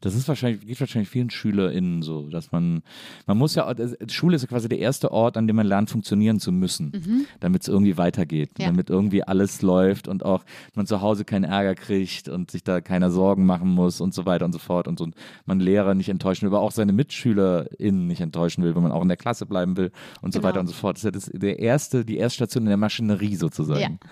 Das 0.00 0.14
ist 0.14 0.28
wahrscheinlich, 0.28 0.66
geht 0.66 0.80
wahrscheinlich 0.80 1.08
vielen 1.08 1.30
SchülerInnen 1.30 2.02
so, 2.02 2.28
dass 2.28 2.52
man, 2.52 2.82
man 3.26 3.38
muss 3.38 3.54
ja, 3.54 3.72
Schule 4.08 4.36
ist 4.36 4.42
ja 4.42 4.48
quasi 4.48 4.68
der 4.68 4.78
erste 4.78 5.12
Ort, 5.12 5.36
an 5.36 5.46
dem 5.46 5.56
man 5.56 5.66
lernt, 5.66 5.90
funktionieren 5.90 6.40
zu 6.40 6.52
müssen, 6.52 6.92
mhm. 6.94 7.26
damit 7.40 7.62
es 7.62 7.68
irgendwie 7.68 7.96
weitergeht, 7.96 8.50
ja. 8.58 8.66
damit 8.66 8.90
irgendwie 8.90 9.22
alles 9.22 9.62
läuft 9.62 10.08
und 10.08 10.24
auch 10.24 10.44
man 10.74 10.86
zu 10.86 11.00
Hause 11.00 11.24
keinen 11.24 11.44
Ärger 11.44 11.74
kriegt 11.74 12.28
und 12.28 12.50
sich 12.50 12.64
da 12.64 12.80
keiner 12.80 13.10
Sorgen 13.10 13.46
machen 13.46 13.68
muss 13.68 14.00
und 14.00 14.14
so 14.14 14.26
weiter 14.26 14.44
und 14.44 14.52
so 14.52 14.58
fort 14.58 14.88
und, 14.88 15.00
und 15.00 15.14
man 15.46 15.60
Lehrer 15.60 15.94
nicht 15.94 16.08
enttäuschen 16.08 16.42
will, 16.42 16.54
aber 16.54 16.60
auch 16.60 16.72
seine 16.72 16.92
MitschülerInnen 16.92 18.06
nicht 18.06 18.20
enttäuschen 18.20 18.64
will, 18.64 18.74
wenn 18.74 18.82
man 18.82 18.92
auch 18.92 19.02
in 19.02 19.08
der 19.08 19.16
Klasse 19.16 19.46
bleiben 19.46 19.76
will 19.76 19.90
und 20.20 20.32
genau. 20.32 20.42
so 20.42 20.48
weiter 20.48 20.60
und 20.60 20.66
so 20.66 20.74
fort. 20.74 20.96
Das 20.96 21.04
ist 21.04 21.04
ja 21.04 21.10
das, 21.10 21.30
der 21.32 21.58
erste, 21.58 22.04
die 22.04 22.18
Erststation 22.18 22.64
in 22.64 22.68
der 22.68 22.76
Maschinerie 22.76 23.36
sozusagen. 23.36 23.80
Ja. 23.80 24.10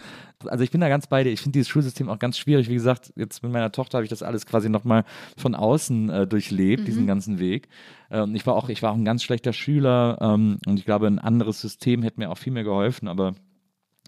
Also 0.49 0.65
ich 0.65 0.71
bin 0.71 0.81
da 0.81 0.89
ganz 0.89 1.07
bei 1.07 1.25
dir. 1.25 1.31
Ich 1.31 1.41
finde 1.41 1.57
dieses 1.57 1.69
Schulsystem 1.69 2.09
auch 2.09 2.19
ganz 2.19 2.39
schwierig. 2.39 2.69
Wie 2.69 2.75
gesagt, 2.75 3.13
jetzt 3.17 3.43
mit 3.43 3.53
meiner 3.53 3.73
Tochter 3.73 3.99
habe 3.99 4.05
ich 4.05 4.11
das 4.11 4.23
alles 4.23 4.45
quasi 4.45 4.69
nochmal 4.69 5.05
von 5.37 5.55
außen 5.59 6.11
äh, 6.11 6.27
durchlebt, 6.27 6.83
mhm. 6.83 6.87
diesen 6.87 7.07
ganzen 7.07 7.39
Weg. 7.39 7.69
Ähm, 8.11 8.35
ich 8.35 8.47
war 8.47 8.55
auch, 8.55 8.69
ich 8.69 8.83
war 8.83 8.93
auch 8.93 8.97
ein 8.97 9.05
ganz 9.05 9.23
schlechter 9.23 9.53
Schüler 9.53 10.19
ähm, 10.21 10.59
und 10.67 10.79
ich 10.79 10.85
glaube, 10.85 11.07
ein 11.07 11.19
anderes 11.19 11.61
System 11.61 12.03
hätte 12.03 12.21
mir 12.21 12.31
auch 12.31 12.39
viel 12.39 12.53
mehr 12.53 12.65
geholfen, 12.65 13.09
aber 13.09 13.35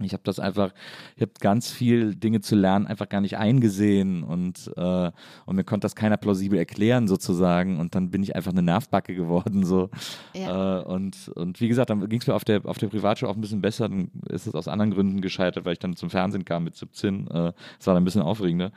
ich 0.05 0.13
habe 0.13 0.23
das 0.25 0.39
einfach, 0.39 0.73
ich 1.17 1.23
habe 1.23 1.33
ganz 1.41 1.71
viel 1.71 2.15
Dinge 2.15 2.41
zu 2.41 2.55
lernen 2.55 2.87
einfach 2.87 3.09
gar 3.09 3.21
nicht 3.21 3.37
eingesehen 3.37 4.23
und, 4.23 4.71
äh, 4.77 5.11
und 5.47 5.57
mir 5.57 5.65
konnte 5.65 5.85
das 5.85 5.95
keiner 5.95 6.17
plausibel 6.17 6.59
erklären 6.59 7.09
sozusagen 7.09 7.79
und 7.79 7.95
dann 7.95 8.11
bin 8.11 8.23
ich 8.23 8.37
einfach 8.37 8.53
eine 8.53 8.63
Nervbacke 8.63 9.15
geworden 9.15 9.65
so 9.65 9.91
ja. 10.35 10.81
äh, 10.81 10.85
und, 10.85 11.29
und 11.35 11.61
wie 11.61 11.69
gesagt, 11.69 11.91
dann 11.91 12.09
ging 12.09 12.21
es 12.21 12.27
mir 12.27 12.35
auf 12.35 12.45
der, 12.45 12.65
auf 12.65 12.79
der 12.79 12.89
Privatschule 12.89 13.31
auch 13.31 13.37
ein 13.37 13.41
bisschen 13.41 13.63
besser, 13.63 13.89
dann 13.89 14.11
ist 14.29 14.47
es 14.47 14.55
aus 14.55 14.69
anderen 14.69 14.93
Gründen 14.93 15.21
gescheitert, 15.21 15.65
weil 15.65 15.73
ich 15.75 15.79
dann 15.79 15.97
zum 15.97 16.11
Fernsehen 16.11 16.45
kam 16.45 16.65
mit 16.65 16.77
17, 16.77 17.27
es 17.27 17.31
äh, 17.31 17.35
war 17.35 17.53
dann 17.85 17.97
ein 17.99 18.05
bisschen 18.05 18.23
aufregender. 18.23 18.73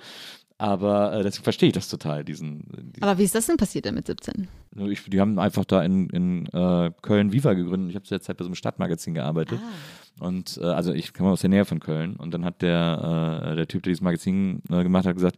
Aber 0.61 1.11
äh, 1.11 1.23
deswegen 1.23 1.43
verstehe 1.43 1.69
ich 1.69 1.73
das 1.73 1.89
total, 1.89 2.23
diesen, 2.23 2.59
diesen, 2.69 3.01
Aber 3.01 3.17
wie 3.17 3.23
ist 3.23 3.33
das 3.33 3.47
denn 3.47 3.57
passiert 3.57 3.85
denn 3.85 3.95
mit 3.95 4.05
17? 4.05 4.47
Ich, 4.91 5.03
die 5.05 5.19
haben 5.19 5.39
einfach 5.39 5.65
da 5.65 5.81
in, 5.81 6.07
in 6.11 6.45
äh, 6.53 6.91
Köln 7.01 7.33
Viva 7.33 7.53
gegründet. 7.53 7.89
Ich 7.89 7.95
habe 7.95 8.05
zu 8.05 8.13
der 8.13 8.21
Zeit 8.21 8.37
bei 8.37 8.43
so 8.43 8.49
einem 8.49 8.53
Stadtmagazin 8.53 9.15
gearbeitet. 9.15 9.59
Ah. 9.59 10.23
Und 10.23 10.59
äh, 10.61 10.65
also 10.65 10.93
ich 10.93 11.15
komme 11.15 11.31
aus 11.31 11.41
der 11.41 11.49
Nähe 11.49 11.65
von 11.65 11.79
Köln 11.79 12.15
und 12.15 12.31
dann 12.35 12.45
hat 12.45 12.61
der, 12.61 13.41
äh, 13.43 13.55
der 13.55 13.67
Typ, 13.67 13.81
der 13.81 13.89
dieses 13.89 14.03
Magazin 14.03 14.61
äh, 14.69 14.83
gemacht 14.83 15.07
hat, 15.07 15.15
gesagt, 15.15 15.37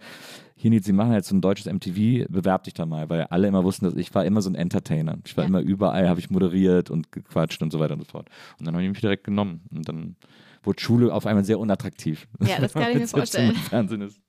hier 0.58 0.72
Nils, 0.72 0.86
Sie 0.86 0.92
machen 0.92 1.14
jetzt 1.14 1.30
so 1.30 1.36
ein 1.38 1.42
deutsches 1.42 1.72
MTV, 1.72 2.30
bewerb 2.30 2.66
dich 2.66 2.74
da 2.74 2.86
mal, 2.86 3.10
weil 3.10 3.22
alle 3.30 3.48
immer 3.48 3.64
wussten, 3.64 3.86
dass 3.86 3.96
ich 3.96 4.14
war 4.14 4.26
immer 4.26 4.42
so 4.42 4.50
ein 4.50 4.56
Entertainer. 4.56 5.20
Ich 5.24 5.38
war 5.38 5.46
ja. 5.46 5.48
immer 5.48 5.62
überall, 5.62 6.10
habe 6.10 6.20
ich 6.20 6.32
moderiert 6.32 6.90
und 6.90 7.14
gequatscht 7.14 7.62
und 7.62 7.72
so 7.72 7.80
weiter 7.80 7.94
und 7.94 8.02
so 8.02 8.12
fort. 8.12 8.28
Und 8.60 8.68
dann 8.68 8.74
habe 8.76 8.84
ich 8.84 8.90
mich 8.90 9.00
direkt 9.00 9.24
genommen 9.24 9.62
und 9.74 9.88
dann 9.88 10.18
wurde 10.64 10.82
Schule 10.82 11.14
auf 11.14 11.26
einmal 11.26 11.46
sehr 11.46 11.60
unattraktiv. 11.60 12.28
Ja, 12.42 12.60
das 12.60 12.74
kann 12.74 12.92
ich 12.92 12.98
mir 12.98 13.08
vorstellen. 13.08 13.56
Fernsehen 13.56 14.02
ist 14.02 14.20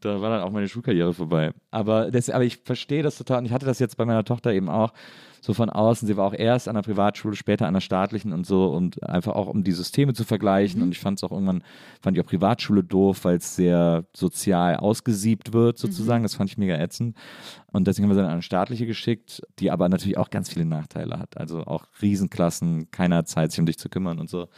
da 0.00 0.20
war 0.20 0.30
dann 0.30 0.42
auch 0.42 0.50
meine 0.50 0.68
Schulkarriere 0.68 1.12
vorbei. 1.12 1.52
Aber, 1.70 2.10
das, 2.10 2.30
aber 2.30 2.44
ich 2.44 2.58
verstehe 2.58 3.02
das 3.02 3.18
total 3.18 3.38
und 3.38 3.46
ich 3.46 3.52
hatte 3.52 3.66
das 3.66 3.78
jetzt 3.78 3.96
bei 3.96 4.04
meiner 4.04 4.24
Tochter 4.24 4.52
eben 4.52 4.68
auch 4.68 4.92
so 5.40 5.54
von 5.54 5.70
außen. 5.70 6.06
Sie 6.06 6.16
war 6.16 6.26
auch 6.26 6.34
erst 6.34 6.68
an 6.68 6.74
der 6.74 6.82
Privatschule, 6.82 7.36
später 7.36 7.66
an 7.66 7.74
der 7.74 7.80
staatlichen 7.80 8.32
und 8.32 8.46
so 8.46 8.66
und 8.66 9.02
einfach 9.02 9.34
auch 9.34 9.46
um 9.48 9.64
die 9.64 9.72
Systeme 9.72 10.14
zu 10.14 10.24
vergleichen. 10.24 10.80
Mhm. 10.80 10.86
Und 10.86 10.92
ich 10.92 10.98
fand 10.98 11.18
es 11.18 11.24
auch 11.24 11.32
irgendwann, 11.32 11.62
fand 12.00 12.16
ich 12.16 12.24
auch 12.24 12.28
Privatschule 12.28 12.84
doof, 12.84 13.24
weil 13.24 13.36
es 13.36 13.56
sehr 13.56 14.04
sozial 14.14 14.76
ausgesiebt 14.76 15.52
wird 15.52 15.78
sozusagen. 15.78 16.22
Mhm. 16.22 16.24
Das 16.24 16.34
fand 16.34 16.50
ich 16.50 16.58
mega 16.58 16.76
ätzend. 16.76 17.16
Und 17.72 17.86
deswegen 17.86 18.04
haben 18.04 18.10
wir 18.10 18.14
sie 18.14 18.20
dann 18.20 18.30
an 18.30 18.34
eine 18.34 18.42
staatliche 18.42 18.86
geschickt, 18.86 19.42
die 19.58 19.70
aber 19.70 19.88
natürlich 19.88 20.18
auch 20.18 20.30
ganz 20.30 20.50
viele 20.50 20.64
Nachteile 20.64 21.18
hat. 21.18 21.36
Also 21.36 21.62
auch 21.64 21.86
Riesenklassen, 22.02 22.90
keiner 22.90 23.24
Zeit, 23.24 23.52
sich 23.52 23.60
um 23.60 23.66
dich 23.66 23.78
zu 23.78 23.88
kümmern 23.88 24.18
und 24.18 24.28
so. 24.28 24.48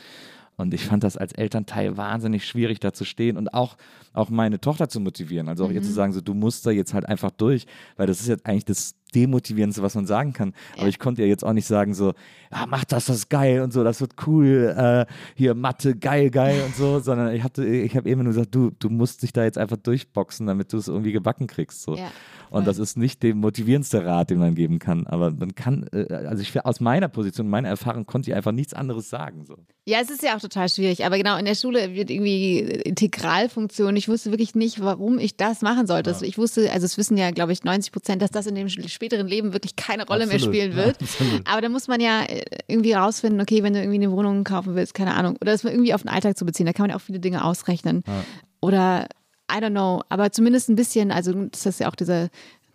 Und 0.56 0.74
ich 0.74 0.84
fand 0.84 1.04
das 1.04 1.16
als 1.16 1.32
Elternteil 1.32 1.96
wahnsinnig 1.96 2.46
schwierig, 2.46 2.80
da 2.80 2.92
zu 2.92 3.04
stehen 3.04 3.36
und 3.36 3.54
auch, 3.54 3.76
auch 4.12 4.28
meine 4.28 4.60
Tochter 4.60 4.88
zu 4.88 5.00
motivieren. 5.00 5.48
Also 5.48 5.64
auch 5.64 5.68
mhm. 5.70 5.76
ihr 5.76 5.82
zu 5.82 5.92
sagen, 5.92 6.12
so, 6.12 6.20
du 6.20 6.34
musst 6.34 6.66
da 6.66 6.70
jetzt 6.70 6.92
halt 6.92 7.06
einfach 7.06 7.30
durch, 7.30 7.66
weil 7.96 8.06
das 8.06 8.20
ist 8.20 8.28
jetzt 8.28 8.44
eigentlich 8.44 8.66
das 8.66 8.94
Demotivierendste, 9.14 9.82
was 9.82 9.94
man 9.94 10.06
sagen 10.06 10.32
kann. 10.32 10.52
Ja. 10.74 10.80
Aber 10.80 10.88
ich 10.88 10.98
konnte 10.98 11.22
ja 11.22 11.28
jetzt 11.28 11.44
auch 11.44 11.52
nicht 11.52 11.66
sagen, 11.66 11.94
so, 11.94 12.12
ja, 12.52 12.66
mach 12.68 12.84
das, 12.84 13.06
das 13.06 13.16
ist 13.16 13.30
geil 13.30 13.62
und 13.62 13.72
so, 13.72 13.82
das 13.84 14.00
wird 14.00 14.14
cool, 14.26 14.74
äh, 14.76 15.12
hier 15.34 15.54
Mathe, 15.54 15.96
geil, 15.96 16.30
geil 16.30 16.62
und 16.66 16.76
so, 16.76 16.98
sondern 17.00 17.34
ich 17.34 17.42
habe 17.42 17.64
ich 17.64 17.96
hab 17.96 18.06
eben 18.06 18.22
nur 18.22 18.32
gesagt, 18.32 18.54
du, 18.54 18.70
du 18.70 18.88
musst 18.88 19.22
dich 19.22 19.32
da 19.32 19.44
jetzt 19.44 19.58
einfach 19.58 19.78
durchboxen, 19.78 20.46
damit 20.46 20.72
du 20.72 20.76
es 20.76 20.88
irgendwie 20.88 21.12
gebacken 21.12 21.46
kriegst. 21.46 21.82
So. 21.82 21.96
Ja. 21.96 22.10
Und 22.50 22.66
das 22.66 22.78
ist 22.78 22.98
nicht 22.98 23.22
der 23.22 23.34
motivierendste 23.34 24.04
Rat, 24.04 24.30
den 24.30 24.38
man 24.38 24.54
geben 24.54 24.78
kann. 24.78 25.06
Aber 25.06 25.30
man 25.30 25.54
kann, 25.54 25.86
äh, 25.92 26.12
also 26.12 26.42
ich 26.42 26.64
aus 26.64 26.80
meiner 26.80 27.08
Position, 27.08 27.48
meiner 27.48 27.68
Erfahrung 27.68 28.06
konnte 28.06 28.30
ich 28.30 28.36
einfach 28.36 28.52
nichts 28.52 28.74
anderes 28.74 29.08
sagen. 29.08 29.44
So. 29.46 29.56
Ja, 29.86 29.98
es 30.02 30.10
ist 30.10 30.22
ja 30.22 30.36
auch 30.36 30.40
total 30.40 30.68
schwierig. 30.68 31.04
Aber 31.06 31.16
genau, 31.16 31.36
in 31.36 31.44
der 31.44 31.54
Schule 31.54 31.94
wird 31.94 32.10
irgendwie 32.10 32.58
Integralfunktion. 32.58 33.94
Ich 33.96 34.08
wusste 34.08 34.30
wirklich 34.30 34.54
nicht, 34.54 34.80
warum 34.80 35.18
ich 35.18 35.36
das 35.36 35.62
machen 35.62 35.86
sollte. 35.86 36.10
Ja. 36.10 36.22
Ich 36.22 36.38
wusste, 36.38 36.72
also 36.72 36.84
es 36.84 36.98
wissen 36.98 37.16
ja, 37.16 37.30
glaube 37.30 37.52
ich, 37.52 37.62
90 37.62 37.92
Prozent, 37.92 38.20
dass 38.20 38.30
das 38.30 38.46
in 38.46 38.56
dem 38.56 38.68
späteren 38.68 39.28
Leben 39.28 39.52
wirklich 39.52 39.76
keine 39.76 40.06
Rolle 40.06 40.24
absolut. 40.24 40.52
mehr 40.52 40.62
spielen 40.62 40.76
wird. 40.76 40.96
Ja, 41.00 41.40
Aber 41.44 41.60
da 41.60 41.68
muss 41.68 41.86
man 41.86 42.00
ja 42.00 42.22
äh, 42.22 42.42
irgendwie 42.66 42.92
rausfinden, 42.92 43.40
okay, 43.40 43.62
wenn 43.62 43.74
du 43.74 43.80
irgendwie 43.80 44.04
eine 44.04 44.10
Wohnung 44.10 44.42
kaufen 44.42 44.74
willst, 44.74 44.94
keine 44.94 45.14
Ahnung. 45.14 45.36
Oder 45.40 45.52
das 45.52 45.62
irgendwie 45.62 45.94
auf 45.94 46.02
den 46.02 46.10
Alltag 46.10 46.36
zu 46.36 46.44
beziehen. 46.44 46.66
Da 46.66 46.72
kann 46.72 46.84
man 46.84 46.90
ja 46.90 46.96
auch 46.96 47.00
viele 47.00 47.20
Dinge 47.20 47.44
ausrechnen. 47.44 48.02
Ja. 48.06 48.24
Oder 48.60 49.06
I 49.50 49.60
don't 49.60 49.70
know, 49.70 50.02
aber 50.08 50.30
zumindest 50.32 50.68
ein 50.68 50.76
bisschen, 50.76 51.10
also 51.10 51.32
das 51.46 51.66
ist 51.66 51.80
ja 51.80 51.88
auch 51.88 51.96
dieser 51.96 52.28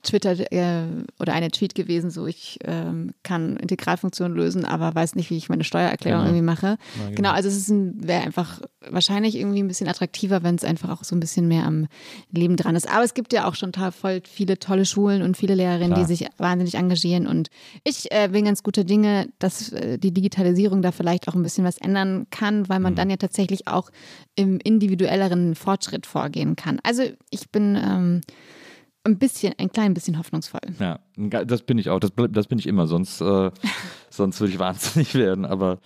Twitter 0.05 0.51
äh, 0.51 0.85
oder 1.19 1.33
eine 1.33 1.49
Tweet 1.51 1.75
gewesen, 1.75 2.09
so 2.09 2.25
ich 2.27 2.59
ähm, 2.63 3.13
kann 3.23 3.57
Integralfunktionen 3.57 4.35
lösen, 4.35 4.65
aber 4.65 4.95
weiß 4.95 5.15
nicht, 5.15 5.29
wie 5.29 5.37
ich 5.37 5.49
meine 5.49 5.63
Steuererklärung 5.63 6.21
genau. 6.21 6.29
irgendwie 6.29 6.45
mache. 6.45 6.67
Ja, 6.67 7.03
genau. 7.03 7.15
genau. 7.15 7.31
also 7.31 7.49
es 7.49 7.69
wäre 7.69 8.23
einfach 8.23 8.61
wahrscheinlich 8.89 9.35
irgendwie 9.35 9.61
ein 9.61 9.67
bisschen 9.67 9.87
attraktiver, 9.87 10.43
wenn 10.43 10.55
es 10.55 10.63
einfach 10.63 10.89
auch 10.89 11.03
so 11.03 11.15
ein 11.15 11.19
bisschen 11.19 11.47
mehr 11.47 11.65
am 11.65 11.87
Leben 12.31 12.55
dran 12.55 12.75
ist. 12.75 12.89
Aber 12.89 13.03
es 13.03 13.13
gibt 13.13 13.33
ja 13.33 13.47
auch 13.47 13.55
schon 13.55 13.73
voll 13.73 14.21
viele 14.23 14.59
tolle 14.59 14.85
Schulen 14.85 15.21
und 15.21 15.35
viele 15.35 15.55
Lehrerinnen, 15.55 15.93
Klar. 15.93 16.07
die 16.07 16.15
sich 16.15 16.27
wahnsinnig 16.37 16.75
engagieren 16.75 17.27
und 17.27 17.49
ich 17.83 18.11
äh, 18.11 18.29
bin 18.31 18.45
ganz 18.45 18.63
guter 18.63 18.83
Dinge, 18.83 19.27
dass 19.39 19.71
äh, 19.73 19.97
die 19.97 20.13
Digitalisierung 20.13 20.81
da 20.81 20.91
vielleicht 20.91 21.27
auch 21.27 21.35
ein 21.35 21.43
bisschen 21.43 21.65
was 21.65 21.77
ändern 21.77 22.27
kann, 22.29 22.69
weil 22.69 22.79
man 22.79 22.93
mhm. 22.93 22.97
dann 22.97 23.09
ja 23.09 23.17
tatsächlich 23.17 23.67
auch 23.67 23.89
im 24.35 24.59
individuelleren 24.59 25.55
Fortschritt 25.55 26.05
vorgehen 26.05 26.55
kann. 26.55 26.79
Also 26.83 27.03
ich 27.29 27.49
bin 27.49 27.75
ähm, 27.75 28.21
ein 29.05 29.17
bisschen, 29.17 29.53
ein 29.57 29.71
klein 29.71 29.93
bisschen 29.93 30.17
hoffnungsvoll. 30.17 30.61
Ja, 30.79 30.99
das 31.45 31.61
bin 31.61 31.77
ich 31.77 31.89
auch. 31.89 31.99
Das, 31.99 32.11
das 32.31 32.47
bin 32.47 32.59
ich 32.59 32.67
immer, 32.67 32.87
sonst, 32.87 33.21
äh, 33.21 33.51
sonst 34.09 34.39
würde 34.39 34.53
ich 34.53 34.59
wahnsinnig 34.59 35.13
werden. 35.15 35.45
Aber, 35.45 35.79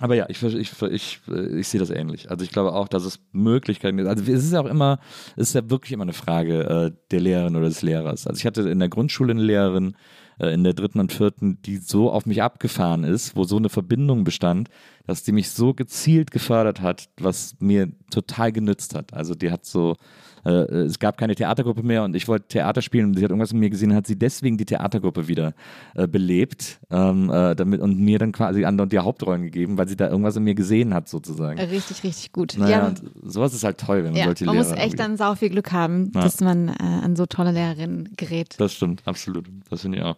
aber 0.00 0.14
ja, 0.14 0.26
ich, 0.28 0.42
ich, 0.42 0.82
ich, 0.82 1.20
ich 1.28 1.68
sehe 1.68 1.80
das 1.80 1.90
ähnlich. 1.90 2.30
Also 2.30 2.44
ich 2.44 2.50
glaube 2.50 2.72
auch, 2.72 2.88
dass 2.88 3.04
es 3.04 3.20
Möglichkeiten 3.32 3.96
gibt. 3.96 4.08
Also 4.08 4.22
es 4.22 4.44
ist 4.44 4.52
ja 4.52 4.60
auch 4.60 4.66
immer, 4.66 5.00
es 5.36 5.48
ist 5.48 5.54
ja 5.54 5.70
wirklich 5.70 5.92
immer 5.92 6.04
eine 6.04 6.12
Frage 6.12 6.92
äh, 6.94 6.98
der 7.10 7.20
Lehrerin 7.20 7.56
oder 7.56 7.66
des 7.66 7.82
Lehrers. 7.82 8.26
Also 8.26 8.38
ich 8.38 8.46
hatte 8.46 8.68
in 8.68 8.78
der 8.78 8.88
Grundschule 8.88 9.32
eine 9.32 9.42
Lehrerin, 9.42 9.96
äh, 10.38 10.54
in 10.54 10.64
der 10.64 10.74
dritten 10.74 11.00
und 11.00 11.12
vierten, 11.12 11.60
die 11.62 11.78
so 11.78 12.10
auf 12.10 12.26
mich 12.26 12.42
abgefahren 12.42 13.04
ist, 13.04 13.36
wo 13.36 13.44
so 13.44 13.56
eine 13.56 13.68
Verbindung 13.68 14.24
bestand, 14.24 14.70
dass 15.06 15.24
die 15.24 15.32
mich 15.32 15.50
so 15.50 15.74
gezielt 15.74 16.30
gefördert 16.30 16.80
hat, 16.80 17.08
was 17.18 17.56
mir 17.58 17.90
total 18.10 18.52
genützt 18.52 18.94
hat. 18.94 19.12
Also 19.14 19.34
die 19.34 19.50
hat 19.50 19.66
so 19.66 19.92
äh, 19.92 19.96
es 20.44 20.98
gab 20.98 21.16
keine 21.18 21.34
Theatergruppe 21.34 21.82
mehr 21.82 22.02
und 22.04 22.16
ich 22.16 22.28
wollte 22.28 22.48
Theater 22.48 22.82
spielen 22.82 23.06
und 23.06 23.16
sie 23.16 23.24
hat 23.24 23.30
irgendwas 23.30 23.52
in 23.52 23.58
mir 23.58 23.70
gesehen, 23.70 23.94
hat 23.94 24.06
sie 24.06 24.16
deswegen 24.16 24.56
die 24.56 24.64
Theatergruppe 24.64 25.28
wieder 25.28 25.54
äh, 25.94 26.06
belebt 26.06 26.80
ähm, 26.90 27.30
äh, 27.30 27.54
damit, 27.54 27.80
und 27.80 27.98
mir 27.98 28.18
dann 28.18 28.32
quasi 28.32 28.64
andere 28.64 28.88
die 28.88 28.98
Hauptrollen 28.98 29.42
gegeben, 29.42 29.78
weil 29.78 29.88
sie 29.88 29.96
da 29.96 30.08
irgendwas 30.08 30.36
in 30.36 30.44
mir 30.44 30.54
gesehen 30.54 30.94
hat 30.94 31.08
sozusagen. 31.08 31.60
Richtig, 31.60 32.02
richtig 32.04 32.32
gut. 32.32 32.56
Naja, 32.58 32.78
ja, 32.78 32.86
und 32.86 33.02
sowas 33.22 33.54
ist 33.54 33.64
halt 33.64 33.78
toll, 33.78 33.98
wenn 33.98 34.12
man 34.12 34.16
ja, 34.16 34.24
solche 34.26 34.44
man 34.44 34.56
Lehrer 34.56 34.68
muss 34.68 34.78
echt 34.78 34.98
dann 34.98 35.16
sau 35.16 35.34
viel 35.34 35.50
Glück 35.50 35.72
haben, 35.72 36.10
ja. 36.14 36.22
dass 36.22 36.40
man 36.40 36.68
äh, 36.68 36.72
an 36.80 37.16
so 37.16 37.26
tolle 37.26 37.52
Lehrerinnen 37.52 38.10
gerät. 38.16 38.54
Das 38.58 38.74
stimmt, 38.74 39.02
absolut. 39.04 39.46
Das 39.70 39.82
finde 39.82 39.98
ich 39.98 40.04
auch. 40.04 40.16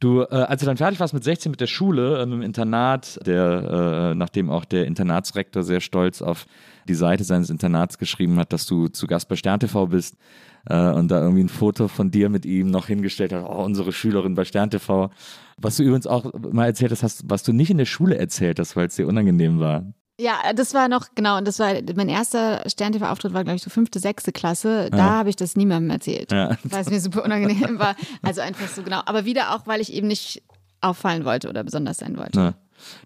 Du, 0.00 0.22
äh, 0.22 0.34
als 0.34 0.60
du 0.60 0.66
dann 0.66 0.78
fertig 0.78 0.98
warst 0.98 1.12
mit 1.12 1.24
16 1.24 1.50
mit 1.50 1.60
der 1.60 1.66
Schule, 1.66 2.18
äh, 2.18 2.22
im 2.22 2.40
Internat, 2.40 3.20
der, 3.26 4.12
äh, 4.12 4.14
nachdem 4.14 4.50
auch 4.50 4.64
der 4.64 4.86
Internatsrektor 4.86 5.62
sehr 5.62 5.80
stolz 5.80 6.22
auf 6.22 6.46
die 6.88 6.94
Seite 6.94 7.24
seines 7.24 7.50
Internats 7.50 7.98
geschrieben 7.98 8.38
hat, 8.38 8.52
dass 8.52 8.66
du 8.66 8.88
zu 8.88 9.06
Gast 9.06 9.28
bei 9.28 9.36
Stern 9.36 9.60
TV 9.60 9.86
bist 9.86 10.16
äh, 10.66 10.90
und 10.90 11.08
da 11.08 11.20
irgendwie 11.20 11.44
ein 11.44 11.48
Foto 11.48 11.88
von 11.88 12.10
dir 12.10 12.28
mit 12.28 12.44
ihm 12.44 12.70
noch 12.70 12.86
hingestellt 12.86 13.32
hat, 13.32 13.44
oh, 13.44 13.64
unsere 13.64 13.92
Schülerin 13.92 14.34
bei 14.34 14.44
Stern 14.44 14.70
TV. 14.70 15.10
Was 15.56 15.76
du 15.76 15.82
übrigens 15.82 16.06
auch 16.06 16.32
mal 16.52 16.66
erzählt 16.66 16.92
hast, 17.02 17.24
was 17.28 17.42
du 17.42 17.52
nicht 17.52 17.70
in 17.70 17.78
der 17.78 17.84
Schule 17.84 18.16
erzählt 18.16 18.58
hast, 18.58 18.76
weil 18.76 18.86
es 18.86 18.96
dir 18.96 19.06
unangenehm 19.06 19.60
war. 19.60 19.84
Ja, 20.20 20.52
das 20.54 20.74
war 20.74 20.88
noch, 20.88 21.06
genau, 21.14 21.38
und 21.38 21.48
das 21.48 21.58
war, 21.58 21.72
mein 21.94 22.10
erster 22.10 22.62
Stern-TV-Auftritt 22.68 23.32
war, 23.32 23.42
glaube 23.42 23.56
ich, 23.56 23.62
so 23.62 23.70
fünfte, 23.70 24.00
sechste 24.00 24.32
Klasse. 24.32 24.90
Da 24.90 24.98
ja. 24.98 25.04
habe 25.04 25.30
ich 25.30 25.36
das 25.36 25.56
niemandem 25.56 25.90
erzählt, 25.90 26.30
ja. 26.30 26.58
weil 26.64 26.82
es 26.82 26.90
mir 26.90 27.00
super 27.00 27.24
unangenehm 27.24 27.78
war. 27.78 27.96
Also 28.20 28.42
einfach 28.42 28.68
so 28.68 28.82
genau. 28.82 29.00
Aber 29.06 29.24
wieder 29.24 29.54
auch, 29.54 29.66
weil 29.66 29.80
ich 29.80 29.92
eben 29.92 30.08
nicht 30.08 30.42
auffallen 30.82 31.24
wollte 31.24 31.48
oder 31.48 31.64
besonders 31.64 31.98
sein 31.98 32.18
wollte. 32.18 32.38
Ja. 32.38 32.54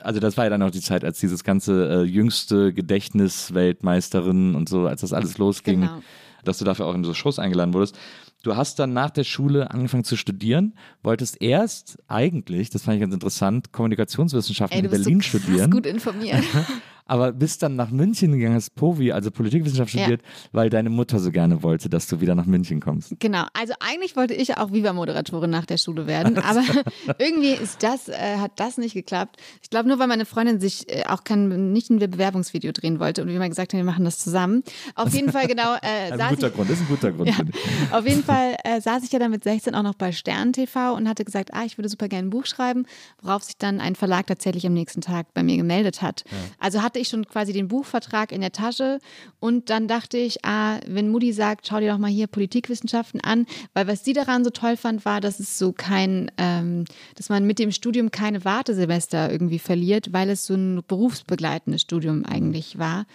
Also 0.00 0.20
das 0.20 0.37
war 0.37 0.44
ja 0.44 0.50
dann 0.50 0.62
auch 0.62 0.70
die 0.70 0.80
Zeit, 0.80 1.04
als 1.04 1.20
dieses 1.20 1.44
ganze 1.44 1.88
äh, 1.88 2.02
jüngste 2.02 2.72
Gedächtnisweltmeisterin 2.72 4.54
und 4.54 4.68
so, 4.68 4.87
als 4.87 5.00
das 5.02 5.12
alles 5.12 5.38
losging, 5.38 5.82
genau. 5.82 6.02
dass 6.44 6.58
du 6.58 6.64
dafür 6.64 6.87
auch 6.87 6.94
in 6.94 7.04
so 7.04 7.14
Shows 7.14 7.38
eingeladen 7.38 7.74
wurdest. 7.74 7.98
Du 8.42 8.56
hast 8.56 8.78
dann 8.78 8.92
nach 8.92 9.10
der 9.10 9.24
Schule 9.24 9.70
angefangen 9.70 10.04
zu 10.04 10.16
studieren, 10.16 10.75
wolltest 11.02 11.40
erst 11.40 11.98
eigentlich, 12.08 12.68
das 12.68 12.83
fand 12.83 12.96
ich 12.96 13.00
ganz 13.00 13.14
interessant, 13.14 13.72
Kommunikationswissenschaften 13.72 14.79
Ey, 14.79 14.85
in 14.85 14.90
Berlin 14.90 15.20
so 15.22 15.38
studieren. 15.38 15.70
gut 15.70 15.87
informiert. 15.87 16.44
aber 17.07 17.33
bist 17.33 17.63
dann 17.63 17.77
nach 17.77 17.90
München 17.90 18.33
gegangen, 18.33 18.55
hast 18.55 18.75
POVI, 18.75 19.13
also 19.13 19.31
Politikwissenschaft 19.31 19.90
studiert, 19.90 20.23
ja. 20.23 20.29
weil 20.52 20.71
deine 20.71 20.90
Mutter 20.90 21.19
so 21.19 21.31
gerne 21.31 21.63
wollte, 21.63 21.88
dass 21.88 22.07
du 22.07 22.21
wieder 22.21 22.35
nach 22.35 22.46
München 22.46 22.81
kommst. 22.81 23.15
Genau, 23.21 23.44
also 23.52 23.75
eigentlich 23.81 24.17
wollte 24.17 24.35
ich 24.35 24.57
auch 24.57 24.73
Viva-Moderatorin 24.73 25.50
nach 25.50 25.67
der 25.67 25.79
Schule 25.79 26.07
werden, 26.07 26.38
aber 26.38 26.63
irgendwie 27.19 27.52
ist 27.52 27.83
das, 27.83 28.09
äh, 28.09 28.38
hat 28.38 28.52
das 28.57 28.79
nicht 28.79 28.94
geklappt. 28.94 29.37
Ich 29.63 29.71
glaube 29.71 29.88
nur, 29.88 29.98
weil 29.98 30.07
meine 30.07 30.25
Freundin 30.25 30.61
sich 30.61 30.88
äh, 30.90 31.05
auch 31.07 31.25
kein, 31.25 31.73
nicht 31.73 31.90
ein 31.90 31.98
Bewerbungsvideo 31.98 32.73
drehen 32.73 33.00
wollte 33.00 33.23
und 33.23 33.29
wir 33.29 33.38
mal 33.38 33.48
gesagt 33.48 33.73
haben, 33.73 33.79
wir 33.79 33.85
machen 33.85 34.05
das 34.05 34.19
zusammen. 34.19 34.63
Auf 34.94 35.13
jeden 35.13 35.31
Fall 35.31 35.46
genau. 35.46 35.75
Äh, 35.75 36.13
ein 36.19 36.35
guter 36.35 36.48
ich, 36.48 36.55
Grund, 36.55 36.71
ist 36.71 36.81
ein 36.81 36.88
guter 36.88 37.13
Grund. 37.13 37.29
Ja, 37.29 37.37
auf 37.98 38.07
jeden 38.07 38.25
Fall 38.25 38.57
äh, 38.65 38.81
saß 38.81 39.05
ich 39.05 39.13
ja 39.13 39.19
dann 39.19 39.31
mit 39.31 39.44
16 39.44 39.75
auch 39.75 39.83
noch 39.83 39.94
bei 39.94 40.13
Stern 40.13 40.52
TV 40.52 40.94
und 40.94 41.09
hatte 41.09 41.25
gesagt, 41.25 41.52
ah, 41.52 41.65
ich 41.65 41.77
würde 41.77 41.88
super 41.88 42.09
gerne 42.09 42.29
ein 42.29 42.31
Buch 42.31 42.46
schreiben, 42.46 42.87
worauf 43.21 43.42
sich 43.42 43.59
dann 43.59 43.81
ein 43.81 43.94
Verlag 43.94 44.27
tatsächlich 44.27 44.67
am 44.67 44.73
nächsten 44.73 45.00
Tag 45.00 45.35
bei 45.35 45.42
mir 45.42 45.57
gemeldet 45.57 46.00
hat. 46.00 46.25
Ja. 46.31 46.37
Also 46.59 46.83
hatte 46.94 47.00
ich 47.00 47.08
schon 47.08 47.26
quasi 47.26 47.52
den 47.52 47.66
Buchvertrag 47.66 48.30
in 48.30 48.40
der 48.40 48.52
Tasche 48.52 49.00
und 49.40 49.68
dann 49.68 49.88
dachte 49.88 50.16
ich, 50.16 50.44
ah, 50.44 50.78
wenn 50.86 51.10
Mutti 51.10 51.32
sagt, 51.32 51.66
schau 51.66 51.80
dir 51.80 51.90
doch 51.90 51.98
mal 51.98 52.08
hier 52.08 52.28
Politikwissenschaften 52.28 53.20
an, 53.20 53.46
weil 53.72 53.88
was 53.88 54.04
sie 54.04 54.12
daran 54.12 54.44
so 54.44 54.50
toll 54.50 54.76
fand, 54.76 55.04
war, 55.04 55.20
dass 55.20 55.40
es 55.40 55.58
so 55.58 55.72
kein, 55.72 56.30
ähm, 56.38 56.84
dass 57.16 57.30
man 57.30 57.48
mit 57.48 57.58
dem 57.58 57.72
Studium 57.72 58.12
keine 58.12 58.44
Wartesemester 58.44 59.28
irgendwie 59.28 59.58
verliert, 59.58 60.12
weil 60.12 60.30
es 60.30 60.46
so 60.46 60.54
ein 60.54 60.84
berufsbegleitendes 60.86 61.82
Studium 61.82 62.24
eigentlich 62.24 62.78
war. 62.78 63.06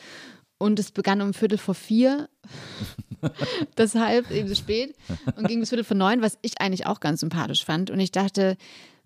Und 0.57 0.77
es 0.77 0.91
begann 0.91 1.21
um 1.21 1.33
Viertel 1.33 1.57
vor 1.57 1.73
vier, 1.73 2.27
deshalb 3.77 4.29
eben 4.29 4.49
so 4.49 4.55
spät, 4.55 4.93
und 5.37 5.47
ging 5.47 5.61
bis 5.61 5.69
Viertel 5.69 5.85
vor 5.85 5.95
neun, 5.95 6.21
was 6.21 6.37
ich 6.41 6.59
eigentlich 6.59 6.85
auch 6.85 6.99
ganz 6.99 7.21
sympathisch 7.21 7.63
fand. 7.63 7.91
Und 7.91 8.01
ich 8.01 8.11
dachte, 8.11 8.57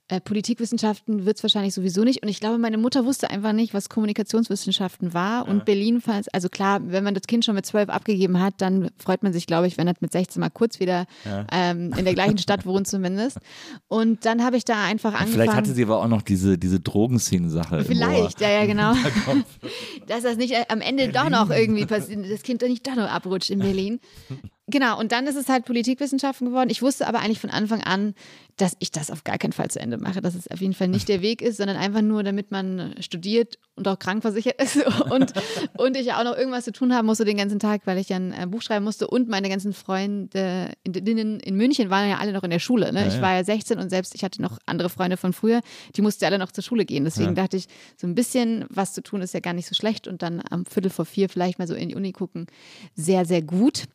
äh, 0.10 0.20
Politikwissenschaften 0.20 1.26
wird 1.26 1.38
es 1.38 1.44
wahrscheinlich 1.44 1.74
sowieso 1.74 2.04
nicht. 2.04 2.22
Und 2.24 2.30
ich 2.30 2.42
glaube, 2.42 2.58
meine 2.58 2.78
Mutter 2.78 3.06
wusste 3.06 3.30
einfach 3.30 3.54
nicht, 3.54 3.74
was 3.74 3.88
Kommunikationswissenschaften 3.88 5.14
war. 5.14 5.48
Und 5.48 5.60
ja. 5.60 5.64
Berlin 5.64 6.02
fand 6.02 6.34
also 6.34 6.50
klar, 6.50 6.82
wenn 6.84 7.06
man 7.06 7.14
das 7.14 7.24
Kind 7.24 7.46
schon 7.46 7.56
mit 7.56 7.66
zwölf 7.66 7.90
abgegeben 7.90 8.40
hat, 8.42 8.56
dann 8.58 8.90
freut 8.98 9.24
man 9.24 9.32
sich, 9.32 9.48
glaube 9.48 9.68
ich, 9.68 9.78
wenn 9.78 9.88
er 9.88 9.94
mit 10.02 10.12
16 10.12 10.40
mal 10.42 10.50
kurz 10.50 10.80
wieder 10.82 11.06
ja. 11.24 11.48
ähm, 11.52 11.94
in 11.98 12.04
der 12.04 12.14
gleichen 12.14 12.38
Stadt 12.38 12.66
wohnt 12.66 12.88
zumindest. 12.88 13.40
Und 13.88 14.26
dann 14.26 14.44
habe 14.44 14.58
ich 14.58 14.66
da 14.66 14.84
einfach 14.84 15.14
angefangen. 15.14 15.32
Vielleicht 15.32 15.54
hatte 15.54 15.74
sie 15.74 15.84
aber 15.84 16.02
auch 16.02 16.08
noch 16.08 16.22
diese, 16.22 16.58
diese 16.58 16.82
Drogenszenen-Sache. 16.82 17.86
Vielleicht, 17.86 18.42
ja, 18.42 18.50
ja, 18.50 18.66
genau. 18.66 18.94
Dass 20.08 20.24
das 20.24 20.36
nicht 20.36 20.52
äh, 20.52 20.66
am 20.68 20.82
Ende 20.82 21.08
Berlin. 21.08 21.32
doch 21.32 21.48
noch 21.48 21.50
irgendwie 21.50 21.86
passiert, 21.86 22.30
das 22.30 22.44
Kind 22.44 22.62
doch 22.62 22.68
nicht 22.68 22.86
doch 22.86 22.96
noch 22.96 23.10
abrutscht 23.10 23.50
in 23.50 23.60
Berlin. 23.60 24.00
Genau, 24.68 24.98
und 24.98 25.12
dann 25.12 25.28
ist 25.28 25.36
es 25.36 25.50
halt 25.50 25.66
Politikwissenschaften 25.66 26.48
geworden. 26.48 26.70
Ich 26.70 26.82
wusste 26.82 27.06
aber 27.08 27.20
eigentlich 27.20 27.42
von 27.42 27.50
Anfang 27.50 27.84
an, 27.84 28.14
dass 28.56 28.78
ich 28.80 28.92
das 28.92 29.12
auf 29.12 29.26
gar 29.26 29.38
keinen 29.38 29.52
Fall 29.52 29.70
zu 29.70 29.80
Ende 29.80 29.98
mache, 29.98 30.22
dass 30.22 30.36
es 30.36 30.50
auf 30.50 30.62
jeden 30.62 30.74
Fall 30.74 30.88
nicht 30.88 31.10
der 31.10 31.22
Weg 31.22 31.42
ist, 31.42 31.58
sondern 31.58 31.76
einfach 31.76 32.02
nur, 32.02 32.24
damit 32.24 32.52
man 32.52 32.96
studiert 33.02 33.58
und 33.76 33.88
auch 33.88 34.00
krankversichert 34.00 34.62
ist 34.62 34.78
und, 35.10 35.34
und 35.78 35.98
ich 35.98 36.06
ja 36.06 36.20
auch 36.20 36.24
noch 36.24 36.38
irgendwas 36.38 36.64
zu 36.64 36.72
tun 36.72 36.94
haben 36.94 37.08
musste 37.08 37.26
den 37.26 37.36
ganzen 37.36 37.60
Tag, 37.60 37.82
weil 37.86 37.98
ich 37.98 38.10
ja 38.10 38.16
ein 38.16 38.32
äh, 38.32 38.48
Buch 38.48 38.62
schreiben 38.62 38.86
musste 38.86 39.08
und 39.08 39.28
meine 39.28 39.50
ganzen 39.50 39.74
Freunde 39.74 40.72
in, 40.84 40.94
in 40.94 41.56
München 41.56 41.90
waren 41.90 42.08
ja 42.08 42.20
alle 42.20 42.32
noch 42.32 42.44
in 42.44 42.52
der 42.52 42.60
Schule. 42.60 42.94
Ne? 42.94 43.02
Ja, 43.02 43.08
ich 43.08 43.22
war 43.22 43.34
ja 43.34 43.44
16 43.44 43.80
und 43.80 43.90
selbst 43.90 44.16
ich 44.16 44.24
hatte 44.24 44.42
noch 44.42 44.60
andere 44.66 44.90
Freunde 44.90 45.18
von 45.18 45.34
früher, 45.34 45.62
die 45.96 46.02
mussten 46.02 46.24
ja 46.24 46.30
alle 46.30 46.40
noch 46.40 46.52
zur 46.52 46.64
Schule 46.64 46.86
gehen. 46.86 47.04
Deswegen 47.04 47.36
ja. 47.36 47.44
dachte 47.44 47.58
ich, 47.58 47.68
so 47.98 48.08
ein 48.08 48.16
bisschen 48.16 48.66
was 48.70 48.94
zu 48.94 49.02
tun 49.02 49.22
ist 49.22 49.34
ja 49.34 49.40
gar 49.40 49.54
nicht 49.54 49.68
so 49.68 49.76
schlecht 49.76 50.08
und 50.08 50.22
dann 50.22 50.42
am 50.50 50.66
Viertel 50.66 50.90
vor 50.90 51.06
vier 51.06 51.28
vielleicht 51.28 51.60
mal 51.60 51.68
so 51.68 51.74
in 51.74 51.90
die 51.90 51.96
Uni 51.96 52.14
gucken, 52.14 52.48
sehr, 52.96 53.26
sehr 53.26 53.42
gut. 53.42 53.86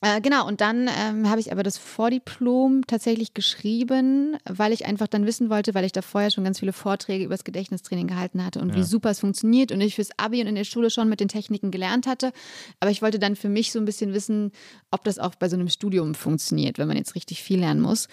Äh, 0.00 0.20
genau, 0.20 0.46
und 0.46 0.60
dann 0.60 0.88
ähm, 0.88 1.28
habe 1.28 1.40
ich 1.40 1.50
aber 1.50 1.64
das 1.64 1.76
Vordiplom 1.76 2.86
tatsächlich 2.86 3.34
geschrieben, 3.34 4.36
weil 4.48 4.72
ich 4.72 4.86
einfach 4.86 5.08
dann 5.08 5.26
wissen 5.26 5.50
wollte, 5.50 5.74
weil 5.74 5.84
ich 5.84 5.90
da 5.90 6.02
vorher 6.02 6.30
schon 6.30 6.44
ganz 6.44 6.60
viele 6.60 6.72
Vorträge 6.72 7.24
über 7.24 7.34
das 7.34 7.42
Gedächtnistraining 7.42 8.06
gehalten 8.06 8.44
hatte 8.44 8.60
und 8.60 8.70
ja. 8.70 8.76
wie 8.76 8.84
super 8.84 9.10
es 9.10 9.18
funktioniert 9.18 9.72
und 9.72 9.80
ich 9.80 9.96
fürs 9.96 10.10
Abi 10.16 10.40
und 10.40 10.46
in 10.46 10.54
der 10.54 10.62
Schule 10.62 10.90
schon 10.90 11.08
mit 11.08 11.18
den 11.18 11.26
Techniken 11.26 11.72
gelernt 11.72 12.06
hatte. 12.06 12.32
Aber 12.78 12.92
ich 12.92 13.02
wollte 13.02 13.18
dann 13.18 13.34
für 13.34 13.48
mich 13.48 13.72
so 13.72 13.80
ein 13.80 13.86
bisschen 13.86 14.14
wissen, 14.14 14.52
ob 14.92 15.02
das 15.02 15.18
auch 15.18 15.34
bei 15.34 15.48
so 15.48 15.56
einem 15.56 15.68
Studium 15.68 16.14
funktioniert, 16.14 16.78
wenn 16.78 16.86
man 16.86 16.96
jetzt 16.96 17.16
richtig 17.16 17.42
viel 17.42 17.58
lernen 17.58 17.80
muss. 17.80 18.06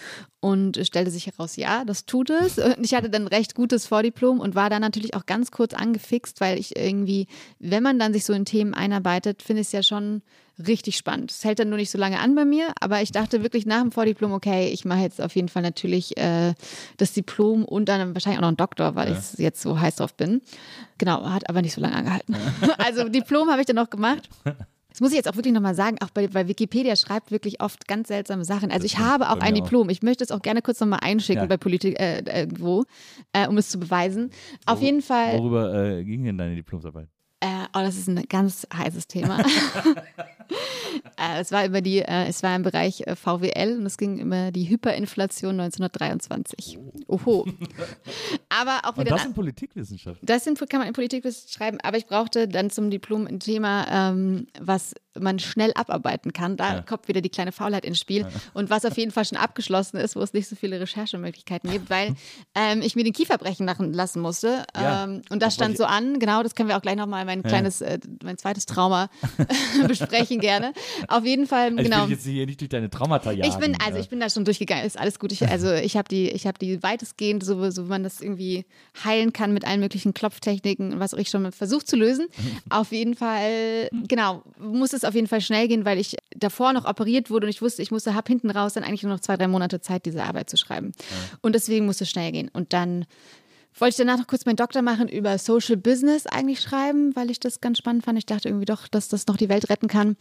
Und 0.45 0.79
stellte 0.85 1.09
sich 1.09 1.25
heraus, 1.25 1.55
ja, 1.55 1.83
das 1.85 2.05
tut 2.05 2.29
es. 2.29 2.59
Und 2.59 2.85
ich 2.85 2.93
hatte 2.93 3.09
dann 3.09 3.25
recht 3.25 3.55
gutes 3.55 3.87
Vordiplom 3.87 4.39
und 4.39 4.53
war 4.53 4.69
dann 4.69 4.83
natürlich 4.83 5.15
auch 5.15 5.25
ganz 5.25 5.49
kurz 5.49 5.73
angefixt, 5.73 6.39
weil 6.39 6.59
ich 6.59 6.75
irgendwie, 6.75 7.25
wenn 7.57 7.81
man 7.81 7.97
dann 7.97 8.13
sich 8.13 8.25
so 8.25 8.33
in 8.33 8.45
Themen 8.45 8.75
einarbeitet, 8.75 9.41
finde 9.41 9.63
ich 9.63 9.69
es 9.69 9.71
ja 9.71 9.81
schon 9.81 10.21
richtig 10.59 10.97
spannend. 10.97 11.31
Es 11.31 11.43
hält 11.43 11.57
dann 11.57 11.69
nur 11.69 11.79
nicht 11.79 11.89
so 11.89 11.97
lange 11.97 12.19
an 12.19 12.35
bei 12.35 12.45
mir, 12.45 12.67
aber 12.79 13.01
ich 13.01 13.11
dachte 13.11 13.41
wirklich 13.41 13.65
nach 13.65 13.81
dem 13.81 13.91
Vordiplom, 13.91 14.33
okay, 14.33 14.69
ich 14.69 14.85
mache 14.85 14.99
jetzt 14.99 15.19
auf 15.19 15.35
jeden 15.35 15.49
Fall 15.49 15.63
natürlich 15.63 16.15
äh, 16.15 16.53
das 16.97 17.13
Diplom 17.13 17.65
und 17.65 17.89
dann 17.89 18.13
wahrscheinlich 18.13 18.37
auch 18.37 18.43
noch 18.43 18.49
einen 18.49 18.57
Doktor, 18.57 18.93
weil 18.93 19.13
ja. 19.13 19.17
ich 19.17 19.39
jetzt 19.39 19.63
so 19.63 19.79
heiß 19.79 19.95
drauf 19.95 20.13
bin. 20.13 20.43
Genau, 20.99 21.27
hat 21.27 21.49
aber 21.49 21.63
nicht 21.63 21.73
so 21.73 21.81
lange 21.81 21.95
angehalten. 21.95 22.35
also 22.77 23.09
Diplom 23.09 23.49
habe 23.49 23.61
ich 23.61 23.65
dann 23.65 23.77
noch 23.77 23.89
gemacht. 23.89 24.29
Das 24.95 25.01
muss 25.01 25.11
ich 25.11 25.17
jetzt 25.17 25.27
auch 25.27 25.35
wirklich 25.35 25.53
nochmal 25.53 25.75
sagen, 25.75 25.97
auch 26.01 26.09
bei, 26.09 26.29
bei, 26.29 26.47
Wikipedia 26.47 26.95
schreibt 26.95 27.29
wirklich 27.29 27.59
oft 27.59 27.85
ganz 27.85 28.07
seltsame 28.07 28.45
Sachen. 28.45 28.71
Also 28.71 28.85
ich 28.85 28.97
habe 28.97 29.29
auch 29.29 29.41
ein 29.41 29.53
Diplom. 29.53 29.89
Ich 29.89 30.01
möchte 30.01 30.23
es 30.23 30.31
auch 30.31 30.41
gerne 30.41 30.61
kurz 30.61 30.79
nochmal 30.79 30.99
einschicken 31.01 31.43
ja. 31.43 31.47
bei 31.47 31.57
Politik 31.57 31.99
äh, 31.99 32.19
irgendwo, 32.19 32.85
äh, 33.33 33.45
um 33.45 33.57
es 33.57 33.67
zu 33.67 33.77
beweisen. 33.77 34.29
Auf 34.65 34.79
Wor 34.79 34.85
jeden 34.85 35.01
Fall. 35.01 35.37
Worüber 35.37 35.97
äh, 35.97 36.05
ging 36.05 36.23
denn 36.23 36.37
deine 36.37 36.55
Diplomsarbeit? 36.55 37.09
Äh, 37.45 37.67
oh, 37.75 37.81
das 37.81 37.95
ist 37.95 38.07
ein 38.07 38.23
ganz 38.27 38.65
heißes 38.75 39.07
Thema. 39.07 39.39
äh, 41.17 41.39
es 41.39 41.51
war 41.51 41.63
über 41.65 41.81
die, 41.81 41.99
äh, 41.99 42.27
es 42.27 42.41
war 42.41 42.55
im 42.55 42.63
Bereich 42.63 43.01
äh, 43.01 43.15
VWL 43.15 43.77
und 43.77 43.85
es 43.85 43.97
ging 43.97 44.19
über 44.19 44.51
die 44.51 44.67
Hyperinflation 44.67 45.59
1923. 45.59 46.79
Oho. 47.07 47.45
Aber 48.49 48.79
auch 48.83 48.93
wieder. 48.93 49.01
Und 49.01 49.11
das 49.11 49.23
sind 49.23 49.35
Politikwissenschaften. 49.35 50.25
Das 50.25 50.43
sind, 50.43 50.57
kann 50.69 50.79
man 50.79 50.87
in 50.87 50.93
Politikwissenschaften 50.93 51.55
schreiben, 51.55 51.77
aber 51.83 51.97
ich 51.97 52.07
brauchte 52.07 52.47
dann 52.47 52.71
zum 52.71 52.89
Diplom 52.89 53.27
ein 53.27 53.39
Thema, 53.39 53.85
ähm, 53.91 54.47
was 54.59 54.95
man 55.19 55.39
schnell 55.39 55.71
abarbeiten 55.75 56.33
kann. 56.33 56.57
Da 56.57 56.75
ja. 56.75 56.81
kommt 56.81 57.07
wieder 57.07 57.21
die 57.21 57.29
kleine 57.29 57.51
Faulheit 57.51 57.85
ins 57.85 57.99
Spiel. 57.99 58.21
Ja. 58.21 58.29
Und 58.53 58.69
was 58.69 58.85
auf 58.85 58.97
jeden 58.97 59.11
Fall 59.11 59.25
schon 59.25 59.37
abgeschlossen 59.37 59.97
ist, 59.97 60.15
wo 60.15 60.21
es 60.21 60.33
nicht 60.33 60.47
so 60.47 60.55
viele 60.55 60.79
Recherchemöglichkeiten 60.79 61.71
gibt, 61.71 61.89
weil 61.89 62.15
ähm, 62.55 62.81
ich 62.81 62.95
mir 62.95 63.03
den 63.03 63.13
Kiefer 63.13 63.37
brechen 63.37 63.65
lassen 63.93 64.21
musste. 64.21 64.65
Ja. 64.75 65.05
Ähm, 65.05 65.21
und 65.29 65.41
das 65.41 65.55
stand 65.55 65.77
so 65.77 65.85
an. 65.85 66.19
Genau, 66.19 66.43
das 66.43 66.55
können 66.55 66.69
wir 66.69 66.77
auch 66.77 66.81
gleich 66.81 66.95
nochmal 66.95 67.25
mein 67.25 67.43
kleines, 67.43 67.81
äh, 67.81 67.99
mein 68.23 68.37
zweites 68.37 68.65
Trauma 68.65 69.09
besprechen 69.87 70.39
gerne. 70.39 70.73
Auf 71.07 71.25
jeden 71.25 71.47
Fall, 71.47 71.69
also 71.69 71.83
genau. 71.83 72.03
Ich 72.03 72.09
will 72.09 72.15
jetzt 72.15 72.25
hier 72.25 72.45
nicht 72.45 72.61
durch 72.61 72.69
deine 72.69 72.89
Traumata 72.89 73.31
jagen. 73.31 73.49
Ich 73.49 73.57
bin, 73.57 73.77
also 73.85 73.99
ich 73.99 74.09
bin 74.09 74.19
da 74.19 74.29
schon 74.29 74.45
durchgegangen, 74.45 74.85
ist 74.85 74.99
alles 74.99 75.19
gut. 75.19 75.31
Ich, 75.31 75.47
also 75.47 75.71
ich 75.71 75.97
habe 75.97 76.09
die, 76.09 76.29
ich 76.29 76.47
habe 76.47 76.57
die 76.59 76.81
weitestgehend, 76.83 77.43
so, 77.43 77.69
so 77.71 77.85
wie 77.85 77.89
man 77.89 78.03
das 78.03 78.21
irgendwie 78.21 78.65
heilen 79.03 79.33
kann 79.33 79.53
mit 79.53 79.65
allen 79.65 79.79
möglichen 79.79 80.13
Klopftechniken 80.13 80.93
und 80.93 80.99
was 80.99 81.13
auch 81.13 81.17
ich 81.17 81.29
schon 81.29 81.51
versucht 81.51 81.87
zu 81.87 81.95
lösen. 81.95 82.27
auf 82.69 82.91
jeden 82.91 83.15
Fall, 83.15 83.89
genau, 84.07 84.43
muss 84.59 84.93
es 84.93 85.04
auf 85.05 85.15
jeden 85.15 85.27
Fall 85.27 85.41
schnell 85.41 85.67
gehen, 85.67 85.85
weil 85.85 85.97
ich 85.99 86.17
davor 86.35 86.73
noch 86.73 86.85
operiert 86.85 87.29
wurde 87.29 87.47
und 87.47 87.49
ich 87.49 87.61
wusste, 87.61 87.81
ich 87.81 87.91
musste, 87.91 88.13
habe 88.13 88.27
hinten 88.27 88.49
raus 88.49 88.73
dann 88.73 88.83
eigentlich 88.83 89.03
nur 89.03 89.13
noch 89.13 89.19
zwei, 89.19 89.37
drei 89.37 89.47
Monate 89.47 89.81
Zeit, 89.81 90.05
diese 90.05 90.23
Arbeit 90.23 90.49
zu 90.49 90.57
schreiben. 90.57 90.91
Ja. 90.97 91.37
Und 91.41 91.53
deswegen 91.55 91.85
musste 91.85 92.03
es 92.03 92.09
schnell 92.09 92.31
gehen. 92.31 92.49
Und 92.51 92.73
dann 92.73 93.05
wollte 93.77 93.91
ich 93.91 93.97
danach 93.97 94.17
noch 94.17 94.27
kurz 94.27 94.45
meinen 94.45 94.55
Doktor 94.55 94.81
machen 94.81 95.09
über 95.09 95.37
Social 95.37 95.75
Business 95.75 96.27
eigentlich 96.27 96.61
schreiben, 96.61 97.15
weil 97.15 97.29
ich 97.29 97.39
das 97.39 97.59
ganz 97.59 97.77
spannend 97.77 98.05
fand. 98.05 98.17
Ich 98.17 98.25
dachte 98.25 98.47
irgendwie 98.47 98.65
doch, 98.65 98.87
dass 98.87 99.09
das 99.09 99.27
noch 99.27 99.37
die 99.37 99.49
Welt 99.49 99.69
retten 99.69 99.87
kann. 99.87 100.15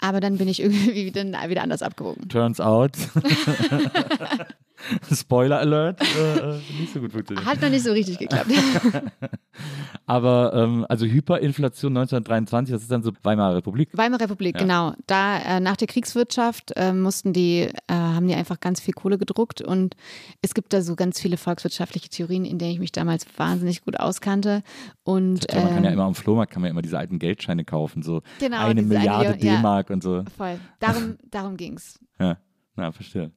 Aber 0.00 0.20
dann 0.20 0.38
bin 0.38 0.48
ich 0.48 0.60
irgendwie 0.62 1.12
wieder 1.14 1.62
anders 1.62 1.82
abgewogen. 1.82 2.28
Turns 2.28 2.60
out. 2.60 2.92
Spoiler 5.12 5.58
Alert, 5.58 6.00
äh, 6.00 6.38
äh, 6.38 6.60
nicht 6.78 6.92
so 6.92 7.00
gut 7.00 7.12
funktioniert. 7.12 7.46
Hat 7.46 7.60
noch 7.60 7.70
nicht 7.70 7.84
so 7.84 7.92
richtig 7.92 8.18
geklappt. 8.18 8.50
Aber 10.06 10.52
ähm, 10.54 10.86
also 10.88 11.06
Hyperinflation 11.06 11.96
1923, 11.96 12.72
das 12.72 12.82
ist 12.82 12.90
dann 12.90 13.02
so 13.02 13.12
Weimarer 13.22 13.56
Republik. 13.56 13.90
Weimarer 13.92 14.22
Republik, 14.22 14.56
ja. 14.56 14.62
genau. 14.62 14.94
Da 15.06 15.38
äh, 15.38 15.60
nach 15.60 15.76
der 15.76 15.88
Kriegswirtschaft 15.88 16.72
äh, 16.76 16.92
mussten 16.92 17.32
die, 17.32 17.60
äh, 17.60 17.72
haben 17.88 18.26
die 18.26 18.34
einfach 18.34 18.60
ganz 18.60 18.80
viel 18.80 18.94
Kohle 18.94 19.18
gedruckt 19.18 19.60
und 19.60 19.94
es 20.40 20.54
gibt 20.54 20.72
da 20.72 20.82
so 20.82 20.96
ganz 20.96 21.20
viele 21.20 21.36
volkswirtschaftliche 21.36 22.08
Theorien, 22.08 22.44
in 22.44 22.58
denen 22.58 22.72
ich 22.72 22.80
mich 22.80 22.92
damals 22.92 23.26
wahnsinnig 23.36 23.84
gut 23.84 23.98
auskannte. 24.00 24.62
Und, 25.04 25.52
ja, 25.52 25.60
man 25.60 25.74
kann 25.74 25.84
ja 25.84 25.90
ähm, 25.90 25.94
immer 25.94 26.04
am 26.04 26.14
Flohmarkt 26.14 26.52
kann 26.52 26.62
man 26.62 26.68
ja 26.68 26.70
immer 26.72 26.82
diese 26.82 26.98
alten 26.98 27.18
Geldscheine 27.18 27.64
kaufen, 27.64 28.02
so 28.02 28.22
genau, 28.38 28.66
eine 28.66 28.82
Milliarde 28.82 29.36
D-Mark 29.36 29.90
ja, 29.90 29.94
und 29.94 30.02
so. 30.02 30.24
Voll. 30.36 30.58
Darum, 30.80 31.16
darum 31.30 31.56
ging 31.56 31.74
es. 31.74 31.98
Ja, 32.18 32.38
na, 32.76 32.92
verstehe. 32.92 33.30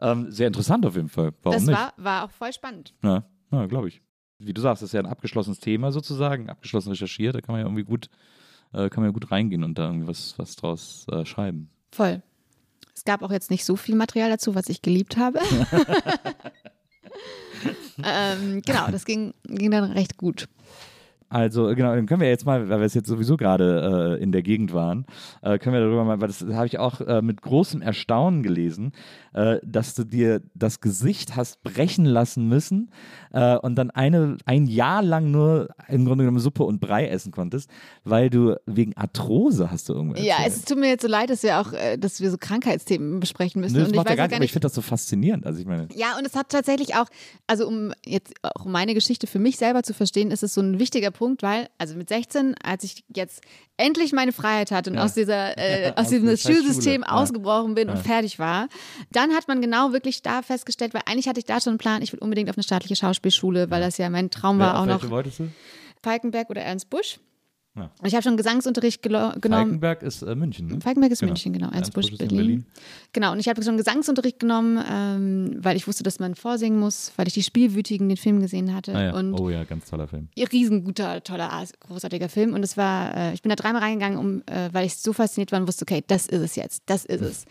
Ähm, 0.00 0.30
sehr 0.30 0.46
interessant 0.46 0.84
auf 0.86 0.96
jeden 0.96 1.08
Fall. 1.08 1.32
Warum 1.42 1.58
das 1.58 1.66
nicht? 1.66 1.78
War, 1.78 1.92
war 1.96 2.24
auch 2.24 2.30
voll 2.30 2.52
spannend. 2.52 2.94
Ja, 3.02 3.24
ja 3.50 3.66
glaube 3.66 3.88
ich. 3.88 4.02
Wie 4.38 4.52
du 4.52 4.60
sagst, 4.60 4.82
das 4.82 4.90
ist 4.90 4.94
ja 4.94 5.00
ein 5.00 5.06
abgeschlossenes 5.06 5.60
Thema 5.60 5.92
sozusagen, 5.92 6.50
abgeschlossen 6.50 6.90
recherchiert, 6.90 7.34
da 7.34 7.40
kann 7.40 7.52
man 7.52 7.60
ja 7.60 7.66
irgendwie 7.66 7.84
gut, 7.84 8.10
äh, 8.72 8.90
kann 8.90 9.02
man 9.02 9.10
ja 9.10 9.12
gut 9.12 9.30
reingehen 9.30 9.64
und 9.64 9.78
da 9.78 9.86
irgendwie 9.86 10.08
was, 10.08 10.38
was 10.38 10.56
draus 10.56 11.06
äh, 11.10 11.24
schreiben. 11.24 11.70
Voll. 11.92 12.22
Es 12.94 13.04
gab 13.04 13.22
auch 13.22 13.30
jetzt 13.30 13.50
nicht 13.50 13.64
so 13.64 13.76
viel 13.76 13.94
Material 13.94 14.30
dazu, 14.30 14.54
was 14.54 14.68
ich 14.68 14.82
geliebt 14.82 15.16
habe. 15.16 15.40
ähm, 18.04 18.62
genau, 18.64 18.90
das 18.90 19.04
ging, 19.04 19.34
ging 19.44 19.70
dann 19.70 19.84
recht 19.92 20.16
gut. 20.16 20.48
Also 21.28 21.74
genau, 21.74 21.94
dann 21.94 22.06
können 22.06 22.20
wir 22.20 22.28
jetzt 22.28 22.46
mal, 22.46 22.68
weil 22.68 22.78
wir 22.78 22.86
es 22.86 22.94
jetzt 22.94 23.08
sowieso 23.08 23.36
gerade 23.36 24.18
äh, 24.18 24.22
in 24.22 24.30
der 24.30 24.42
Gegend 24.42 24.72
waren, 24.72 25.06
äh, 25.42 25.58
können 25.58 25.74
wir 25.74 25.80
darüber 25.80 26.04
mal, 26.04 26.20
weil 26.20 26.28
das 26.28 26.42
habe 26.42 26.66
ich 26.66 26.78
auch 26.78 27.00
äh, 27.00 27.22
mit 27.22 27.42
großem 27.42 27.82
Erstaunen 27.82 28.42
gelesen, 28.42 28.92
äh, 29.32 29.58
dass 29.64 29.94
du 29.94 30.04
dir 30.04 30.42
das 30.54 30.80
Gesicht 30.80 31.34
hast 31.36 31.62
brechen 31.62 32.04
lassen 32.04 32.48
müssen 32.48 32.90
äh, 33.32 33.56
und 33.56 33.74
dann 33.76 33.90
eine, 33.90 34.36
ein 34.44 34.66
Jahr 34.66 35.02
lang 35.02 35.30
nur 35.30 35.68
im 35.88 36.04
Grunde 36.04 36.24
genommen 36.24 36.38
Suppe 36.38 36.62
und 36.62 36.80
Brei 36.80 37.08
essen 37.08 37.32
konntest, 37.32 37.70
weil 38.04 38.30
du 38.30 38.54
wegen 38.66 38.96
Arthrose 38.96 39.70
hast 39.70 39.88
du 39.88 39.94
irgendwas. 39.94 40.22
Ja, 40.22 40.36
es 40.46 40.64
tut 40.64 40.78
mir 40.78 40.88
jetzt 40.88 41.02
so 41.02 41.08
leid, 41.08 41.30
dass 41.30 41.42
wir 41.42 41.60
auch, 41.60 41.72
äh, 41.72 41.96
dass 41.96 42.20
wir 42.20 42.30
so 42.30 42.36
Krankheitsthemen 42.38 43.18
besprechen 43.20 43.60
müssen. 43.60 43.74
Das 43.74 43.84
und 43.84 43.90
ich 43.90 43.96
macht 43.96 44.06
ja 44.06 44.12
weiß 44.12 44.18
gar 44.18 44.26
nicht, 44.26 44.36
aber 44.36 44.44
ich 44.44 44.52
finde 44.52 44.66
das 44.66 44.74
so 44.74 44.82
faszinierend. 44.82 45.46
Also 45.46 45.58
ich 45.60 45.66
meine, 45.66 45.88
Ja, 45.94 46.16
und 46.18 46.26
es 46.26 46.36
hat 46.36 46.50
tatsächlich 46.50 46.94
auch, 46.94 47.06
also 47.46 47.66
um 47.66 47.92
jetzt 48.04 48.34
auch 48.42 48.66
meine 48.66 48.94
Geschichte 48.94 49.26
für 49.26 49.38
mich 49.38 49.56
selber 49.56 49.82
zu 49.82 49.94
verstehen, 49.94 50.30
ist 50.30 50.42
es 50.42 50.54
so 50.54 50.60
ein 50.60 50.78
wichtiger 50.78 51.10
Punkt, 51.14 51.42
weil, 51.42 51.70
also 51.78 51.94
mit 51.96 52.10
16, 52.10 52.54
als 52.62 52.84
ich 52.84 53.02
jetzt 53.16 53.40
endlich 53.78 54.12
meine 54.12 54.32
Freiheit 54.32 54.70
hatte 54.70 54.90
und 54.90 54.96
Ja. 54.96 55.04
aus 55.04 55.14
dieser, 55.14 55.56
äh, 55.58 55.92
aus 55.92 56.04
Aus 56.04 56.08
diesem 56.10 56.36
Schulsystem 56.36 57.02
Schule. 57.02 57.12
Ausgebrochen 57.12 57.74
bin 57.74 57.88
und 57.88 57.96
Ja. 57.96 58.02
fertig 58.02 58.38
war, 58.38 58.68
dann 59.10 59.32
hat 59.32 59.48
man 59.48 59.62
genau 59.62 59.92
wirklich 59.92 60.20
da 60.20 60.42
festgestellt, 60.42 60.92
weil 60.92 61.02
eigentlich 61.06 61.26
hatte 61.28 61.38
ich 61.40 61.46
da 61.46 61.58
schon 61.60 61.70
einen 61.72 61.78
Plan, 61.78 62.02
ich 62.02 62.12
will 62.12 62.20
unbedingt 62.20 62.50
auf 62.50 62.56
eine 62.58 62.62
staatliche 62.64 62.96
Schauspielschule, 62.96 63.70
weil 63.70 63.80
das 63.80 63.96
ja 63.96 64.10
mein 64.10 64.28
Traum 64.28 64.58
war, 64.58 64.78
auch 64.80 64.84
noch 64.86 65.08
wolltest 65.08 65.38
du? 65.38 65.48
Falkenberg 66.02 66.50
oder 66.50 66.60
Ernst 66.60 66.90
Busch. 66.90 67.18
Ja. 67.76 67.90
Und 68.00 68.06
ich 68.06 68.14
habe 68.14 68.22
schon 68.22 68.36
Gesangsunterricht 68.36 69.02
genommen. 69.02 69.40
Falkenberg 69.42 70.02
ist 70.04 70.22
äh, 70.22 70.34
München, 70.36 70.68
ne? 70.68 70.80
Falkenberg 70.80 71.10
ist 71.10 71.18
Genau. 71.20 71.32
München, 71.32 71.52
genau. 71.52 71.66
Ernst 71.66 71.76
Ernst 71.76 71.94
Busch 71.94 72.04
Busch, 72.04 72.12
ist 72.14 72.22
in 72.22 72.28
Berlin. 72.28 72.46
Berlin. 72.46 72.66
Genau, 73.12 73.32
und 73.32 73.40
ich 73.40 73.48
habe 73.48 73.62
schon 73.64 73.76
Gesangsunterricht 73.76 74.38
genommen, 74.38 74.82
ähm, 74.88 75.56
weil 75.58 75.76
ich 75.76 75.88
wusste, 75.88 76.04
dass 76.04 76.20
man 76.20 76.36
vorsingen 76.36 76.78
muss, 76.78 77.12
weil 77.16 77.26
ich 77.26 77.34
die 77.34 77.42
Spielwütigen 77.42 78.08
den 78.08 78.16
Film 78.16 78.40
gesehen 78.40 78.72
hatte. 78.74 78.94
Ah, 78.94 79.02
ja. 79.02 79.14
Und 79.14 79.34
Oh 79.34 79.50
ja, 79.50 79.64
ganz 79.64 79.90
toller 79.90 80.06
Film. 80.06 80.28
riesenguter, 80.38 81.24
toller, 81.24 81.64
großartiger 81.80 82.28
Film. 82.28 82.54
Und 82.54 82.62
es 82.62 82.76
war, 82.76 83.16
äh, 83.16 83.34
ich 83.34 83.42
bin 83.42 83.50
da 83.50 83.56
dreimal 83.56 83.82
reingegangen, 83.82 84.18
um, 84.18 84.42
äh, 84.46 84.68
weil 84.72 84.86
ich 84.86 84.96
so 84.96 85.12
fasziniert 85.12 85.50
war 85.50 85.60
und 85.60 85.66
wusste, 85.66 85.82
okay, 85.82 86.04
das 86.06 86.26
ist 86.26 86.40
es 86.42 86.54
jetzt, 86.56 86.82
das 86.86 87.04
ist 87.04 87.20
es. 87.22 87.44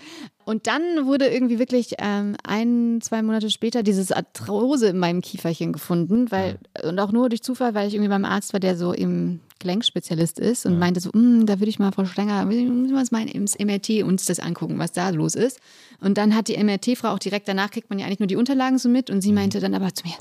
Und 0.46 0.68
dann 0.68 1.06
wurde 1.06 1.28
irgendwie 1.28 1.60
wirklich 1.60 1.96
ähm, 2.00 2.36
ein, 2.44 3.00
zwei 3.02 3.22
Monate 3.22 3.50
später 3.50 3.84
dieses 3.84 4.12
Arthrose 4.12 4.88
in 4.88 4.98
meinem 4.98 5.22
Kieferchen 5.22 5.74
gefunden, 5.74 6.32
weil, 6.32 6.58
und 6.84 7.00
auch 7.00 7.12
nur 7.12 7.30
durch 7.30 7.42
Zufall, 7.42 7.74
weil 7.74 7.88
ich 7.88 7.94
irgendwie 7.94 8.10
beim 8.10 8.26
Arzt 8.26 8.54
war, 8.54 8.60
der 8.60 8.76
so 8.78 8.92
im 8.94 9.40
Gelenkspezialist 9.60 10.40
ist 10.40 10.66
und 10.66 10.78
meinte 10.80 11.00
so, 11.00 11.10
"Mm, 11.14 11.46
da 11.46 11.60
würde 11.60 11.70
ich 11.70 11.80
mal 11.80 11.92
Frau 11.94 12.04
Stenger, 12.06 12.44
müssen 12.46 12.90
wir 12.90 12.98
uns 12.98 13.12
mal 13.12 13.28
ins 13.30 13.56
MRT 13.58 14.04
uns 14.04 14.26
das 14.26 14.40
angucken, 14.40 14.78
was 14.78 14.92
da 14.92 15.10
los 15.10 15.36
ist. 15.36 15.60
Und 16.00 16.18
dann 16.18 16.36
hat 16.36 16.48
die 16.48 16.62
MRT-Frau 16.62 17.10
auch 17.10 17.20
direkt 17.20 17.48
danach, 17.48 17.72
kriegt 17.72 17.90
man 17.90 18.00
ja 18.00 18.06
eigentlich 18.06 18.20
nur 18.20 18.28
die 18.28 18.36
Unterlagen 18.36 18.78
so 18.78 18.90
mit 18.90 19.10
und 19.10 19.22
sie 19.22 19.32
meinte 19.32 19.60
dann 19.60 19.74
aber 19.74 19.94
zu 19.94 20.06
mir, 20.06 20.16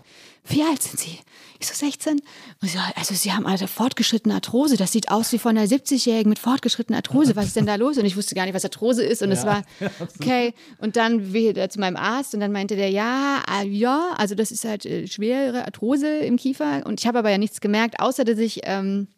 wie 0.45 0.62
alt 0.62 0.83
sind 0.83 0.99
Sie? 0.99 1.18
Ich 1.61 1.68
so 1.68 1.75
16. 1.75 2.14
Und 2.14 2.23
sie 2.61 2.77
so, 2.77 2.79
also 2.97 3.14
Sie 3.14 3.33
haben 3.33 3.47
also 3.47 3.68
fortgeschrittene 3.68 4.35
Arthrose, 4.35 4.77
das 4.77 4.91
sieht 4.91 5.11
aus 5.11 5.33
wie 5.33 5.39
von 5.39 5.57
einer 5.57 5.66
70-Jährigen 5.66 6.29
mit 6.29 6.41
fortgeschrittener 6.41 6.99
Arthrose, 6.99 7.37
was 7.37 7.47
ist 7.47 7.57
denn 7.57 7.66
da 7.66 7.77
los? 7.77 7.97
Und 7.99 8.05
ich 8.05 8.16
wusste 8.16 8.35
gar 8.35 8.45
nicht, 8.45 8.55
was 8.55 8.64
Arthrose 8.64 9.05
ist 9.05 9.23
und 9.23 9.31
es 9.31 9.45
war, 9.47 9.62
okay. 10.18 10.55
Und 10.79 10.97
dann 10.97 11.33
wieder 11.33 11.70
zu 11.70 11.79
meinem 11.79 11.97
Arzt 11.97 12.35
und 12.35 12.41
dann 12.41 12.51
meinte 12.51 12.75
der, 12.75 12.91
ja, 12.91 13.43
ah, 13.47 13.62
ja, 13.62 14.14
also 14.16 14.35
das 14.35 14.51
ist 14.51 14.64
halt 14.64 14.85
äh, 14.85 15.07
schwere 15.07 15.64
Arthrose 15.64 16.09
im 16.18 16.37
Kiefer 16.37 16.85
und 16.87 17.01
ich 17.01 17.07
habe 17.07 17.18
aber 17.20 17.31
ja 17.31 17.39
nichts 17.39 17.61
gemerkt, 17.61 18.01
außer 18.01 18.25
dass 18.25 18.39
ich... 18.39 18.61
Ähm, 18.64 19.09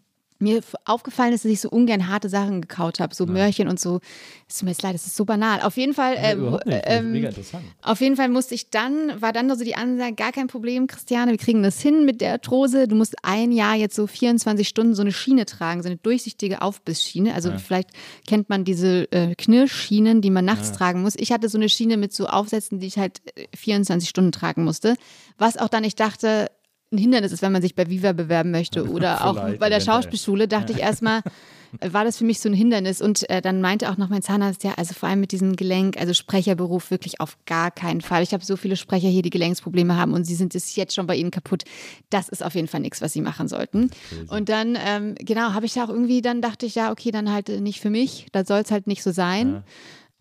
mir 0.44 0.60
aufgefallen 0.84 1.32
ist, 1.32 1.44
dass 1.44 1.50
ich 1.50 1.60
so 1.60 1.70
ungern 1.70 2.08
harte 2.08 2.28
Sachen 2.28 2.60
gekaut 2.60 3.00
habe, 3.00 3.14
so 3.14 3.26
Möhrchen 3.26 3.66
und 3.66 3.80
so. 3.80 4.00
Es 4.48 4.58
tut 4.58 4.64
mir 4.64 4.70
jetzt 4.70 4.82
leid, 4.82 4.94
das 4.94 5.06
ist 5.06 5.16
so 5.16 5.24
banal. 5.24 5.60
Auf 5.62 5.76
jeden 5.76 5.94
Fall, 5.94 6.14
ähm. 6.18 6.58
Das 6.64 6.76
ist 6.76 6.82
ähm, 6.86 7.14
interessant. 7.14 7.64
auf 7.82 8.00
jeden 8.00 8.16
Fall 8.16 8.28
musste 8.28 8.54
ich 8.54 8.70
dann, 8.70 9.20
war 9.20 9.32
dann 9.32 9.48
nur 9.48 9.56
so 9.56 9.64
die 9.64 9.74
Ansage, 9.74 10.14
gar 10.14 10.32
kein 10.32 10.46
Problem, 10.46 10.86
Christiane, 10.86 11.32
wir 11.32 11.38
kriegen 11.38 11.62
das 11.62 11.80
hin 11.80 12.04
mit 12.04 12.20
der 12.20 12.32
Arthrose. 12.32 12.86
Du 12.86 12.94
musst 12.94 13.16
ein 13.22 13.50
Jahr 13.50 13.74
jetzt 13.74 13.96
so 13.96 14.06
24 14.06 14.68
Stunden 14.68 14.94
so 14.94 15.02
eine 15.02 15.12
Schiene 15.12 15.46
tragen, 15.46 15.82
so 15.82 15.88
eine 15.88 15.96
durchsichtige 15.96 16.62
Aufbissschiene. 16.62 17.34
Also 17.34 17.50
vielleicht 17.58 17.90
kennt 18.26 18.48
man 18.48 18.64
diese 18.64 19.10
äh, 19.12 19.34
Knirschschienen, 19.34 20.20
die 20.20 20.30
man 20.30 20.44
nachts 20.44 20.72
tragen 20.72 21.02
muss. 21.02 21.14
Ich 21.16 21.32
hatte 21.32 21.48
so 21.48 21.58
eine 21.58 21.68
Schiene 21.68 21.96
mit 21.96 22.12
so 22.12 22.26
Aufsätzen, 22.26 22.78
die 22.78 22.86
ich 22.86 22.98
halt 22.98 23.20
äh, 23.36 23.46
24 23.56 24.08
Stunden 24.08 24.32
tragen 24.32 24.64
musste. 24.64 24.94
Was 25.38 25.56
auch 25.56 25.68
dann, 25.68 25.84
ich 25.84 25.96
dachte, 25.96 26.50
ein 26.94 26.98
Hindernis 26.98 27.32
ist, 27.32 27.42
wenn 27.42 27.52
man 27.52 27.62
sich 27.62 27.74
bei 27.74 27.88
Viva 27.88 28.12
bewerben 28.12 28.50
möchte 28.50 28.88
oder 28.88 29.26
auch 29.26 29.34
bei 29.58 29.68
der. 29.68 29.84
Schauspielschule, 29.84 30.48
dachte 30.48 30.72
ich 30.72 30.78
erstmal, 30.78 31.20
war 31.80 32.04
das 32.04 32.18
für 32.18 32.24
mich 32.24 32.40
so 32.40 32.48
ein 32.48 32.54
Hindernis. 32.54 33.00
Und 33.00 33.28
äh, 33.28 33.42
dann 33.42 33.60
meinte 33.60 33.90
auch 33.90 33.96
noch 33.96 34.08
mein 34.08 34.22
Zahnarzt, 34.22 34.64
ja, 34.64 34.74
also 34.76 34.94
vor 34.94 35.08
allem 35.08 35.20
mit 35.20 35.32
diesem 35.32 35.56
Gelenk, 35.56 35.98
also 35.98 36.14
Sprecherberuf 36.14 36.90
wirklich 36.90 37.20
auf 37.20 37.36
gar 37.46 37.70
keinen 37.70 38.00
Fall. 38.00 38.22
Ich 38.22 38.32
habe 38.32 38.44
so 38.44 38.56
viele 38.56 38.76
Sprecher 38.76 39.08
hier, 39.08 39.22
die 39.22 39.30
Gelenksprobleme 39.30 39.96
haben 39.96 40.12
und 40.12 40.24
sie 40.24 40.34
sind 40.34 40.54
es 40.54 40.76
jetzt 40.76 40.94
schon 40.94 41.06
bei 41.06 41.16
ihnen 41.16 41.30
kaputt. 41.30 41.64
Das 42.10 42.28
ist 42.28 42.44
auf 42.44 42.54
jeden 42.54 42.68
Fall 42.68 42.80
nichts, 42.80 43.02
was 43.02 43.12
sie 43.12 43.20
machen 43.20 43.48
sollten. 43.48 43.90
Und 44.28 44.48
dann, 44.48 44.78
ähm, 44.84 45.14
genau, 45.18 45.52
habe 45.52 45.66
ich 45.66 45.74
da 45.74 45.84
auch 45.84 45.90
irgendwie, 45.90 46.22
dann 46.22 46.40
dachte 46.40 46.66
ich, 46.66 46.74
ja, 46.74 46.90
okay, 46.90 47.10
dann 47.10 47.32
halt 47.32 47.48
äh, 47.48 47.60
nicht 47.60 47.80
für 47.80 47.90
mich, 47.90 48.26
da 48.32 48.44
soll 48.44 48.60
es 48.60 48.70
halt 48.70 48.86
nicht 48.86 49.02
so 49.02 49.12
sein. 49.12 49.64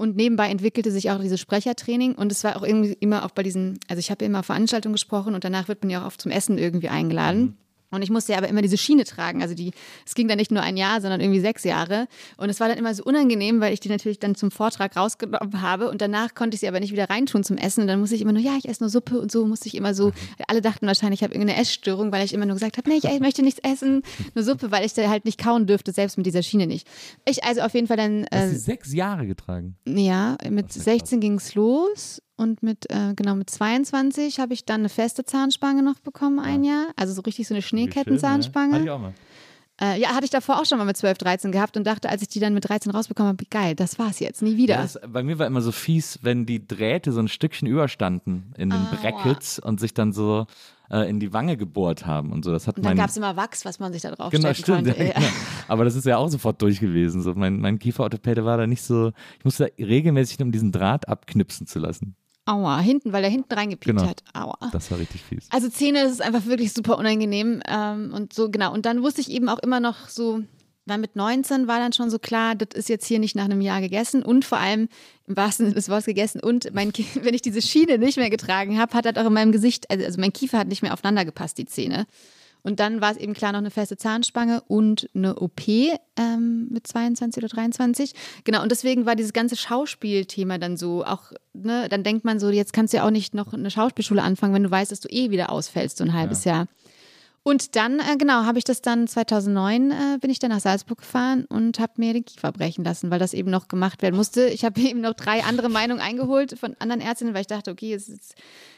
Und 0.03 0.17
nebenbei 0.17 0.49
entwickelte 0.49 0.91
sich 0.91 1.11
auch 1.11 1.21
dieses 1.21 1.39
Sprechertraining 1.39 2.15
und 2.15 2.29
es 2.29 2.43
war 2.43 2.57
auch 2.57 2.63
irgendwie 2.63 2.91
immer 2.99 3.23
auch 3.23 3.31
bei 3.31 3.41
diesen, 3.41 3.79
also 3.87 4.01
ich 4.01 4.11
habe 4.11 4.25
ja 4.25 4.29
immer 4.29 4.43
Veranstaltungen 4.43 4.95
gesprochen 4.95 5.33
und 5.33 5.45
danach 5.45 5.69
wird 5.69 5.81
man 5.81 5.89
ja 5.91 6.01
auch 6.01 6.07
oft 6.07 6.19
zum 6.19 6.29
Essen 6.29 6.57
irgendwie 6.57 6.89
eingeladen. 6.89 7.55
Und 7.93 8.01
ich 8.01 8.09
musste 8.09 8.31
ja 8.33 8.37
aber 8.37 8.47
immer 8.47 8.61
diese 8.61 8.77
Schiene 8.77 9.03
tragen. 9.05 9.41
Also 9.41 9.55
die, 9.55 9.71
es 10.05 10.15
ging 10.15 10.27
dann 10.27 10.37
nicht 10.37 10.51
nur 10.51 10.61
ein 10.61 10.77
Jahr, 10.77 11.01
sondern 11.01 11.21
irgendwie 11.21 11.39
sechs 11.39 11.63
Jahre. 11.63 12.07
Und 12.37 12.49
es 12.49 12.59
war 12.59 12.67
dann 12.67 12.77
immer 12.77 12.93
so 12.93 13.03
unangenehm, 13.03 13.61
weil 13.61 13.73
ich 13.73 13.79
die 13.79 13.89
natürlich 13.89 14.19
dann 14.19 14.35
zum 14.35 14.51
Vortrag 14.51 14.95
rausgenommen 14.95 15.61
habe 15.61 15.89
und 15.89 16.01
danach 16.01 16.33
konnte 16.35 16.55
ich 16.55 16.61
sie 16.61 16.67
aber 16.67 16.79
nicht 16.79 16.91
wieder 16.91 17.09
reintun 17.09 17.43
zum 17.43 17.57
Essen. 17.57 17.81
Und 17.81 17.87
dann 17.87 17.99
musste 17.99 18.15
ich 18.15 18.21
immer 18.21 18.33
nur, 18.33 18.41
ja, 18.41 18.55
ich 18.57 18.67
esse 18.67 18.83
nur 18.83 18.89
Suppe 18.89 19.19
und 19.19 19.31
so 19.31 19.45
musste 19.45 19.67
ich 19.67 19.75
immer 19.75 19.93
so. 19.93 20.11
Alle 20.47 20.61
dachten 20.61 20.87
wahrscheinlich, 20.87 21.21
ich 21.21 21.23
habe 21.23 21.33
irgendeine 21.33 21.59
Essstörung, 21.59 22.11
weil 22.11 22.25
ich 22.25 22.33
immer 22.33 22.45
nur 22.45 22.55
gesagt 22.55 22.77
habe, 22.77 22.89
nee, 22.89 22.97
ich, 22.97 23.19
möchte 23.19 23.41
nichts 23.43 23.59
essen, 23.63 24.01
nur 24.35 24.43
Suppe, 24.43 24.71
weil 24.71 24.85
ich 24.85 24.93
da 24.93 25.07
halt 25.09 25.25
nicht 25.25 25.39
kauen 25.41 25.65
dürfte, 25.67 25.91
selbst 25.91 26.17
mit 26.17 26.25
dieser 26.25 26.43
Schiene 26.43 26.67
nicht. 26.67 26.87
Ich 27.27 27.43
also 27.43 27.61
auf 27.61 27.73
jeden 27.73 27.87
Fall 27.87 27.97
dann. 27.97 28.25
Hast 28.31 28.43
Äh, 28.43 28.49
du 28.51 28.59
sechs 28.59 28.93
Jahre 28.93 29.27
getragen? 29.27 29.75
ja, 29.85 30.37
mit 30.49 30.69
Das 30.69 30.77
ist 30.77 30.87
ja 30.87 30.93
16 30.93 31.19
ging 31.19 31.35
es 31.35 31.55
los 31.55 32.21
und 32.35 32.63
mit, 32.63 32.89
äh, 32.89 33.13
genau, 33.15 33.35
mit 33.35 33.49
22 33.49 34.39
habe 34.39 34.53
ich 34.53 34.65
dann 34.65 34.81
eine 34.81 34.89
feste 34.89 35.23
Zahnspange 35.23 35.83
noch 35.83 35.99
bekommen, 35.99 36.39
ein 36.39 36.63
Jahr. 36.63 36.87
Also 36.95 37.13
so 37.13 37.21
richtig 37.21 37.47
so 37.47 37.53
eine 37.53 37.61
Schneekettenzahnspange. 37.61 38.71
Ja. 38.71 38.75
Hatte 38.75 38.83
ich 38.85 38.91
auch 38.91 38.99
mal. 38.99 39.13
Äh, 39.81 39.99
ja, 39.99 40.09
hatte 40.09 40.25
ich 40.25 40.29
davor 40.31 40.59
auch 40.59 40.65
schon 40.65 40.77
mal 40.77 40.85
mit 40.85 40.97
12, 40.97 41.17
13 41.17 41.51
gehabt 41.51 41.75
und 41.77 41.85
dachte, 41.85 42.07
als 42.09 42.21
ich 42.21 42.27
die 42.27 42.39
dann 42.39 42.53
mit 42.53 42.69
13 42.69 42.91
rausbekommen 42.91 43.29
habe, 43.29 43.45
geil, 43.49 43.75
das 43.75 43.97
war's 43.97 44.19
jetzt, 44.19 44.43
nie 44.43 44.55
wieder. 44.55 44.75
Ja, 44.75 44.81
das, 44.83 44.99
bei 45.07 45.23
mir 45.23 45.39
war 45.39 45.47
immer 45.47 45.61
so 45.61 45.71
fies, 45.71 46.19
wenn 46.21 46.45
die 46.45 46.67
Drähte 46.67 47.11
so 47.11 47.19
ein 47.19 47.27
Stückchen 47.27 47.67
überstanden 47.67 48.53
in 48.55 48.69
den 48.69 48.79
Aua. 48.79 48.97
Brackets 49.01 49.57
und 49.57 49.79
sich 49.79 49.95
dann 49.95 50.13
so 50.13 50.45
äh, 50.91 51.09
in 51.09 51.19
die 51.19 51.33
Wange 51.33 51.57
gebohrt 51.57 52.05
haben 52.05 52.31
und 52.31 52.45
so. 52.45 52.51
Das 52.51 52.67
hat 52.67 52.77
und 52.77 52.85
dann 52.85 52.95
gab 52.95 53.09
es 53.09 53.17
immer 53.17 53.35
Wachs, 53.35 53.65
was 53.65 53.79
man 53.79 53.91
sich 53.91 54.03
da 54.03 54.11
drauf 54.11 54.29
Genau, 54.31 54.53
stimmt. 54.53 54.85
konnte. 54.85 55.03
Ja, 55.03 55.13
genau. 55.13 55.27
Aber 55.67 55.85
das 55.85 55.95
ist 55.95 56.05
ja 56.05 56.17
auch 56.17 56.29
sofort 56.29 56.61
durch 56.61 56.79
gewesen. 56.79 57.23
So, 57.23 57.33
mein, 57.33 57.59
mein 57.59 57.79
Kieferorthopäde 57.79 58.45
war 58.45 58.57
da 58.57 58.67
nicht 58.67 58.83
so. 58.83 59.11
Ich 59.39 59.43
musste 59.45 59.71
da 59.75 59.83
regelmäßig, 59.83 60.39
um 60.41 60.51
diesen 60.51 60.71
Draht 60.71 61.07
abknipsen 61.07 61.65
zu 61.65 61.79
lassen. 61.79 62.15
Aua, 62.45 62.79
hinten, 62.79 63.13
weil 63.13 63.21
der 63.21 63.31
hinten 63.31 63.53
reingepiekt 63.53 63.97
Genau. 63.97 64.09
hat. 64.09 64.21
Aua. 64.33 64.57
Das 64.71 64.91
war 64.91 64.99
richtig 64.99 65.21
fies. 65.21 65.47
Also 65.49 65.69
Zähne, 65.69 66.01
ist 66.03 66.21
einfach 66.21 66.45
wirklich 66.45 66.73
super 66.73 66.97
unangenehm. 66.97 67.61
Ähm, 67.67 68.11
und 68.13 68.33
so, 68.33 68.49
genau. 68.49 68.73
Und 68.73 68.85
dann 68.85 69.01
wusste 69.01 69.21
ich 69.21 69.31
eben 69.31 69.47
auch 69.47 69.59
immer 69.59 69.79
noch 69.79 70.09
so, 70.09 70.41
dann 70.85 70.99
mit 70.99 71.15
19 71.15 71.67
war 71.67 71.79
dann 71.79 71.93
schon 71.93 72.09
so 72.09 72.19
klar, 72.19 72.55
das 72.55 72.77
ist 72.77 72.89
jetzt 72.89 73.05
hier 73.05 73.19
nicht 73.19 73.35
nach 73.37 73.45
einem 73.45 73.61
Jahr 73.61 73.79
gegessen 73.79 74.21
und 74.23 74.43
vor 74.43 74.57
allem 74.57 74.89
im 75.27 75.37
wahrsten 75.37 75.65
Sinne 75.67 75.75
des 75.75 75.87
Wortes 75.87 76.05
gegessen. 76.05 76.41
Und 76.41 76.73
mein, 76.73 76.91
Ki- 76.91 77.05
wenn 77.21 77.33
ich 77.33 77.41
diese 77.41 77.61
Schiene 77.61 77.97
nicht 77.97 78.17
mehr 78.17 78.29
getragen 78.29 78.77
habe, 78.77 78.93
hat 78.93 79.05
das 79.05 79.15
auch 79.15 79.27
in 79.27 79.33
meinem 79.33 79.53
Gesicht, 79.53 79.89
also, 79.89 80.03
also 80.03 80.19
mein 80.19 80.33
Kiefer 80.33 80.57
hat 80.59 80.67
nicht 80.67 80.81
mehr 80.81 80.91
aufeinander 80.91 81.23
gepasst, 81.23 81.57
die 81.57 81.65
Zähne. 81.65 82.05
Und 82.63 82.79
dann 82.79 83.01
war 83.01 83.11
es 83.11 83.17
eben 83.17 83.33
klar 83.33 83.51
noch 83.51 83.59
eine 83.59 83.71
feste 83.71 83.97
Zahnspange 83.97 84.61
und 84.67 85.09
eine 85.13 85.35
OP 85.39 85.67
ähm, 85.67 86.67
mit 86.69 86.87
22 86.87 87.43
oder 87.43 87.53
23. 87.53 88.13
Genau, 88.45 88.63
und 88.63 88.71
deswegen 88.71 89.05
war 89.05 89.15
dieses 89.15 89.33
ganze 89.33 89.57
Schauspielthema 89.57 90.57
dann 90.57 90.77
so 90.77 91.03
auch, 91.03 91.33
ne, 91.53 91.87
dann 91.89 92.03
denkt 92.03 92.23
man 92.23 92.39
so, 92.39 92.49
jetzt 92.49 92.71
kannst 92.71 92.93
du 92.93 92.97
ja 92.97 93.05
auch 93.05 93.11
nicht 93.11 93.33
noch 93.33 93.53
eine 93.53 93.69
Schauspielschule 93.69 94.23
anfangen, 94.23 94.53
wenn 94.53 94.63
du 94.63 94.71
weißt, 94.71 94.91
dass 94.91 95.01
du 95.01 95.09
eh 95.09 95.29
wieder 95.29 95.51
ausfällst, 95.51 95.97
so 95.97 96.05
ein 96.05 96.13
halbes 96.13 96.45
Jahr. 96.45 96.67
Und 97.45 97.75
dann, 97.75 97.99
äh, 97.99 98.15
genau, 98.17 98.45
habe 98.45 98.57
ich 98.57 98.63
das 98.63 98.81
dann 98.81 99.05
2009, 99.05 99.91
äh, 99.91 100.17
bin 100.21 100.29
ich 100.29 100.39
dann 100.39 100.51
nach 100.51 100.61
Salzburg 100.61 100.99
gefahren 100.99 101.43
und 101.43 101.77
habe 101.77 101.91
mir 101.97 102.13
den 102.13 102.23
Kiefer 102.23 102.53
brechen 102.53 102.85
lassen, 102.85 103.11
weil 103.11 103.19
das 103.19 103.33
eben 103.33 103.51
noch 103.51 103.67
gemacht 103.67 104.01
werden 104.01 104.15
musste. 104.15 104.47
Ich 104.47 104.63
habe 104.63 104.79
eben 104.81 105.01
noch 105.01 105.13
drei 105.13 105.43
andere 105.43 105.67
Meinungen 105.67 105.99
eingeholt 105.99 106.57
von 106.57 106.77
anderen 106.79 107.01
Ärztinnen, 107.01 107.33
weil 107.33 107.41
ich 107.41 107.47
dachte, 107.47 107.71
okay, 107.71 107.93
es 107.93 108.07
ist 108.07 108.35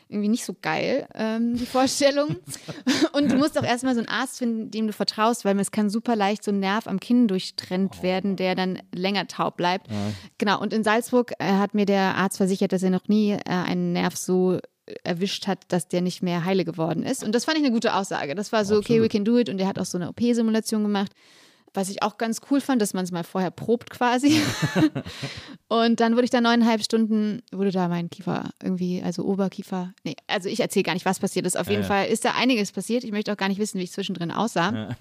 irgendwie 0.08 0.30
nicht 0.30 0.46
so 0.46 0.56
geil, 0.62 1.08
ähm, 1.16 1.56
die 1.56 1.66
Vorstellung. 1.66 2.36
Und 3.14 3.32
du 3.32 3.38
musst 3.38 3.58
auch 3.58 3.64
erstmal 3.64 3.94
so 3.96 4.00
einen 4.00 4.10
Arzt 4.10 4.38
finden, 4.38 4.72
dem 4.72 4.88
du 4.88 4.94
vertraust, 4.94 5.46
weil 5.46 5.60
es 5.60 5.72
kann 5.72 5.90
super 5.90 6.16
leicht 6.16 6.44
so 6.44 6.52
ein 6.52 6.60
Nerv 6.60 6.88
am 6.88 7.00
Kinn 7.00 7.28
durchtrennt 7.28 8.04
werden, 8.04 8.36
der 8.36 8.56
dann 8.56 8.82
länger 8.94 9.28
taub 9.28 9.58
bleibt. 9.58 9.88
Genau, 10.38 10.60
und 10.62 10.74
in 10.74 10.84
Salzburg 10.84 11.34
äh, 11.40 11.46
hat 11.46 11.74
mir 11.74 11.86
der 11.86 12.16
Arzt 12.16 12.38
versichert, 12.38 12.72
dass 12.72 12.84
er 12.84 12.90
noch 12.90 13.08
nie 13.08 13.32
äh, 13.32 13.40
einen 13.46 13.94
Nerv 13.94 14.16
so 14.16 14.60
erwischt 15.04 15.48
hat, 15.48 15.64
dass 15.70 15.88
der 15.88 16.02
nicht 16.02 16.22
mehr 16.22 16.46
heile 16.46 16.66
geworden 16.66 17.04
ist. 17.04 17.24
Und 17.24 17.34
das 17.34 17.46
fand 17.46 17.58
ich 17.58 17.64
eine 17.64 17.74
gute 17.74 17.96
Aussage. 17.96 18.36
Das 18.36 18.52
war 18.52 18.66
so, 18.66 18.78
okay, 18.78 19.02
we 19.02 19.10
can 19.10 19.26
do 19.26 19.38
it. 19.38 19.50
Und 19.50 19.60
er 19.60 19.68
hat 19.68 19.80
auch 19.80 19.86
so 19.86 19.98
eine 19.98 20.10
OP-Simulation 20.10 20.84
gemacht. 20.84 21.12
Was 21.76 21.90
ich 21.90 22.04
auch 22.04 22.18
ganz 22.18 22.42
cool 22.50 22.62
fand, 22.62 22.82
dass 22.82 22.94
man 22.94 23.04
es 23.04 23.12
mal 23.12 23.24
vorher 23.24 23.52
probt 23.52 23.90
quasi. 23.90 24.42
und 25.68 26.00
dann 26.00 26.14
wurde 26.14 26.26
ich 26.26 26.30
da 26.30 26.42
neuneinhalb 26.42 26.84
Stunden, 26.84 27.42
wurde 27.52 27.72
da 27.72 27.88
mein 27.88 28.10
Kiefer 28.10 28.50
irgendwie, 28.62 29.02
also 29.04 29.24
Oberkiefer, 29.24 29.94
nee, 30.04 30.16
also 30.28 30.50
ich 30.50 30.60
erzähle 30.60 30.84
gar 30.84 30.94
nicht, 30.94 31.06
was 31.06 31.20
passiert 31.20 31.46
ist. 31.46 31.58
Auf 31.58 31.70
jeden 31.70 31.84
ja, 31.84 31.88
Fall 31.88 32.08
ist 32.08 32.26
da 32.26 32.34
einiges 32.36 32.72
passiert. 32.72 33.04
Ich 33.04 33.12
möchte 33.12 33.32
auch 33.32 33.38
gar 33.38 33.50
nicht 33.50 33.60
wissen, 33.60 33.80
wie 33.80 33.84
ich 33.84 33.92
zwischendrin 33.92 34.32
aussah. 34.32 34.96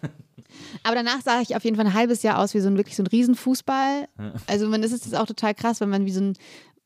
Aber 0.83 0.95
danach 0.95 1.21
sah 1.23 1.41
ich 1.41 1.57
auf 1.57 1.65
jeden 1.65 1.77
Fall 1.77 1.87
ein 1.87 1.95
halbes 1.95 2.23
Jahr 2.23 2.39
aus 2.39 2.55
wie 2.55 2.61
so 2.61 2.69
ein 2.69 2.77
wirklich 2.77 2.97
so 2.97 3.03
ein 3.03 3.09
Riesenfußball. 3.09 4.09
Also 4.47 4.69
man, 4.69 4.83
das 4.83 4.93
ist 4.93 5.15
auch 5.17 5.27
total 5.27 5.55
krass, 5.55 5.81
wenn 5.81 5.89
man 5.89 6.07
wie 6.07 6.13
so 6.13 6.21
ein 6.21 6.35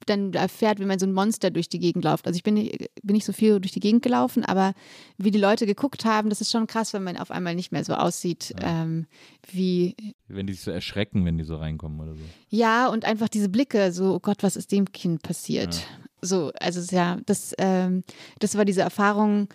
dann 0.06 0.32
erfährt, 0.32 0.80
wie 0.80 0.84
man 0.84 0.98
so 0.98 1.06
ein 1.06 1.12
Monster 1.12 1.50
durch 1.50 1.68
die 1.68 1.78
Gegend 1.78 2.04
läuft. 2.04 2.26
Also 2.26 2.36
ich 2.36 2.42
bin 2.42 2.54
nicht, 2.54 2.90
bin 3.02 3.14
nicht 3.14 3.24
so 3.24 3.32
viel 3.32 3.60
durch 3.60 3.72
die 3.72 3.80
Gegend 3.80 4.02
gelaufen, 4.02 4.44
aber 4.44 4.74
wie 5.16 5.30
die 5.30 5.38
Leute 5.38 5.66
geguckt 5.66 6.04
haben, 6.04 6.30
das 6.30 6.40
ist 6.40 6.50
schon 6.50 6.66
krass, 6.66 6.92
wenn 6.92 7.02
man 7.02 7.16
auf 7.16 7.30
einmal 7.30 7.54
nicht 7.54 7.72
mehr 7.72 7.84
so 7.84 7.94
aussieht 7.94 8.54
ja. 8.60 8.82
ähm, 8.82 9.06
wie. 9.50 9.96
Wenn 10.28 10.46
die 10.46 10.54
sich 10.54 10.62
so 10.62 10.70
erschrecken, 10.70 11.24
wenn 11.24 11.38
die 11.38 11.44
so 11.44 11.56
reinkommen 11.56 12.00
oder 12.00 12.14
so. 12.14 12.22
Ja, 12.48 12.88
und 12.88 13.04
einfach 13.04 13.28
diese 13.28 13.48
Blicke, 13.48 13.92
so, 13.92 14.14
oh 14.14 14.20
Gott, 14.20 14.42
was 14.42 14.56
ist 14.56 14.72
dem 14.72 14.90
Kind 14.92 15.22
passiert? 15.22 15.74
Ja. 15.74 15.82
So, 16.20 16.52
also 16.58 16.94
ja, 16.94 17.18
das, 17.26 17.54
ähm, 17.58 18.02
das 18.40 18.56
war 18.56 18.64
diese 18.64 18.80
Erfahrung, 18.80 19.48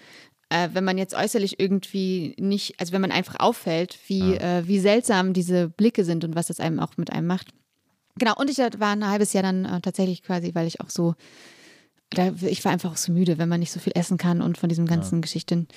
äh, 0.50 0.70
wenn 0.74 0.84
man 0.84 0.98
jetzt 0.98 1.16
äußerlich 1.16 1.60
irgendwie 1.60 2.36
nicht, 2.40 2.80
also 2.80 2.94
wenn 2.94 3.02
man 3.02 3.12
einfach 3.12 3.40
auffällt, 3.40 3.98
wie, 4.08 4.36
ja. 4.36 4.60
äh, 4.60 4.68
wie 4.68 4.80
seltsam 4.80 5.34
diese 5.34 5.68
Blicke 5.68 6.06
sind 6.06 6.24
und 6.24 6.36
was 6.36 6.48
das 6.48 6.60
einem 6.60 6.80
auch 6.80 6.96
mit 6.98 7.12
einem 7.12 7.28
macht. 7.28 7.48
Genau, 8.18 8.36
und 8.38 8.50
ich 8.50 8.58
war 8.58 8.92
ein 8.92 9.08
halbes 9.08 9.34
Jahr 9.34 9.44
dann 9.44 9.66
äh, 9.66 9.82
tatsächlich 9.82 10.24
quasi, 10.24 10.54
weil 10.54 10.68
ich 10.68 10.82
auch 10.82 10.90
so, 10.90 11.16
da, 12.12 12.32
ich 12.42 12.64
war 12.64 12.72
einfach 12.72 12.92
auch 12.92 12.98
so 12.98 13.12
müde, 13.12 13.38
wenn 13.38 13.50
man 13.50 13.60
nicht 13.60 13.72
so 13.72 13.80
viel 13.80 13.94
essen 13.96 14.18
kann 14.18 14.42
und 14.42 14.58
von 14.58 14.70
diesen 14.70 14.86
ganzen 14.86 15.16
ja. 15.16 15.22
Geschichten 15.22 15.68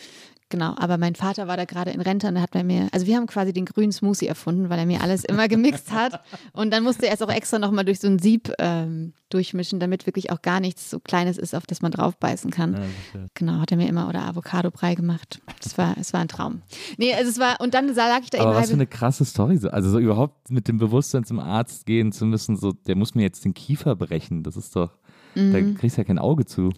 Genau, 0.49 0.75
aber 0.77 0.97
mein 0.97 1.17
Vater 1.17 1.49
war 1.49 1.57
da 1.57 1.65
gerade 1.65 1.91
in 1.91 2.01
Rente 2.01 2.29
und 2.29 2.41
hat 2.41 2.53
bei 2.53 2.63
mir, 2.63 2.89
also 2.93 3.07
wir 3.07 3.17
haben 3.17 3.27
quasi 3.27 3.53
den 3.53 3.65
grünen 3.65 3.91
Smoothie 3.91 4.29
erfunden, 4.29 4.71
weil 4.71 4.79
er 4.79 4.87
mir 4.87 5.03
alles 5.03 5.25
immer 5.25 5.49
gemixt 5.49 5.91
hat. 5.91 6.21
Und 6.53 6.73
dann 6.73 6.85
musste 6.85 7.09
er 7.09 7.15
es 7.15 7.23
auch 7.23 7.33
extra 7.33 7.59
nochmal 7.59 7.85
durch 7.85 7.99
so 7.99 8.07
ein 8.07 8.21
Sieb 8.21 8.53
ähm, 8.61 9.13
durchmischen, 9.29 9.81
damit 9.81 10.07
wirklich 10.07 10.31
auch 10.31 10.43
gar 10.43 10.61
nichts 10.61 10.89
so 10.89 11.01
Kleines 11.01 11.37
ist, 11.37 11.55
auf 11.55 11.67
das 11.67 11.83
man 11.83 11.91
draufbeißen 11.91 12.53
kann. 12.53 12.75
Ja, 12.75 13.21
genau, 13.35 13.61
hat 13.61 13.73
er 13.73 13.77
mir 13.77 13.89
immer 13.89 14.09
oder 14.09 14.23
Avocado-Brei 14.23 14.95
gemacht. 14.95 15.41
Das 15.63 15.77
war, 15.79 15.97
es 15.99 16.13
war 16.13 16.21
ein 16.21 16.29
Traum. 16.29 16.63
Nee, 16.97 17.13
also 17.13 17.29
es 17.29 17.41
war, 17.41 17.61
und 17.61 17.75
dann 17.75 17.93
lag 17.93 18.21
ich 18.23 18.31
da 18.31 18.39
aber 18.39 18.53
eben. 18.53 18.61
Was 18.61 18.69
für 18.69 18.75
eine 18.75 18.87
krasse 18.87 19.25
Story. 19.25 19.59
Also 19.71 19.91
so 19.91 19.99
überhaupt 19.99 20.51
mit 20.53 20.69
dem 20.69 20.79
Bewusstsein 20.79 21.25
zum 21.25 21.41
Arzt 21.41 21.87
gehen 21.87 22.13
zu 22.13 22.25
müssen, 22.25 22.57
so, 22.57 22.71
der 22.73 22.95
muss 22.95 23.17
mir 23.17 23.23
jetzt 23.23 23.45
den 23.45 23.55
Kiefer 23.55 23.97
brechen. 23.97 24.45
Das 24.45 24.57
ist 24.57 24.77
doch, 24.77 24.97
mhm. 25.35 25.53
da 25.53 25.61
kriegst 25.81 25.97
du 25.97 26.03
ja 26.03 26.05
kein 26.05 26.21
Auge 26.21 26.45
zu. 26.45 26.73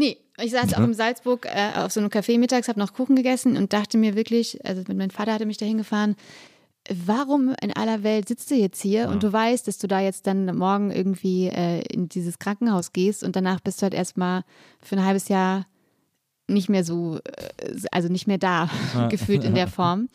Nee, 0.00 0.16
ich 0.42 0.52
saß 0.52 0.72
auch 0.72 0.84
in 0.84 0.94
Salzburg 0.94 1.44
äh, 1.44 1.78
auf 1.78 1.92
so 1.92 2.00
einem 2.00 2.08
Café 2.08 2.38
mittags, 2.38 2.68
habe 2.68 2.78
noch 2.78 2.94
Kuchen 2.94 3.16
gegessen 3.16 3.58
und 3.58 3.74
dachte 3.74 3.98
mir 3.98 4.16
wirklich, 4.16 4.58
also 4.64 4.82
mein 4.94 5.10
Vater 5.10 5.34
hatte 5.34 5.44
mich 5.44 5.58
dahin 5.58 5.76
gefahren, 5.76 6.16
warum 6.88 7.54
in 7.60 7.76
aller 7.76 8.02
Welt 8.02 8.26
sitzt 8.26 8.50
du 8.50 8.54
jetzt 8.54 8.80
hier 8.80 9.02
ja. 9.02 9.10
und 9.10 9.22
du 9.22 9.30
weißt, 9.30 9.68
dass 9.68 9.76
du 9.76 9.88
da 9.88 10.00
jetzt 10.00 10.26
dann 10.26 10.56
morgen 10.56 10.90
irgendwie 10.90 11.48
äh, 11.48 11.82
in 11.92 12.08
dieses 12.08 12.38
Krankenhaus 12.38 12.94
gehst 12.94 13.22
und 13.22 13.36
danach 13.36 13.60
bist 13.60 13.82
du 13.82 13.82
halt 13.82 13.92
erstmal 13.92 14.44
für 14.80 14.96
ein 14.96 15.04
halbes 15.04 15.28
Jahr 15.28 15.66
nicht 16.48 16.70
mehr 16.70 16.82
so, 16.82 17.18
äh, 17.18 17.76
also 17.92 18.08
nicht 18.08 18.26
mehr 18.26 18.38
da, 18.38 18.70
ja. 18.94 19.08
gefühlt 19.08 19.44
in 19.44 19.54
der 19.54 19.68
Form. 19.68 20.08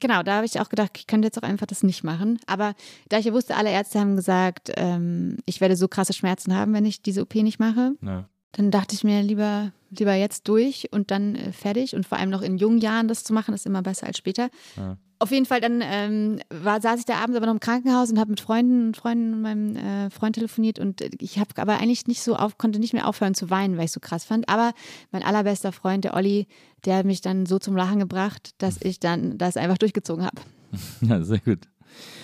Genau, 0.00 0.22
da 0.22 0.34
habe 0.34 0.44
ich 0.44 0.60
auch 0.60 0.68
gedacht, 0.68 0.90
ich 0.98 1.06
könnte 1.06 1.28
jetzt 1.28 1.38
auch 1.38 1.48
einfach 1.48 1.66
das 1.66 1.82
nicht 1.82 2.04
machen. 2.04 2.38
Aber 2.46 2.74
da 3.08 3.18
ich 3.18 3.24
ja 3.24 3.32
wusste, 3.32 3.56
alle 3.56 3.70
Ärzte 3.70 4.00
haben 4.00 4.16
gesagt, 4.16 4.70
ähm, 4.76 5.38
ich 5.46 5.62
werde 5.62 5.76
so 5.76 5.88
krasse 5.88 6.12
Schmerzen 6.12 6.54
haben, 6.54 6.74
wenn 6.74 6.84
ich 6.84 7.00
diese 7.00 7.22
OP 7.22 7.36
nicht 7.36 7.58
mache. 7.58 7.92
Ja 8.02 8.28
dann 8.56 8.70
dachte 8.70 8.94
ich 8.94 9.04
mir 9.04 9.22
lieber, 9.22 9.72
lieber 9.90 10.14
jetzt 10.14 10.48
durch 10.48 10.88
und 10.92 11.10
dann 11.10 11.34
äh, 11.34 11.52
fertig. 11.52 11.94
Und 11.94 12.06
vor 12.06 12.18
allem 12.18 12.30
noch 12.30 12.42
in 12.42 12.56
jungen 12.56 12.78
Jahren 12.78 13.08
das 13.08 13.24
zu 13.24 13.32
machen, 13.32 13.54
ist 13.54 13.66
immer 13.66 13.82
besser 13.82 14.06
als 14.06 14.16
später. 14.16 14.48
Ja. 14.76 14.96
Auf 15.18 15.30
jeden 15.30 15.46
Fall, 15.46 15.60
dann 15.60 15.80
ähm, 15.82 16.40
war, 16.50 16.80
saß 16.80 17.00
ich 17.00 17.06
da 17.06 17.14
abends 17.16 17.36
aber 17.36 17.46
noch 17.46 17.54
im 17.54 17.60
Krankenhaus 17.60 18.10
und 18.10 18.18
habe 18.18 18.30
mit 18.30 18.40
Freunden 18.40 18.88
und 18.88 18.96
Freunden 18.96 19.34
und 19.34 19.42
meinem 19.42 19.76
äh, 19.76 20.10
Freund 20.10 20.34
telefoniert 20.34 20.78
und 20.78 21.00
ich 21.20 21.38
habe 21.38 21.50
aber 21.56 21.78
eigentlich 21.78 22.06
nicht 22.06 22.22
so 22.22 22.36
auf, 22.36 22.58
konnte 22.58 22.78
nicht 22.78 22.92
mehr 22.92 23.08
aufhören 23.08 23.34
zu 23.34 23.48
weinen, 23.48 23.78
weil 23.78 23.86
ich 23.86 23.92
so 23.92 24.00
krass 24.00 24.24
fand. 24.24 24.48
Aber 24.48 24.72
mein 25.12 25.22
allerbester 25.22 25.72
Freund, 25.72 26.04
der 26.04 26.14
Olli, 26.14 26.46
der 26.84 26.96
hat 26.96 27.06
mich 27.06 27.20
dann 27.20 27.46
so 27.46 27.58
zum 27.58 27.76
Lachen 27.76 28.00
gebracht, 28.00 28.50
dass 28.58 28.82
ich 28.82 29.00
dann 29.00 29.38
das 29.38 29.56
einfach 29.56 29.78
durchgezogen 29.78 30.24
habe. 30.24 30.42
Ja, 31.00 31.22
sehr 31.22 31.38
gut. 31.38 31.60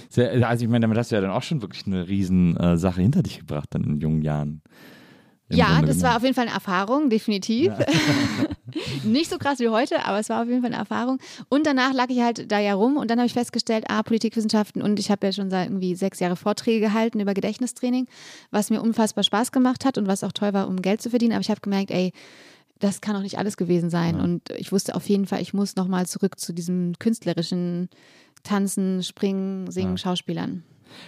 Sehr, 0.08 0.46
also 0.48 0.64
ich 0.64 0.70
meine, 0.70 0.82
damit 0.82 0.98
hast 0.98 1.12
du 1.12 1.14
ja 1.14 1.20
dann 1.20 1.30
auch 1.30 1.44
schon 1.44 1.62
wirklich 1.62 1.86
eine 1.86 2.08
Riesensache 2.08 3.00
äh, 3.00 3.02
hinter 3.02 3.22
dich 3.22 3.38
gebracht, 3.38 3.68
dann 3.70 3.84
in 3.84 4.00
jungen 4.00 4.22
Jahren. 4.22 4.60
Ja, 5.50 5.82
das 5.82 6.02
war 6.02 6.16
auf 6.16 6.22
jeden 6.22 6.34
Fall 6.34 6.46
eine 6.46 6.54
Erfahrung, 6.54 7.10
definitiv. 7.10 7.66
Ja. 7.66 7.86
Nicht 9.04 9.30
so 9.30 9.38
krass 9.38 9.58
wie 9.58 9.68
heute, 9.68 10.04
aber 10.04 10.18
es 10.18 10.28
war 10.28 10.42
auf 10.42 10.48
jeden 10.48 10.60
Fall 10.60 10.70
eine 10.70 10.80
Erfahrung. 10.80 11.18
Und 11.48 11.66
danach 11.66 11.92
lag 11.92 12.08
ich 12.08 12.20
halt 12.20 12.50
da 12.50 12.58
ja 12.58 12.74
rum 12.74 12.96
und 12.96 13.10
dann 13.10 13.18
habe 13.18 13.26
ich 13.26 13.32
festgestellt, 13.32 13.84
ah, 13.88 14.02
Politikwissenschaften 14.02 14.82
und 14.82 14.98
ich 14.98 15.10
habe 15.10 15.26
ja 15.26 15.32
schon 15.32 15.50
seit 15.50 15.68
irgendwie 15.68 15.94
sechs 15.94 16.20
Jahre 16.20 16.36
Vorträge 16.36 16.80
gehalten 16.80 17.20
über 17.20 17.34
Gedächtnistraining, 17.34 18.06
was 18.50 18.70
mir 18.70 18.80
unfassbar 18.80 19.24
Spaß 19.24 19.52
gemacht 19.52 19.84
hat 19.84 19.98
und 19.98 20.06
was 20.06 20.24
auch 20.24 20.32
toll 20.32 20.52
war, 20.52 20.68
um 20.68 20.80
Geld 20.82 21.02
zu 21.02 21.10
verdienen. 21.10 21.32
Aber 21.32 21.42
ich 21.42 21.50
habe 21.50 21.60
gemerkt, 21.60 21.90
ey, 21.90 22.12
das 22.78 23.00
kann 23.00 23.16
auch 23.16 23.22
nicht 23.22 23.38
alles 23.38 23.56
gewesen 23.56 23.90
sein. 23.90 24.16
Ja. 24.16 24.22
Und 24.22 24.50
ich 24.56 24.72
wusste 24.72 24.94
auf 24.94 25.08
jeden 25.08 25.26
Fall, 25.26 25.42
ich 25.42 25.52
muss 25.52 25.76
nochmal 25.76 26.06
zurück 26.06 26.38
zu 26.38 26.52
diesem 26.52 26.94
künstlerischen 26.98 27.88
Tanzen, 28.42 29.02
Springen, 29.02 29.70
Singen, 29.70 29.92
ja. 29.92 29.98
Schauspielern. 29.98 30.64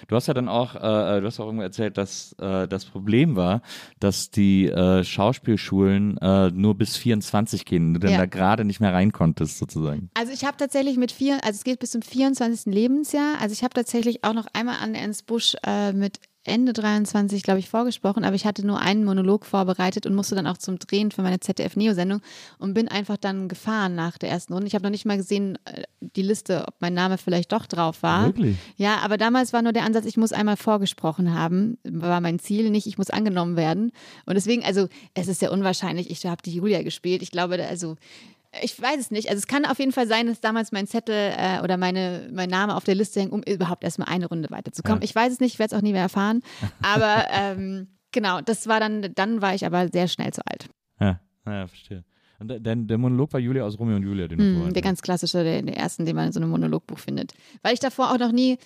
Du 0.09 0.17
hast 0.17 0.27
ja 0.27 0.35
dann 0.35 0.49
auch, 0.49 0.75
äh, 0.75 1.19
äh, 1.19 1.21
du 1.21 1.27
hast 1.27 1.41
auch 1.41 1.47
irgendwo 1.47 1.63
erzählt, 1.63 1.99
dass 1.99 2.35
äh, 2.41 2.67
das 2.69 2.85
Problem 2.85 3.37
war, 3.37 3.63
dass 4.01 4.31
die 4.31 4.69
äh, 4.69 5.05
Schauspielschulen 5.05 6.19
äh, 6.19 6.51
nur 6.51 6.77
bis 6.77 6.97
24 6.97 7.65
gehen, 7.65 7.95
du 7.95 8.01
ja. 8.01 8.11
dann 8.11 8.19
da 8.19 8.27
gerade 8.27 8.65
nicht 8.65 8.81
mehr 8.81 8.93
rein 8.93 9.13
konntest 9.13 9.59
sozusagen. 9.59 10.11
Also 10.15 10.33
ich 10.33 10.45
habe 10.45 10.57
tatsächlich 10.57 10.97
mit 10.97 11.13
vier, 11.13 11.45
also 11.45 11.57
es 11.57 11.65
geht 11.65 11.79
bis 11.79 11.93
zum 11.93 12.03
24. 12.03 12.73
Lebensjahr. 12.73 13.41
Also 13.41 13.53
ich 13.53 13.63
habe 13.63 13.75
tatsächlich 13.75 14.25
auch 14.25 14.35
noch 14.35 14.47
einmal 14.53 14.77
an 14.81 14.95
Ernst 14.95 15.27
Busch 15.27 15.57
äh, 15.65 15.93
mit 15.93 16.19
Ende 16.45 16.73
23, 16.73 17.43
glaube 17.43 17.61
ich, 17.61 17.69
vorgesprochen, 17.69 18.25
aber 18.25 18.35
ich 18.35 18.45
hatte 18.45 18.67
nur 18.67 18.81
einen 18.81 19.05
Monolog 19.05 19.47
vorbereitet 19.47 20.07
und 20.07 20.15
musste 20.15 20.35
dann 20.35 20.49
auch 20.49 20.59
zum 20.59 20.79
Drehen 20.79 21.13
für 21.13 21.23
meine 21.23 21.39
ZDF-Neo-Sendung 21.39 22.21
und 22.59 22.75
bin 22.75 22.89
einfach 22.89 23.17
dann 23.17 23.49
gefahren 23.49 23.95
nach 23.95 24.19
der 24.19 24.31
ersten 24.31 24.53
Runde. 24.53 24.67
Ich 24.67 24.75
habe 24.75 24.83
noch 24.83 24.91
nicht 24.91 25.05
mal 25.05 25.17
gesehen, 25.17 25.57
äh, 25.67 25.85
die 26.01 26.23
Liste, 26.23 26.65
ob 26.67 26.75
mein 26.81 26.95
Name 26.95 27.17
vielleicht 27.17 27.53
doch 27.53 27.67
drauf 27.67 28.03
war. 28.03 28.27
Wirklich? 28.27 28.57
Ja, 28.77 28.99
aber 28.99 29.19
damals 29.19 29.53
war 29.53 29.63
nur 29.63 29.73
der 29.73 29.85
Ansatz, 29.85 30.05
ich 30.05 30.17
muss 30.17 30.33
einmal 30.33 30.57
vorgesprochen 30.57 31.33
haben, 31.33 31.79
war 31.85 32.21
mein 32.21 32.41
Ziel, 32.41 32.71
nicht 32.71 32.89
ich 32.89 32.99
muss 32.99 33.11
angenommen 33.11 33.57
werden. 33.57 33.93
Und 34.27 34.35
deswegen, 34.35 34.65
also 34.65 34.89
es 35.15 35.29
ist 35.29 35.43
ja 35.43 35.51
unwahrscheinlich, 35.51 36.11
ich 36.11 36.27
habe 36.27 36.43
die 36.43 36.55
Julia 36.55 36.83
gespielt. 36.83 37.23
Ich 37.23 37.31
glaube, 37.31 37.65
also 37.65 37.97
ich 38.61 38.81
weiß 38.81 38.99
es 38.99 39.11
nicht. 39.11 39.29
Also 39.29 39.39
es 39.39 39.47
kann 39.47 39.65
auf 39.65 39.79
jeden 39.79 39.93
Fall 39.93 40.07
sein, 40.07 40.27
dass 40.27 40.41
damals 40.41 40.73
mein 40.73 40.87
Zettel 40.87 41.33
äh, 41.37 41.61
oder 41.63 41.77
meine, 41.77 42.29
mein 42.33 42.51
Name 42.51 42.77
auf 42.77 42.85
der 42.85 42.95
Liste 42.95 43.21
hängt, 43.21 43.33
um 43.33 43.43
überhaupt 43.43 43.85
erstmal 43.85 44.09
eine 44.09 44.27
Runde 44.27 44.51
weiterzukommen. 44.51 45.01
Ja. 45.01 45.05
Ich 45.05 45.15
weiß 45.15 45.33
es 45.33 45.41
nicht, 45.41 45.55
ich 45.55 45.59
werde 45.59 45.75
es 45.75 45.79
auch 45.79 45.83
nie 45.83 45.93
mehr 45.93 46.03
erfahren. 46.03 46.43
Aber 46.83 47.25
ähm, 47.31 47.89
genau, 48.11 48.41
das 48.41 48.67
war 48.67 48.81
dann, 48.81 49.13
dann 49.15 49.41
war 49.41 49.55
ich 49.55 49.65
aber 49.65 49.89
sehr 49.89 50.09
schnell 50.09 50.33
zu 50.33 50.43
alt. 50.47 50.69
Ja, 51.01 51.21
naja, 51.45 51.67
verstehe. 51.67 52.05
Und 52.39 52.49
der, 52.49 52.77
der 52.77 52.99
Monolog 52.99 53.33
war 53.33 53.41
Julia 53.41 53.65
aus 53.65 53.79
Romeo 53.79 53.97
und 53.97 54.03
Julia, 54.03 54.27
den 54.27 54.39
du 54.39 54.45
mm, 54.45 54.73
Der 54.73 54.83
ganz 54.83 55.01
klassische, 55.01 55.45
der, 55.45 55.63
der 55.63 55.77
ersten, 55.77 56.05
den 56.05 56.17
man 56.17 56.27
in 56.27 56.33
so 56.33 56.41
einem 56.41 56.51
Monologbuch 56.51 56.99
findet. 56.99 57.33
Weil 57.63 57.73
ich 57.73 57.81
davor 57.81 58.11
auch 58.11 58.19
noch 58.19 58.33
nie 58.33 58.59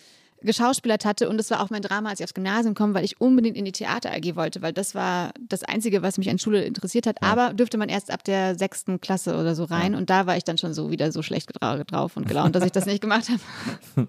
geschauspielert 0.42 1.04
hatte 1.04 1.28
und 1.28 1.38
das 1.38 1.50
war 1.50 1.62
auch 1.62 1.70
mein 1.70 1.82
Drama, 1.82 2.10
als 2.10 2.20
ich 2.20 2.24
aufs 2.24 2.34
Gymnasium 2.34 2.74
komme, 2.74 2.94
weil 2.94 3.04
ich 3.04 3.20
unbedingt 3.20 3.56
in 3.56 3.64
die 3.64 3.72
Theater 3.72 4.10
AG 4.10 4.36
wollte, 4.36 4.62
weil 4.62 4.72
das 4.72 4.94
war 4.94 5.32
das 5.40 5.62
Einzige, 5.64 6.02
was 6.02 6.18
mich 6.18 6.30
an 6.30 6.38
Schule 6.38 6.62
interessiert 6.62 7.06
hat. 7.06 7.16
Ja. 7.22 7.28
Aber 7.28 7.54
dürfte 7.54 7.78
man 7.78 7.88
erst 7.88 8.10
ab 8.10 8.24
der 8.24 8.58
sechsten 8.58 9.00
Klasse 9.00 9.36
oder 9.36 9.54
so 9.54 9.64
rein 9.64 9.92
ja. 9.92 9.98
und 9.98 10.10
da 10.10 10.26
war 10.26 10.36
ich 10.36 10.44
dann 10.44 10.58
schon 10.58 10.74
so 10.74 10.90
wieder 10.90 11.12
so 11.12 11.22
schlecht 11.22 11.50
drauf 11.60 12.16
und 12.16 12.28
gelaunt, 12.28 12.54
dass 12.54 12.64
ich 12.64 12.72
das 12.72 12.86
nicht 12.86 13.00
gemacht 13.00 13.28
habe. 13.28 14.08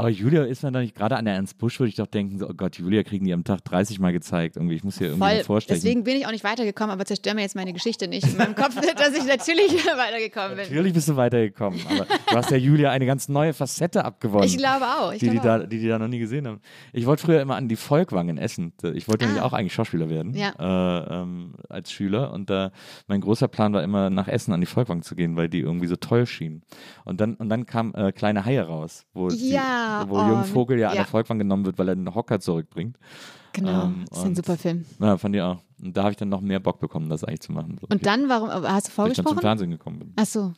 Aber 0.00 0.08
Julia 0.08 0.44
ist 0.44 0.62
man 0.62 0.72
da 0.72 0.80
nicht 0.80 0.94
gerade 0.94 1.16
an 1.16 1.26
der 1.26 1.34
Ernst 1.34 1.58
Busch, 1.58 1.78
würde 1.78 1.90
ich 1.90 1.96
doch 1.96 2.06
denken, 2.06 2.38
so, 2.38 2.48
oh 2.48 2.54
Gott, 2.54 2.76
Julia 2.76 3.02
kriegen 3.02 3.26
die 3.26 3.32
am 3.32 3.44
Tag 3.44 3.62
30 3.64 4.00
Mal 4.00 4.12
gezeigt. 4.12 4.56
Irgendwie, 4.56 4.74
ich 4.74 4.82
muss 4.82 4.98
hier 4.98 5.08
irgendwie 5.08 5.34
Voll. 5.34 5.44
vorstellen. 5.44 5.78
Deswegen 5.78 6.04
bin 6.04 6.16
ich 6.16 6.26
auch 6.26 6.30
nicht 6.30 6.42
weitergekommen, 6.42 6.90
aber 6.90 7.04
zerstör 7.04 7.34
mir 7.34 7.42
jetzt 7.42 7.54
meine 7.54 7.72
Geschichte 7.72 8.08
nicht 8.08 8.26
in 8.26 8.36
meinem 8.38 8.54
Kopf, 8.54 8.74
dass 8.96 9.14
ich 9.14 9.26
natürlich 9.26 9.72
weitergekommen 9.86 10.56
bin. 10.56 10.66
Natürlich 10.66 10.94
bist 10.94 11.08
du 11.08 11.16
weitergekommen, 11.16 11.80
aber 11.88 12.06
du 12.06 12.36
hast 12.36 12.50
ja 12.50 12.56
Julia 12.56 12.90
eine 12.90 13.04
ganz 13.04 13.28
neue 13.28 13.52
Facette 13.52 14.04
abgewonnen. 14.04 14.46
Ich 14.46 14.56
glaube 14.56 14.86
auch. 14.86 15.12
Ich 15.12 15.18
die, 15.18 15.26
glaube 15.26 15.40
die, 15.40 15.48
auch. 15.48 15.58
Da, 15.60 15.66
die 15.66 15.78
die 15.78 15.88
da 15.88 15.98
noch 15.98 16.08
nie 16.08 16.18
gesehen 16.18 16.46
haben. 16.46 16.60
Ich 16.92 17.04
wollte 17.06 17.22
früher 17.22 17.40
immer 17.42 17.56
an 17.56 17.68
die 17.68 17.76
Volkwang 17.76 18.30
in 18.30 18.38
Essen. 18.38 18.72
Ich 18.94 19.06
wollte 19.06 19.26
ah. 19.26 19.28
nämlich 19.28 19.42
auch 19.42 19.52
eigentlich 19.52 19.74
Schauspieler 19.74 20.08
werden 20.08 20.34
ja. 20.34 20.52
äh, 20.58 21.22
ähm, 21.22 21.54
als 21.68 21.92
Schüler 21.92 22.32
und 22.32 22.50
äh, 22.50 22.70
mein 23.06 23.20
großer 23.20 23.48
Plan 23.48 23.72
war 23.72 23.82
immer 23.82 24.10
nach 24.10 24.28
Essen 24.28 24.52
an 24.54 24.60
die 24.60 24.66
Volkwang 24.66 25.02
zu 25.02 25.14
gehen, 25.14 25.36
weil 25.36 25.48
die 25.48 25.60
irgendwie 25.60 25.86
so 25.86 25.96
toll 25.96 26.26
schienen. 26.26 26.62
Und 27.04 27.20
dann, 27.20 27.34
und 27.34 27.48
dann 27.48 27.66
kam 27.66 27.94
äh, 27.94 28.12
Kleine 28.12 28.44
Haie 28.44 28.62
raus, 28.62 29.04
wo, 29.12 29.28
ja, 29.28 29.34
die, 29.34 29.50
wo 30.08 30.18
Jungvogel 30.18 30.44
Vogel 30.44 30.78
ja, 30.78 30.82
ja. 30.82 30.90
an 30.90 30.96
der 30.96 31.06
Volkwang 31.06 31.38
genommen 31.38 31.64
wird, 31.64 31.78
weil 31.78 31.88
er 31.88 31.96
den 31.96 32.14
Hocker 32.14 32.40
zurückbringt. 32.40 32.96
Genau, 33.52 33.84
ähm, 33.84 34.04
das 34.08 34.18
ist 34.18 34.24
ein 34.24 34.36
super 34.36 34.56
Film. 34.56 34.84
Ja, 35.00 35.16
fand 35.16 35.34
ich 35.34 35.42
auch. 35.42 35.58
Und 35.82 35.96
da 35.96 36.02
habe 36.02 36.12
ich 36.12 36.16
dann 36.16 36.28
noch 36.28 36.40
mehr 36.40 36.60
Bock 36.60 36.78
bekommen, 36.78 37.08
das 37.08 37.24
eigentlich 37.24 37.40
zu 37.40 37.52
machen. 37.52 37.76
So. 37.80 37.86
Und 37.88 38.06
dann, 38.06 38.28
warum 38.28 38.48
hast 38.48 38.88
du 38.88 38.92
vorgesprochen? 38.92 38.98
Weil 38.98 39.10
ich 39.10 39.16
dann 39.16 39.26
zum 39.26 39.38
Fernsehen 39.38 39.70
gekommen 39.70 39.98
bin. 39.98 40.12
Ach 40.16 40.26
so. 40.26 40.52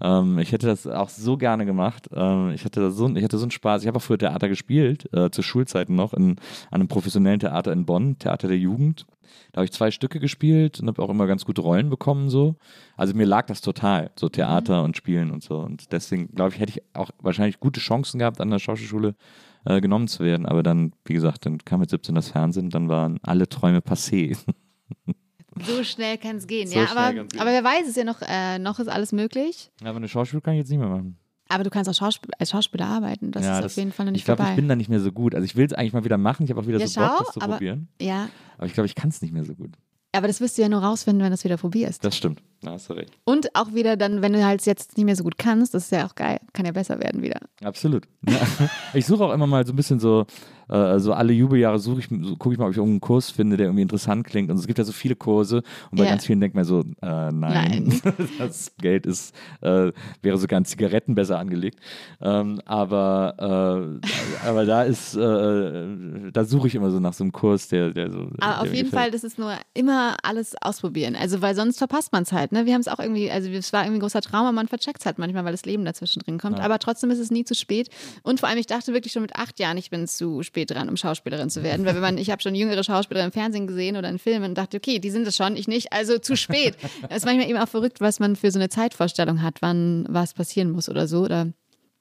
Ähm, 0.00 0.38
ich 0.38 0.52
hätte 0.52 0.66
das 0.66 0.86
auch 0.86 1.08
so 1.08 1.36
gerne 1.36 1.66
gemacht. 1.66 2.08
Ähm, 2.12 2.50
ich, 2.50 2.64
hatte 2.64 2.90
so, 2.90 3.08
ich 3.14 3.24
hatte 3.24 3.38
so 3.38 3.44
einen 3.44 3.50
Spaß. 3.50 3.82
Ich 3.82 3.88
habe 3.88 3.98
auch 3.98 4.02
früher 4.02 4.18
Theater 4.18 4.48
gespielt, 4.48 5.12
äh, 5.12 5.30
zu 5.30 5.42
Schulzeiten 5.42 5.94
noch, 5.94 6.12
in, 6.12 6.36
an 6.70 6.80
einem 6.80 6.88
professionellen 6.88 7.40
Theater 7.40 7.72
in 7.72 7.86
Bonn, 7.86 8.18
Theater 8.18 8.48
der 8.48 8.58
Jugend. 8.58 9.06
Da 9.52 9.58
habe 9.58 9.64
ich 9.64 9.72
zwei 9.72 9.90
Stücke 9.90 10.20
gespielt 10.20 10.80
und 10.80 10.88
habe 10.88 11.02
auch 11.02 11.10
immer 11.10 11.26
ganz 11.26 11.44
gute 11.44 11.62
Rollen 11.62 11.90
bekommen. 11.90 12.28
so. 12.28 12.56
Also 12.96 13.14
mir 13.14 13.26
lag 13.26 13.46
das 13.46 13.60
total, 13.60 14.10
so 14.16 14.28
Theater 14.28 14.80
mhm. 14.80 14.84
und 14.84 14.96
Spielen 14.96 15.30
und 15.30 15.42
so. 15.42 15.58
Und 15.58 15.92
deswegen, 15.92 16.28
glaube 16.34 16.54
ich, 16.54 16.60
hätte 16.60 16.72
ich 16.72 16.82
auch 16.94 17.10
wahrscheinlich 17.20 17.60
gute 17.60 17.80
Chancen 17.80 18.18
gehabt, 18.18 18.40
an 18.40 18.50
der 18.50 18.58
Schauspielschule 18.58 19.14
äh, 19.64 19.80
genommen 19.80 20.08
zu 20.08 20.24
werden. 20.24 20.46
Aber 20.46 20.62
dann, 20.62 20.92
wie 21.04 21.14
gesagt, 21.14 21.46
dann 21.46 21.58
kam 21.58 21.80
mit 21.80 21.90
17 21.90 22.14
das 22.14 22.30
Fernsehen, 22.30 22.70
dann 22.70 22.88
waren 22.88 23.18
alle 23.22 23.48
Träume 23.48 23.80
passé. 23.80 24.36
So 25.64 25.84
schnell 25.84 26.18
kann 26.18 26.36
es 26.36 26.46
gehen, 26.46 26.68
so 26.68 26.78
ja. 26.78 26.90
Aber, 26.90 27.12
gehen. 27.12 27.28
aber 27.38 27.50
wer 27.50 27.64
weiß, 27.64 27.88
ist 27.88 27.96
ja 27.96 28.04
noch, 28.04 28.20
äh, 28.22 28.58
noch 28.58 28.78
ist 28.78 28.88
alles 28.88 29.12
möglich. 29.12 29.70
Ja, 29.80 29.88
aber 29.88 29.96
eine 29.98 30.08
Schauspiel 30.08 30.40
kann 30.40 30.54
ich 30.54 30.58
jetzt 30.58 30.70
nicht 30.70 30.78
mehr 30.78 30.88
machen. 30.88 31.16
Aber 31.48 31.64
du 31.64 31.70
kannst 31.70 31.88
auch 31.88 31.94
Schauspiel 31.94 32.30
als 32.38 32.50
Schauspieler 32.50 32.86
arbeiten. 32.86 33.30
Das 33.30 33.44
ja, 33.44 33.56
ist 33.56 33.64
das, 33.64 33.72
auf 33.72 33.76
jeden 33.78 33.92
Fall 33.92 34.06
noch 34.06 34.12
nicht 34.12 34.22
ich 34.22 34.24
glaub, 34.24 34.38
vorbei. 34.38 34.50
Ich 34.50 34.56
bin 34.56 34.68
da 34.68 34.74
nicht 34.74 34.88
mehr 34.88 35.00
so 35.00 35.12
gut. 35.12 35.34
Also 35.34 35.44
ich 35.44 35.54
will 35.54 35.66
es 35.66 35.72
eigentlich 35.72 35.92
mal 35.92 36.04
wieder 36.04 36.18
machen. 36.18 36.44
Ich 36.44 36.50
habe 36.50 36.60
auch 36.60 36.66
wieder 36.66 36.78
ja, 36.78 36.86
so 36.88 37.00
Bock, 37.00 37.18
das 37.18 37.34
zu 37.34 37.40
aber, 37.40 37.54
probieren. 37.54 37.88
Ja. 38.00 38.28
Aber 38.58 38.66
ich 38.66 38.74
glaube, 38.74 38.86
ich 38.86 38.94
kann 38.94 39.10
es 39.10 39.22
nicht 39.22 39.32
mehr 39.32 39.44
so 39.44 39.54
gut. 39.54 39.70
Aber 40.12 40.26
das 40.26 40.40
wirst 40.40 40.58
du 40.58 40.62
ja 40.62 40.68
nur 40.68 40.82
rausfinden, 40.82 41.22
wenn 41.22 41.30
du 41.30 41.34
es 41.34 41.44
wieder 41.44 41.56
probierst. 41.56 42.04
Das 42.04 42.16
stimmt. 42.16 42.42
Da 42.62 42.72
hast 42.72 42.88
du 42.88 42.94
recht. 42.94 43.12
Und 43.24 43.54
auch 43.54 43.74
wieder 43.74 43.96
dann, 43.96 44.22
wenn 44.22 44.32
du 44.32 44.44
halt 44.44 44.64
jetzt 44.66 44.96
nicht 44.96 45.04
mehr 45.04 45.16
so 45.16 45.24
gut 45.24 45.38
kannst, 45.38 45.74
das 45.74 45.84
ist 45.84 45.92
ja 45.92 46.06
auch 46.06 46.14
geil. 46.14 46.38
Kann 46.52 46.66
ja 46.66 46.72
besser 46.72 46.98
werden 47.00 47.22
wieder. 47.22 47.40
Absolut. 47.62 48.04
Ja. 48.28 48.40
Ich 48.94 49.06
suche 49.06 49.24
auch 49.24 49.32
immer 49.32 49.46
mal 49.46 49.66
so 49.66 49.72
ein 49.72 49.76
bisschen 49.76 50.00
so 50.00 50.26
äh, 50.68 50.98
so 50.98 51.12
alle 51.12 51.32
Jubeljahre 51.32 51.78
suche 51.78 52.00
ich, 52.00 52.08
so, 52.08 52.36
gucke 52.36 52.54
ich 52.54 52.58
mal, 52.58 52.66
ob 52.66 52.72
ich 52.72 52.76
irgendeinen 52.76 53.00
Kurs 53.00 53.30
finde, 53.30 53.56
der 53.56 53.66
irgendwie 53.66 53.82
interessant 53.82 54.26
klingt. 54.26 54.50
Und 54.50 54.58
es 54.58 54.66
gibt 54.66 54.78
ja 54.78 54.84
so 54.84 54.92
viele 54.92 55.14
Kurse 55.14 55.62
und 55.90 55.98
bei 55.98 56.04
yeah. 56.04 56.12
ganz 56.12 56.26
vielen 56.26 56.40
denkt 56.40 56.56
man 56.56 56.64
so, 56.64 56.80
äh, 56.80 56.84
nein, 57.02 57.32
nein. 57.32 58.00
das 58.38 58.72
Geld 58.78 59.06
ist, 59.06 59.34
äh, 59.60 59.92
wäre 60.22 60.38
sogar 60.38 60.56
an 60.58 60.64
Zigaretten 60.64 61.14
besser 61.14 61.38
angelegt. 61.38 61.78
Ähm, 62.20 62.60
aber, 62.64 64.00
äh, 64.02 64.46
aber 64.46 64.66
da 64.66 64.82
ist, 64.82 65.14
äh, 65.14 66.30
da 66.32 66.44
suche 66.44 66.66
ich 66.66 66.74
immer 66.74 66.90
so 66.90 66.98
nach 66.98 67.12
so 67.12 67.24
einem 67.24 67.32
Kurs, 67.32 67.68
der, 67.68 67.90
der 67.90 68.10
so. 68.10 68.18
Aber 68.18 68.30
der 68.38 68.60
auf 68.62 68.64
jeden 68.66 68.90
gefällt. 68.90 68.90
Fall, 68.90 69.10
das 69.12 69.24
ist 69.24 69.38
nur 69.38 69.52
immer 69.74 70.16
alles 70.22 70.54
ausprobieren. 70.60 71.14
Also, 71.16 71.42
weil 71.42 71.54
sonst 71.54 71.78
verpasst 71.78 72.12
man 72.12 72.24
es 72.24 72.32
halt. 72.32 72.45
Ne? 72.52 72.66
Wir 72.66 72.74
haben 72.74 72.80
es 72.80 72.88
auch 72.88 72.98
irgendwie, 72.98 73.30
also 73.30 73.48
es 73.50 73.72
war 73.72 73.82
irgendwie 73.82 73.98
ein 73.98 74.00
großer 74.00 74.20
Trauma, 74.20 74.52
man 74.52 74.68
vercheckt 74.68 75.00
es 75.00 75.06
halt 75.06 75.18
manchmal, 75.18 75.44
weil 75.44 75.52
das 75.52 75.64
Leben 75.64 75.84
dazwischen 75.84 76.20
drin 76.20 76.38
kommt. 76.38 76.58
Ja. 76.58 76.64
Aber 76.64 76.78
trotzdem 76.78 77.10
ist 77.10 77.18
es 77.18 77.30
nie 77.30 77.44
zu 77.44 77.54
spät. 77.54 77.88
Und 78.22 78.40
vor 78.40 78.48
allem, 78.48 78.58
ich 78.58 78.66
dachte 78.66 78.92
wirklich 78.92 79.12
schon 79.12 79.22
mit 79.22 79.36
acht 79.36 79.58
Jahren, 79.58 79.76
ich 79.76 79.90
bin 79.90 80.06
zu 80.06 80.42
spät 80.42 80.70
dran, 80.70 80.88
um 80.88 80.96
Schauspielerin 80.96 81.50
zu 81.50 81.62
werden. 81.62 81.86
Weil 81.86 81.94
wenn 81.94 82.02
man, 82.02 82.18
ich 82.18 82.30
habe 82.30 82.42
schon 82.42 82.54
jüngere 82.54 82.82
Schauspieler 82.84 83.24
im 83.24 83.32
Fernsehen 83.32 83.66
gesehen 83.66 83.96
oder 83.96 84.08
in 84.08 84.18
Filmen 84.18 84.50
und 84.50 84.58
dachte, 84.58 84.76
okay, 84.76 84.98
die 84.98 85.10
sind 85.10 85.26
es 85.26 85.36
schon, 85.36 85.56
ich 85.56 85.68
nicht, 85.68 85.92
also 85.92 86.18
zu 86.18 86.36
spät. 86.36 86.76
Es 87.08 87.18
ist 87.18 87.24
manchmal 87.24 87.48
eben 87.48 87.58
auch 87.58 87.68
verrückt, 87.68 88.00
was 88.00 88.20
man 88.20 88.36
für 88.36 88.50
so 88.50 88.58
eine 88.58 88.68
Zeitvorstellung 88.68 89.42
hat, 89.42 89.60
wann 89.60 90.06
was 90.08 90.34
passieren 90.34 90.70
muss 90.70 90.88
oder 90.88 91.06
so. 91.06 91.20
Oder 91.20 91.52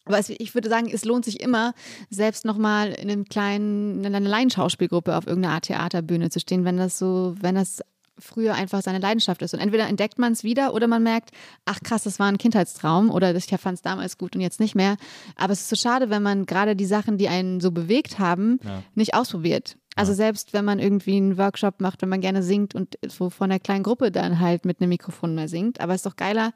aber 0.05 0.19
ich 0.27 0.53
würde 0.53 0.69
sagen, 0.69 0.89
es 0.91 1.03
lohnt 1.03 1.25
sich 1.25 1.41
immer, 1.41 1.73
selbst 2.09 2.45
nochmal 2.45 2.91
in 2.91 3.09
einem 3.09 3.25
kleinen, 3.25 4.03
in 4.03 4.15
einer 4.15 4.27
Laienschauspielgruppe 4.27 5.15
auf 5.17 5.25
irgendeiner 5.25 5.55
Art 5.55 5.65
Theaterbühne 5.65 6.29
zu 6.29 6.39
stehen, 6.39 6.63
wenn 6.63 6.77
das 6.77 6.99
so, 6.99 7.35
wenn 7.41 7.55
das 7.55 7.81
früher 8.17 8.55
einfach 8.55 8.81
seine 8.81 8.99
Leidenschaft 8.99 9.41
ist. 9.41 9.53
Und 9.53 9.59
entweder 9.59 9.87
entdeckt 9.87 10.19
man 10.19 10.33
es 10.33 10.43
wieder 10.43 10.73
oder 10.73 10.87
man 10.87 11.03
merkt, 11.03 11.31
ach 11.65 11.79
krass, 11.83 12.03
das 12.03 12.19
war 12.19 12.27
ein 12.27 12.37
Kindheitstraum 12.37 13.09
oder 13.09 13.35
ich 13.35 13.45
fand 13.45 13.75
es 13.75 13.81
damals 13.81 14.17
gut 14.17 14.35
und 14.35 14.41
jetzt 14.41 14.59
nicht 14.59 14.75
mehr. 14.75 14.97
Aber 15.35 15.53
es 15.53 15.61
ist 15.61 15.69
so 15.69 15.75
schade, 15.75 16.09
wenn 16.09 16.23
man 16.23 16.45
gerade 16.45 16.75
die 16.75 16.85
Sachen, 16.85 17.17
die 17.17 17.27
einen 17.27 17.59
so 17.59 17.71
bewegt 17.71 18.19
haben, 18.19 18.59
ja. 18.63 18.83
nicht 18.95 19.13
ausprobiert. 19.13 19.77
Also 19.95 20.11
ja. 20.11 20.17
selbst 20.17 20.53
wenn 20.53 20.65
man 20.65 20.79
irgendwie 20.79 21.15
einen 21.15 21.37
Workshop 21.37 21.81
macht, 21.81 22.01
wenn 22.01 22.09
man 22.09 22.21
gerne 22.21 22.43
singt 22.43 22.75
und 22.75 22.97
so 23.07 23.29
von 23.29 23.49
einer 23.49 23.59
kleinen 23.59 23.83
Gruppe 23.83 24.11
dann 24.11 24.39
halt 24.39 24.65
mit 24.65 24.81
einem 24.81 24.89
Mikrofon 24.89 25.35
mehr 25.35 25.47
singt. 25.47 25.79
Aber 25.79 25.93
es 25.93 25.99
ist 25.99 26.05
doch 26.05 26.17
geiler, 26.17 26.51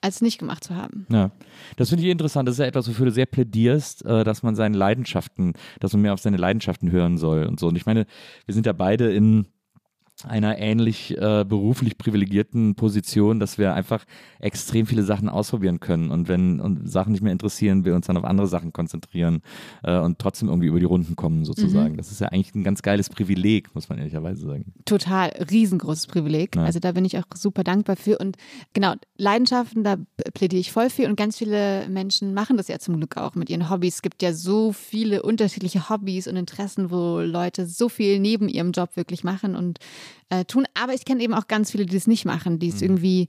als 0.00 0.20
nicht 0.20 0.38
gemacht 0.38 0.64
zu 0.64 0.76
haben. 0.76 1.06
Ja, 1.10 1.32
das 1.76 1.88
finde 1.88 2.04
ich 2.04 2.10
interessant. 2.10 2.48
Das 2.48 2.54
ist 2.54 2.60
ja 2.60 2.66
etwas, 2.66 2.88
wofür 2.88 3.06
du 3.06 3.12
sehr 3.12 3.26
plädierst, 3.26 4.04
äh, 4.04 4.24
dass 4.24 4.42
man 4.42 4.54
seine 4.54 4.76
Leidenschaften, 4.76 5.54
dass 5.80 5.92
man 5.92 6.02
mehr 6.02 6.14
auf 6.14 6.20
seine 6.20 6.36
Leidenschaften 6.36 6.90
hören 6.92 7.18
soll 7.18 7.44
und 7.44 7.58
so. 7.58 7.66
Und 7.68 7.76
ich 7.76 7.86
meine, 7.86 8.06
wir 8.46 8.54
sind 8.54 8.66
ja 8.66 8.72
beide 8.72 9.12
in 9.12 9.48
einer 10.24 10.58
ähnlich 10.58 11.16
äh, 11.16 11.44
beruflich 11.44 11.96
privilegierten 11.96 12.74
Position, 12.74 13.38
dass 13.38 13.56
wir 13.56 13.74
einfach 13.74 14.04
extrem 14.40 14.86
viele 14.86 15.04
Sachen 15.04 15.28
ausprobieren 15.28 15.78
können 15.78 16.10
und 16.10 16.28
wenn 16.28 16.60
und 16.60 16.90
Sachen 16.90 17.12
nicht 17.12 17.22
mehr 17.22 17.32
interessieren, 17.32 17.84
wir 17.84 17.94
uns 17.94 18.06
dann 18.06 18.16
auf 18.16 18.24
andere 18.24 18.48
Sachen 18.48 18.72
konzentrieren 18.72 19.42
äh, 19.84 19.96
und 19.98 20.18
trotzdem 20.18 20.48
irgendwie 20.48 20.66
über 20.68 20.80
die 20.80 20.86
Runden 20.86 21.14
kommen 21.14 21.44
sozusagen. 21.44 21.92
Mhm. 21.92 21.96
Das 21.98 22.10
ist 22.10 22.20
ja 22.20 22.28
eigentlich 22.28 22.54
ein 22.54 22.64
ganz 22.64 22.82
geiles 22.82 23.10
Privileg, 23.10 23.72
muss 23.74 23.88
man 23.88 23.98
ehrlicherweise 23.98 24.44
sagen. 24.44 24.72
Total, 24.86 25.28
riesengroßes 25.50 26.08
Privileg. 26.08 26.56
Ja. 26.56 26.64
Also 26.64 26.80
da 26.80 26.92
bin 26.92 27.04
ich 27.04 27.16
auch 27.16 27.24
super 27.34 27.62
dankbar 27.62 27.94
für 27.94 28.18
und 28.18 28.36
genau, 28.72 28.94
Leidenschaften, 29.16 29.84
da 29.84 29.96
plädiere 30.34 30.60
ich 30.60 30.72
voll 30.72 30.90
für 30.90 31.06
und 31.06 31.16
ganz 31.16 31.38
viele 31.38 31.88
Menschen 31.88 32.34
machen 32.34 32.56
das 32.56 32.66
ja 32.66 32.80
zum 32.80 32.96
Glück 32.96 33.16
auch 33.16 33.36
mit 33.36 33.50
ihren 33.50 33.70
Hobbys. 33.70 33.96
Es 33.96 34.02
gibt 34.02 34.22
ja 34.22 34.32
so 34.32 34.72
viele 34.72 35.22
unterschiedliche 35.22 35.88
Hobbys 35.88 36.26
und 36.26 36.36
Interessen, 36.36 36.90
wo 36.90 37.20
Leute 37.20 37.66
so 37.66 37.88
viel 37.88 38.18
neben 38.18 38.48
ihrem 38.48 38.72
Job 38.72 38.96
wirklich 38.96 39.22
machen 39.22 39.54
und 39.54 39.78
äh, 40.30 40.44
tun. 40.44 40.66
Aber 40.74 40.94
ich 40.94 41.04
kenne 41.04 41.22
eben 41.22 41.34
auch 41.34 41.48
ganz 41.48 41.70
viele, 41.70 41.86
die 41.86 41.94
das 41.94 42.06
nicht 42.06 42.24
machen, 42.24 42.58
die 42.58 42.68
es 42.68 42.76
mhm. 42.76 42.82
irgendwie 42.82 43.28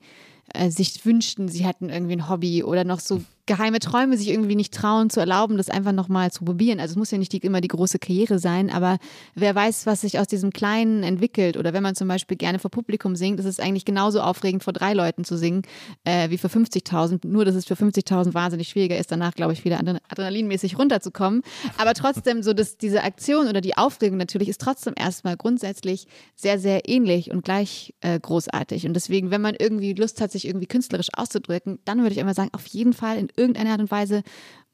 äh, 0.53 0.69
sich 0.69 1.05
wünschten, 1.05 1.47
sie 1.47 1.65
hätten 1.65 1.89
irgendwie 1.89 2.13
ein 2.13 2.29
Hobby 2.29 2.63
oder 2.63 2.83
noch 2.83 2.99
so 2.99 3.21
geheime 3.49 3.79
Träume 3.79 4.15
sich 4.15 4.29
irgendwie 4.29 4.55
nicht 4.55 4.73
trauen 4.73 5.09
zu 5.09 5.19
erlauben, 5.19 5.57
das 5.57 5.71
einfach 5.71 5.91
nochmal 5.91 6.31
zu 6.31 6.45
probieren. 6.45 6.79
Also 6.79 6.93
es 6.93 6.97
muss 6.97 7.09
ja 7.09 7.17
nicht 7.17 7.33
die, 7.33 7.39
immer 7.39 7.61
die 7.61 7.67
große 7.67 7.97
Karriere 7.97 8.37
sein, 8.37 8.69
aber 8.69 8.99
wer 9.33 9.55
weiß, 9.55 9.87
was 9.87 10.01
sich 10.01 10.19
aus 10.19 10.27
diesem 10.27 10.51
Kleinen 10.51 11.01
entwickelt. 11.01 11.57
Oder 11.57 11.73
wenn 11.73 11.81
man 11.81 11.95
zum 11.95 12.07
Beispiel 12.07 12.37
gerne 12.37 12.59
vor 12.59 12.69
Publikum 12.69 13.15
singt, 13.15 13.39
ist 13.39 13.47
es 13.47 13.59
eigentlich 13.59 13.85
genauso 13.85 14.21
aufregend, 14.21 14.63
vor 14.63 14.71
drei 14.71 14.93
Leuten 14.93 15.23
zu 15.23 15.35
singen, 15.35 15.63
äh, 16.03 16.29
wie 16.29 16.37
für 16.37 16.47
50.000. 16.47 17.27
Nur, 17.27 17.43
dass 17.43 17.55
es 17.55 17.65
für 17.65 17.73
50.000 17.73 18.35
wahnsinnig 18.35 18.69
schwieriger 18.69 18.99
ist, 18.99 19.11
danach, 19.11 19.33
glaube 19.33 19.53
ich, 19.53 19.65
wieder 19.65 19.79
adrenalinmäßig 19.79 20.77
runterzukommen. 20.77 21.41
Aber 21.77 21.95
trotzdem, 21.95 22.43
so 22.43 22.53
dass 22.53 22.77
diese 22.77 23.03
Aktion 23.03 23.47
oder 23.47 23.61
die 23.61 23.75
Aufregung 23.75 24.17
natürlich 24.19 24.49
ist 24.49 24.61
trotzdem 24.61 24.93
erstmal 24.95 25.37
grundsätzlich 25.37 26.05
sehr, 26.35 26.59
sehr 26.59 26.87
ähnlich 26.87 27.31
und 27.31 27.43
gleich 27.43 27.95
äh, 28.01 28.19
großartig. 28.19 28.85
Und 28.85 28.93
deswegen, 28.93 29.31
wenn 29.31 29.41
man 29.41 29.55
irgendwie 29.57 29.93
Lust 29.93 30.21
hat, 30.21 30.31
sich 30.31 30.45
irgendwie 30.45 30.67
künstlerisch 30.67 31.09
auszudrücken, 31.13 31.79
dann 31.85 32.03
würde 32.03 32.11
ich 32.11 32.19
immer 32.19 32.35
sagen, 32.35 32.51
auf 32.53 32.67
jeden 32.67 32.93
Fall 32.93 33.17
in 33.17 33.31
irgendeiner 33.39 33.71
Art 33.71 33.79
und 33.79 33.91
Weise 33.91 34.23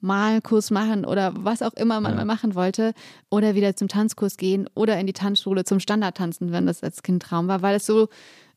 Malkurs 0.02 0.72
machen 0.72 1.06
oder 1.06 1.34
was 1.36 1.62
auch 1.62 1.74
immer 1.74 2.00
man 2.00 2.14
ja. 2.14 2.18
mal 2.18 2.26
machen 2.26 2.56
wollte 2.56 2.94
oder 3.30 3.56
wieder 3.56 3.76
zum 3.76 3.88
Tanzkurs 3.88 4.38
gehen 4.38 4.70
oder 4.76 5.00
in 5.00 5.08
die 5.08 5.14
Tanzschule 5.14 5.64
zum 5.64 5.80
Standardtanzen, 5.80 6.52
wenn 6.52 6.66
das 6.66 6.84
als 6.84 7.02
Kind 7.02 7.24
Traum 7.24 7.48
war, 7.48 7.62
weil 7.62 7.76
es 7.76 7.86
so 7.86 8.10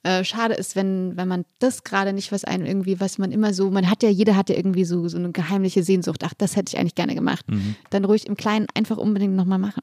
äh, 0.04 0.24
schade 0.24 0.54
ist, 0.54 0.76
wenn, 0.76 1.16
wenn 1.16 1.26
man 1.26 1.44
das 1.58 1.84
gerade 1.84 2.12
nicht, 2.12 2.30
was 2.30 2.44
einen 2.44 2.66
irgendwie, 2.66 3.00
was 3.00 3.18
man 3.18 3.32
immer 3.32 3.52
so, 3.52 3.70
man 3.70 3.90
hat 3.90 4.02
ja, 4.02 4.10
jeder 4.10 4.36
hat 4.36 4.48
ja 4.48 4.56
irgendwie 4.56 4.84
so, 4.84 5.08
so 5.08 5.18
eine 5.18 5.32
geheimliche 5.32 5.82
Sehnsucht, 5.82 6.22
ach, 6.24 6.34
das 6.36 6.54
hätte 6.54 6.74
ich 6.74 6.78
eigentlich 6.78 6.94
gerne 6.94 7.14
gemacht. 7.14 7.44
Mhm. 7.48 7.76
Dann 7.90 8.04
ruhig 8.04 8.26
im 8.26 8.36
Kleinen 8.36 8.66
einfach 8.74 8.96
unbedingt 8.96 9.34
nochmal 9.34 9.58
machen. 9.58 9.82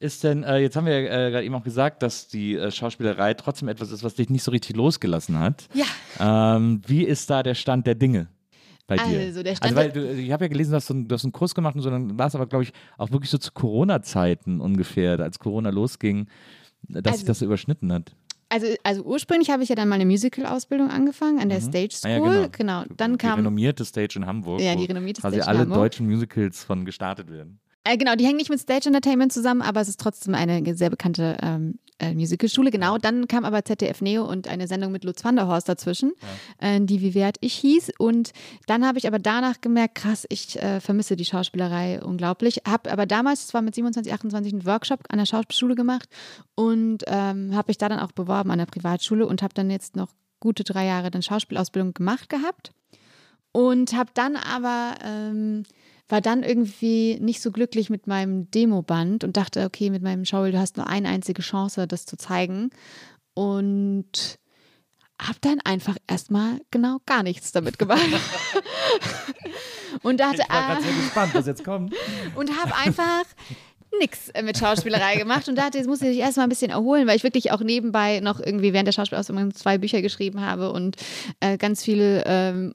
Ist 0.00 0.24
denn, 0.24 0.42
äh, 0.42 0.58
jetzt 0.58 0.76
haben 0.76 0.86
wir 0.86 1.00
ja 1.00 1.26
äh, 1.26 1.30
gerade 1.30 1.44
eben 1.44 1.54
auch 1.54 1.62
gesagt, 1.62 2.02
dass 2.02 2.28
die 2.28 2.56
äh, 2.56 2.70
Schauspielerei 2.70 3.34
trotzdem 3.34 3.68
etwas 3.68 3.92
ist, 3.92 4.02
was 4.02 4.14
dich 4.14 4.28
nicht 4.28 4.42
so 4.42 4.50
richtig 4.50 4.76
losgelassen 4.76 5.38
hat. 5.38 5.68
Ja. 5.72 6.56
Ähm, 6.56 6.82
wie 6.86 7.04
ist 7.04 7.30
da 7.30 7.42
der 7.42 7.54
Stand 7.54 7.86
der 7.86 7.94
Dinge? 7.94 8.28
Bei 8.86 8.96
dir? 8.96 9.20
Also, 9.20 9.42
der 9.42 9.56
Stand 9.56 9.76
also, 9.76 9.76
weil 9.76 9.92
du, 9.92 10.12
ich 10.14 10.30
habe 10.32 10.44
ja 10.44 10.48
gelesen, 10.48 10.72
dass 10.72 10.86
du, 10.86 10.94
du 10.94 11.14
hast 11.14 11.24
einen 11.24 11.32
Kurs 11.32 11.54
gemacht 11.54 11.74
und 11.74 11.82
so, 11.82 11.90
dann 11.90 12.18
war 12.18 12.26
es 12.26 12.34
aber, 12.34 12.46
glaube 12.46 12.64
ich, 12.64 12.72
auch 12.98 13.10
wirklich 13.10 13.30
so 13.30 13.38
zu 13.38 13.52
Corona-Zeiten 13.52 14.60
ungefähr, 14.60 15.18
als 15.20 15.38
Corona 15.38 15.70
losging, 15.70 16.26
dass 16.82 17.04
also, 17.04 17.16
sich 17.18 17.26
das 17.26 17.38
so 17.38 17.46
überschnitten 17.46 17.92
hat. 17.92 18.14
Also, 18.50 18.66
also 18.82 19.02
ursprünglich 19.02 19.50
habe 19.50 19.62
ich 19.62 19.68
ja 19.68 19.74
dann 19.74 19.88
meine 19.88 20.04
Musical-Ausbildung 20.06 20.90
angefangen 20.90 21.40
an 21.40 21.48
der 21.48 21.60
mhm. 21.60 21.64
Stage 21.64 21.94
School. 21.94 22.10
Ah, 22.10 22.40
ja, 22.42 22.46
genau. 22.46 22.82
genau. 22.82 22.94
Dann 22.96 23.18
kam, 23.18 23.36
die 23.36 23.40
renommierte 23.40 23.84
Stage 23.84 24.14
in 24.16 24.26
Hamburg. 24.26 24.60
Ja, 24.60 24.76
die 24.76 24.84
renommierte 24.84 25.20
Stage 25.20 25.36
in 25.36 25.42
Hamburg. 25.42 25.66
alle 25.66 25.74
deutschen 25.74 26.06
Musicals 26.06 26.62
von 26.62 26.84
gestartet 26.84 27.30
werden. 27.30 27.58
Äh, 27.84 27.98
genau, 27.98 28.14
die 28.14 28.24
hängen 28.24 28.38
nicht 28.38 28.50
mit 28.50 28.60
Stage 28.60 28.86
Entertainment 28.86 29.32
zusammen, 29.32 29.60
aber 29.60 29.80
es 29.82 29.88
ist 29.88 30.00
trotzdem 30.00 30.34
eine 30.34 30.74
sehr 30.74 30.88
bekannte 30.88 31.36
ähm, 31.42 31.78
äh, 31.98 32.14
Musicalschule. 32.14 32.70
Genau, 32.70 32.96
dann 32.96 33.28
kam 33.28 33.44
aber 33.44 33.62
ZDF 33.62 34.00
Neo 34.00 34.24
und 34.24 34.48
eine 34.48 34.66
Sendung 34.66 34.90
mit 34.90 35.04
Lutz 35.04 35.22
van 35.22 35.36
der 35.36 35.46
Horst 35.46 35.68
dazwischen, 35.68 36.12
ja. 36.60 36.76
äh, 36.76 36.80
die 36.80 37.02
Wie 37.02 37.14
wert 37.14 37.36
ich 37.40 37.54
hieß. 37.54 37.92
Und 37.98 38.32
dann 38.66 38.86
habe 38.86 38.96
ich 38.96 39.06
aber 39.06 39.18
danach 39.18 39.60
gemerkt, 39.60 39.96
krass, 39.96 40.24
ich 40.30 40.60
äh, 40.62 40.80
vermisse 40.80 41.14
die 41.14 41.26
Schauspielerei 41.26 42.02
unglaublich. 42.02 42.62
Habe 42.66 42.90
aber 42.90 43.04
damals, 43.04 43.48
zwar 43.48 43.60
mit 43.60 43.74
27, 43.74 44.12
28, 44.14 44.52
einen 44.54 44.66
Workshop 44.66 45.00
an 45.10 45.18
der 45.18 45.26
Schauspielschule 45.26 45.74
gemacht 45.74 46.08
und 46.54 47.04
ähm, 47.06 47.54
habe 47.54 47.68
mich 47.68 47.78
da 47.78 47.90
dann 47.90 48.00
auch 48.00 48.12
beworben 48.12 48.50
an 48.50 48.58
der 48.58 48.66
Privatschule 48.66 49.26
und 49.26 49.42
habe 49.42 49.52
dann 49.52 49.70
jetzt 49.70 49.94
noch 49.94 50.08
gute 50.40 50.64
drei 50.64 50.86
Jahre 50.86 51.10
dann 51.10 51.22
Schauspielausbildung 51.22 51.92
gemacht 51.92 52.30
gehabt. 52.30 52.72
Und 53.52 53.92
habe 53.92 54.10
dann 54.14 54.36
aber... 54.36 54.94
Ähm, 55.04 55.64
war 56.14 56.20
dann 56.20 56.44
irgendwie 56.44 57.18
nicht 57.20 57.42
so 57.42 57.50
glücklich 57.50 57.90
mit 57.90 58.06
meinem 58.06 58.48
Demoband 58.52 59.24
und 59.24 59.36
dachte, 59.36 59.64
okay, 59.64 59.90
mit 59.90 60.00
meinem 60.00 60.24
Schaubild, 60.24 60.54
du 60.54 60.60
hast 60.60 60.76
nur 60.76 60.86
eine 60.86 61.08
einzige 61.08 61.42
Chance, 61.42 61.88
das 61.88 62.06
zu 62.06 62.16
zeigen. 62.16 62.70
Und 63.34 64.38
habe 65.20 65.38
dann 65.40 65.58
einfach 65.64 65.96
erstmal 66.06 66.60
genau 66.70 66.98
gar 67.04 67.24
nichts 67.24 67.50
damit 67.50 67.80
gemacht. 67.80 68.06
und 70.04 70.20
dachte, 70.20 70.42
ich 70.42 70.48
war 70.48 70.76
ah, 70.76 70.80
sehr 70.80 70.92
gespannt, 70.92 71.34
was 71.34 71.46
jetzt 71.46 71.64
kommt. 71.64 71.92
Und 72.36 72.56
habe 72.62 72.76
einfach 72.76 73.24
nichts 73.98 74.30
mit 74.40 74.56
Schauspielerei 74.56 75.16
gemacht 75.16 75.48
und 75.48 75.56
dachte, 75.56 75.78
jetzt 75.78 75.86
muss 75.86 76.02
ich 76.02 76.08
mich 76.08 76.18
erstmal 76.18 76.46
ein 76.46 76.48
bisschen 76.48 76.70
erholen, 76.70 77.08
weil 77.08 77.16
ich 77.16 77.22
wirklich 77.24 77.50
auch 77.50 77.60
nebenbei 77.60 78.20
noch 78.20 78.38
irgendwie 78.38 78.72
während 78.72 78.86
der 78.86 78.92
Schauspielausbildung 78.92 79.54
zwei 79.54 79.78
Bücher 79.78 80.00
geschrieben 80.02 80.40
habe 80.40 80.72
und 80.72 80.96
äh, 81.40 81.58
ganz 81.58 81.82
viele 81.82 82.24
ähm, 82.26 82.74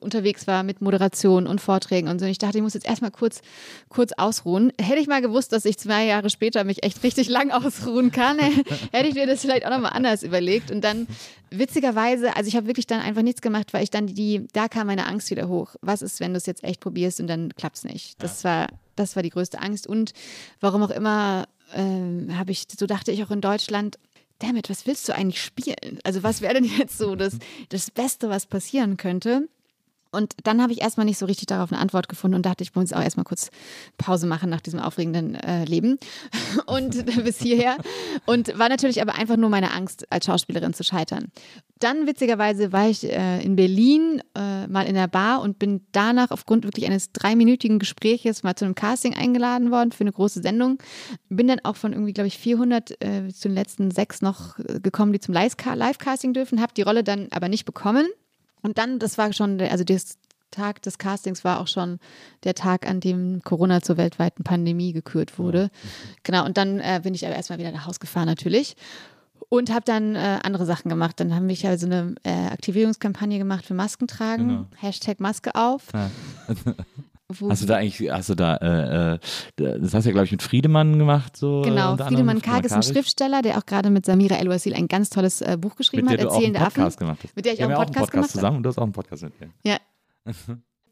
unterwegs 0.00 0.46
war 0.46 0.62
mit 0.62 0.82
Moderation 0.82 1.46
und 1.46 1.60
Vorträgen 1.60 2.08
und 2.08 2.18
so. 2.18 2.26
Und 2.26 2.30
ich 2.30 2.38
dachte, 2.38 2.58
ich 2.58 2.62
muss 2.62 2.74
jetzt 2.74 2.86
erstmal 2.86 3.10
kurz, 3.10 3.40
kurz 3.88 4.12
ausruhen. 4.16 4.72
Hätte 4.80 5.00
ich 5.00 5.06
mal 5.06 5.22
gewusst, 5.22 5.52
dass 5.52 5.64
ich 5.64 5.78
zwei 5.78 6.04
Jahre 6.04 6.28
später 6.28 6.64
mich 6.64 6.82
echt 6.82 7.02
richtig 7.02 7.28
lang 7.28 7.50
ausruhen 7.50 8.10
kann, 8.10 8.38
hätte 8.92 9.08
ich 9.08 9.14
mir 9.14 9.26
das 9.26 9.40
vielleicht 9.40 9.64
auch 9.64 9.70
nochmal 9.70 9.92
anders 9.92 10.22
überlegt. 10.22 10.70
Und 10.70 10.82
dann 10.82 11.06
witzigerweise, 11.50 12.36
also 12.36 12.48
ich 12.48 12.56
habe 12.56 12.66
wirklich 12.66 12.86
dann 12.86 13.00
einfach 13.00 13.22
nichts 13.22 13.40
gemacht, 13.40 13.72
weil 13.72 13.82
ich 13.82 13.90
dann 13.90 14.06
die, 14.06 14.46
da 14.52 14.68
kam 14.68 14.86
meine 14.86 15.06
Angst 15.06 15.30
wieder 15.30 15.48
hoch. 15.48 15.74
Was 15.80 16.02
ist, 16.02 16.20
wenn 16.20 16.32
du 16.32 16.36
es 16.36 16.46
jetzt 16.46 16.62
echt 16.62 16.80
probierst 16.80 17.20
und 17.20 17.26
dann 17.26 17.54
klappt 17.54 17.76
es 17.76 17.84
nicht? 17.84 18.22
Das 18.22 18.44
war, 18.44 18.68
das 18.96 19.16
war 19.16 19.22
die 19.22 19.30
größte 19.30 19.60
Angst. 19.60 19.86
Und 19.86 20.12
warum 20.60 20.82
auch 20.82 20.90
immer, 20.90 21.46
ähm, 21.74 22.36
habe 22.36 22.52
ich, 22.52 22.66
so 22.78 22.86
dachte 22.86 23.12
ich 23.12 23.24
auch 23.24 23.30
in 23.30 23.40
Deutschland, 23.40 23.98
damit, 24.40 24.70
was 24.70 24.86
willst 24.86 25.08
du 25.08 25.14
eigentlich 25.14 25.42
spielen? 25.42 25.98
Also 26.04 26.22
was 26.22 26.40
wäre 26.40 26.54
denn 26.54 26.64
jetzt 26.64 26.98
so 26.98 27.14
das, 27.14 27.38
das 27.68 27.90
Beste, 27.90 28.28
was 28.28 28.46
passieren 28.46 28.96
könnte? 28.96 29.48
Und 30.12 30.34
dann 30.44 30.60
habe 30.60 30.72
ich 30.72 30.80
erstmal 30.80 31.06
nicht 31.06 31.18
so 31.18 31.26
richtig 31.26 31.46
darauf 31.46 31.70
eine 31.70 31.80
Antwort 31.80 32.08
gefunden 32.08 32.34
und 32.34 32.46
dachte, 32.46 32.62
ich 32.64 32.74
muss 32.74 32.92
auch 32.92 33.02
erstmal 33.02 33.24
kurz 33.24 33.50
Pause 33.96 34.26
machen 34.26 34.50
nach 34.50 34.60
diesem 34.60 34.80
aufregenden 34.80 35.34
äh, 35.36 35.64
Leben 35.64 35.98
und 36.66 37.04
bis 37.24 37.38
hierher. 37.38 37.76
Und 38.26 38.58
war 38.58 38.68
natürlich 38.68 39.00
aber 39.00 39.14
einfach 39.14 39.36
nur 39.36 39.50
meine 39.50 39.72
Angst, 39.72 40.10
als 40.10 40.26
Schauspielerin 40.26 40.74
zu 40.74 40.82
scheitern. 40.82 41.28
Dann 41.78 42.06
witzigerweise 42.06 42.72
war 42.72 42.88
ich 42.88 43.04
äh, 43.04 43.42
in 43.42 43.56
Berlin 43.56 44.22
äh, 44.36 44.66
mal 44.66 44.86
in 44.86 44.94
der 44.94 45.08
Bar 45.08 45.40
und 45.40 45.58
bin 45.58 45.86
danach 45.92 46.30
aufgrund 46.30 46.64
wirklich 46.64 46.86
eines 46.86 47.12
dreiminütigen 47.12 47.78
Gespräches 47.78 48.42
mal 48.42 48.54
zu 48.54 48.66
einem 48.66 48.74
Casting 48.74 49.14
eingeladen 49.14 49.70
worden 49.70 49.92
für 49.92 50.02
eine 50.02 50.12
große 50.12 50.42
Sendung. 50.42 50.78
Bin 51.30 51.48
dann 51.48 51.60
auch 51.62 51.76
von 51.76 51.92
irgendwie, 51.92 52.12
glaube 52.12 52.28
ich, 52.28 52.36
400 52.36 53.02
äh, 53.02 53.28
zu 53.28 53.48
den 53.48 53.54
letzten 53.54 53.90
sechs 53.90 54.20
noch 54.20 54.58
äh, 54.58 54.80
gekommen, 54.80 55.12
die 55.12 55.20
zum 55.20 55.32
Live-Casting 55.32 56.34
dürfen, 56.34 56.60
habe 56.60 56.74
die 56.74 56.82
Rolle 56.82 57.02
dann 57.02 57.28
aber 57.30 57.48
nicht 57.48 57.64
bekommen 57.64 58.06
und 58.62 58.78
dann, 58.78 58.98
das 58.98 59.18
war 59.18 59.32
schon, 59.32 59.60
also 59.60 59.84
der 59.84 60.00
Tag 60.50 60.82
des 60.82 60.98
Castings 60.98 61.44
war 61.44 61.60
auch 61.60 61.68
schon 61.68 61.98
der 62.44 62.54
Tag, 62.54 62.88
an 62.88 63.00
dem 63.00 63.42
Corona 63.42 63.82
zur 63.82 63.96
weltweiten 63.96 64.44
Pandemie 64.44 64.92
gekürt 64.92 65.38
wurde. 65.38 65.70
Genau, 66.22 66.44
und 66.44 66.56
dann 66.56 66.80
äh, 66.80 67.00
bin 67.02 67.14
ich 67.14 67.24
aber 67.24 67.36
erstmal 67.36 67.58
wieder 67.58 67.72
nach 67.72 67.86
Hause 67.86 68.00
gefahren 68.00 68.26
natürlich 68.26 68.76
und 69.48 69.70
habe 69.70 69.84
dann 69.84 70.16
äh, 70.16 70.38
andere 70.42 70.66
Sachen 70.66 70.88
gemacht. 70.88 71.20
Dann 71.20 71.34
haben 71.34 71.48
wir 71.48 71.70
also 71.70 71.86
eine 71.86 72.14
äh, 72.24 72.46
Aktivierungskampagne 72.48 73.38
gemacht 73.38 73.64
für 73.64 73.74
Masken 73.74 74.08
tragen, 74.08 74.48
genau. 74.48 74.66
Hashtag 74.76 75.20
Maske 75.20 75.54
auf. 75.54 75.88
Ja. 75.92 76.10
Hast 77.48 77.62
du 77.62 77.66
da 77.66 77.76
eigentlich, 77.76 78.10
hast 78.10 78.28
du 78.28 78.34
da, 78.34 78.56
äh, 78.56 79.14
äh 79.14 79.18
das 79.56 79.94
hast 79.94 80.04
du 80.04 80.08
ja, 80.08 80.12
glaube 80.12 80.24
ich, 80.24 80.32
mit 80.32 80.42
Friedemann 80.42 80.98
gemacht. 80.98 81.36
So, 81.36 81.62
genau, 81.62 81.96
Friedemann 81.96 82.42
Karg 82.42 82.64
ist 82.64 82.72
ein 82.72 82.82
Schriftsteller, 82.82 83.42
der 83.42 83.58
auch 83.58 83.66
gerade 83.66 83.90
mit 83.90 84.06
Samira 84.06 84.36
El-Wasil 84.36 84.74
ein 84.74 84.88
ganz 84.88 85.10
tolles 85.10 85.40
äh, 85.40 85.56
Buch 85.58 85.76
geschrieben 85.76 86.06
mit 86.06 86.20
hat, 86.20 86.26
Erzählende 86.26 86.60
Affen. 86.60 86.88
Gemacht 86.96 87.20
hast. 87.24 87.36
Mit 87.36 87.44
der 87.44 87.52
ich 87.54 87.58
ja, 87.58 87.66
auch 87.66 87.70
einen 87.70 87.78
Podcast, 87.78 87.96
auch 87.96 88.00
einen 88.00 88.22
Podcast 88.22 88.32
zusammen 88.32 88.56
und 88.58 88.62
du 88.62 88.68
hast 88.68 88.78
auch 88.78 88.82
einen 88.82 88.92
Podcast 88.92 89.22
mit 89.22 89.40
mir. 89.40 89.50
Ja. 89.64 89.78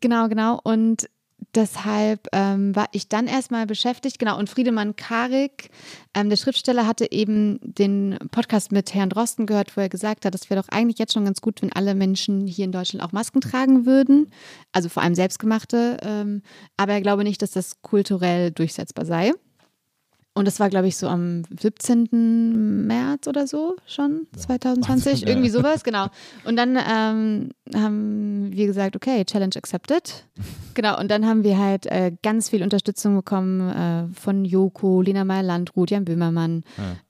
genau, 0.00 0.28
genau. 0.28 0.60
Und 0.62 1.08
deshalb 1.54 2.28
ähm, 2.32 2.74
war 2.74 2.88
ich 2.92 3.08
dann 3.08 3.26
erstmal 3.26 3.66
beschäftigt. 3.66 4.18
Genau, 4.18 4.38
und 4.38 4.48
Friedemann 4.48 4.96
Karik, 4.96 5.70
ähm, 6.14 6.28
der 6.28 6.36
Schriftsteller, 6.36 6.86
hatte 6.86 7.10
eben 7.10 7.58
den 7.62 8.18
Podcast 8.30 8.72
mit 8.72 8.94
Herrn 8.94 9.10
Drosten 9.10 9.46
gehört, 9.46 9.76
wo 9.76 9.80
er 9.80 9.88
gesagt 9.88 10.24
hat, 10.24 10.34
es 10.34 10.50
wäre 10.50 10.60
doch 10.60 10.68
eigentlich 10.68 10.98
jetzt 10.98 11.12
schon 11.12 11.24
ganz 11.24 11.40
gut, 11.40 11.62
wenn 11.62 11.72
alle 11.72 11.94
Menschen 11.94 12.46
hier 12.46 12.64
in 12.64 12.72
Deutschland 12.72 13.04
auch 13.04 13.12
Masken 13.12 13.40
tragen 13.40 13.86
würden. 13.86 14.30
Also 14.72 14.88
vor 14.88 15.02
allem 15.02 15.14
selbstgemachte. 15.14 15.98
Ähm, 16.02 16.42
aber 16.76 16.92
er 16.92 17.00
glaube 17.00 17.24
nicht, 17.24 17.42
dass 17.42 17.52
das 17.52 17.82
kulturell 17.82 18.50
durchsetzbar 18.50 19.06
sei. 19.06 19.32
Und 20.38 20.44
das 20.44 20.60
war, 20.60 20.70
glaube 20.70 20.86
ich, 20.86 20.96
so 20.96 21.08
am 21.08 21.42
17. 21.58 22.86
März 22.86 23.26
oder 23.26 23.48
so 23.48 23.74
schon, 23.86 24.28
2020, 24.36 25.20
ja. 25.22 25.28
irgendwie 25.28 25.48
sowas, 25.48 25.82
genau. 25.82 26.06
Und 26.44 26.54
dann 26.54 26.76
ähm, 26.76 27.50
haben 27.74 28.46
wir 28.52 28.66
gesagt, 28.68 28.94
okay, 28.94 29.24
Challenge 29.24 29.56
accepted. 29.56 30.26
Genau, 30.74 30.96
und 31.00 31.10
dann 31.10 31.26
haben 31.26 31.42
wir 31.42 31.58
halt 31.58 31.86
äh, 31.86 32.12
ganz 32.22 32.50
viel 32.50 32.62
Unterstützung 32.62 33.16
bekommen 33.16 33.68
äh, 33.68 34.14
von 34.14 34.44
Joko, 34.44 35.02
Lena 35.02 35.24
Meyer-Landrut, 35.24 35.90
Jan 35.90 36.04
Böhmermann 36.04 36.62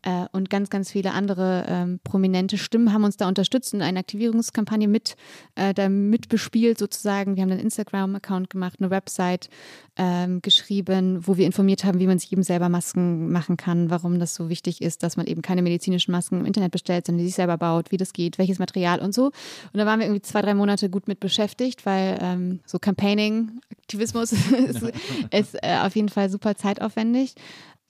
ja. 0.04 0.24
äh, 0.24 0.28
und 0.32 0.48
ganz, 0.48 0.70
ganz 0.70 0.90
viele 0.90 1.12
andere 1.12 1.66
ähm, 1.68 2.00
prominente 2.02 2.56
Stimmen 2.56 2.94
haben 2.94 3.04
uns 3.04 3.18
da 3.18 3.28
unterstützt 3.28 3.74
und 3.74 3.82
eine 3.82 3.98
Aktivierungskampagne 3.98 4.88
mit, 4.88 5.16
äh, 5.54 5.74
da 5.74 5.90
mitbespielt 5.90 6.78
sozusagen. 6.78 7.36
Wir 7.36 7.42
haben 7.42 7.50
einen 7.50 7.60
Instagram-Account 7.60 8.48
gemacht, 8.48 8.76
eine 8.80 8.88
Website 8.88 9.50
ähm, 9.98 10.40
geschrieben, 10.40 11.26
wo 11.26 11.36
wir 11.36 11.44
informiert 11.44 11.84
haben, 11.84 11.98
wie 11.98 12.06
man 12.06 12.18
sich 12.18 12.32
eben 12.32 12.42
selber 12.42 12.70
Masken 12.70 13.17
machen 13.18 13.56
kann, 13.56 13.90
warum 13.90 14.18
das 14.18 14.34
so 14.34 14.48
wichtig 14.48 14.82
ist, 14.82 15.02
dass 15.02 15.16
man 15.16 15.26
eben 15.26 15.42
keine 15.42 15.62
medizinischen 15.62 16.12
Masken 16.12 16.40
im 16.40 16.46
Internet 16.46 16.72
bestellt, 16.72 17.06
sondern 17.06 17.18
die 17.18 17.26
sich 17.26 17.34
selber 17.34 17.58
baut, 17.58 17.90
wie 17.90 17.96
das 17.96 18.12
geht, 18.12 18.38
welches 18.38 18.58
Material 18.58 19.00
und 19.00 19.14
so. 19.14 19.26
Und 19.26 19.34
da 19.74 19.86
waren 19.86 20.00
wir 20.00 20.06
irgendwie 20.06 20.22
zwei, 20.22 20.42
drei 20.42 20.54
Monate 20.54 20.88
gut 20.90 21.08
mit 21.08 21.20
beschäftigt, 21.20 21.84
weil 21.86 22.18
ähm, 22.20 22.60
so 22.66 22.78
Campaigning 22.78 23.60
Aktivismus 23.72 24.32
ist, 24.68 24.82
ist 25.30 25.54
äh, 25.62 25.78
auf 25.82 25.96
jeden 25.96 26.08
Fall 26.08 26.30
super 26.30 26.54
zeitaufwendig. 26.56 27.34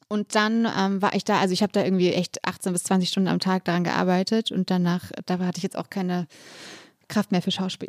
Und 0.09 0.35
dann 0.35 0.67
ähm, 0.77 1.03
war 1.03 1.15
ich 1.15 1.25
da, 1.25 1.39
also 1.39 1.53
ich 1.53 1.63
habe 1.63 1.73
da 1.73 1.85
irgendwie 1.85 2.13
echt 2.13 2.45
18 2.47 2.73
bis 2.73 2.85
20 2.85 3.11
Stunden 3.11 3.29
am 3.29 3.41
Tag 3.41 3.65
daran 3.65 3.85
gearbeitet 3.85 4.51
und 4.51 4.71
danach, 4.71 5.13
da 5.27 5.39
hatte 5.39 5.59
ich 5.59 5.63
jetzt 5.63 5.77
auch 5.77 5.91
keine 5.91 6.27
Kraft 7.09 7.33
mehr 7.33 7.43
für 7.43 7.51
Schauspiel. 7.51 7.89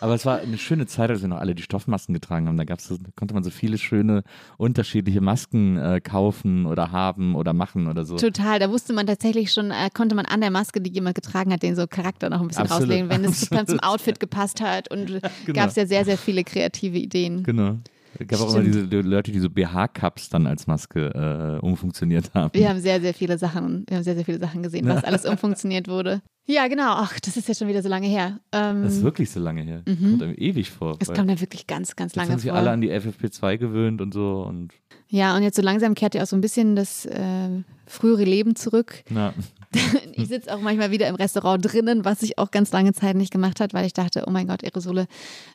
Aber 0.00 0.14
es 0.14 0.24
war 0.24 0.38
eine 0.38 0.58
schöne 0.58 0.86
Zeit, 0.86 1.10
als 1.10 1.20
wir 1.20 1.28
noch 1.28 1.38
alle 1.38 1.54
die 1.54 1.62
Stoffmasken 1.62 2.14
getragen 2.14 2.48
haben. 2.48 2.56
Da 2.56 2.64
gab's, 2.64 2.88
da 2.88 2.96
konnte 3.16 3.34
man 3.34 3.44
so 3.44 3.50
viele 3.50 3.78
schöne 3.78 4.22
unterschiedliche 4.56 5.20
Masken 5.20 5.76
äh, 5.76 6.00
kaufen 6.00 6.66
oder 6.66 6.90
haben 6.90 7.34
oder 7.34 7.52
machen 7.52 7.86
oder 7.86 8.04
so. 8.04 8.16
Total, 8.16 8.58
da 8.58 8.70
wusste 8.70 8.92
man 8.92 9.06
tatsächlich 9.06 9.52
schon, 9.52 9.70
äh, 9.70 9.90
konnte 9.92 10.14
man 10.14 10.24
an 10.24 10.40
der 10.40 10.50
Maske, 10.50 10.80
die 10.80 10.90
jemand 10.90 11.14
getragen 11.14 11.52
hat, 11.52 11.62
den 11.62 11.76
so 11.76 11.86
Charakter 11.86 12.30
noch 12.30 12.40
ein 12.40 12.48
bisschen 12.48 12.64
Absolut. 12.64 12.84
rauslegen, 12.84 13.10
wenn 13.10 13.24
es 13.24 13.40
zum 13.66 13.80
Outfit 13.80 14.18
gepasst 14.18 14.60
hat. 14.60 14.90
Und 14.90 15.06
genau. 15.06 15.22
gab 15.52 15.68
es 15.68 15.76
ja 15.76 15.86
sehr, 15.86 16.04
sehr 16.04 16.18
viele 16.18 16.44
kreative 16.44 16.98
Ideen. 16.98 17.42
Genau. 17.42 17.78
Es 18.20 18.28
gab 18.28 18.40
auch 18.40 18.54
immer 18.54 18.62
diese 18.62 18.82
Leute, 18.82 19.32
die 19.32 19.38
so 19.38 19.48
BH-Cups 19.48 20.28
dann 20.28 20.46
als 20.46 20.66
Maske 20.66 21.58
äh, 21.62 21.64
umfunktioniert 21.64 22.34
haben. 22.34 22.50
Wir 22.52 22.68
haben 22.68 22.80
sehr, 22.80 23.00
sehr 23.00 23.14
viele 23.14 23.38
Sachen, 23.38 23.84
wir 23.88 23.96
haben 23.96 24.04
sehr, 24.04 24.14
sehr 24.14 24.24
viele 24.24 24.38
Sachen 24.38 24.62
gesehen, 24.62 24.86
was 24.86 25.04
alles 25.04 25.24
umfunktioniert 25.24 25.88
wurde. 25.88 26.20
Ja, 26.46 26.66
genau. 26.68 26.94
Ach, 26.96 27.18
das 27.20 27.36
ist 27.36 27.48
ja 27.48 27.54
schon 27.54 27.68
wieder 27.68 27.82
so 27.82 27.88
lange 27.88 28.08
her. 28.08 28.40
Ähm, 28.52 28.82
das 28.82 28.94
ist 28.94 29.02
wirklich 29.02 29.30
so 29.30 29.40
lange 29.40 29.62
her. 29.62 29.82
Mhm. 29.86 30.10
Kommt 30.10 30.22
einem 30.22 30.34
ewig 30.36 30.70
vor. 30.70 30.96
Es 31.00 31.12
kommt 31.12 31.30
ja 31.30 31.40
wirklich 31.40 31.66
ganz, 31.66 31.96
ganz 31.96 32.14
lange 32.16 32.28
vor. 32.28 32.36
Jetzt 32.36 32.46
haben 32.46 32.50
sich 32.50 32.52
alle 32.52 32.70
an 32.70 32.80
die 32.80 32.90
FFP2 32.90 33.56
gewöhnt 33.56 34.00
und 34.00 34.12
so. 34.12 34.42
Und 34.42 34.72
ja, 35.08 35.36
und 35.36 35.42
jetzt 35.42 35.56
so 35.56 35.62
langsam 35.62 35.94
kehrt 35.94 36.14
ja 36.14 36.22
auch 36.22 36.26
so 36.26 36.36
ein 36.36 36.40
bisschen 36.40 36.76
das 36.76 37.06
äh, 37.06 37.62
frühere 37.86 38.24
Leben 38.24 38.56
zurück. 38.56 39.02
Ja. 39.10 39.32
ich 40.14 40.28
sitze 40.28 40.54
auch 40.54 40.60
manchmal 40.60 40.90
wieder 40.90 41.06
im 41.06 41.14
Restaurant 41.14 41.64
drinnen, 41.64 42.04
was 42.04 42.22
ich 42.22 42.38
auch 42.38 42.50
ganz 42.50 42.72
lange 42.72 42.92
Zeit 42.92 43.16
nicht 43.16 43.32
gemacht 43.32 43.60
hat, 43.60 43.72
weil 43.72 43.86
ich 43.86 43.92
dachte, 43.92 44.24
oh 44.26 44.30
mein 44.30 44.48
Gott, 44.48 44.64
Aerosole, 44.64 45.06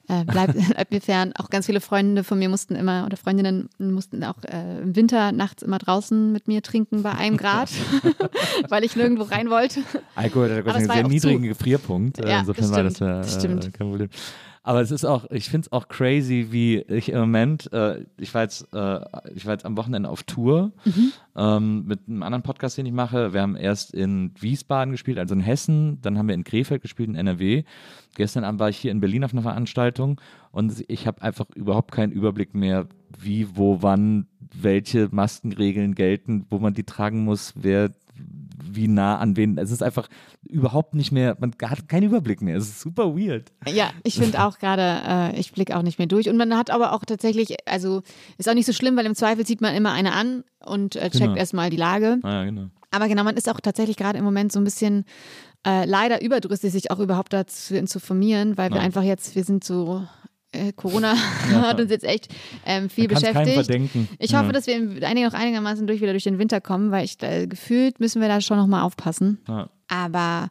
äh, 0.07 0.24
bleib, 0.26 0.55
bleib 0.70 0.91
mir 0.91 1.01
fern. 1.01 1.34
Auch 1.38 1.49
ganz 1.49 1.66
viele 1.66 1.82
Freunde 1.82 2.24
von 2.24 2.39
mir 2.39 2.49
mussten 2.49 2.76
immer, 2.76 3.05
oder 3.05 3.18
Freundinnen 3.18 3.70
mussten 3.78 4.24
auch 4.24 4.43
äh, 4.43 4.82
im 4.82 4.95
Winter 4.95 5.32
nachts 5.32 5.63
immer 5.63 5.80
draußen 5.80 6.32
mit 6.32 6.47
mir 6.47 6.61
trinken 6.61 7.03
bei 7.03 7.11
einem 7.11 7.38
Grad, 7.38 7.70
weil 8.70 8.84
ich 8.84 8.95
nirgendwo 8.95 9.24
rein 9.24 9.49
wollte. 9.49 9.82
Alkohol 10.16 10.63
hat 10.66 10.76
einen 10.76 10.89
sehr 10.89 11.07
niedrigen 11.07 11.43
zu. 11.43 11.49
Gefrierpunkt. 11.49 12.20
Äh, 12.20 12.30
ja, 12.30 12.39
Insofern 12.39 12.63
das 12.63 12.72
war 12.72 12.84
das, 12.84 13.01
äh, 13.01 13.05
das 13.05 13.36
stimmt. 13.36 13.74
kein 13.74 13.89
Problem. 13.89 14.09
Aber 14.68 14.82
es 14.82 14.89
ist 14.89 15.05
auch, 15.05 15.30
ich 15.30 15.47
finde 15.47 15.68
es 15.68 15.72
auch 15.72 15.88
crazy, 15.89 16.47
wie 16.49 16.80
ich 16.80 17.09
im 17.09 17.20
Moment, 17.20 17.72
äh, 17.72 18.03
ich 18.18 18.34
war 18.34 18.41
jetzt, 18.41 18.68
äh, 18.74 18.99
ich 19.36 19.45
war 19.45 19.53
jetzt 19.53 19.63
am 19.63 19.78
Wochenende 19.78 20.09
auf 20.09 20.24
Tour 20.24 20.72
mhm. 20.86 21.11
ähm, 21.36 21.86
mit 21.86 21.99
einem 22.07 22.24
anderen 22.24 22.41
Podcast, 22.41 22.76
den 22.76 22.88
ich 22.88 22.91
mache. 22.91 23.32
Wir 23.32 23.43
haben 23.43 23.55
erst 23.55 23.93
in 23.93 24.32
Wiesbaden 24.39 24.91
gespielt, 24.91 25.20
also 25.20 25.36
in 25.36 25.41
Hessen, 25.41 26.01
dann 26.01 26.18
haben 26.18 26.28
wir 26.28 26.34
in 26.34 26.43
Krefeld 26.43 26.82
gespielt, 26.82 27.09
in 27.09 27.16
NRW. 27.16 27.63
Gestern 28.16 28.43
Abend 28.43 28.59
war 28.59 28.70
ich 28.70 28.78
hier 28.78 28.89
in 28.89 29.01
Berlin 29.01 29.24
auf 29.24 29.34
einer 29.34 29.43
Veranstaltung 29.43 30.20
und 30.51 30.84
ich 30.88 31.05
habe 31.05 31.22
einfach 31.22 31.45
überhaupt 31.53 31.91
keinen 31.91 32.11
Überblick 32.11 32.55
mehr, 32.55 32.88
wie, 33.20 33.55
wo, 33.55 33.84
wann, 33.84 34.26
welche 34.51 35.09
Maskenregeln 35.11 35.93
gelten, 35.93 36.47
wo 36.49 36.57
man 36.57 36.74
die 36.74 36.86
tragen 36.86 37.24
muss, 37.24 37.53
wer 37.55 37.91
wie 38.64 38.88
nah 38.88 39.18
an 39.18 39.38
wen. 39.38 39.58
Es 39.58 39.72
ist 39.72 39.84
einfach 39.84 40.08
überhaupt 40.43 40.93
nicht 40.93 41.12
mehr, 41.12 41.36
man 41.39 41.53
hat 41.64 41.88
keinen 41.88 42.03
Überblick 42.03 42.41
mehr. 42.41 42.58
Es 42.58 42.68
ist 42.68 42.82
super 42.82 43.16
weird. 43.16 43.51
Ja, 43.68 43.91
ich 44.03 44.16
finde 44.16 44.43
auch 44.43 44.60
gerade, 44.60 45.34
äh, 45.34 45.39
ich 45.39 45.51
blicke 45.51 45.76
auch 45.78 45.82
nicht 45.82 45.99
mehr 45.99 46.08
durch. 46.08 46.30
Und 46.30 46.38
man 46.38 46.56
hat 46.58 46.70
aber 46.70 46.93
auch 46.93 47.06
tatsächlich, 47.06 47.56
also 47.66 48.01
ist 48.38 48.49
auch 48.49 48.53
nicht 48.53 48.66
so 48.66 48.74
schlimm, 48.74 48.95
weil 48.97 49.06
im 49.06 49.16
Zweifel 49.16 49.45
zieht 49.45 49.62
man 49.62 49.76
immer 49.76 49.91
eine 49.91 50.14
an 50.14 50.43
und 50.64 50.95
äh, 50.95 51.10
checkt 51.10 51.24
genau. 51.24 51.36
erstmal 51.36 51.70
die 51.70 51.78
Lage. 51.78 52.20
Ah, 52.24 52.32
ja, 52.32 52.43
genau. 52.45 52.68
Aber 52.91 53.08
genau, 53.08 53.24
man 53.24 53.36
ist 53.36 53.49
auch 53.49 53.60
tatsächlich 53.60 53.97
gerade 53.97 54.18
im 54.18 54.24
Moment 54.24 54.51
so 54.51 54.60
ein 54.60 54.64
bisschen 54.64 55.06
äh, 55.66 55.86
leider 55.86 56.22
überdrüssig, 56.22 56.72
sich 56.72 56.91
auch 56.91 56.99
überhaupt 56.99 57.34
dazu 57.34 57.74
zu 57.74 57.78
informieren, 57.78 58.58
weil 58.58 58.72
wir 58.72 58.80
einfach 58.80 59.03
jetzt, 59.03 59.36
wir 59.36 59.43
sind 59.43 59.64
so 59.64 60.08
äh, 60.56 60.74
Corona 60.74 61.14
ja. 61.51 61.62
hat 61.64 61.80
uns 61.80 61.91
jetzt 61.91 62.06
echt 62.06 62.30
ähm, 62.66 62.89
viel 62.89 63.08
beschäftigt. 63.08 63.70
Ich 64.20 64.34
hoffe, 64.34 64.47
ja. 64.47 64.51
dass 64.51 64.68
wir 64.68 64.76
einige 64.76 65.28
noch 65.28 65.34
einigermaßen 65.34 65.86
durch 65.88 66.01
wieder 66.01 66.12
durch 66.12 66.24
den 66.24 66.39
Winter 66.39 66.62
kommen, 66.62 66.91
weil 66.91 67.06
ich 67.06 67.22
äh, 67.22 67.47
gefühlt 67.47 67.99
müssen 67.99 68.22
wir 68.22 68.28
da 68.28 68.41
schon 68.41 68.58
noch 68.58 68.68
mal 68.68 68.84
aufpassen. 68.84 69.39
Ja. 69.47 69.70
Aber 69.88 70.49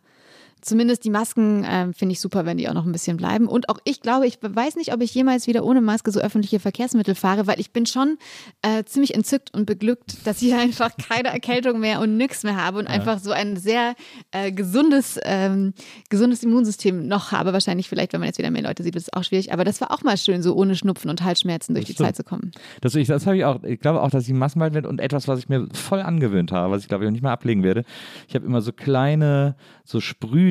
zumindest 0.65 1.05
die 1.05 1.11
Masken 1.11 1.65
äh, 1.65 1.93
finde 1.93 2.13
ich 2.13 2.21
super, 2.21 2.47
wenn 2.47 2.57
die 2.57 2.69
auch 2.69 2.75
noch 2.75 2.87
ein 2.87 2.93
bisschen 2.93 3.17
bleiben. 3.17 3.47
Und 3.47 3.69
auch 3.69 3.79
ich 3.85 4.01
glaube, 4.01 4.27
ich 4.27 4.39
weiß 4.41 4.77
nicht, 4.77 4.93
ob 4.93 5.01
ich 5.03 5.15
jemals 5.15 5.47
wieder 5.47 5.65
ohne 5.65 5.81
Maske 5.81 6.11
so 6.11 6.21
öffentliche 6.21 6.61
Verkehrsmittel 6.61 7.15
fahre, 7.15 7.47
weil 7.47 7.61
ich 7.61 7.73
bin 7.73 7.87
schon 7.87 8.19
äh, 8.63 8.85
ziemlich 8.85 9.15
entzückt 9.15 9.53
und 9.55 9.67
beglückt, 9.67 10.27
dass 10.27 10.43
ich 10.43 10.55
einfach 10.55 10.91
keine 10.97 11.29
Erkältung 11.29 11.81
mehr 11.81 12.01
und 12.01 12.17
nichts 12.17 12.43
mehr 12.43 12.57
habe 12.57 12.79
und 12.79 12.87
ja. 12.87 12.91
einfach 12.91 13.19
so 13.19 13.31
ein 13.31 13.57
sehr 13.57 13.95
äh, 14.33 14.53
gesundes, 14.53 15.19
ähm, 15.25 15.75
gesundes 16.09 16.43
Immunsystem 16.43 17.07
noch 17.07 17.33
habe. 17.33 17.53
Wahrscheinlich 17.53 17.89
vielleicht, 17.89 18.13
wenn 18.13 18.21
man 18.21 18.29
jetzt 18.29 18.39
wieder 18.39 18.51
mehr 18.51 18.63
Leute 18.63 18.83
sieht, 18.83 18.97
ist 18.97 19.05
es 19.05 19.13
auch 19.13 19.25
schwierig. 19.25 19.53
Aber 19.53 19.65
das 19.65 19.81
war 19.81 19.91
auch 19.91 20.03
mal 20.03 20.17
schön, 20.17 20.43
so 20.43 20.55
ohne 20.55 20.75
Schnupfen 20.77 21.11
und 21.11 21.23
Halsschmerzen 21.23 21.75
durch 21.75 21.85
das 21.85 21.89
die 21.89 21.95
stimmt. 21.95 22.09
Zeit 22.09 22.17
zu 22.17 22.25
kommen. 22.25 22.53
Das, 22.81 22.95
ich, 22.95 23.09
das 23.09 23.27
habe 23.27 23.37
ich 23.37 23.45
auch. 23.45 23.63
Ich 23.63 23.81
glaube 23.81 24.03
auch, 24.03 24.11
dass 24.11 24.27
ich 24.27 24.35
Masken 24.35 24.61
bald 24.61 24.75
werde 24.75 24.89
und 24.89 25.01
etwas, 25.01 25.29
was 25.29 25.39
ich 25.39 25.49
mir 25.49 25.69
voll 25.73 26.01
angewöhnt 26.01 26.53
habe, 26.53 26.73
was 26.73 26.83
ich 26.83 26.89
glaube 26.89 27.05
ich 27.05 27.09
auch 27.09 27.13
nicht 27.13 27.23
mehr 27.23 27.33
ablegen 27.33 27.63
werde. 27.63 27.85
Ich 28.29 28.35
habe 28.35 28.47
immer 28.47 28.63
so 28.63 28.73
kleine, 28.73 29.57
so 29.85 30.01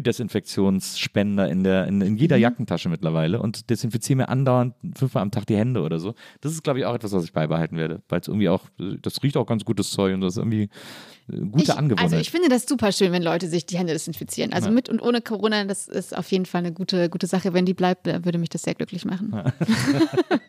Sprühdesinfektionsspender 0.03 1.49
in, 1.49 1.63
der, 1.63 1.87
in, 1.87 2.01
in 2.01 2.17
jeder 2.17 2.35
mhm. 2.35 2.43
Jackentasche 2.43 2.89
mittlerweile 2.89 3.41
und 3.41 3.69
desinfiziere 3.69 4.17
mir 4.17 4.29
andauernd 4.29 4.75
fünfmal 4.97 5.21
am 5.23 5.31
Tag 5.31 5.45
die 5.47 5.55
Hände 5.55 5.81
oder 5.81 5.99
so. 5.99 6.13
Das 6.41 6.51
ist, 6.51 6.63
glaube 6.63 6.79
ich, 6.79 6.85
auch 6.85 6.93
etwas, 6.93 7.13
was 7.13 7.23
ich 7.23 7.33
beibehalten 7.33 7.77
werde, 7.77 8.01
weil 8.09 8.19
es 8.19 8.27
irgendwie 8.27 8.49
auch, 8.49 8.61
das 8.77 9.23
riecht 9.23 9.37
auch 9.37 9.45
ganz 9.45 9.65
gutes 9.65 9.91
Zeug 9.91 10.13
und 10.13 10.21
das 10.21 10.33
ist 10.33 10.37
irgendwie 10.37 10.69
eine 11.31 11.47
gute 11.47 11.63
ich, 11.63 11.73
Angewohnheit. 11.73 12.05
Also 12.05 12.17
ich 12.17 12.31
finde 12.31 12.49
das 12.49 12.65
super 12.65 12.91
schön, 12.91 13.11
wenn 13.11 13.23
Leute 13.23 13.47
sich 13.47 13.65
die 13.65 13.77
Hände 13.77 13.93
desinfizieren. 13.93 14.53
Also 14.53 14.67
ja. 14.67 14.73
mit 14.73 14.89
und 14.89 15.01
ohne 15.01 15.21
Corona, 15.21 15.63
das 15.65 15.87
ist 15.87 16.15
auf 16.15 16.31
jeden 16.31 16.45
Fall 16.45 16.59
eine 16.59 16.73
gute, 16.73 17.09
gute 17.09 17.27
Sache. 17.27 17.53
Wenn 17.53 17.65
die 17.65 17.73
bleibt, 17.73 18.05
würde 18.05 18.37
mich 18.37 18.49
das 18.49 18.63
sehr 18.63 18.75
glücklich 18.75 19.05
machen. 19.05 19.31
Ja. 19.33 19.53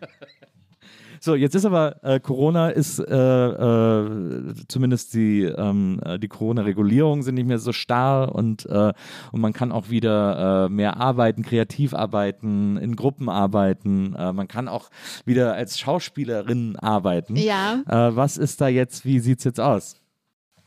So, 1.25 1.35
jetzt 1.35 1.55
ist 1.55 1.65
aber 1.65 2.05
äh, 2.05 2.21
Corona 2.21 2.69
ist 2.69 2.99
äh, 2.99 3.03
äh, 3.07 4.55
zumindest 4.69 5.15
die, 5.15 5.45
ähm, 5.45 5.99
äh, 6.05 6.19
die 6.19 6.29
Corona-Regulierungen 6.29 7.23
sind 7.23 7.37
nicht 7.37 7.47
mehr 7.47 7.59
so 7.59 7.73
starr 7.73 8.35
und, 8.35 8.67
äh, 8.67 8.93
und 9.33 9.41
man 9.41 9.55
kann 9.55 9.73
auch 9.73 9.89
wieder 9.89 10.67
äh, 10.67 10.69
mehr 10.69 10.99
arbeiten, 10.99 11.43
kreativ 11.43 11.95
arbeiten, 11.95 12.77
in 12.77 12.95
Gruppen 12.95 13.31
arbeiten. 13.31 14.11
man 14.11 14.49
kann 14.49 14.69
auch 14.69 14.91
wieder 15.25 15.55
als 15.55 15.79
Schauspielerin 15.79 16.77
arbeiten. 16.77 17.37
Ja. 17.37 17.81
was 17.87 18.37
ist 18.37 18.61
da 18.61 18.69
jetzt, 18.69 19.07
wie 19.07 19.19
sieht 19.21 19.39
es 19.39 19.45
jetzt 19.45 19.61
aus? 19.61 20.04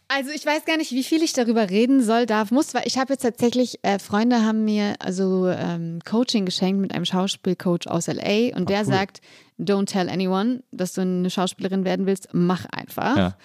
Also 0.09 0.31
ich 0.31 0.45
weiß 0.45 0.63
gar 0.63 0.77
nicht, 0.77 0.91
wie 0.91 1.03
viel 1.03 1.21
ich 1.21 1.33
darüber 1.33 1.69
reden 1.69 2.01
soll, 2.01 2.25
darf, 2.25 2.51
muss, 2.51 2.73
weil 2.73 2.83
ich 2.85 2.97
habe 2.97 3.13
jetzt 3.13 3.23
tatsächlich, 3.23 3.79
äh, 3.83 3.99
Freunde 3.99 4.45
haben 4.45 4.63
mir 4.63 4.95
also 4.99 5.47
ähm, 5.47 5.99
Coaching 6.09 6.45
geschenkt 6.45 6.79
mit 6.79 6.93
einem 6.93 7.03
Schauspielcoach 7.03 7.87
aus 7.87 8.07
LA 8.07 8.55
und 8.55 8.63
Ach, 8.63 8.65
der 8.67 8.79
cool. 8.79 8.85
sagt, 8.85 9.21
don't 9.59 9.85
tell 9.85 10.09
anyone, 10.09 10.63
dass 10.71 10.93
du 10.93 11.01
eine 11.01 11.29
Schauspielerin 11.29 11.83
werden 11.83 12.05
willst, 12.05 12.29
mach 12.31 12.65
einfach. 12.65 13.17
Ja. 13.17 13.37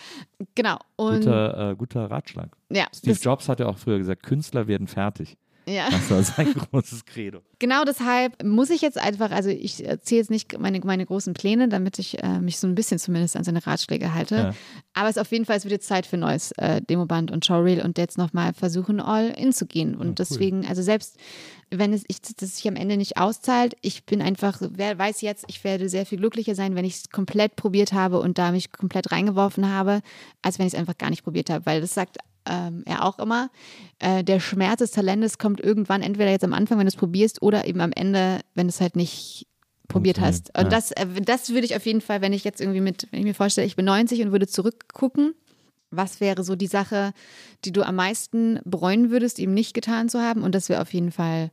Genau. 0.55 0.79
Und 0.95 1.21
guter, 1.21 1.71
äh, 1.71 1.75
guter 1.75 2.11
Ratschlag. 2.11 2.51
Ja, 2.71 2.87
Steve 2.95 3.19
Jobs 3.21 3.49
hat 3.49 3.59
ja 3.59 3.67
auch 3.67 3.79
früher 3.79 3.99
gesagt, 3.99 4.23
Künstler 4.23 4.69
werden 4.69 4.87
fertig. 4.87 5.37
Ja. 5.67 5.89
Das 5.91 6.11
war 6.11 6.23
sein 6.23 6.53
großes 6.73 7.05
Credo. 7.05 7.41
Genau 7.59 7.85
deshalb 7.85 8.43
muss 8.45 8.71
ich 8.71 8.81
jetzt 8.81 8.99
einfach, 8.99 9.31
also 9.31 9.51
ich 9.51 9.87
erzähle 9.87 10.21
jetzt 10.21 10.31
nicht 10.31 10.59
meine, 10.59 10.81
meine 10.81 11.07
großen 11.07 11.35
Pläne, 11.35 11.69
damit 11.69 11.99
ich 11.99 12.23
äh, 12.23 12.41
mich 12.41 12.59
so 12.59 12.67
ein 12.67 12.75
bisschen 12.75 12.99
zumindest 12.99 13.37
an 13.37 13.45
seine 13.45 13.65
Ratschläge 13.65 14.15
halte. 14.15 14.35
Ja. 14.35 14.55
Aber 14.95 15.09
es 15.09 15.17
ist 15.17 15.23
auf 15.23 15.31
jeden 15.31 15.45
Fall, 15.45 15.57
es 15.57 15.65
wird 15.65 15.73
jetzt 15.73 15.87
Zeit 15.87 16.07
für 16.07 16.17
neues 16.17 16.53
äh, 16.53 16.83
Demoband 16.83 17.31
und 17.31 17.47
Showreel 17.47 17.83
und 17.83 17.99
jetzt 17.99 18.19
nochmal 18.19 18.53
versuchen, 18.55 19.01
all 19.01 19.31
in 19.31 19.53
zu 19.53 19.67
gehen. 19.67 19.95
Und 19.95 20.01
ja, 20.01 20.09
cool. 20.09 20.15
deswegen, 20.15 20.67
also 20.67 20.83
selbst 20.83 21.17
wenn 21.71 21.93
es 21.93 22.05
ich, 22.09 22.21
das 22.21 22.57
sich 22.57 22.69
am 22.69 22.77
Ende 22.77 22.97
nicht 22.97 23.17
auszahlt, 23.17 23.77
ich 23.81 24.05
bin 24.05 24.21
einfach, 24.21 24.61
wer 24.61 24.99
weiß 24.99 25.23
jetzt, 25.23 25.45
ich 25.49 25.65
werde 25.65 25.89
sehr 25.89 26.05
viel 26.05 26.19
glücklicher 26.19 26.55
sein, 26.55 26.75
wenn 26.75 26.85
ich 26.85 26.97
es 26.97 27.11
komplett 27.11 27.57
probiert 27.57 27.93
habe 27.93 28.21
und 28.21 28.39
da 28.39 28.53
mich 28.53 28.73
komplett 28.73 29.11
reingeworfen 29.11 29.71
habe, 29.71 30.03
als 30.43 30.59
wenn 30.59 30.67
ich 30.67 30.75
es 30.75 30.79
einfach 30.79 30.99
gar 30.99 31.11
nicht 31.11 31.25
probiert 31.25 31.49
habe. 31.49 31.65
Weil 31.65 31.81
das 31.81 31.95
sagt 31.95 32.19
ähm, 32.47 32.83
er 32.87 33.05
auch 33.05 33.19
immer, 33.19 33.51
äh, 33.99 34.25
der 34.25 34.41
Schmerz 34.41 34.79
des 34.79 34.91
Talentes 34.91 35.39
kommt 35.39 35.61
irgendwann, 35.61 36.03
entweder 36.03 36.31
jetzt 36.31 36.45
am 36.45 36.53
Anfang, 36.53 36.79
wenn 36.79 36.87
du 36.87 36.91
es 36.91 36.97
probierst, 36.97 37.43
oder 37.43 37.67
eben 37.67 37.81
am 37.81 37.93
Ende, 37.93 38.41
wenn 38.55 38.67
du 38.67 38.71
es 38.71 38.81
halt 38.81 38.97
nicht 38.97 39.47
probiert 39.89 40.21
hast. 40.21 40.57
Und 40.57 40.65
ja. 40.65 40.71
das, 40.71 40.91
äh, 40.93 41.07
das 41.23 41.51
würde 41.51 41.67
ich 41.67 41.77
auf 41.77 41.87
jeden 41.87 42.01
Fall, 42.01 42.21
wenn 42.21 42.33
ich 42.33 42.45
jetzt 42.45 42.61
irgendwie 42.61 42.81
mit, 42.81 43.09
wenn 43.11 43.21
ich 43.21 43.27
mir 43.27 43.35
vorstelle, 43.35 43.67
ich 43.67 43.77
bin 43.77 43.85
90 43.85 44.23
und 44.23 44.33
würde 44.33 44.47
zurückgucken, 44.47 45.35
was 45.91 46.21
wäre 46.21 46.43
so 46.43 46.57
die 46.57 46.67
Sache, 46.67 47.13
die 47.65 47.73
du 47.73 47.83
am 47.83 47.97
meisten 47.97 48.61
bereuen 48.65 49.11
würdest, 49.11 49.39
ihm 49.39 49.53
nicht 49.53 49.75
getan 49.75 50.09
zu 50.09 50.21
haben? 50.21 50.43
Und 50.43 50.55
das 50.55 50.69
wäre 50.69 50.81
auf 50.81 50.93
jeden 50.95 51.13
Fall, 51.13 51.51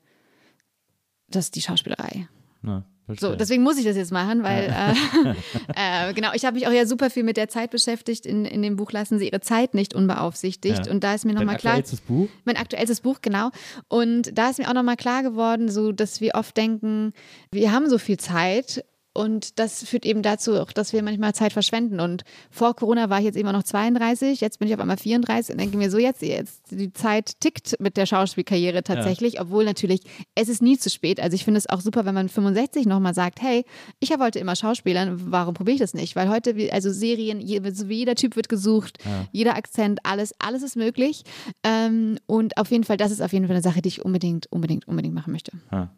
das 1.28 1.46
ist 1.46 1.56
die 1.56 1.62
Schauspielerei. 1.62 2.28
Ja. 2.64 2.84
So, 3.18 3.36
deswegen 3.36 3.64
muss 3.64 3.78
ich 3.78 3.86
das 3.86 3.96
jetzt 3.96 4.12
machen, 4.12 4.44
weil 4.44 4.66
äh, 4.66 6.10
äh, 6.10 6.14
genau, 6.14 6.30
ich 6.34 6.46
habe 6.46 6.56
mich 6.56 6.68
auch 6.68 6.72
ja 6.72 6.86
super 6.86 7.10
viel 7.10 7.24
mit 7.24 7.38
der 7.38 7.50
Zeit 7.50 7.72
beschäftigt. 7.72 8.26
In, 8.26 8.46
in 8.46 8.62
dem 8.62 8.76
Buch 8.76 8.92
lassen 8.92 9.18
sie 9.18 9.28
ihre 9.28 9.42
Zeit 9.42 9.74
nicht 9.74 9.96
unbeaufsichtigt. 9.96 10.86
Ja. 10.86 10.92
Und 10.92 11.04
da 11.04 11.16
ist 11.16 11.26
mir 11.26 11.34
nochmal 11.34 11.58
klar. 11.58 11.74
Mein 11.74 11.80
aktuellstes 11.82 12.02
Buch? 12.02 12.28
Mein 12.46 12.58
aktuellstes 12.58 13.02
Buch, 13.02 13.20
genau. 13.22 13.50
Und 13.88 14.38
da 14.38 14.50
ist 14.50 14.60
mir 14.60 14.70
auch 14.70 14.74
nochmal 14.74 14.98
klar 14.98 15.24
geworden, 15.24 15.70
so 15.70 15.92
dass 15.92 16.22
wir 16.22 16.36
oft 16.36 16.56
denken, 16.56 17.14
wir 17.52 17.72
haben 17.72 17.90
so 17.90 17.98
viel 17.98 18.18
Zeit 18.18 18.84
und 19.14 19.60
das 19.60 19.84
führt 19.84 20.06
eben 20.06 20.22
dazu, 20.22 20.56
auch, 20.60 20.72
dass 20.72 20.94
wir 20.94 21.02
manchmal 21.02 21.34
Zeit 21.34 21.52
verschwenden. 21.52 22.00
Und 22.00 22.24
vor 22.52 22.76
Corona 22.76 23.10
war 23.10 23.20
ich 23.20 23.26
jetzt 23.26 23.38
immer 23.38 23.52
noch 23.52 23.64
32, 23.64 24.40
jetzt 24.40 24.60
bin 24.60 24.68
ich 24.68 24.74
auf 24.74 24.80
einmal 24.80 24.98
34 24.98 25.54
und 25.54 25.60
denke 25.60 25.78
mir 25.78 25.90
so, 25.90 25.98
jetzt, 25.98 26.22
jetzt 26.22 26.72
die 26.72 26.94
Zeit 26.94 27.40
tickt 27.40 27.76
mit 27.80 27.98
der 27.98 28.06
Schauspielkarriere 28.06 28.84
tatsächlich, 28.84 29.34
ja. 29.34 29.42
obwohl 29.42 29.66
natürlich 29.66 30.02
es 30.36 30.48
ist 30.48 30.62
nie 30.62 30.78
zu 30.78 30.90
spät. 30.90 31.20
Also 31.20 31.36
ich 31.36 31.44
finde 31.44 31.58
es 31.58 31.68
auch 31.68 31.82
super, 31.82 32.06
wenn 32.06 32.14
man 32.14 32.30
65 32.30 32.86
nochmal 32.86 33.14
sagt, 33.14 33.42
hey, 33.42 33.66
ich 34.00 34.10
wollte 34.20 34.40
immer 34.40 34.56
Schauspielern, 34.56 35.32
warum 35.32 35.54
probiere 35.54 35.76
ich 35.76 35.82
das 35.82 35.94
nicht? 35.94 36.16
Weil 36.16 36.30
heute, 36.30 36.56
also 36.72 36.92
Serien, 36.92 37.40
jeder 37.42 38.16
Typ 38.16 38.36
wird 38.36 38.48
gesucht, 38.48 39.00
ja. 39.06 39.26
jeder 39.32 39.56
Akzent, 39.56 40.00
alles, 40.04 40.34
alles 40.40 40.62
ist 40.62 40.76
möglich. 40.76 41.24
Ähm, 41.64 42.20
und 42.28 42.58
auf 42.58 42.70
jeden 42.72 42.84
Fall, 42.84 42.98
das 42.98 43.12
ist 43.12 43.22
auf 43.22 43.34
jeden 43.34 43.48
Fall 43.48 43.56
eine 43.56 43.64
Sache, 43.64 43.82
die 43.82 43.90
ich 43.90 44.06
unbedingt, 44.06 44.52
unbedingt, 44.52 44.88
unbedingt 44.88 45.16
machen 45.16 45.32
möchte. 45.32 45.52
Ja. 45.72 45.90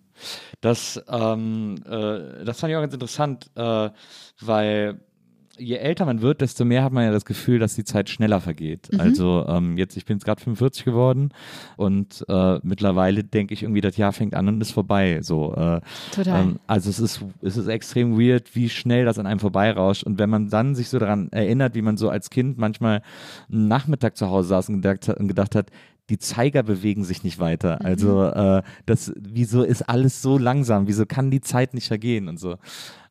Das, 0.62 1.02
ähm, 1.10 1.76
äh, 1.86 2.46
das 2.46 2.60
fand 2.60 2.72
ich 2.72 2.78
auch 2.78 2.82
ganz 2.82 2.94
interessant, 2.94 3.50
äh, 3.56 3.90
weil 4.40 5.00
je 5.62 5.76
älter 5.76 6.06
man 6.06 6.22
wird, 6.22 6.42
desto 6.42 6.66
mehr 6.66 6.84
hat 6.84 6.92
man 6.92 7.06
ja 7.06 7.12
das 7.12 7.26
Gefühl, 7.26 7.60
dass 7.60 7.76
die 7.76 7.84
Zeit 7.84 8.10
schneller 8.10 8.42
vergeht. 8.42 8.90
Mhm. 8.92 9.00
Also 9.00 9.46
ähm, 9.48 9.78
jetzt, 9.78 9.96
ich 9.96 10.06
bin 10.06 10.18
jetzt 10.18 10.26
gerade 10.26 10.42
45 10.42 10.86
geworden 10.86 11.30
und 11.78 12.26
äh, 12.28 12.60
mittlerweile 12.64 13.24
denke 13.24 13.54
ich 13.54 13.64
irgendwie, 13.64 13.82
das 13.82 13.98
Jahr 13.98 14.14
fängt 14.14 14.34
an 14.34 14.48
und 14.48 14.62
ist 14.62 14.72
vorbei. 14.72 15.20
So, 15.22 15.54
äh, 15.54 15.82
Total. 16.12 16.42
Ähm, 16.42 16.60
also 16.68 16.90
es 16.90 17.00
ist, 17.00 17.24
es 17.42 17.58
ist 17.58 17.68
extrem 17.68 18.20
weird, 18.20 18.56
wie 18.56 18.70
schnell 18.70 19.06
das 19.06 19.20
an 19.20 19.28
einem 19.28 19.40
vorbeirauscht. 19.40 20.04
Und 20.04 20.20
wenn 20.20 20.30
man 20.30 20.50
dann 20.50 20.76
sich 20.76 20.90
so 20.90 21.00
daran 21.00 21.30
erinnert, 21.32 21.76
wie 21.76 21.82
man 21.82 21.98
so 21.98 22.10
als 22.10 22.30
Kind 22.30 22.58
manchmal 22.58 23.02
einen 23.52 23.68
Nachmittag 23.68 24.18
zu 24.18 24.30
Hause 24.30 24.50
saß 24.50 24.70
und 24.70 24.82
gedacht, 24.82 25.10
und 25.10 25.28
gedacht 25.28 25.56
hat, 25.56 25.72
die 26.12 26.20
Zeiger 26.20 26.62
bewegen 26.62 27.06
sich 27.06 27.24
nicht 27.24 27.40
weiter. 27.40 27.80
Mhm. 27.80 27.86
Also 27.86 28.24
äh, 28.26 28.62
das, 28.86 29.14
wieso 29.16 29.64
ist 29.64 29.84
alles 29.84 30.22
so 30.22 30.38
langsam? 30.38 30.88
Wieso 30.88 31.06
kann 31.06 31.32
die 31.32 31.42
Zeit 31.42 31.74
nicht 31.74 31.88
vergehen 31.88 32.28
und 32.28 32.38
so? 32.38 32.58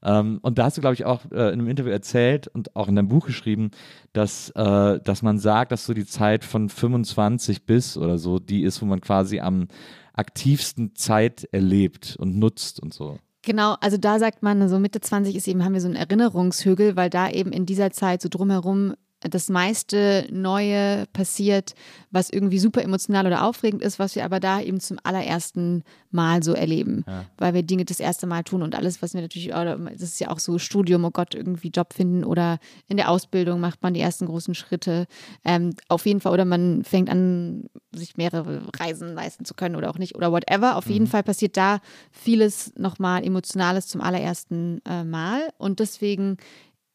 Ähm, 0.02 0.38
und 0.42 0.58
da 0.58 0.64
hast 0.64 0.76
du, 0.76 0.82
glaube 0.82 0.94
ich, 0.94 1.06
auch 1.06 1.24
äh, 1.32 1.48
in 1.48 1.60
einem 1.60 1.68
Interview 1.68 1.90
erzählt 1.90 2.46
und 2.48 2.76
auch 2.76 2.88
in 2.88 2.96
deinem 2.96 3.08
Buch 3.08 3.26
geschrieben, 3.26 3.70
dass, 4.12 4.50
äh, 4.50 5.00
dass 5.00 5.22
man 5.22 5.38
sagt, 5.38 5.72
dass 5.72 5.86
so 5.86 5.94
die 5.94 6.06
Zeit 6.06 6.44
von 6.44 6.68
25 6.68 7.64
bis 7.64 7.96
oder 7.96 8.18
so, 8.18 8.38
die 8.38 8.62
ist, 8.62 8.82
wo 8.82 8.86
man 8.86 9.00
quasi 9.00 9.40
am 9.40 9.68
aktivsten 10.12 10.94
Zeit 10.94 11.48
erlebt 11.52 12.16
und 12.18 12.38
nutzt 12.38 12.80
und 12.80 12.92
so. 12.92 13.18
Genau, 13.42 13.76
also 13.80 13.96
da 13.96 14.18
sagt 14.18 14.42
man, 14.42 14.68
so 14.68 14.78
Mitte 14.78 15.00
20 15.00 15.34
ist 15.34 15.48
eben, 15.48 15.64
haben 15.64 15.72
wir 15.72 15.80
so 15.80 15.88
einen 15.88 15.96
Erinnerungshügel, 15.96 16.96
weil 16.96 17.08
da 17.08 17.30
eben 17.30 17.52
in 17.52 17.64
dieser 17.64 17.90
Zeit 17.90 18.20
so 18.20 18.28
drumherum 18.28 18.94
das 19.20 19.48
meiste 19.50 20.26
Neue 20.30 21.06
passiert, 21.12 21.74
was 22.10 22.30
irgendwie 22.30 22.58
super 22.58 22.82
emotional 22.82 23.26
oder 23.26 23.44
aufregend 23.44 23.82
ist, 23.82 23.98
was 23.98 24.16
wir 24.16 24.24
aber 24.24 24.40
da 24.40 24.60
eben 24.60 24.80
zum 24.80 24.98
allerersten 25.02 25.82
Mal 26.10 26.42
so 26.42 26.54
erleben, 26.54 27.04
ja. 27.06 27.26
weil 27.36 27.54
wir 27.54 27.62
Dinge 27.62 27.84
das 27.84 28.00
erste 28.00 28.26
Mal 28.26 28.42
tun 28.42 28.62
und 28.62 28.74
alles, 28.74 29.02
was 29.02 29.14
wir 29.14 29.20
natürlich, 29.20 29.48
das 29.48 30.02
ist 30.02 30.20
ja 30.20 30.30
auch 30.30 30.38
so 30.38 30.58
Studium, 30.58 31.04
oh 31.04 31.10
Gott, 31.10 31.34
irgendwie 31.34 31.68
Job 31.68 31.92
finden 31.92 32.24
oder 32.24 32.58
in 32.88 32.96
der 32.96 33.10
Ausbildung 33.10 33.60
macht 33.60 33.82
man 33.82 33.94
die 33.94 34.00
ersten 34.00 34.26
großen 34.26 34.54
Schritte. 34.54 35.06
Ähm, 35.44 35.74
auf 35.88 36.06
jeden 36.06 36.20
Fall, 36.20 36.32
oder 36.32 36.44
man 36.46 36.82
fängt 36.82 37.10
an, 37.10 37.64
sich 37.92 38.16
mehrere 38.16 38.62
Reisen 38.78 39.14
leisten 39.14 39.44
zu 39.44 39.54
können 39.54 39.76
oder 39.76 39.90
auch 39.90 39.98
nicht 39.98 40.14
oder 40.14 40.32
whatever. 40.32 40.76
Auf 40.76 40.86
mhm. 40.86 40.92
jeden 40.92 41.06
Fall 41.06 41.22
passiert 41.22 41.56
da 41.56 41.80
vieles 42.10 42.72
nochmal 42.76 43.24
Emotionales 43.24 43.86
zum 43.86 44.00
allerersten 44.00 44.80
äh, 44.88 45.04
Mal 45.04 45.50
und 45.58 45.80
deswegen 45.80 46.38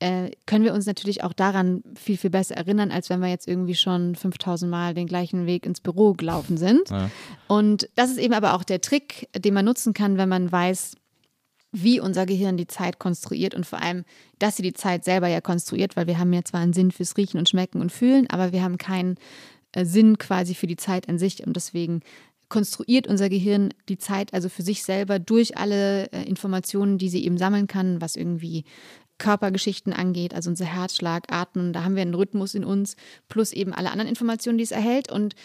äh, 0.06 0.30
können 0.46 0.64
wir 0.64 0.76
uns 0.76 0.86
natürlich 0.86 1.24
auch 1.24 1.34
daran 1.34 1.82
viel, 1.96 2.16
viel 2.16 2.30
besser 2.30 2.56
erinnern, 2.56 2.92
als 2.92 3.10
wenn 3.10 3.22
wir 3.22 3.28
jetzt 3.28 3.48
irgendwie 3.48 3.74
schon 3.74 4.16
5000 4.16 4.70
Mal 4.70 4.94
den 4.94 5.08
gleichen 5.08 5.48
Weg 5.48 5.66
ins 5.66 5.82
Büro 5.82 6.14
gelaufen 6.14 6.58
sind. 6.58 6.92
Ja. 6.92 7.10
Und 7.48 7.90
das 7.96 8.12
ist 8.12 8.20
eben 8.20 8.36
aber 8.36 8.54
auch 8.54 8.64
der 8.64 8.82
Trick, 8.82 9.28
den 9.36 9.56
man 9.56 9.66
nutzen 9.66 9.94
kann, 9.94 10.18
wenn 10.18 10.30
man 10.30 10.52
weiß, 10.52 10.96
wie 11.72 12.00
unser 12.00 12.28
Gehirn 12.28 12.56
die 12.56 12.68
Zeit 12.68 13.00
konstruiert 13.00 13.56
und 13.56 13.66
vor 13.66 13.82
allem, 13.82 14.06
dass 14.38 14.58
sie 14.58 14.64
die 14.64 14.74
Zeit 14.74 15.04
selber 15.04 15.28
ja 15.28 15.42
konstruiert, 15.42 15.96
weil 15.96 16.06
wir 16.06 16.20
haben 16.20 16.32
ja 16.32 16.44
zwar 16.44 16.62
einen 16.62 16.74
Sinn 16.74 16.92
fürs 16.92 17.18
Riechen 17.18 17.40
und 17.40 17.50
Schmecken 17.50 17.82
und 17.82 17.92
Fühlen, 17.92 18.30
aber 18.30 18.52
wir 18.52 18.62
haben 18.62 18.78
keinen 18.78 19.16
äh, 19.72 19.86
Sinn 19.86 20.20
quasi 20.20 20.54
für 20.54 20.68
die 20.68 20.78
Zeit 20.78 21.10
an 21.10 21.18
sich 21.18 21.46
und 21.46 21.56
deswegen 21.56 22.02
konstruiert 22.48 23.08
unser 23.08 23.28
Gehirn 23.28 23.74
die 23.90 23.98
Zeit 23.98 24.34
also 24.36 24.50
für 24.50 24.62
sich 24.62 24.84
selber 24.84 25.18
durch 25.18 25.58
alle 25.58 26.12
äh, 26.12 26.24
Informationen, 26.24 27.00
die 27.00 27.10
sie 27.10 27.26
eben 27.26 27.40
sammeln 27.40 27.66
kann, 27.66 28.02
was 28.02 28.16
irgendwie 28.16 28.66
Körpergeschichten 29.18 29.94
angeht, 29.94 30.34
also 30.34 30.50
unser 30.50 30.66
Herzschlag, 30.66 31.32
Atmen, 31.32 31.74
da 31.74 31.84
haben 31.84 31.96
wir 31.96 32.02
einen 32.02 32.16
Rhythmus 32.16 32.54
in 32.54 32.66
uns, 32.66 32.96
plus 33.28 33.54
eben 33.54 33.74
alle 33.74 33.92
anderen 33.92 34.10
Informationen, 34.10 34.58
die 34.58 34.64
es 34.64 34.72
erhält. 34.72 35.12
Und 35.12 35.36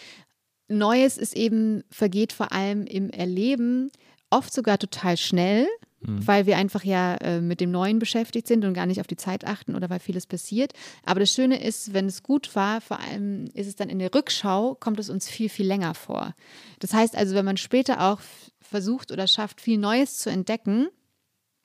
Neues 0.67 1.17
ist 1.17 1.35
eben, 1.35 1.83
vergeht 1.89 2.33
vor 2.33 2.51
allem 2.51 2.85
im 2.85 3.09
Erleben, 3.09 3.91
oft 4.29 4.53
sogar 4.53 4.77
total 4.77 5.17
schnell, 5.17 5.67
mhm. 6.01 6.25
weil 6.25 6.45
wir 6.45 6.57
einfach 6.57 6.83
ja 6.83 7.15
äh, 7.15 7.41
mit 7.41 7.61
dem 7.61 7.71
Neuen 7.71 7.99
beschäftigt 7.99 8.47
sind 8.47 8.65
und 8.65 8.73
gar 8.73 8.85
nicht 8.85 8.99
auf 8.99 9.07
die 9.07 9.17
Zeit 9.17 9.45
achten 9.45 9.75
oder 9.75 9.89
weil 9.89 9.99
vieles 9.99 10.25
passiert. 10.25 10.73
Aber 11.05 11.19
das 11.19 11.31
Schöne 11.31 11.61
ist, 11.61 11.93
wenn 11.93 12.07
es 12.07 12.23
gut 12.23 12.55
war, 12.55 12.81
vor 12.81 12.99
allem 12.99 13.45
ist 13.53 13.67
es 13.67 13.75
dann 13.75 13.89
in 13.89 13.99
der 13.99 14.13
Rückschau, 14.13 14.75
kommt 14.75 14.99
es 14.99 15.09
uns 15.09 15.29
viel, 15.29 15.49
viel 15.49 15.67
länger 15.67 15.93
vor. 15.93 16.33
Das 16.79 16.93
heißt 16.93 17.15
also, 17.15 17.35
wenn 17.35 17.45
man 17.45 17.57
später 17.57 18.01
auch 18.01 18.21
versucht 18.59 19.11
oder 19.11 19.27
schafft, 19.27 19.61
viel 19.61 19.77
Neues 19.77 20.17
zu 20.17 20.29
entdecken, 20.29 20.87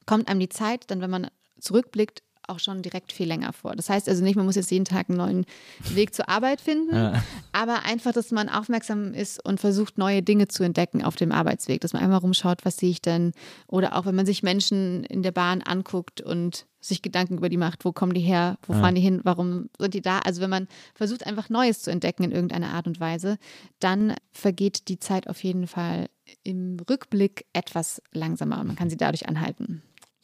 kommt 0.07 0.29
einem 0.29 0.41
die 0.41 0.49
Zeit, 0.49 0.91
dann 0.91 1.01
wenn 1.01 1.11
man 1.11 1.29
zurückblickt, 1.61 2.23
auch 2.49 2.59
schon 2.59 2.83
direkt 2.83 3.13
viel 3.13 3.27
länger 3.27 3.53
vor. 3.53 3.75
Das 3.77 3.89
heißt 3.89 4.09
also 4.09 4.23
nicht, 4.23 4.37
man 4.37 4.47
muss 4.47 4.57
jetzt 4.57 4.71
jeden 4.71 4.85
Tag 4.85 5.09
einen 5.09 5.19
neuen 5.19 5.47
Weg 5.95 6.15
zur 6.15 6.29
Arbeit 6.29 6.61
finden, 6.61 6.95
ja. 6.95 7.23
aber 7.53 7.85
einfach, 7.85 8.13
dass 8.13 8.31
man 8.31 8.49
aufmerksam 8.49 9.15
ist 9.15 9.45
und 9.45 9.61
versucht, 9.61 9.99
neue 9.99 10.23
Dinge 10.23 10.49
zu 10.49 10.63
entdecken 10.63 11.05
auf 11.05 11.17
dem 11.17 11.33
Arbeitsweg, 11.33 11.81
dass 11.81 11.93
man 11.93 12.03
einmal 12.03 12.19
rumschaut, 12.19 12.65
was 12.65 12.77
sehe 12.77 12.91
ich 12.91 13.03
denn? 13.03 13.33
Oder 13.67 13.97
auch, 13.97 14.07
wenn 14.07 14.15
man 14.15 14.27
sich 14.27 14.43
Menschen 14.43 15.05
in 15.05 15.23
der 15.23 15.33
Bahn 15.33 15.63
anguckt 15.63 16.21
und 16.21 16.67
sich 16.81 17.03
Gedanken 17.03 17.39
über 17.39 17.49
die 17.49 17.57
macht, 17.57 17.85
wo 17.85 17.93
kommen 17.93 18.15
die 18.15 18.21
her, 18.21 18.59
wo 18.67 18.73
ja. 18.73 18.81
fahren 18.81 18.95
die 18.95 19.01
hin, 19.01 19.21
warum 19.25 19.69
sind 19.79 19.95
die 19.95 20.03
da? 20.03 20.21
Also 20.21 20.41
wenn 20.41 20.51
man 20.51 20.69
versucht, 20.95 21.27
einfach 21.27 21.49
Neues 21.49 21.83
zu 21.83 21.91
entdecken 21.91 22.23
in 22.23 22.33
irgendeiner 22.33 22.71
Art 22.71 22.87
und 22.87 23.01
Weise, 23.01 23.39
dann 23.81 24.15
vergeht 24.33 24.89
die 24.89 25.01
Zeit 25.01 25.29
auf 25.29 25.43
jeden 25.43 25.67
Fall 25.67 26.07
im 26.45 26.77
Rückblick 26.89 27.47
etwas 27.53 28.03
langsamer 28.13 28.61
und 28.61 28.69
man 28.69 28.77
kann 28.77 28.91
sie 28.91 28.97
dadurch 28.97 29.29
anhalten. 29.29 29.83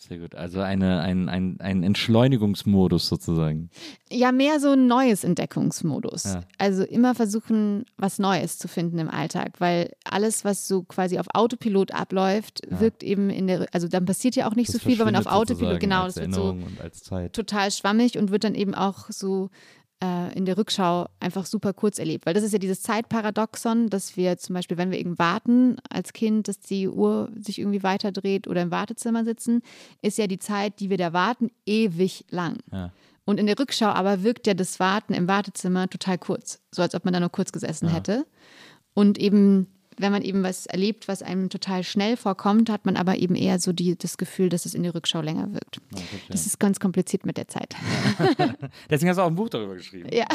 Sehr 0.09 0.19
gut. 0.19 0.35
Also 0.35 0.61
eine, 0.61 1.01
ein, 1.01 1.29
ein, 1.29 1.61
ein 1.61 1.85
Entschleunigungsmodus 1.85 3.07
sozusagen. 3.07 3.71
Ja, 4.11 4.33
mehr 4.33 4.59
so 4.59 4.71
ein 4.71 4.89
neues 4.89 5.23
Entdeckungsmodus. 5.23 6.25
Ja. 6.25 6.41
Also 6.59 6.83
immer 6.83 7.15
versuchen, 7.15 7.85
was 7.99 8.19
Neues 8.19 8.59
zu 8.59 8.67
finden 8.67 8.99
im 8.99 9.09
Alltag, 9.09 9.61
weil 9.61 9.93
alles, 10.03 10.45
was 10.45 10.67
so 10.67 10.83
quasi 10.83 11.21
auf 11.21 11.27
Autopilot 11.33 11.95
abläuft, 11.95 12.67
ja. 12.69 12.81
wirkt 12.81 13.05
eben 13.05 13.31
in 13.31 13.47
der, 13.47 13.69
also 13.71 13.87
dann 13.87 14.05
passiert 14.05 14.35
ja 14.35 14.49
auch 14.49 14.57
nicht 14.57 14.75
das 14.75 14.83
so 14.83 14.89
viel, 14.89 14.99
weil 14.99 15.07
man 15.07 15.15
auf 15.15 15.27
Autopilot, 15.27 15.79
genau, 15.79 16.07
das 16.07 16.17
wird 16.17 16.35
so 16.35 16.59
total 17.33 17.71
schwammig 17.71 18.19
und 18.19 18.33
wird 18.33 18.43
dann 18.43 18.57
eben 18.57 18.75
auch 18.75 19.09
so 19.09 19.51
äh, 20.03 20.37
in 20.37 20.45
der 20.45 20.59
Rückschau 20.59 21.07
einfach 21.21 21.47
super 21.47 21.73
kurz 21.73 21.99
erlebt. 21.99 22.27
Weil 22.27 22.35
das 22.35 22.43
ist 22.43 22.53
ja 22.53 22.59
dieses 22.59 22.83
Zeitparadoxon, 22.83 23.89
dass 23.89 24.17
wir 24.17 24.37
zum 24.37 24.55
Beispiel, 24.55 24.77
wenn 24.77 24.91
wir 24.91 24.99
eben 24.99 25.19
warten 25.19 25.77
als 25.89 26.13
Kind, 26.13 26.49
dass 26.49 26.59
die 26.59 26.89
Uhr 26.89 27.31
sich 27.39 27.61
irgendwie 27.61 27.83
weiterdreht 27.83 28.49
oder 28.49 28.63
im 28.63 28.71
Wartezimmer 28.71 29.25
sitzen, 29.25 29.63
ist 30.03 30.19
ja 30.19 30.27
die 30.27 30.39
Zeit, 30.39 30.81
die 30.81 30.91
wir 30.91 30.99
da 30.99 31.13
warten, 31.13 31.51
ewig 31.65 32.25
lang. 32.31 32.59
Ja. 32.73 32.91
Und 33.25 33.39
in 33.39 33.47
der 33.47 33.59
Rückschau 33.59 33.87
aber 33.87 34.25
wirkt 34.25 34.49
ja 34.49 34.55
das 34.55 34.81
Warten 34.81 35.15
im 35.15 35.29
Wartezimmer 35.29 35.89
total 35.89 36.19
kurz, 36.19 36.61
so 36.73 36.83
als 36.83 36.95
ob 36.97 37.05
man 37.05 37.15
da 37.15 37.21
nur 37.21 37.31
kurz 37.31 37.53
gesessen 37.53 37.87
ja. 37.87 37.95
hätte. 37.95 38.27
Und 38.95 39.19
eben 39.19 39.69
wenn 39.99 40.13
man 40.13 40.23
eben 40.23 40.43
was 40.43 40.67
erlebt, 40.67 41.09
was 41.09 41.23
einem 41.23 41.49
total 41.49 41.83
schnell 41.83 42.17
vorkommt, 42.17 42.71
hat 42.71 42.87
man 42.87 42.97
aber 42.97 43.17
eben 43.17 43.35
eher 43.35 43.59
so 43.59 43.73
die, 43.73 43.97
das 43.97 44.17
Gefühl, 44.17 44.49
dass 44.49 44.67
es 44.67 44.75
in 44.75 44.83
der 44.83 44.95
Rückschau 44.95 45.21
länger 45.21 45.53
wirkt. 45.53 45.81
Ja, 45.95 46.03
das 46.29 46.47
ist 46.47 46.59
ganz 46.59 46.81
kompliziert 46.81 47.27
mit 47.27 47.37
der 47.37 47.49
Zeit. 47.49 47.75
Deswegen 48.91 49.11
hast 49.11 49.17
du 49.17 49.23
auch 49.23 49.29
ein 49.29 49.35
Buch 49.35 49.49
darüber 49.49 49.75
geschrieben. 49.75 50.09
Ja. 50.13 50.27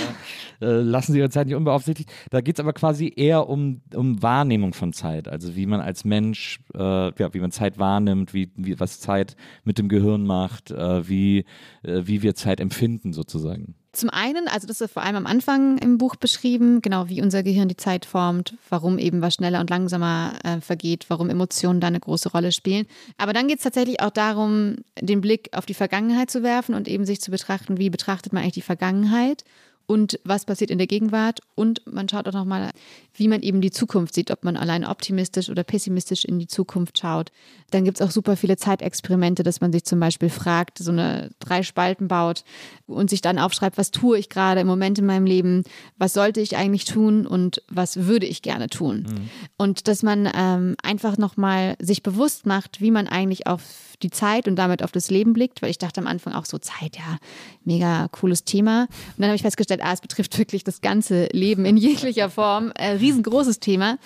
Äh, 0.62 0.82
lassen 0.82 1.14
Sie 1.14 1.20
Ihre 1.20 1.30
Zeit 1.30 1.48
nicht 1.48 1.56
unbeaufsichtigt. 1.56 2.12
Da 2.30 2.42
geht 2.42 2.58
es 2.58 2.60
aber 2.60 2.74
quasi 2.74 3.12
eher 3.16 3.48
um, 3.50 3.82
um 3.94 4.22
Wahrnehmung 4.22 4.74
von 4.74 4.94
Zeit. 4.94 5.28
Also 5.28 5.56
wie 5.56 5.66
man 5.66 5.82
als 5.82 6.06
Mensch, 6.06 6.60
äh, 6.74 6.80
ja, 6.80 7.34
wie 7.34 7.40
man 7.40 7.52
Zeit 7.52 7.80
wahrnimmt, 7.80 8.34
wie, 8.34 8.52
wie, 8.56 8.80
was 8.80 9.00
Zeit 9.00 9.36
mit 9.64 9.78
dem 9.78 9.90
Gehirn 9.90 10.26
macht, 10.26 10.72
äh, 10.72 11.08
wie, 11.08 11.46
äh, 11.84 12.02
wie 12.04 12.22
wir 12.22 12.36
Zeit 12.36 12.60
empfinden 12.60 13.14
sozusagen. 13.14 13.76
Zum 13.98 14.12
einen, 14.12 14.48
also 14.48 14.68
das 14.68 14.80
ist 14.80 14.94
vor 14.94 15.02
allem 15.02 15.16
am 15.16 15.26
Anfang 15.26 15.80
im 15.80 15.98
Buch 15.98 16.16
beschrieben, 16.18 16.84
genau 16.84 17.10
wie 17.10 17.20
unser 17.20 17.42
Gehirn 17.42 17.68
die 17.68 17.78
Zeit 17.78 18.06
formt, 18.06 18.54
warum 18.70 19.00
eben 19.00 19.24
was 19.24 19.34
schneller 19.34 19.60
und 19.60 19.72
langsamer 19.72 20.34
äh, 20.44 20.62
vergeht, 20.62 21.08
warum 21.08 21.32
Emotionen 21.32 21.82
da 21.82 21.88
eine 21.88 22.00
große 22.00 22.30
Rolle 22.30 22.52
spielen. 22.52 22.86
Aber 23.18 23.34
dann 23.34 23.48
geht 23.48 23.58
es 23.58 23.64
tatsächlich 23.64 24.00
auch 24.00 24.12
darum, 24.12 24.76
den 25.02 25.20
Blick 25.20 25.50
auf 25.54 25.66
die 25.66 25.74
Vergangenheit 25.74 26.30
zu 26.30 26.44
werfen 26.44 26.76
und 26.76 26.88
eben 26.88 27.08
sich 27.08 27.22
zu 27.22 27.32
betrachten, 27.32 27.80
wie 27.80 27.90
betrachtet 27.90 28.34
man 28.34 28.44
eigentlich 28.44 28.54
die 28.54 28.62
Vergangenheit 28.62 29.44
und 29.88 30.20
was 30.26 30.44
passiert 30.44 30.70
in 30.70 30.78
der 30.78 30.86
Gegenwart. 30.86 31.40
Und 31.56 31.82
man 31.92 32.08
schaut 32.10 32.28
auch 32.28 32.34
nochmal, 32.34 32.72
wie 33.14 33.30
man 33.30 33.42
eben 33.42 33.62
die 33.62 33.72
Zukunft 33.72 34.14
sieht, 34.14 34.32
ob 34.32 34.44
man 34.44 34.58
allein 34.58 34.86
optimistisch 34.86 35.50
oder 35.50 35.64
pessimistisch 35.64 36.26
in 36.26 36.40
die 36.40 36.48
Zukunft 36.48 37.00
schaut. 37.00 37.32
Dann 37.72 37.86
gibt 37.86 38.00
es 38.00 38.06
auch 38.06 38.12
super 38.12 38.36
viele 38.36 38.58
Zeitexperimente, 38.58 39.44
dass 39.44 39.62
man 39.62 39.72
sich 39.72 39.86
zum 39.86 40.02
Beispiel 40.02 40.30
fragt, 40.30 40.78
so 40.78 40.92
eine 40.92 41.32
drei 41.40 41.64
Spalten 41.64 42.10
baut 42.10 42.44
und 42.86 43.10
sich 43.10 43.22
dann 43.22 43.40
aufschreibt, 43.40 43.78
was 43.78 43.92
tue 43.92 44.20
ich 44.20 44.30
gerade 44.30 44.60
im 44.62 44.68
Moment 44.68 45.00
in 45.00 45.06
meinem 45.06 45.26
Leben, 45.26 45.64
was 45.98 46.14
sollte 46.14 46.42
ich 46.42 46.58
eigentlich 46.58 46.84
tun 46.84 47.26
und 47.26 47.64
was 47.70 48.06
würde 48.06 48.26
ich 48.26 48.42
gerne 48.42 48.68
tun. 48.68 49.06
Mhm. 49.08 49.30
Und 49.58 49.88
dass 49.88 50.04
man 50.04 50.30
ähm, 50.36 50.76
einfach 50.84 51.18
nochmal 51.18 51.78
sich 51.80 52.04
bewusst 52.04 52.46
macht, 52.46 52.82
wie 52.82 52.92
man 52.92 53.08
eigentlich 53.08 53.48
auf 53.48 53.62
die 54.04 54.10
Zeit 54.10 54.48
und 54.48 54.56
damit 54.56 54.84
auf 54.84 54.92
das 54.92 55.10
Leben 55.10 55.34
blickt, 55.34 55.62
weil 55.62 55.70
ich 55.70 55.78
dachte 55.78 56.00
am 56.00 56.08
Anfang 56.08 56.34
auch 56.34 56.46
so 56.46 56.58
Zeit, 56.58 56.98
ja, 56.98 57.18
mega 57.64 58.08
cooles 58.10 58.44
Thema. 58.44 58.84
Und 58.84 59.20
dann 59.20 59.28
habe 59.28 59.36
ich 59.36 59.42
festgestellt, 59.42 59.82
ah, 59.84 59.94
es 59.94 60.02
betrifft 60.02 60.38
wirklich 60.38 60.64
das 60.64 60.82
ganze 60.82 61.28
Leben 61.32 61.66
in 61.66 61.78
jeglicher 61.78 62.30
Form. 62.30 62.72
Äh, 62.76 62.92
riesengroßes 62.92 63.60
Thema. 63.60 63.98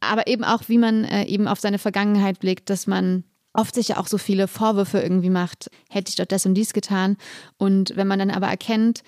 Aber 0.00 0.26
eben 0.26 0.44
auch, 0.44 0.62
wie 0.68 0.78
man 0.78 1.04
äh, 1.04 1.24
eben 1.26 1.48
auf 1.48 1.60
seine 1.60 1.78
Vergangenheit 1.78 2.38
blickt, 2.38 2.70
dass 2.70 2.86
man 2.86 3.24
oft 3.52 3.74
sich 3.74 3.88
ja 3.88 3.98
auch 3.98 4.08
so 4.08 4.18
viele 4.18 4.48
Vorwürfe 4.48 4.98
irgendwie 4.98 5.30
macht, 5.30 5.70
hätte 5.88 6.08
ich 6.10 6.16
doch 6.16 6.24
das 6.24 6.44
und 6.44 6.54
dies 6.54 6.72
getan. 6.72 7.16
Und 7.56 7.96
wenn 7.96 8.08
man 8.08 8.18
dann 8.18 8.30
aber 8.30 8.48
erkennt, 8.48 9.02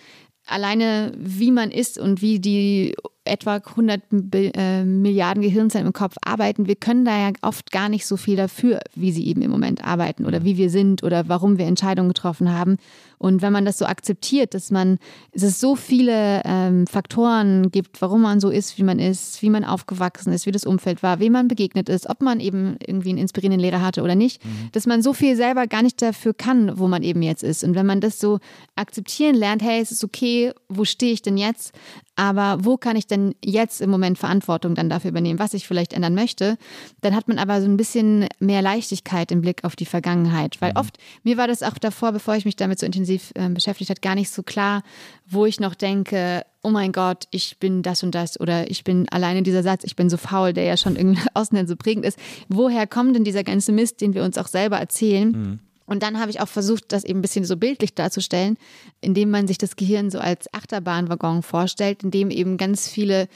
alleine 0.46 1.12
wie 1.16 1.50
man 1.50 1.70
ist 1.70 1.98
und 1.98 2.22
wie 2.22 2.38
die 2.38 2.94
etwa 3.26 3.56
100 3.56 4.02
äh, 4.32 4.84
Milliarden 4.84 5.42
Gehirnzellen 5.42 5.86
im 5.86 5.92
Kopf 5.92 6.16
arbeiten, 6.24 6.66
wir 6.66 6.76
können 6.76 7.04
da 7.04 7.16
ja 7.18 7.32
oft 7.42 7.70
gar 7.70 7.88
nicht 7.88 8.06
so 8.06 8.16
viel 8.16 8.36
dafür, 8.36 8.80
wie 8.94 9.12
sie 9.12 9.26
eben 9.26 9.42
im 9.42 9.50
Moment 9.50 9.84
arbeiten 9.84 10.24
oder 10.24 10.44
wie 10.44 10.56
wir 10.56 10.70
sind 10.70 11.02
oder 11.02 11.28
warum 11.28 11.58
wir 11.58 11.66
Entscheidungen 11.66 12.08
getroffen 12.08 12.52
haben. 12.52 12.76
Und 13.18 13.40
wenn 13.42 13.52
man 13.52 13.64
das 13.64 13.78
so 13.78 13.86
akzeptiert, 13.86 14.52
dass 14.54 14.70
man, 14.70 14.98
dass 15.32 15.42
es 15.42 15.60
so 15.60 15.74
viele 15.74 16.42
ähm, 16.44 16.86
Faktoren 16.86 17.70
gibt, 17.70 18.02
warum 18.02 18.22
man 18.22 18.40
so 18.40 18.50
ist, 18.50 18.76
wie 18.78 18.82
man 18.82 18.98
ist, 18.98 19.40
wie 19.42 19.50
man 19.50 19.64
aufgewachsen 19.64 20.32
ist, 20.32 20.44
wie 20.46 20.52
das 20.52 20.66
Umfeld 20.66 21.02
war, 21.02 21.18
wem 21.18 21.32
man 21.32 21.48
begegnet 21.48 21.88
ist, 21.88 22.08
ob 22.08 22.20
man 22.20 22.40
eben 22.40 22.76
irgendwie 22.86 23.10
einen 23.10 23.18
inspirierenden 23.18 23.60
Lehrer 23.60 23.80
hatte 23.80 24.02
oder 24.02 24.14
nicht, 24.14 24.44
mhm. 24.44 24.68
dass 24.72 24.86
man 24.86 25.02
so 25.02 25.14
viel 25.14 25.36
selber 25.36 25.66
gar 25.66 25.82
nicht 25.82 26.02
dafür 26.02 26.34
kann, 26.34 26.78
wo 26.78 26.88
man 26.88 27.02
eben 27.02 27.22
jetzt 27.22 27.42
ist. 27.42 27.64
Und 27.64 27.74
wenn 27.74 27.86
man 27.86 28.00
das 28.00 28.20
so 28.20 28.38
akzeptieren 28.74 29.34
lernt, 29.34 29.62
hey, 29.62 29.80
es 29.80 29.92
ist 29.92 30.04
okay, 30.04 30.52
wo 30.68 30.84
stehe 30.84 31.12
ich 31.12 31.22
denn 31.22 31.38
jetzt? 31.38 31.72
Aber 32.16 32.64
wo 32.64 32.78
kann 32.78 32.96
ich 32.96 33.06
denn 33.06 33.34
jetzt 33.44 33.82
im 33.82 33.90
Moment 33.90 34.18
Verantwortung 34.18 34.74
dann 34.74 34.88
dafür 34.88 35.10
übernehmen, 35.10 35.38
was 35.38 35.54
ich 35.54 35.66
vielleicht 35.66 35.92
ändern 35.92 36.14
möchte? 36.14 36.56
Dann 37.02 37.14
hat 37.14 37.28
man 37.28 37.38
aber 37.38 37.60
so 37.60 37.68
ein 37.68 37.76
bisschen 37.76 38.26
mehr 38.40 38.62
Leichtigkeit 38.62 39.30
im 39.30 39.42
Blick 39.42 39.64
auf 39.64 39.76
die 39.76 39.84
Vergangenheit. 39.84 40.56
Weil 40.60 40.72
mhm. 40.72 40.78
oft, 40.78 40.98
mir 41.22 41.36
war 41.36 41.46
das 41.46 41.62
auch 41.62 41.76
davor, 41.78 42.12
bevor 42.12 42.34
ich 42.34 42.46
mich 42.46 42.56
damit 42.56 42.78
so 42.78 42.86
intensiv 42.86 43.32
äh, 43.34 43.50
beschäftigt 43.50 43.90
hat, 43.90 44.00
gar 44.00 44.14
nicht 44.14 44.30
so 44.30 44.42
klar, 44.42 44.82
wo 45.28 45.44
ich 45.44 45.60
noch 45.60 45.74
denke, 45.74 46.42
oh 46.62 46.70
mein 46.70 46.92
Gott, 46.92 47.24
ich 47.30 47.58
bin 47.58 47.82
das 47.82 48.02
und 48.02 48.14
das 48.14 48.40
oder 48.40 48.70
ich 48.70 48.82
bin 48.82 49.08
alleine 49.10 49.42
dieser 49.42 49.62
Satz, 49.62 49.84
ich 49.84 49.94
bin 49.94 50.08
so 50.08 50.16
faul, 50.16 50.54
der 50.54 50.64
ja 50.64 50.76
schon 50.76 50.96
irgendwie 50.96 51.20
außen 51.34 51.66
so 51.66 51.76
prägend 51.76 52.06
ist. 52.06 52.18
Woher 52.48 52.86
kommt 52.86 53.14
denn 53.14 53.24
dieser 53.24 53.44
ganze 53.44 53.72
Mist, 53.72 54.00
den 54.00 54.14
wir 54.14 54.24
uns 54.24 54.38
auch 54.38 54.48
selber 54.48 54.78
erzählen? 54.78 55.30
Mhm. 55.30 55.58
Und 55.86 56.02
dann 56.02 56.20
habe 56.20 56.30
ich 56.30 56.40
auch 56.40 56.48
versucht, 56.48 56.92
das 56.92 57.04
eben 57.04 57.20
ein 57.20 57.22
bisschen 57.22 57.44
so 57.44 57.56
bildlich 57.56 57.94
darzustellen, 57.94 58.58
indem 59.00 59.30
man 59.30 59.46
sich 59.46 59.58
das 59.58 59.76
Gehirn 59.76 60.10
so 60.10 60.18
als 60.18 60.52
Achterbahnwaggon 60.52 61.42
vorstellt, 61.42 62.02
in 62.02 62.10
dem 62.10 62.30
eben 62.30 62.56
ganz 62.56 62.88
viele 62.88 63.28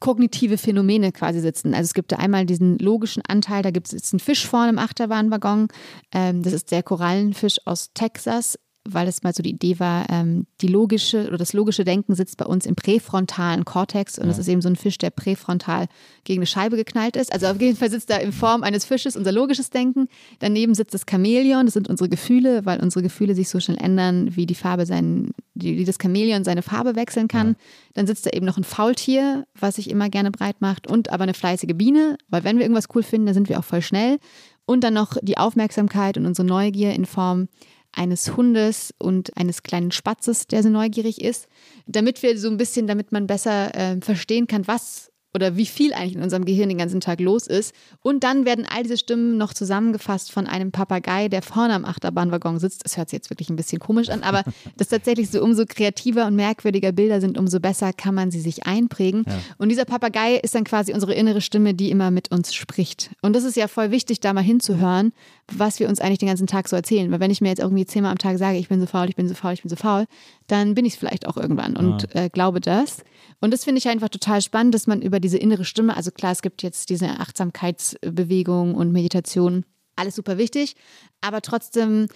kognitive 0.00 0.58
Phänomene 0.58 1.12
quasi 1.12 1.40
sitzen. 1.40 1.72
Also 1.72 1.86
es 1.86 1.94
gibt 1.94 2.12
da 2.12 2.16
einmal 2.16 2.44
diesen 2.44 2.78
logischen 2.78 3.22
Anteil, 3.26 3.62
da 3.62 3.70
gibt 3.70 3.90
es 3.90 4.12
einen 4.12 4.20
Fisch 4.20 4.46
vorne 4.46 4.70
im 4.70 4.78
Achterbahnwaggon. 4.78 5.68
Ähm, 6.12 6.42
das 6.42 6.52
ist 6.52 6.72
der 6.72 6.82
Korallenfisch 6.82 7.58
aus 7.64 7.90
Texas 7.94 8.58
weil 8.88 9.08
es 9.08 9.22
mal 9.22 9.34
so 9.34 9.42
die 9.42 9.50
Idee 9.50 9.78
war, 9.80 10.06
ähm, 10.10 10.46
die 10.60 10.66
logische 10.68 11.26
oder 11.26 11.38
das 11.38 11.52
logische 11.52 11.84
Denken 11.84 12.14
sitzt 12.14 12.36
bei 12.36 12.44
uns 12.44 12.66
im 12.66 12.74
präfrontalen 12.74 13.64
Kortex 13.64 14.18
und 14.18 14.28
es 14.28 14.36
ja. 14.36 14.42
ist 14.42 14.48
eben 14.48 14.60
so 14.60 14.68
ein 14.68 14.76
Fisch, 14.76 14.98
der 14.98 15.10
präfrontal 15.10 15.86
gegen 16.24 16.40
eine 16.40 16.46
Scheibe 16.46 16.76
geknallt 16.76 17.16
ist. 17.16 17.32
Also 17.32 17.46
auf 17.46 17.60
jeden 17.60 17.76
Fall 17.76 17.90
sitzt 17.90 18.10
da 18.10 18.16
in 18.16 18.32
Form 18.32 18.62
eines 18.62 18.84
Fisches 18.84 19.16
unser 19.16 19.32
logisches 19.32 19.70
Denken. 19.70 20.08
Daneben 20.40 20.74
sitzt 20.74 20.92
das 20.92 21.06
Chamäleon, 21.08 21.66
das 21.66 21.74
sind 21.74 21.88
unsere 21.88 22.10
Gefühle, 22.10 22.66
weil 22.66 22.80
unsere 22.80 23.02
Gefühle 23.02 23.34
sich 23.34 23.48
so 23.48 23.58
schnell 23.58 23.78
ändern, 23.78 24.36
wie 24.36 24.44
die 24.44 24.54
Farbe 24.54 24.84
sein, 24.84 25.30
wie 25.54 25.84
das 25.84 25.96
Chamäleon 26.00 26.44
seine 26.44 26.62
Farbe 26.62 26.94
wechseln 26.94 27.28
kann. 27.28 27.48
Ja. 27.48 27.54
Dann 27.94 28.06
sitzt 28.06 28.26
da 28.26 28.30
eben 28.30 28.44
noch 28.44 28.58
ein 28.58 28.64
Faultier, 28.64 29.46
was 29.58 29.76
sich 29.76 29.88
immer 29.88 30.10
gerne 30.10 30.30
breit 30.30 30.60
macht 30.60 30.86
und 30.86 31.10
aber 31.10 31.22
eine 31.22 31.34
fleißige 31.34 31.74
Biene, 31.74 32.18
weil 32.28 32.44
wenn 32.44 32.56
wir 32.56 32.64
irgendwas 32.64 32.88
cool 32.94 33.02
finden, 33.02 33.26
dann 33.26 33.34
sind 33.34 33.48
wir 33.48 33.58
auch 33.58 33.64
voll 33.64 33.82
schnell. 33.82 34.18
Und 34.66 34.82
dann 34.82 34.94
noch 34.94 35.16
die 35.20 35.36
Aufmerksamkeit 35.36 36.16
und 36.16 36.24
unsere 36.24 36.46
Neugier 36.46 36.94
in 36.94 37.04
Form 37.04 37.48
eines 37.94 38.36
Hundes 38.36 38.94
und 38.98 39.36
eines 39.36 39.62
kleinen 39.62 39.90
Spatzes, 39.90 40.46
der 40.46 40.62
so 40.62 40.68
neugierig 40.68 41.20
ist, 41.20 41.46
damit 41.86 42.22
wir 42.22 42.38
so 42.38 42.48
ein 42.48 42.56
bisschen, 42.56 42.86
damit 42.86 43.12
man 43.12 43.26
besser 43.26 43.74
äh, 43.74 44.00
verstehen 44.00 44.46
kann, 44.46 44.66
was 44.66 45.10
oder 45.34 45.56
wie 45.56 45.66
viel 45.66 45.92
eigentlich 45.92 46.14
in 46.14 46.22
unserem 46.22 46.44
Gehirn 46.44 46.68
den 46.68 46.78
ganzen 46.78 47.00
Tag 47.00 47.20
los 47.20 47.46
ist. 47.46 47.74
Und 48.02 48.22
dann 48.22 48.44
werden 48.44 48.66
all 48.68 48.84
diese 48.84 48.96
Stimmen 48.96 49.36
noch 49.36 49.52
zusammengefasst 49.52 50.30
von 50.30 50.46
einem 50.46 50.70
Papagei, 50.70 51.28
der 51.28 51.42
vorne 51.42 51.74
am 51.74 51.84
Achterbahnwaggon 51.84 52.60
sitzt. 52.60 52.84
Das 52.84 52.96
hört 52.96 53.10
sich 53.10 53.16
jetzt 53.16 53.30
wirklich 53.30 53.50
ein 53.50 53.56
bisschen 53.56 53.80
komisch 53.80 54.10
an, 54.10 54.22
aber 54.22 54.44
das 54.76 54.86
ist 54.86 54.90
tatsächlich 54.90 55.30
so, 55.30 55.42
umso 55.42 55.64
kreativer 55.66 56.26
und 56.26 56.36
merkwürdiger 56.36 56.92
Bilder 56.92 57.20
sind, 57.20 57.36
umso 57.36 57.58
besser 57.58 57.92
kann 57.92 58.14
man 58.14 58.30
sie 58.30 58.40
sich 58.40 58.66
einprägen. 58.66 59.24
Ja. 59.26 59.38
Und 59.58 59.70
dieser 59.70 59.84
Papagei 59.84 60.36
ist 60.36 60.54
dann 60.54 60.64
quasi 60.64 60.92
unsere 60.94 61.14
innere 61.14 61.40
Stimme, 61.40 61.74
die 61.74 61.90
immer 61.90 62.12
mit 62.12 62.30
uns 62.30 62.54
spricht. 62.54 63.10
Und 63.20 63.34
das 63.34 63.42
ist 63.42 63.56
ja 63.56 63.66
voll 63.66 63.90
wichtig, 63.90 64.20
da 64.20 64.32
mal 64.32 64.42
hinzuhören, 64.42 65.12
was 65.52 65.80
wir 65.80 65.88
uns 65.88 66.00
eigentlich 66.00 66.18
den 66.18 66.28
ganzen 66.28 66.46
Tag 66.46 66.68
so 66.68 66.76
erzählen. 66.76 67.10
Weil 67.10 67.20
wenn 67.20 67.30
ich 67.30 67.40
mir 67.40 67.48
jetzt 67.48 67.60
irgendwie 67.60 67.86
zehnmal 67.86 68.12
am 68.12 68.18
Tag 68.18 68.38
sage, 68.38 68.58
ich 68.58 68.68
bin 68.68 68.80
so 68.80 68.86
faul, 68.86 69.08
ich 69.08 69.16
bin 69.16 69.28
so 69.28 69.34
faul, 69.34 69.52
ich 69.52 69.62
bin 69.62 69.68
so 69.68 69.76
faul, 69.76 70.06
dann 70.46 70.74
bin 70.74 70.84
ich 70.84 70.94
es 70.94 70.98
vielleicht 70.98 71.26
auch 71.26 71.36
irgendwann 71.36 71.76
und 71.76 72.08
ja. 72.14 72.24
äh, 72.24 72.28
glaube 72.28 72.60
das. 72.60 72.98
Und 73.40 73.52
das 73.52 73.64
finde 73.64 73.78
ich 73.78 73.88
einfach 73.88 74.08
total 74.08 74.40
spannend, 74.40 74.74
dass 74.74 74.86
man 74.86 75.02
über 75.02 75.20
diese 75.24 75.38
innere 75.38 75.64
Stimme, 75.64 75.96
also 75.96 76.10
klar, 76.10 76.32
es 76.32 76.42
gibt 76.42 76.62
jetzt 76.62 76.90
diese 76.90 77.08
Achtsamkeitsbewegung 77.18 78.74
und 78.74 78.92
Meditation, 78.92 79.64
alles 79.96 80.16
super 80.16 80.36
wichtig, 80.36 80.76
aber 81.22 81.40
trotzdem 81.40 82.08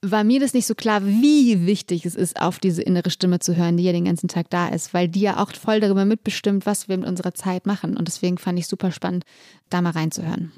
war 0.00 0.22
mir 0.22 0.38
das 0.38 0.54
nicht 0.54 0.66
so 0.66 0.76
klar, 0.76 1.04
wie 1.04 1.66
wichtig 1.66 2.06
es 2.06 2.14
ist, 2.14 2.40
auf 2.40 2.60
diese 2.60 2.82
innere 2.82 3.10
Stimme 3.10 3.40
zu 3.40 3.56
hören, 3.56 3.76
die 3.76 3.82
ja 3.82 3.92
den 3.92 4.04
ganzen 4.04 4.28
Tag 4.28 4.48
da 4.48 4.68
ist, 4.68 4.94
weil 4.94 5.08
die 5.08 5.20
ja 5.20 5.42
auch 5.42 5.52
voll 5.52 5.80
darüber 5.80 6.04
mitbestimmt, 6.04 6.66
was 6.66 6.88
wir 6.88 6.96
mit 6.98 7.08
unserer 7.08 7.34
Zeit 7.34 7.66
machen. 7.66 7.96
Und 7.96 8.06
deswegen 8.06 8.38
fand 8.38 8.60
ich 8.60 8.68
super 8.68 8.92
spannend, 8.92 9.24
da 9.70 9.82
mal 9.82 9.90
reinzuhören. 9.90 10.52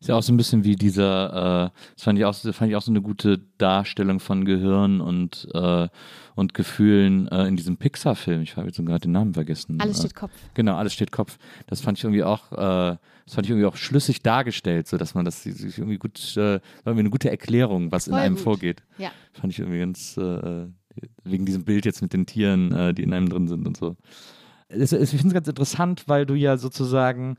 Ist 0.00 0.08
ja 0.08 0.14
auch 0.14 0.22
so 0.22 0.32
ein 0.32 0.36
bisschen 0.36 0.62
wie 0.62 0.76
dieser, 0.76 1.72
äh, 1.72 1.78
das 1.96 2.04
fand 2.04 2.18
ich, 2.20 2.24
auch, 2.24 2.36
fand 2.36 2.70
ich 2.70 2.76
auch 2.76 2.82
so 2.82 2.92
eine 2.92 3.02
gute 3.02 3.40
Darstellung 3.58 4.20
von 4.20 4.44
Gehirn 4.44 5.00
und, 5.00 5.48
äh, 5.52 5.88
und 6.36 6.54
Gefühlen 6.54 7.26
äh, 7.28 7.46
in 7.46 7.56
diesem 7.56 7.76
Pixar-Film. 7.76 8.42
Ich 8.42 8.56
habe 8.56 8.68
jetzt 8.68 8.76
sogar 8.76 9.00
den 9.00 9.10
Namen 9.10 9.34
vergessen. 9.34 9.80
Alles 9.80 9.98
steht 9.98 10.14
Kopf. 10.14 10.32
Genau, 10.54 10.76
alles 10.76 10.92
steht 10.92 11.10
Kopf. 11.10 11.38
Das 11.66 11.80
fand 11.80 11.98
ich 11.98 12.04
irgendwie 12.04 12.22
auch, 12.22 12.52
äh, 12.52 12.96
das 13.24 13.34
fand 13.34 13.46
ich 13.46 13.50
irgendwie 13.50 13.66
auch 13.66 13.76
schlüssig 13.76 14.22
dargestellt, 14.22 14.86
so 14.86 14.96
dass 14.96 15.14
man 15.14 15.24
das 15.24 15.42
sich 15.42 15.78
irgendwie 15.78 15.98
gut, 15.98 16.18
äh, 16.36 16.60
irgendwie 16.84 17.00
eine 17.00 17.10
gute 17.10 17.30
Erklärung, 17.30 17.90
was 17.90 18.04
Voll 18.04 18.14
in 18.14 18.20
einem 18.20 18.34
gut. 18.34 18.44
vorgeht. 18.44 18.82
Ja. 18.98 19.10
Fand 19.32 19.52
ich 19.52 19.58
irgendwie 19.58 19.78
ganz, 19.78 20.16
äh, 20.16 20.66
wegen 21.24 21.46
diesem 21.46 21.64
Bild 21.64 21.86
jetzt 21.86 22.02
mit 22.02 22.12
den 22.12 22.26
Tieren, 22.26 22.72
äh, 22.72 22.94
die 22.94 23.02
in 23.02 23.12
einem 23.12 23.28
drin 23.28 23.48
sind 23.48 23.66
und 23.66 23.76
so. 23.76 23.96
ich 24.68 24.90
finde 24.90 25.28
es 25.28 25.32
ganz 25.32 25.48
interessant, 25.48 26.04
weil 26.06 26.26
du 26.26 26.34
ja 26.34 26.56
sozusagen, 26.56 27.36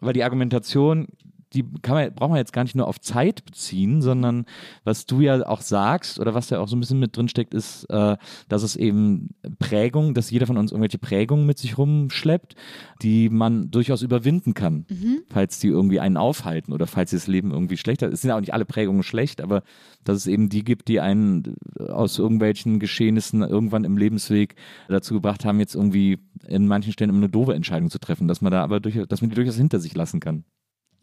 weil 0.00 0.12
die 0.12 0.24
Argumentation 0.24 1.08
die 1.54 1.64
kann 1.82 1.94
man, 1.94 2.14
braucht 2.14 2.30
man 2.30 2.38
jetzt 2.38 2.52
gar 2.52 2.64
nicht 2.64 2.74
nur 2.74 2.86
auf 2.86 3.00
Zeit 3.00 3.44
beziehen, 3.44 4.02
sondern 4.02 4.46
was 4.84 5.06
du 5.06 5.20
ja 5.20 5.46
auch 5.46 5.60
sagst 5.60 6.18
oder 6.18 6.34
was 6.34 6.50
ja 6.50 6.60
auch 6.60 6.68
so 6.68 6.76
ein 6.76 6.80
bisschen 6.80 6.98
mit 6.98 7.16
drin 7.16 7.28
steckt, 7.28 7.54
ist, 7.54 7.84
äh, 7.90 8.16
dass 8.48 8.62
es 8.62 8.76
eben 8.76 9.30
Prägung, 9.58 10.14
dass 10.14 10.30
jeder 10.30 10.46
von 10.46 10.56
uns 10.56 10.72
irgendwelche 10.72 10.98
Prägungen 10.98 11.46
mit 11.46 11.58
sich 11.58 11.78
rumschleppt, 11.78 12.54
die 13.02 13.28
man 13.28 13.70
durchaus 13.70 14.02
überwinden 14.02 14.54
kann, 14.54 14.86
mhm. 14.88 15.22
falls 15.28 15.58
die 15.58 15.68
irgendwie 15.68 16.00
einen 16.00 16.16
aufhalten 16.16 16.72
oder 16.72 16.86
falls 16.86 17.10
das 17.10 17.26
Leben 17.26 17.50
irgendwie 17.50 17.76
schlechter 17.76 18.08
ist. 18.08 18.14
Es 18.14 18.20
sind 18.22 18.30
ja 18.30 18.36
auch 18.36 18.40
nicht 18.40 18.54
alle 18.54 18.64
Prägungen 18.64 19.02
schlecht, 19.02 19.40
aber 19.40 19.62
dass 20.04 20.16
es 20.16 20.26
eben 20.26 20.48
die 20.48 20.64
gibt, 20.64 20.88
die 20.88 21.00
einen 21.00 21.56
aus 21.78 22.18
irgendwelchen 22.18 22.78
Geschehnissen 22.78 23.42
irgendwann 23.42 23.84
im 23.84 23.96
Lebensweg 23.96 24.56
dazu 24.88 25.14
gebracht 25.14 25.44
haben, 25.44 25.60
jetzt 25.60 25.74
irgendwie 25.74 26.18
in 26.46 26.66
manchen 26.66 26.92
Stellen 26.92 27.14
eine 27.14 27.28
doofe 27.28 27.54
Entscheidung 27.54 27.90
zu 27.90 27.98
treffen, 27.98 28.28
dass 28.28 28.40
man 28.40 28.52
da 28.52 28.62
aber 28.62 28.80
durch, 28.80 28.98
dass 29.08 29.20
man 29.20 29.30
die 29.30 29.36
durchaus 29.36 29.56
hinter 29.56 29.80
sich 29.80 29.94
lassen 29.94 30.20
kann. 30.20 30.44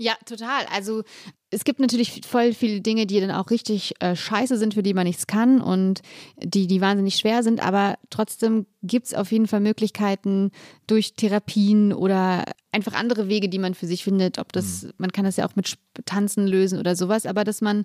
Ja, 0.01 0.13
total. 0.25 0.65
Also 0.73 1.03
es 1.49 1.65
gibt 1.65 1.81
natürlich 1.81 2.21
voll 2.25 2.53
viele 2.53 2.79
Dinge, 2.79 3.05
die 3.05 3.19
dann 3.19 3.31
auch 3.31 3.51
richtig 3.51 3.95
äh, 3.99 4.15
scheiße 4.15 4.57
sind, 4.57 4.75
für 4.75 4.81
die 4.81 4.93
man 4.93 5.05
nichts 5.05 5.27
kann 5.27 5.59
und 5.59 5.99
die, 6.41 6.67
die 6.67 6.79
wahnsinnig 6.79 7.15
schwer 7.15 7.43
sind, 7.43 7.61
aber 7.61 7.97
trotzdem 8.09 8.65
gibt 8.81 9.07
es 9.07 9.13
auf 9.13 9.29
jeden 9.33 9.47
Fall 9.47 9.59
Möglichkeiten 9.59 10.51
durch 10.87 11.15
Therapien 11.15 11.91
oder 11.91 12.45
einfach 12.71 12.93
andere 12.93 13.27
Wege, 13.27 13.49
die 13.49 13.59
man 13.59 13.73
für 13.73 13.87
sich 13.87 14.05
findet. 14.05 14.39
Ob 14.39 14.53
das, 14.53 14.83
mhm. 14.83 14.91
man 14.99 15.11
kann 15.11 15.25
das 15.25 15.35
ja 15.35 15.45
auch 15.45 15.57
mit 15.57 15.77
Tanzen 16.05 16.47
lösen 16.47 16.79
oder 16.79 16.95
sowas, 16.95 17.25
aber 17.25 17.43
dass 17.43 17.59
man, 17.59 17.83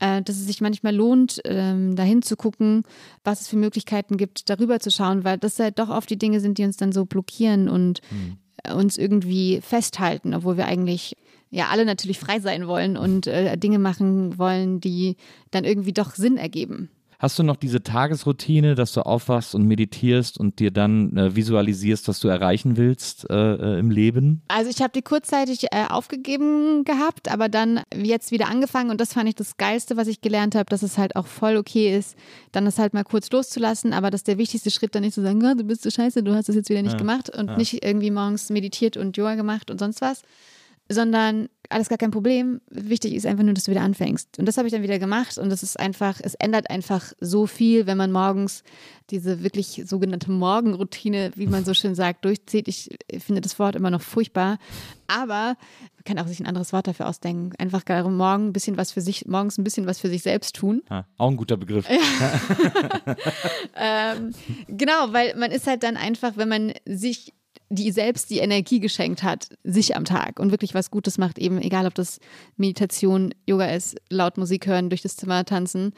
äh, 0.00 0.20
dass 0.20 0.36
es 0.36 0.44
sich 0.44 0.60
manchmal 0.60 0.94
lohnt, 0.94 1.40
ähm, 1.46 1.96
dahin 1.96 2.20
zu 2.20 2.36
gucken, 2.36 2.82
was 3.22 3.40
es 3.40 3.48
für 3.48 3.56
Möglichkeiten 3.56 4.18
gibt, 4.18 4.50
darüber 4.50 4.80
zu 4.80 4.90
schauen, 4.90 5.24
weil 5.24 5.38
das 5.38 5.58
halt 5.58 5.78
doch 5.78 5.88
oft 5.88 6.10
die 6.10 6.18
Dinge 6.18 6.40
sind, 6.40 6.58
die 6.58 6.64
uns 6.64 6.76
dann 6.76 6.92
so 6.92 7.06
blockieren 7.06 7.70
und 7.70 8.02
mhm 8.10 8.36
uns 8.72 8.96
irgendwie 8.96 9.60
festhalten, 9.60 10.34
obwohl 10.34 10.56
wir 10.56 10.66
eigentlich 10.66 11.16
ja 11.54 11.68
alle 11.68 11.84
natürlich 11.84 12.18
frei 12.18 12.40
sein 12.40 12.66
wollen 12.66 12.96
und 12.96 13.26
äh, 13.26 13.56
Dinge 13.56 13.78
machen 13.78 14.38
wollen, 14.38 14.80
die 14.80 15.16
dann 15.50 15.64
irgendwie 15.64 15.92
doch 15.92 16.14
Sinn 16.14 16.36
ergeben. 16.36 16.90
Hast 17.18 17.38
du 17.38 17.42
noch 17.42 17.56
diese 17.56 17.82
Tagesroutine, 17.82 18.74
dass 18.74 18.92
du 18.92 19.00
aufwachst 19.00 19.54
und 19.54 19.66
meditierst 19.66 20.38
und 20.38 20.58
dir 20.58 20.70
dann 20.70 21.16
äh, 21.16 21.34
visualisierst, 21.34 22.08
was 22.08 22.20
du 22.20 22.28
erreichen 22.28 22.76
willst 22.76 23.30
äh, 23.30 23.54
äh 23.54 23.78
im 23.78 23.90
Leben? 23.90 24.42
Also 24.48 24.68
ich 24.68 24.82
habe 24.82 24.92
die 24.92 25.00
kurzzeitig 25.00 25.68
äh, 25.72 25.86
aufgegeben 25.88 26.84
gehabt, 26.84 27.30
aber 27.30 27.48
dann 27.48 27.80
jetzt 27.94 28.30
wieder 28.30 28.48
angefangen 28.48 28.90
und 28.90 29.00
das 29.00 29.14
fand 29.14 29.28
ich 29.28 29.36
das 29.36 29.56
Geilste, 29.56 29.96
was 29.96 30.08
ich 30.08 30.20
gelernt 30.20 30.54
habe, 30.54 30.66
dass 30.66 30.82
es 30.82 30.98
halt 30.98 31.16
auch 31.16 31.26
voll 31.26 31.56
okay 31.56 31.96
ist, 31.96 32.16
dann 32.52 32.64
das 32.64 32.78
halt 32.78 32.92
mal 32.92 33.04
kurz 33.04 33.30
loszulassen, 33.30 33.92
aber 33.92 34.10
dass 34.10 34.24
der 34.24 34.36
wichtigste 34.36 34.70
Schritt 34.70 34.94
dann 34.94 35.02
nicht 35.02 35.14
zu 35.14 35.22
sagen, 35.22 35.42
oh, 35.44 35.54
du 35.56 35.64
bist 35.64 35.82
so 35.82 35.90
scheiße, 35.90 36.22
du 36.24 36.34
hast 36.34 36.48
das 36.48 36.56
jetzt 36.56 36.68
wieder 36.68 36.82
nicht 36.82 36.92
ja. 36.92 36.98
gemacht 36.98 37.30
und 37.30 37.48
ja. 37.48 37.56
nicht 37.56 37.84
irgendwie 37.84 38.10
morgens 38.10 38.50
meditiert 38.50 38.96
und 38.96 39.16
Yoga 39.16 39.36
gemacht 39.36 39.70
und 39.70 39.78
sonst 39.78 40.02
was, 40.02 40.22
sondern 40.88 41.48
alles 41.70 41.88
gar 41.88 41.98
kein 41.98 42.10
Problem. 42.10 42.60
Wichtig 42.68 43.14
ist 43.14 43.26
einfach 43.26 43.42
nur, 43.42 43.54
dass 43.54 43.64
du 43.64 43.70
wieder 43.70 43.82
anfängst. 43.82 44.38
Und 44.38 44.46
das 44.46 44.58
habe 44.58 44.68
ich 44.68 44.72
dann 44.72 44.82
wieder 44.82 44.98
gemacht 44.98 45.38
und 45.38 45.50
das 45.50 45.62
ist 45.62 45.78
einfach, 45.78 46.20
es 46.22 46.34
ändert 46.34 46.70
einfach 46.70 47.12
so 47.20 47.46
viel, 47.46 47.86
wenn 47.86 47.96
man 47.96 48.12
morgens 48.12 48.62
diese 49.10 49.42
wirklich 49.42 49.82
sogenannte 49.86 50.30
Morgenroutine, 50.30 51.32
wie 51.36 51.46
man 51.46 51.64
so 51.64 51.74
schön 51.74 51.94
sagt, 51.94 52.24
durchzieht. 52.24 52.68
Ich 52.68 52.90
finde 53.18 53.40
das 53.40 53.58
Wort 53.58 53.76
immer 53.76 53.90
noch 53.90 54.02
furchtbar, 54.02 54.58
aber 55.06 55.56
man 55.96 56.04
kann 56.04 56.18
auch 56.18 56.26
sich 56.26 56.40
ein 56.40 56.46
anderes 56.46 56.72
Wort 56.72 56.86
dafür 56.86 57.08
ausdenken. 57.08 57.52
Einfach 57.58 57.82
morgen 58.10 58.48
ein 58.48 58.52
bisschen 58.52 58.76
was 58.76 58.92
für 58.92 59.00
sich, 59.00 59.26
morgens 59.26 59.58
ein 59.58 59.64
bisschen 59.64 59.86
was 59.86 59.98
für 59.98 60.08
sich 60.08 60.22
selbst 60.22 60.56
tun. 60.56 60.82
Ja, 60.90 61.06
auch 61.16 61.30
ein 61.30 61.36
guter 61.36 61.56
Begriff. 61.56 61.88
Ähm, 63.76 64.32
genau, 64.68 65.12
weil 65.12 65.34
man 65.36 65.50
ist 65.50 65.66
halt 65.66 65.82
dann 65.82 65.96
einfach, 65.96 66.36
wenn 66.36 66.48
man 66.48 66.72
sich 66.84 67.32
die 67.74 67.90
selbst 67.90 68.30
die 68.30 68.38
Energie 68.38 68.80
geschenkt 68.80 69.22
hat, 69.22 69.48
sich 69.64 69.96
am 69.96 70.04
Tag. 70.04 70.38
Und 70.38 70.50
wirklich 70.50 70.74
was 70.74 70.90
Gutes 70.90 71.18
macht, 71.18 71.38
eben 71.38 71.60
egal 71.60 71.86
ob 71.86 71.94
das 71.94 72.18
Meditation, 72.56 73.34
Yoga 73.46 73.66
ist, 73.66 73.96
laut 74.10 74.38
Musik 74.38 74.66
hören, 74.66 74.88
durch 74.88 75.02
das 75.02 75.16
Zimmer 75.16 75.44
tanzen, 75.44 75.92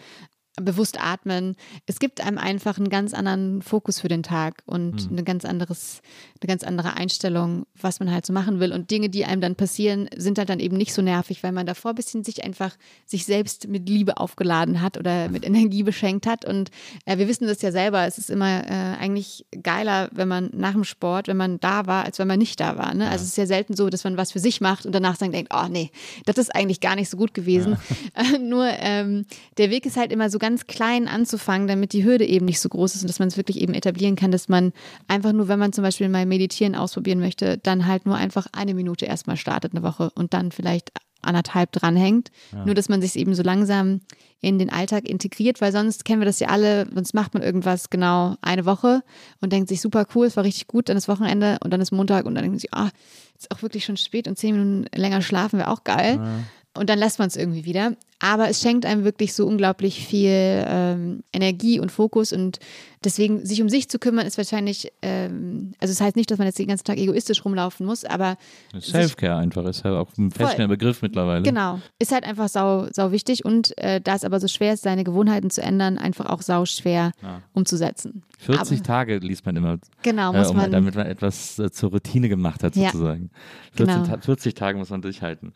bewusst 0.61 0.99
atmen. 0.99 1.55
Es 1.87 1.99
gibt 1.99 2.21
einem 2.21 2.39
einfach 2.39 2.79
einen 2.79 2.89
ganz 2.89 3.13
anderen 3.13 3.61
Fokus 3.61 4.01
für 4.01 4.09
den 4.09 4.23
Tag 4.23 4.63
und 4.65 5.05
mhm. 5.05 5.13
eine 5.13 5.25
ganz 5.25 5.45
anderes, 5.45 6.01
eine 6.41 6.49
ganz 6.49 6.63
andere 6.63 6.95
Einstellung, 6.95 7.67
was 7.79 8.01
man 8.01 8.11
halt 8.11 8.25
so 8.25 8.33
machen 8.33 8.59
will. 8.59 8.73
Und 8.73 8.91
Dinge, 8.91 9.11
die 9.11 9.27
einem 9.27 9.43
dann 9.43 9.55
passieren, 9.55 10.09
sind 10.17 10.39
halt 10.39 10.49
dann 10.49 10.61
eben 10.61 10.77
nicht 10.77 10.95
so 10.95 11.03
nervig, 11.03 11.43
weil 11.43 11.53
man 11.53 11.67
davor 11.67 11.93
ein 11.93 11.95
bisschen 11.95 12.25
sich 12.25 12.43
einfach 12.43 12.75
sich 13.05 13.27
selbst 13.27 13.69
mit 13.69 13.87
Liebe 13.89 14.17
aufgeladen 14.17 14.81
hat 14.81 14.97
oder 14.97 15.29
mit 15.29 15.45
Energie 15.45 15.83
beschenkt 15.83 16.27
hat. 16.27 16.47
Und 16.47 16.71
äh, 17.05 17.19
wir 17.19 17.29
wissen 17.29 17.47
das 17.47 17.61
ja 17.61 17.71
selber, 17.71 18.07
es 18.07 18.17
ist 18.17 18.31
immer 18.31 18.65
äh, 18.65 18.97
eigentlich 18.99 19.45
geiler, 19.63 20.09
wenn 20.13 20.29
man 20.29 20.51
nach 20.55 20.73
dem 20.73 20.85
Sport, 20.85 21.29
wenn 21.29 21.37
man 21.37 21.61
da 21.61 21.87
war, 21.87 22.05
als 22.05 22.19
wenn 22.19 22.29
man 22.29 22.39
nicht 22.39 22.61
da 22.61 22.79
war. 22.79 22.95
Ne? 22.95 23.05
Ja. 23.05 23.11
Also 23.11 23.25
es 23.25 23.31
ist 23.31 23.39
ja 23.39 23.47
selten 23.47 23.77
so, 23.77 23.91
dass 23.91 24.05
man 24.05 24.17
was 24.17 24.33
für 24.33 24.39
sich 24.39 24.63
macht 24.63 24.87
und 24.87 24.95
danach 24.95 25.19
dann 25.19 25.33
denkt, 25.33 25.53
oh 25.55 25.69
nee, 25.69 25.91
das 26.25 26.39
ist 26.39 26.55
eigentlich 26.55 26.81
gar 26.81 26.97
nicht 26.97 27.11
so 27.11 27.19
gut 27.19 27.35
gewesen. 27.35 27.77
Ja. 28.17 28.39
nur 28.39 28.67
ähm, 28.79 29.27
der 29.59 29.71
Weg 29.71 29.85
ist 29.85 29.99
halt 29.99 30.13
immer 30.13 30.31
so 30.31 30.39
ganz 30.39 30.46
ganz 30.47 30.69
klein 30.69 31.09
anzufangen, 31.09 31.67
damit 31.67 31.93
die 31.93 32.05
Hürde 32.05 32.25
eben 32.25 32.47
nicht 32.47 32.61
so 32.61 32.69
groß 32.69 32.95
ist 32.95 33.03
und 33.03 33.09
dass 33.09 33.19
man 33.19 33.27
es 33.27 33.37
wirklich 33.37 33.61
eben 33.61 33.75
etablieren 33.75 34.15
kann, 34.15 34.31
dass 34.31 34.49
man 34.49 34.73
einfach 35.09 35.33
nur, 35.33 35.49
wenn 35.49 35.59
man 35.59 35.73
zum 35.73 35.83
Beispiel 35.83 36.09
mal 36.09 36.25
Meditieren 36.25 36.77
ausprobieren 36.77 37.19
möchte, 37.19 37.59
dann 37.59 37.87
halt 37.87 38.07
nur 38.07 38.15
einfach 38.15 38.47
eine 38.53 38.73
Minute 38.73 39.07
erstmal 39.07 39.37
startet 39.37 39.73
eine 39.73 39.83
Woche 39.83 40.11
und 40.15 40.35
dann 40.35 40.53
vielleicht 40.53 40.93
anderthalb 41.21 41.73
dranhängt. 41.73 42.31
Ja. 42.53 42.65
Nur, 42.65 42.77
dass 42.77 42.89
man 42.89 43.03
sich 43.03 43.17
eben 43.17 43.35
so 43.35 43.43
langsam 43.43 44.03
in 44.41 44.61
den 44.61 44.71
Alltag 44.71 45.09
integriert, 45.09 45.61
weil 45.61 45.73
sonst 45.73 46.05
kennen 46.05 46.21
wir 46.21 46.27
das 46.27 46.39
ja 46.39 46.49
alle, 46.49 46.87
sonst 46.95 47.13
macht 47.13 47.35
man 47.35 47.43
irgendwas 47.43 47.91
genau 47.91 48.37
eine 48.41 48.67
Woche 48.67 49.03
und 49.41 49.53
denkt 49.53 49.69
sich, 49.69 49.81
super 49.81 50.07
cool, 50.15 50.27
es 50.27 50.37
war 50.37 50.45
richtig 50.45 50.69
gut, 50.69 50.89
dann 50.89 50.97
ist 50.97 51.09
Wochenende 51.09 51.59
und 51.65 51.73
dann 51.73 51.81
ist 51.81 51.91
Montag 51.91 52.25
und 52.25 52.37
dann 52.37 52.45
denkt 52.45 52.53
man 52.53 52.61
sich, 52.61 52.73
ah, 52.73 52.91
ist 53.37 53.51
auch 53.51 53.63
wirklich 53.63 53.85
schon 53.85 53.97
spät 53.97 54.29
und 54.29 54.39
zehn 54.39 54.55
Minuten 54.57 54.87
länger 54.95 55.23
schlafen 55.23 55.59
wäre 55.59 55.73
auch 55.73 55.83
geil. 55.83 56.21
Ja. 56.23 56.39
Und 56.77 56.91
dann 56.91 56.99
lässt 56.99 57.19
man 57.19 57.29
es 57.29 57.37
irgendwie 57.37 57.65
wieder. 57.65 57.93
Aber 58.19 58.49
es 58.49 58.63
schenkt 58.63 58.87
einem 58.87 59.05
wirklich 59.05 59.35
so 59.35 59.47
unglaublich 59.47 60.07
viel 60.07 60.31
ähm, 60.67 61.23
Energie 61.35 61.79
und 61.79 61.93
Fokus 61.93 62.33
und 62.33 62.59
deswegen 63.05 63.45
sich 63.45 63.61
um 63.61 63.69
sich 63.69 63.91
zu 63.91 63.99
kümmern 63.99 64.27
ist 64.27 64.39
wahrscheinlich, 64.39 64.91
ähm, 65.03 65.73
also 65.81 65.93
es 65.93 65.99
das 65.99 66.07
heißt 66.07 66.17
nicht, 66.17 66.31
dass 66.31 66.39
man 66.39 66.47
jetzt 66.47 66.59
den 66.59 66.69
ganzen 66.69 66.85
Tag 66.85 66.97
egoistisch 66.97 67.45
rumlaufen 67.45 67.85
muss, 67.85 68.05
aber 68.05 68.39
Selfcare 68.79 69.37
einfach 69.37 69.67
ist 69.67 69.85
ja 69.85 69.99
auch 69.99 70.09
ein 70.17 70.31
fester 70.31 70.67
Begriff 70.67 71.03
mittlerweile. 71.03 71.43
Genau, 71.43 71.79
ist 71.99 72.11
halt 72.11 72.25
einfach 72.25 72.49
sau, 72.49 72.89
sau 72.91 73.13
wichtig 73.13 73.45
und 73.45 73.77
äh, 73.77 74.01
da 74.01 74.15
es 74.15 74.25
aber 74.25 74.41
so 74.41 74.49
schwer 74.49 74.73
ist, 74.73 74.83
seine 74.83 75.05
Gewohnheiten 75.05 75.51
zu 75.51 75.61
ändern, 75.61 75.99
einfach 75.99 76.27
auch 76.27 76.41
sau 76.41 76.65
schwer 76.65 77.13
ja. 77.23 77.43
umzusetzen. 77.53 78.23
40 78.39 78.79
aber, 78.79 78.87
Tage 78.87 79.19
liest 79.19 79.45
man 79.45 79.57
immer. 79.57 79.79
Genau, 80.03 80.33
muss 80.33 80.49
äh, 80.49 80.51
um, 80.51 80.57
man. 80.57 80.71
Damit 80.71 80.95
man 80.95 81.07
etwas 81.07 81.59
äh, 81.59 81.71
zur 81.71 81.91
Routine 81.91 82.31
gemacht 82.31 82.63
hat 82.63 82.75
sozusagen. 82.75 83.31
Ja, 83.79 83.87
14, 83.87 84.05
genau. 84.05 84.19
40 84.21 84.55
Tage 84.55 84.79
muss 84.79 84.89
man 84.89 85.03
durchhalten. 85.03 85.53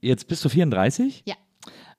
Jetzt 0.00 0.28
bist 0.28 0.44
du 0.44 0.48
34? 0.48 1.22
Ja. 1.26 1.34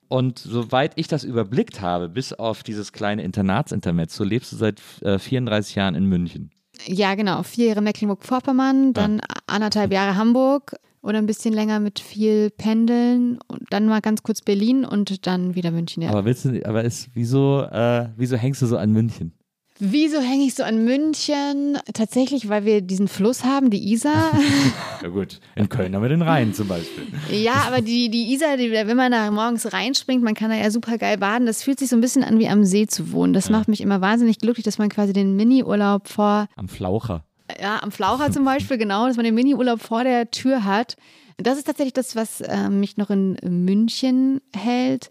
Und 0.07 0.39
soweit 0.39 0.91
ich 0.97 1.07
das 1.07 1.23
überblickt 1.23 1.79
habe, 1.79 2.09
bis 2.09 2.33
auf 2.33 2.63
dieses 2.63 2.91
kleine 2.91 3.23
Internatsintermezzo, 3.23 4.23
lebst 4.23 4.51
du 4.51 4.57
seit 4.57 4.81
äh, 5.01 5.17
34 5.17 5.75
Jahren 5.75 5.95
in 5.95 6.05
München. 6.05 6.51
Ja, 6.85 7.15
genau. 7.15 7.43
Vier 7.43 7.67
Jahre 7.67 7.81
Mecklenburg-Vorpommern, 7.81 8.93
dann 8.93 9.19
ja. 9.19 9.25
anderthalb 9.47 9.93
Jahre 9.93 10.17
Hamburg 10.17 10.75
oder 11.01 11.17
ein 11.17 11.25
bisschen 11.25 11.53
länger 11.53 11.79
mit 11.79 11.99
viel 11.99 12.49
Pendeln 12.49 13.39
und 13.47 13.63
dann 13.69 13.85
mal 13.87 14.01
ganz 14.01 14.23
kurz 14.23 14.41
Berlin 14.41 14.85
und 14.85 15.25
dann 15.27 15.55
wieder 15.55 15.71
München. 15.71 16.03
Ja. 16.03 16.09
Aber 16.09 16.25
willst 16.25 16.45
du, 16.45 16.65
aber 16.65 16.83
ist, 16.83 17.09
wieso, 17.13 17.61
äh, 17.63 18.09
wieso 18.17 18.35
hängst 18.35 18.61
du 18.61 18.65
so 18.65 18.77
an 18.77 18.91
München? 18.91 19.33
Wieso 19.83 20.19
hänge 20.19 20.43
ich 20.43 20.53
so 20.53 20.61
an 20.61 20.85
München? 20.85 21.75
Tatsächlich, 21.91 22.47
weil 22.49 22.65
wir 22.65 22.81
diesen 22.81 23.07
Fluss 23.07 23.43
haben, 23.43 23.71
die 23.71 23.91
Isar. 23.91 24.31
ja 25.01 25.07
gut, 25.07 25.39
in 25.55 25.69
Köln 25.69 25.95
haben 25.95 26.03
wir 26.03 26.09
den 26.09 26.21
Rhein 26.21 26.53
zum 26.53 26.67
Beispiel. 26.67 27.07
Ja, 27.31 27.63
aber 27.65 27.81
die, 27.81 28.11
die 28.11 28.31
Isar, 28.31 28.57
die, 28.57 28.69
wenn 28.69 28.95
man 28.95 29.11
da 29.11 29.31
morgens 29.31 29.73
reinspringt, 29.73 30.23
man 30.23 30.35
kann 30.35 30.51
da 30.51 30.55
ja 30.55 30.69
super 30.69 30.99
geil 30.99 31.17
baden. 31.17 31.47
Das 31.47 31.63
fühlt 31.63 31.79
sich 31.79 31.89
so 31.89 31.95
ein 31.95 32.01
bisschen 32.01 32.23
an 32.23 32.37
wie 32.37 32.47
am 32.47 32.63
See 32.63 32.85
zu 32.85 33.11
wohnen. 33.11 33.33
Das 33.33 33.47
ja. 33.47 33.53
macht 33.53 33.69
mich 33.69 33.81
immer 33.81 34.01
wahnsinnig 34.01 34.37
glücklich, 34.37 34.63
dass 34.63 34.77
man 34.77 34.89
quasi 34.89 35.13
den 35.13 35.35
Mini-Urlaub 35.35 36.07
vor... 36.07 36.45
Am 36.57 36.69
Flaucher. 36.69 37.23
Ja, 37.59 37.81
am 37.81 37.91
Flaucher 37.91 38.31
zum 38.31 38.45
Beispiel, 38.45 38.77
genau, 38.77 39.07
dass 39.07 39.15
man 39.15 39.25
den 39.25 39.33
Mini-Urlaub 39.33 39.81
vor 39.81 40.03
der 40.03 40.29
Tür 40.29 40.63
hat. 40.63 40.95
Das 41.37 41.57
ist 41.57 41.65
tatsächlich 41.65 41.93
das, 41.93 42.15
was 42.15 42.41
äh, 42.41 42.69
mich 42.69 42.97
noch 42.97 43.09
in 43.09 43.35
München 43.43 44.41
hält. 44.55 45.09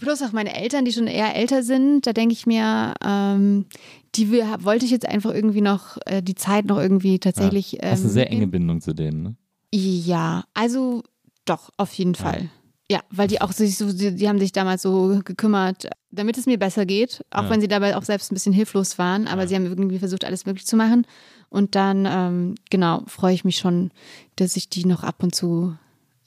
Plus 0.00 0.22
auch 0.22 0.32
meine 0.32 0.56
Eltern, 0.56 0.86
die 0.86 0.92
schon 0.92 1.06
eher 1.06 1.36
älter 1.36 1.62
sind, 1.62 2.06
da 2.06 2.14
denke 2.14 2.32
ich 2.32 2.46
mir, 2.46 2.94
ähm, 3.04 3.66
die 4.14 4.32
wollte 4.32 4.86
ich 4.86 4.90
jetzt 4.90 5.06
einfach 5.06 5.34
irgendwie 5.34 5.60
noch 5.60 5.98
äh, 6.06 6.22
die 6.22 6.34
Zeit 6.34 6.64
noch 6.64 6.78
irgendwie 6.78 7.18
tatsächlich. 7.18 7.72
Ja, 7.72 7.90
hast 7.90 8.00
ähm, 8.00 8.06
eine 8.06 8.12
sehr 8.14 8.30
enge 8.30 8.46
Bindung 8.46 8.80
zu 8.80 8.94
denen, 8.94 9.22
ne? 9.22 9.36
Ja, 9.74 10.44
also 10.54 11.02
doch, 11.44 11.68
auf 11.76 11.92
jeden 11.92 12.14
ja. 12.14 12.22
Fall. 12.22 12.50
Ja, 12.90 13.00
weil 13.10 13.28
die 13.28 13.42
auch 13.42 13.52
sich 13.52 13.76
so, 13.76 13.92
die, 13.92 14.14
die, 14.14 14.26
haben 14.26 14.38
sich 14.38 14.52
damals 14.52 14.80
so 14.80 15.20
gekümmert, 15.22 15.90
damit 16.10 16.38
es 16.38 16.46
mir 16.46 16.58
besser 16.58 16.86
geht, 16.86 17.22
auch 17.30 17.44
ja. 17.44 17.50
wenn 17.50 17.60
sie 17.60 17.68
dabei 17.68 17.94
auch 17.94 18.02
selbst 18.02 18.32
ein 18.32 18.34
bisschen 18.34 18.54
hilflos 18.54 18.96
waren, 18.96 19.28
aber 19.28 19.46
sie 19.46 19.54
haben 19.54 19.66
irgendwie 19.66 19.98
versucht, 19.98 20.24
alles 20.24 20.46
möglich 20.46 20.66
zu 20.66 20.76
machen. 20.76 21.06
Und 21.50 21.74
dann, 21.74 22.08
ähm, 22.10 22.54
genau, 22.70 23.02
freue 23.06 23.34
ich 23.34 23.44
mich 23.44 23.58
schon, 23.58 23.90
dass 24.36 24.56
ich 24.56 24.70
die 24.70 24.86
noch 24.86 25.04
ab 25.04 25.22
und 25.22 25.34
zu 25.34 25.76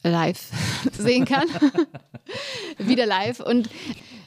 live 0.03 0.49
sehen 0.97 1.25
kann. 1.25 1.47
Wieder 2.77 3.05
live. 3.05 3.39
Und 3.39 3.69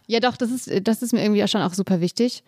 ja, 0.06 0.20
doch, 0.20 0.36
das 0.36 0.50
ist, 0.50 0.70
das 0.86 1.02
ist 1.02 1.12
mir 1.12 1.22
irgendwie 1.22 1.46
schon 1.48 1.62
auch 1.62 1.74
super 1.74 2.00
wichtig 2.00 2.42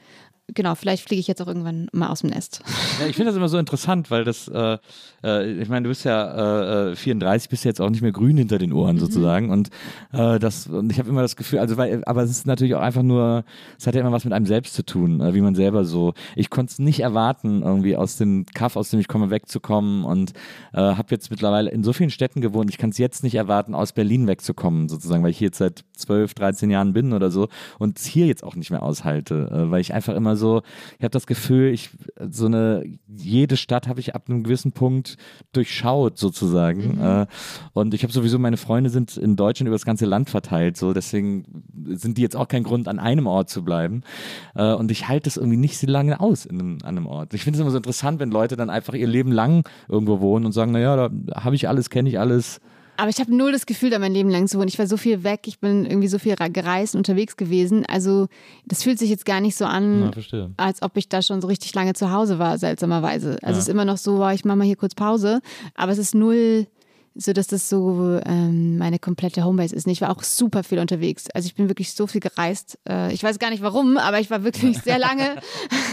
genau, 0.54 0.74
vielleicht 0.74 1.06
fliege 1.06 1.20
ich 1.20 1.26
jetzt 1.26 1.42
auch 1.42 1.46
irgendwann 1.46 1.88
mal 1.92 2.08
aus 2.08 2.20
dem 2.20 2.30
Nest. 2.30 2.62
Ja, 3.00 3.06
ich 3.06 3.16
finde 3.16 3.30
das 3.30 3.36
immer 3.36 3.48
so 3.48 3.58
interessant, 3.58 4.10
weil 4.10 4.24
das, 4.24 4.48
äh, 4.48 4.78
äh, 5.22 5.52
ich 5.60 5.68
meine, 5.68 5.84
du 5.84 5.88
bist 5.90 6.04
ja 6.04 6.90
äh, 6.90 6.96
34, 6.96 7.48
bist 7.48 7.64
ja 7.64 7.70
jetzt 7.70 7.80
auch 7.80 7.90
nicht 7.90 8.02
mehr 8.02 8.12
grün 8.12 8.36
hinter 8.36 8.58
den 8.58 8.72
Ohren 8.72 8.96
mhm. 8.96 9.00
sozusagen 9.00 9.50
und 9.50 9.68
äh, 10.12 10.38
das, 10.38 10.66
und 10.66 10.90
ich 10.90 10.98
habe 10.98 11.08
immer 11.08 11.22
das 11.22 11.36
Gefühl, 11.36 11.58
also 11.58 11.76
weil, 11.76 12.02
aber 12.04 12.22
es 12.22 12.30
ist 12.30 12.46
natürlich 12.46 12.74
auch 12.74 12.80
einfach 12.80 13.02
nur, 13.02 13.44
es 13.78 13.86
hat 13.86 13.94
ja 13.94 14.00
immer 14.00 14.12
was 14.12 14.24
mit 14.24 14.32
einem 14.32 14.46
selbst 14.46 14.74
zu 14.74 14.84
tun, 14.84 15.20
äh, 15.20 15.34
wie 15.34 15.40
man 15.40 15.54
selber 15.54 15.84
so, 15.84 16.14
ich 16.34 16.50
konnte 16.50 16.72
es 16.72 16.78
nicht 16.78 17.00
erwarten, 17.00 17.62
irgendwie 17.62 17.96
aus 17.96 18.16
dem 18.16 18.46
Kaff, 18.46 18.76
aus 18.76 18.90
dem 18.90 19.00
ich 19.00 19.08
komme, 19.08 19.30
wegzukommen 19.30 20.04
und 20.04 20.32
äh, 20.72 20.78
habe 20.78 21.08
jetzt 21.10 21.30
mittlerweile 21.30 21.70
in 21.70 21.84
so 21.84 21.92
vielen 21.92 22.10
Städten 22.10 22.40
gewohnt, 22.40 22.70
ich 22.70 22.78
kann 22.78 22.90
es 22.90 22.98
jetzt 22.98 23.22
nicht 23.22 23.34
erwarten, 23.34 23.74
aus 23.74 23.92
Berlin 23.92 24.26
wegzukommen 24.26 24.88
sozusagen, 24.88 25.22
weil 25.22 25.30
ich 25.30 25.38
hier 25.38 25.48
jetzt 25.48 25.58
seit 25.58 25.84
12, 25.96 26.34
13 26.34 26.70
Jahren 26.70 26.92
bin 26.92 27.12
oder 27.12 27.30
so 27.30 27.48
und 27.78 27.98
es 27.98 28.06
hier 28.06 28.26
jetzt 28.26 28.44
auch 28.44 28.56
nicht 28.56 28.70
mehr 28.70 28.82
aushalte, 28.82 29.50
äh, 29.52 29.70
weil 29.70 29.80
ich 29.80 29.92
einfach 29.92 30.14
immer 30.14 30.38
so, 30.39 30.62
ich 30.98 31.05
habe 31.05 31.10
das 31.10 31.27
Gefühl, 31.27 31.73
ich 31.73 31.90
so 32.31 32.47
eine 32.47 32.85
jede 33.06 33.56
Stadt 33.56 33.89
habe 33.89 34.01
ich 34.01 34.15
ab 34.15 34.24
einem 34.28 34.43
gewissen 34.43 34.73
Punkt 34.73 35.16
durchschaut 35.52 36.19
sozusagen. 36.19 36.97
Mhm. 36.97 37.02
Äh, 37.02 37.27
und 37.73 37.94
ich 37.94 38.02
habe 38.02 38.12
sowieso 38.12 38.39
meine 38.39 38.56
Freunde 38.56 38.90
sind 38.90 39.16
in 39.16 39.36
Deutschland 39.36 39.69
über 39.69 39.74
das 39.74 39.85
ganze 39.85 40.06
Land 40.06 40.31
verteilt, 40.31 40.77
so 40.77 40.93
deswegen 40.93 41.65
sind 41.86 42.19
die 42.19 42.23
jetzt 42.23 42.36
auch 42.36 42.48
kein 42.48 42.62
Grund 42.62 42.89
an 42.89 42.98
einem 42.98 43.27
Ort 43.27 43.51
zu 43.51 43.62
bleiben. 43.65 44.02
Äh, 44.55 44.73
und 44.73 44.90
ich 44.90 45.09
halte 45.09 45.28
es 45.28 45.36
irgendwie 45.36 45.59
nicht 45.59 45.78
so 45.78 45.86
lange 45.86 46.20
aus 46.20 46.47
in 46.47 46.59
einem, 46.59 46.78
an 46.82 46.97
einem 46.97 47.06
Ort. 47.06 47.35
Ich 47.35 47.44
finde 47.44 47.59
es 47.59 47.60
immer 47.60 47.70
so 47.70 47.77
interessant, 47.77 48.20
wenn 48.20 48.31
Leute 48.31 48.56
dann 48.56 48.70
einfach 48.70 48.94
ihr 48.94 49.06
Leben 49.06 49.32
lang 49.32 49.69
irgendwo 49.89 50.20
wohnen 50.20 50.47
und 50.47 50.52
sagen, 50.52 50.73
naja, 50.73 50.97
da 50.97 51.44
habe 51.44 51.56
ich 51.56 51.69
alles, 51.69 51.90
kenne 51.90 52.09
ich 52.09 52.19
alles. 52.19 52.60
Aber 52.98 53.10
ich 53.10 53.20
habe 53.20 53.32
null 53.34 53.52
das 53.52 53.64
Gefühl, 53.64 53.90
da 53.90 54.00
mein 54.00 54.12
Leben 54.12 54.28
lang 54.28 54.48
zu 54.48 54.58
wohnen. 54.58 54.66
Ich 54.66 54.78
war 54.78 54.88
so 54.88 54.96
viel 54.96 55.22
weg, 55.22 55.42
ich 55.46 55.60
bin 55.60 55.86
irgendwie 55.86 56.08
so 56.08 56.18
viel 56.18 56.34
gereist, 56.34 56.96
unterwegs 56.96 57.36
gewesen. 57.36 57.86
Also 57.86 58.26
das 58.66 58.82
fühlt 58.82 58.98
sich 58.98 59.08
jetzt 59.08 59.24
gar 59.24 59.40
nicht 59.40 59.56
so 59.56 59.66
an, 59.66 60.10
ja, 60.32 60.48
als 60.56 60.82
ob 60.82 60.96
ich 60.96 61.08
da 61.08 61.22
schon 61.22 61.40
so 61.40 61.46
richtig 61.46 61.72
lange 61.76 61.94
zu 61.94 62.10
Hause 62.10 62.40
war, 62.40 62.58
seltsamerweise. 62.58 63.38
Also 63.40 63.44
ja. 63.44 63.50
es 63.52 63.58
ist 63.58 63.68
immer 63.68 63.84
noch 63.84 63.98
so, 63.98 64.28
ich 64.30 64.44
mache 64.44 64.56
mal 64.56 64.64
hier 64.64 64.74
kurz 64.74 64.96
Pause. 64.96 65.40
Aber 65.76 65.92
es 65.92 65.98
ist 65.98 66.16
null 66.16 66.66
so 67.20 67.32
dass 67.32 67.48
das 67.48 67.68
so 67.68 68.20
ähm, 68.24 68.78
meine 68.78 69.00
komplette 69.00 69.44
Homebase 69.44 69.74
ist. 69.74 69.88
Ich 69.88 70.00
war 70.00 70.10
auch 70.10 70.22
super 70.22 70.62
viel 70.62 70.78
unterwegs. 70.78 71.24
Also 71.34 71.46
ich 71.46 71.56
bin 71.56 71.68
wirklich 71.68 71.92
so 71.92 72.06
viel 72.06 72.20
gereist. 72.20 72.78
Äh, 72.88 73.12
ich 73.12 73.24
weiß 73.24 73.40
gar 73.40 73.50
nicht 73.50 73.62
warum, 73.62 73.96
aber 73.96 74.20
ich 74.20 74.30
war 74.30 74.44
wirklich 74.44 74.78
sehr 74.78 75.00
lange 75.00 75.36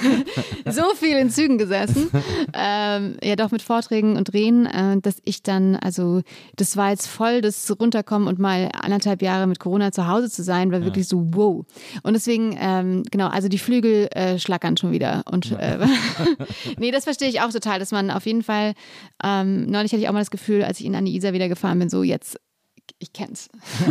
so 0.69 0.84
viel 0.95 1.18
in 1.18 1.31
Zügen 1.31 1.57
gesessen. 1.57 2.10
Ähm, 2.57 3.18
ja, 3.22 3.35
doch 3.35 3.52
mit 3.52 3.61
Vorträgen 3.61 4.15
und 4.15 4.31
Drehen, 4.31 4.65
äh, 4.65 4.99
dass 5.02 5.18
ich 5.26 5.43
dann, 5.43 5.76
also 5.76 6.22
das 6.56 6.77
war 6.77 6.91
jetzt 6.91 7.07
voll 7.07 7.41
das 7.41 7.73
Runterkommen 7.80 8.27
und 8.27 8.39
mal 8.39 8.69
anderthalb 8.81 9.22
Jahre 9.22 9.47
mit 9.47 9.60
Corona 9.60 9.91
zu 9.91 10.07
Hause 10.07 10.30
zu 10.30 10.41
sein, 10.41 10.72
war 10.72 10.80
ja. 10.80 10.85
wirklich 10.85 11.07
so 11.07 11.27
wow. 11.31 11.65
Und 12.03 12.14
deswegen, 12.14 12.56
ähm, 12.60 13.03
genau, 13.11 13.27
also 13.27 13.49
die 13.49 13.57
Flügel 13.57 14.07
äh, 14.11 14.39
schlackern 14.39 14.77
schon 14.77 14.91
wieder. 14.91 15.23
Und 15.30 15.52
äh, 15.52 15.80
nee, 16.77 16.91
das 16.91 17.03
verstehe 17.03 17.30
ich 17.30 17.41
auch 17.41 17.52
total, 17.52 17.80
dass 17.80 17.91
man 17.91 18.10
auf 18.10 18.26
jeden 18.26 18.43
Fall, 18.43 18.73
ähm, 19.23 19.65
neulich 19.65 19.91
hatte 19.91 20.02
ich 20.02 20.07
auch 20.07 20.14
mal 20.14 20.19
das 20.19 20.31
Gefühl, 20.31 20.64
als 20.64 20.80
ich 20.80 20.85
ihn 20.85 20.95
an 20.95 21.06
die 21.06 21.15
Isar 21.16 21.34
wieder 21.34 21.50
gefahren 21.50 21.80
bin, 21.80 21.90
so 21.90 22.04
jetzt 22.04 22.40
ich 23.00 23.14
kenn's. 23.14 23.50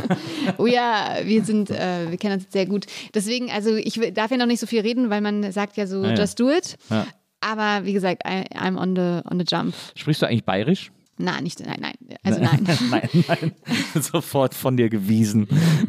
oh 0.59 0.67
ja, 0.67 1.19
wir 1.25 1.45
sind, 1.45 1.71
äh, 1.71 2.11
wir 2.11 2.17
kennen 2.17 2.35
uns 2.35 2.47
sehr 2.51 2.67
gut. 2.67 2.87
Deswegen, 3.13 3.51
also 3.51 3.75
ich 3.77 4.01
darf 4.15 4.31
ja 4.31 4.37
noch 4.37 4.47
nicht 4.47 4.61
so 4.61 4.67
viel 4.67 4.81
reden, 4.81 5.11
weil 5.11 5.21
man 5.21 5.51
sagt 5.53 5.77
ja 5.77 5.87
so, 5.87 6.03
ah, 6.03 6.11
ja. 6.11 6.15
just 6.15 6.39
do 6.39 6.51
it. 6.51 6.77
Ja. 6.91 7.07
Aber 7.41 7.85
wie 7.85 7.93
gesagt, 7.93 8.23
I, 8.27 8.45
I'm 8.57 8.79
on 8.79 8.97
the, 8.97 9.29
on 9.31 9.39
the 9.39 9.45
jump. 9.47 9.75
Sprichst 9.95 10.23
du 10.23 10.27
eigentlich 10.27 10.45
bayerisch? 10.45 10.91
Nein, 11.17 11.45
nicht, 11.45 11.65
nein, 11.65 11.79
nein. 11.81 11.95
Also 12.25 12.41
nein. 12.41 12.67
nein, 12.91 13.09
nein. 13.29 13.53
Sofort 14.03 14.53
von 14.53 14.77
dir 14.77 14.89
gewiesen. 14.89 15.47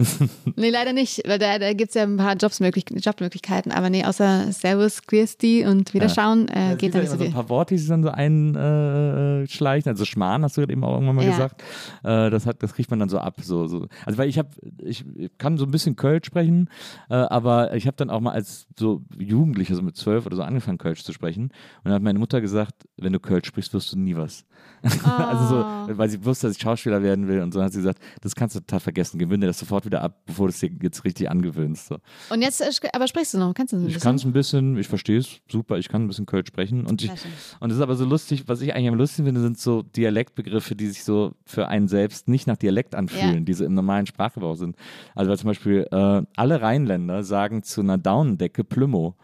nee, 0.56 0.70
leider 0.70 0.94
nicht, 0.94 1.24
weil 1.26 1.40
da, 1.40 1.58
da 1.58 1.74
gibt 1.74 1.90
es 1.90 1.96
ja 1.96 2.04
ein 2.04 2.18
paar 2.18 2.36
Jobsmöglich 2.36 2.86
Jobmöglichkeiten, 2.92 3.72
aber 3.72 3.90
nee, 3.90 4.06
außer 4.06 4.52
Servus, 4.52 5.02
Christi 5.02 5.66
und 5.66 5.94
Wiederschauen 5.96 6.48
äh, 6.50 6.70
ja, 6.70 6.76
geht 6.76 6.94
da 6.94 7.00
nicht 7.00 7.10
so 7.10 7.18
viel. 7.18 7.28
Ein 7.28 7.34
paar 7.34 7.50
Worte, 7.50 7.74
die 7.74 7.80
sich 7.80 7.90
dann 7.90 8.04
so 8.04 8.10
einschleichen, 8.10 9.90
äh, 9.90 9.94
also 9.94 10.06
Schmarrn 10.06 10.44
hast 10.44 10.58
du 10.58 10.62
gerade 10.62 10.74
eben 10.74 10.84
auch 10.84 10.94
irgendwann 10.94 11.16
mal 11.16 11.26
ja. 11.26 11.32
gesagt. 11.32 11.64
Äh, 12.04 12.30
das, 12.30 12.46
hat, 12.46 12.62
das 12.62 12.76
kriegt 12.76 12.92
man 12.92 13.00
dann 13.00 13.10
so 13.10 13.18
ab. 13.18 13.38
So, 13.42 13.68
so. 13.68 13.88
Also 14.06 14.20
weil 14.20 14.30
ich 14.30 14.38
habe, 14.38 14.50
ich 14.84 15.04
kann 15.40 15.58
so 15.58 15.66
ein 15.66 15.72
bisschen 15.72 15.96
Kölsch 15.96 16.28
sprechen, 16.28 16.70
äh, 17.10 17.16
aber 17.16 17.74
ich 17.74 17.88
habe 17.88 17.98
dann 17.98 18.12
auch 18.12 18.20
mal 18.20 18.32
als 18.32 18.68
so 18.78 19.02
Jugendlicher, 19.18 19.76
so 19.76 19.82
mit 19.82 19.98
zwölf 19.98 20.28
oder 20.28 20.36
so 20.36 20.44
angefangen, 20.44 20.78
Kölsch 20.78 21.04
zu 21.04 21.14
sprechen. 21.14 21.46
Und 21.46 21.86
dann 21.86 21.94
hat 21.94 22.02
meine 22.04 22.20
Mutter 22.20 22.42
gesagt, 22.42 22.88
wenn 22.98 23.14
du 23.14 23.20
Kölsch 23.20 23.48
sprichst, 23.48 23.74
wirst 23.74 23.92
du 23.94 23.98
nie 23.98 24.16
was. 24.16 24.46
Oh. 24.84 25.15
Also 25.24 25.46
so, 25.48 25.56
ah. 25.56 25.88
weil 25.92 26.10
sie 26.10 26.24
wusste, 26.24 26.48
dass 26.48 26.56
ich 26.56 26.62
Schauspieler 26.62 27.02
werden 27.02 27.28
will 27.28 27.42
und 27.42 27.54
so 27.54 27.62
hat 27.62 27.72
sie 27.74 27.80
gesagt, 27.80 28.00
das 28.22 28.36
kannst 28.36 28.56
du 28.56 28.60
total 28.60 28.80
vergessen, 28.80 29.20
gewöhne 29.20 29.46
das 29.46 29.60
sofort 29.60 29.86
wieder 29.86 30.02
ab, 30.02 30.22
bevor 30.26 30.48
du 30.48 30.54
es 30.54 30.60
dir 30.60 30.72
jetzt 30.82 31.04
richtig 31.06 31.30
angewöhnst. 31.30 31.88
So. 31.88 31.98
Und 32.30 32.42
jetzt, 32.42 32.62
äh, 32.62 32.90
aber 32.94 33.08
sprichst 33.08 33.34
du 33.34 33.38
noch? 33.38 33.54
Kannst 33.54 33.74
du 33.74 33.78
ein 33.78 33.88
Ich 33.88 34.00
kann 34.00 34.16
es 34.16 34.26
ein 34.26 34.34
bisschen, 34.34 34.78
ich 34.78 34.88
verstehe 34.88 35.20
es 35.20 35.40
super, 35.50 35.78
ich 35.78 35.90
kann 35.90 36.04
ein 36.04 36.08
bisschen 36.08 36.26
Kölsch 36.26 36.48
sprechen 36.48 36.86
und 36.86 37.04
ich, 37.04 37.12
und 37.60 37.70
es 37.70 37.78
ist 37.78 37.84
aber 37.84 37.96
so 37.96 38.06
lustig, 38.06 38.44
was 38.48 38.62
ich 38.62 38.74
eigentlich 38.74 38.90
am 38.90 38.96
lustigsten 38.96 39.26
finde, 39.26 39.42
sind 39.42 39.60
so 39.60 39.84
Dialektbegriffe, 39.84 40.76
die 40.76 40.88
sich 40.88 41.04
so 41.04 41.34
für 41.46 41.68
einen 41.68 41.88
selbst 41.88 42.28
nicht 42.28 42.48
nach 42.48 42.58
Dialekt 42.58 42.96
anfühlen, 42.96 43.36
ja. 43.36 43.40
die 43.42 43.54
so 43.54 43.66
im 43.66 43.74
normalen 43.74 44.06
Sprachgebrauch 44.06 44.56
sind. 44.56 44.76
Also 45.14 45.30
weil 45.30 45.38
zum 45.38 45.48
Beispiel 45.48 45.88
äh, 45.92 46.22
alle 46.36 46.62
Rheinländer 46.62 47.24
sagen 47.24 47.64
zu 47.64 47.82
einer 47.82 47.98
Daunendecke 47.98 48.64
Plümo. 48.64 49.16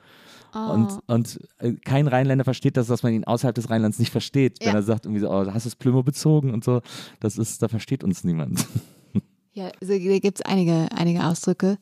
Oh. 0.53 0.73
Und, 0.73 0.99
und 1.07 1.39
äh, 1.59 1.73
kein 1.73 2.07
Rheinländer 2.07 2.43
versteht 2.43 2.77
das, 2.77 2.87
dass 2.87 3.03
man 3.03 3.13
ihn 3.13 3.23
außerhalb 3.23 3.55
des 3.55 3.69
Rheinlands 3.69 3.99
nicht 3.99 4.11
versteht, 4.11 4.61
ja. 4.61 4.67
wenn 4.67 4.75
er 4.75 4.83
sagt, 4.83 5.05
irgendwie 5.05 5.21
so, 5.21 5.29
oh, 5.29 5.45
hast 5.45 5.65
du 5.65 5.69
das 5.69 5.75
Plümo 5.75 6.03
bezogen 6.03 6.53
und 6.53 6.63
so. 6.63 6.81
Das 7.19 7.37
ist, 7.37 7.61
da 7.61 7.67
versteht 7.67 8.03
uns 8.03 8.23
niemand. 8.23 8.65
Ja, 9.53 9.65
also, 9.81 9.93
da 9.93 10.19
gibt 10.19 10.39
es 10.39 10.45
einige, 10.45 10.87
einige 10.95 11.25
Ausdrücke. 11.25 11.77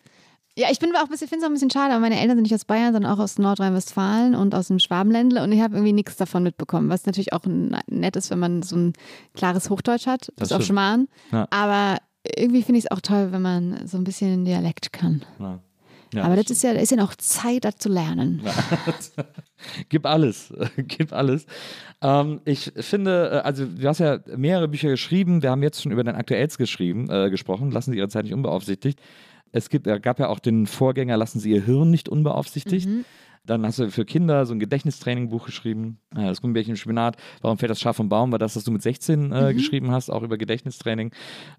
Ja, 0.57 0.69
ich 0.71 0.79
bin 0.79 0.93
auch 0.95 1.03
ein 1.03 1.09
bisschen, 1.09 1.27
finde 1.27 1.43
es 1.43 1.43
auch 1.45 1.51
ein 1.51 1.53
bisschen 1.53 1.69
schade, 1.69 1.93
aber 1.93 2.01
meine 2.01 2.19
Eltern 2.19 2.35
sind 2.35 2.43
nicht 2.43 2.53
aus 2.55 2.65
Bayern, 2.65 2.93
sondern 2.93 3.11
auch 3.11 3.19
aus 3.19 3.37
Nordrhein-Westfalen 3.37 4.33
und 4.33 4.55
aus 4.55 4.67
dem 4.67 4.79
Schwabenländle 4.79 5.43
und 5.43 5.51
ich 5.51 5.61
habe 5.61 5.75
irgendwie 5.75 5.93
nichts 5.93 6.17
davon 6.17 6.43
mitbekommen, 6.43 6.89
was 6.89 7.05
natürlich 7.05 7.31
auch 7.31 7.43
nett 7.45 8.15
ist, 8.15 8.31
wenn 8.31 8.39
man 8.39 8.63
so 8.63 8.75
ein 8.75 8.93
klares 9.35 9.69
Hochdeutsch 9.69 10.07
hat, 10.07 10.33
bis 10.35 10.51
auf 10.51 10.63
Schmarrn. 10.63 11.07
Ja. 11.31 11.47
Aber 11.51 11.99
irgendwie 12.35 12.63
finde 12.63 12.79
ich 12.79 12.85
es 12.85 12.91
auch 12.91 13.01
toll, 13.01 13.31
wenn 13.31 13.41
man 13.41 13.87
so 13.87 13.97
ein 13.97 14.03
bisschen 14.03 14.45
Dialekt 14.45 14.91
kann. 14.91 15.23
Ja. 15.39 15.59
Ja, 16.13 16.23
Aber 16.23 16.35
das, 16.35 16.45
das 16.45 16.57
ist 16.57 16.63
ja, 16.63 16.71
ist 16.71 16.91
ja 16.91 16.97
noch 16.97 17.15
Zeit, 17.15 17.65
das 17.65 17.77
zu 17.77 17.89
lernen. 17.89 18.41
gib 19.89 20.05
alles, 20.05 20.53
gib 20.77 21.13
alles. 21.13 21.45
Ähm, 22.01 22.41
ich 22.45 22.71
finde, 22.77 23.29
äh, 23.31 23.37
also 23.45 23.65
du 23.65 23.87
hast 23.87 23.99
ja 23.99 24.19
mehrere 24.35 24.67
Bücher 24.67 24.89
geschrieben. 24.89 25.43
Wir 25.43 25.51
haben 25.51 25.61
jetzt 25.61 25.81
schon 25.81 25.91
über 25.91 26.03
dein 26.03 26.15
aktuellst 26.15 26.57
geschrieben, 26.57 27.09
äh, 27.09 27.29
gesprochen. 27.29 27.71
Lassen 27.71 27.91
Sie 27.91 27.97
Ihre 27.97 28.09
Zeit 28.09 28.23
nicht 28.23 28.33
unbeaufsichtigt. 28.33 28.99
Es 29.51 29.69
gibt, 29.69 29.85
gab 29.85 30.19
ja 30.19 30.29
auch 30.29 30.39
den 30.39 30.67
Vorgänger, 30.67 31.17
lassen 31.17 31.39
Sie 31.39 31.51
Ihr 31.51 31.63
Hirn 31.63 31.89
nicht 31.89 32.09
unbeaufsichtigt. 32.09 32.87
Mhm. 32.87 33.05
Dann 33.45 33.65
hast 33.65 33.79
du 33.79 33.89
für 33.89 34.05
Kinder 34.05 34.45
so 34.45 34.53
ein 34.53 34.59
Gedächtnistraining-Buch 34.59 35.45
geschrieben. 35.45 35.99
Das 36.11 36.41
Gummibärchen 36.41 36.71
im 36.71 36.77
Spinat. 36.77 37.17
Warum 37.41 37.57
fällt 37.57 37.69
das 37.69 37.79
Schaf 37.79 37.97
vom 37.97 38.09
Baum? 38.09 38.31
War 38.31 38.39
das, 38.39 38.55
was 38.55 38.63
du 38.63 38.71
mit 38.71 38.81
16 38.81 39.31
äh, 39.31 39.53
mhm. 39.53 39.57
geschrieben 39.57 39.91
hast, 39.91 40.09
auch 40.09 40.23
über 40.23 40.37
Gedächtnistraining. 40.37 41.11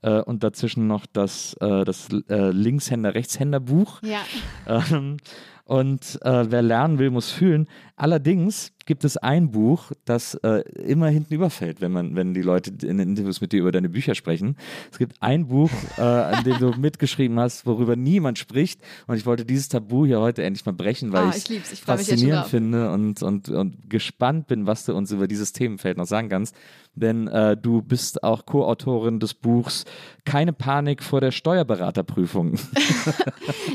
Äh, 0.02 0.20
und 0.23 0.44
dazwischen 0.44 0.86
noch 0.86 1.07
das, 1.07 1.55
äh, 1.61 1.85
das 1.85 2.09
äh, 2.28 2.51
Linkshänder-Rechtshänder-Buch. 2.51 4.01
Ja. 4.02 4.20
Ähm, 4.66 5.16
und 5.65 6.19
äh, 6.23 6.51
wer 6.51 6.62
lernen 6.62 6.98
will, 6.98 7.11
muss 7.11 7.31
fühlen. 7.31 7.69
Allerdings 7.94 8.73
gibt 8.91 9.05
es 9.05 9.17
ein 9.17 9.53
Buch, 9.53 9.93
das 10.05 10.35
äh, 10.35 10.65
immer 10.73 11.07
hinten 11.07 11.33
überfällt, 11.33 11.81
wenn 11.81 11.93
man, 11.93 12.17
wenn 12.17 12.35
die 12.35 12.43
Leute 12.43 12.71
in 12.85 12.99
den 12.99 13.11
Interviews 13.11 13.41
mit 13.41 13.53
dir 13.53 13.61
über 13.61 13.71
deine 13.71 13.89
Bücher 13.89 14.17
sprechen. 14.17 14.57
Es 14.91 14.99
gibt 14.99 15.15
ein 15.23 15.47
Buch, 15.47 15.71
äh, 15.97 16.01
an 16.01 16.43
dem 16.43 16.59
du 16.59 16.71
mitgeschrieben 16.77 17.39
hast, 17.39 17.67
worüber 17.67 17.95
niemand 17.95 18.41
spricht. 18.41 18.81
Und 19.07 19.15
ich 19.15 19.27
wollte 19.27 19.45
dieses 19.45 19.69
Tabu 19.69 20.07
hier 20.07 20.19
heute 20.19 20.43
endlich 20.43 20.67
mal 20.67 20.73
brechen, 20.73 21.12
weil 21.12 21.29
Oh, 21.29 21.31
ich 21.33 21.49
es 21.49 21.79
faszinierend 21.79 22.49
finde 22.49 22.91
und, 22.91 23.23
und, 23.23 23.49
und 23.49 23.89
gespannt 23.89 24.49
bin, 24.49 24.67
was 24.67 24.87
du 24.87 24.93
uns 24.93 25.12
über 25.12 25.29
dieses 25.29 25.53
Themenfeld 25.53 25.97
noch 25.97 26.07
sagen 26.07 26.29
kannst. 26.29 26.57
Denn 26.95 27.29
äh, 27.29 27.57
du 27.57 27.83
bist 27.83 28.25
auch 28.25 28.47
Co-Autorin 28.47 29.21
des 29.21 29.35
Buchs 29.35 29.85
Keine 30.25 30.53
Panik 30.53 31.03
vor 31.03 31.21
der 31.21 31.31
Steuerberaterprüfung. 31.31 32.59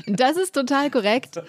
Das 0.07 0.37
ist 0.37 0.53
total 0.53 0.91
korrekt. 0.91 1.41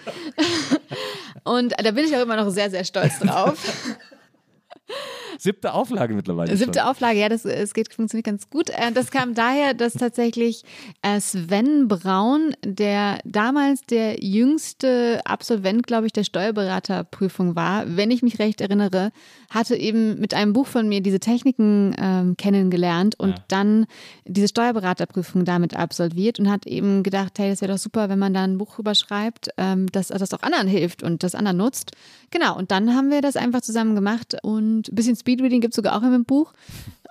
Und 1.43 1.73
da 1.79 1.91
bin 1.91 2.05
ich 2.05 2.15
auch 2.15 2.21
immer 2.21 2.35
noch 2.35 2.49
sehr, 2.49 2.71
sehr 2.71 2.83
stolz 2.83 3.19
drauf. 3.19 3.57
Siebte 5.39 5.73
Auflage 5.73 6.13
mittlerweile. 6.13 6.55
Siebte 6.57 6.79
schon. 6.79 6.87
Auflage, 6.89 7.19
ja, 7.19 7.29
das 7.29 7.45
es 7.45 7.73
geht, 7.73 7.93
funktioniert 7.93 8.25
ganz 8.25 8.49
gut. 8.49 8.69
Äh, 8.69 8.91
Das 8.91 9.11
kam 9.11 9.33
daher, 9.33 9.73
dass 9.73 9.93
tatsächlich 9.93 10.63
äh, 11.01 11.19
Sven 11.19 11.87
Braun, 11.87 12.55
der 12.65 13.19
damals 13.25 13.81
der 13.81 14.23
jüngste 14.23 15.21
Absolvent, 15.25 15.85
glaube 15.87 16.05
ich, 16.07 16.13
der 16.13 16.23
Steuerberaterprüfung 16.23 17.55
war, 17.55 17.83
wenn 17.97 18.11
ich 18.11 18.21
mich 18.23 18.39
recht 18.39 18.61
erinnere, 18.61 19.11
hatte 19.49 19.75
eben 19.75 20.19
mit 20.19 20.33
einem 20.33 20.53
Buch 20.53 20.67
von 20.67 20.87
mir 20.87 21.01
diese 21.01 21.19
Techniken 21.19 21.95
ähm, 21.99 22.37
kennengelernt 22.37 23.15
und 23.19 23.29
Ja. 23.29 23.35
dann 23.47 23.85
diese 24.25 24.47
Steuerberaterprüfung 24.47 25.45
damit 25.45 25.75
absolviert 25.75 26.39
und 26.39 26.49
hat 26.49 26.65
eben 26.67 27.03
gedacht, 27.03 27.37
hey, 27.39 27.49
das 27.49 27.61
wäre 27.61 27.71
doch 27.73 27.79
super, 27.79 28.09
wenn 28.09 28.19
man 28.19 28.33
da 28.33 28.43
ein 28.43 28.57
Buch 28.57 28.77
rüberschreibt, 28.79 29.49
ähm, 29.57 29.87
dass 29.91 30.07
das 30.07 30.33
auch 30.33 30.41
anderen 30.41 30.67
hilft 30.67 31.03
und 31.03 31.23
das 31.23 31.35
anderen 31.35 31.57
nutzt. 31.57 31.91
Genau, 32.31 32.57
und 32.57 32.71
dann 32.71 32.93
haben 32.95 33.09
wir 33.11 33.21
das 33.21 33.35
einfach 33.37 33.61
zusammen 33.61 33.95
gemacht 33.95 34.35
und 34.43 34.89
ein 34.89 34.95
bisschen 34.95 35.15
Speedreading 35.27 35.61
gibt 35.61 35.73
es 35.73 35.75
sogar 35.75 35.97
auch 35.97 36.03
in 36.03 36.11
dem 36.11 36.25
Buch. 36.25 36.53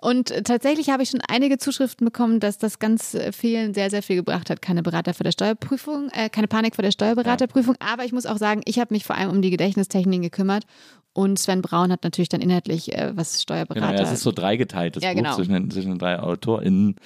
Und 0.02 0.32
tatsächlich 0.44 0.90
habe 0.90 1.02
ich 1.02 1.10
schon 1.10 1.20
einige 1.26 1.58
Zuschriften 1.58 2.04
bekommen, 2.04 2.38
dass 2.40 2.58
das 2.58 2.78
ganz 2.78 3.16
vielen 3.32 3.74
sehr, 3.74 3.90
sehr 3.90 4.02
viel 4.02 4.16
gebracht 4.16 4.50
hat. 4.50 4.62
Keine 4.62 4.82
Berater 4.82 5.14
vor 5.14 5.24
der 5.24 5.32
Steuerprüfung, 5.32 6.10
äh, 6.12 6.28
keine 6.28 6.48
Panik 6.48 6.76
vor 6.76 6.82
der 6.82 6.90
Steuerberaterprüfung. 6.90 7.76
Aber 7.80 8.04
ich 8.04 8.12
muss 8.12 8.26
auch 8.26 8.36
sagen, 8.36 8.60
ich 8.64 8.78
habe 8.78 8.94
mich 8.94 9.04
vor 9.04 9.16
allem 9.16 9.30
um 9.30 9.42
die 9.42 9.50
Gedächtnistechniken 9.50 10.22
gekümmert. 10.22 10.64
Und 11.12 11.38
Sven 11.38 11.62
Braun 11.62 11.90
hat 11.90 12.04
natürlich 12.04 12.28
dann 12.28 12.42
inhaltlich 12.42 12.94
äh, 12.94 13.12
was 13.16 13.40
Steuerberater. 13.40 13.86
Genau, 13.86 13.98
ja, 13.98 14.06
es 14.06 14.12
ist 14.12 14.22
so 14.22 14.32
dreigeteilt, 14.32 14.96
das 14.96 15.02
Ja, 15.02 15.10
Buch 15.12 15.16
genau. 15.16 15.34
zwischen, 15.34 15.54
den, 15.54 15.70
zwischen 15.70 15.90
den 15.92 15.98
drei 15.98 16.20
AutorInnen, 16.20 16.96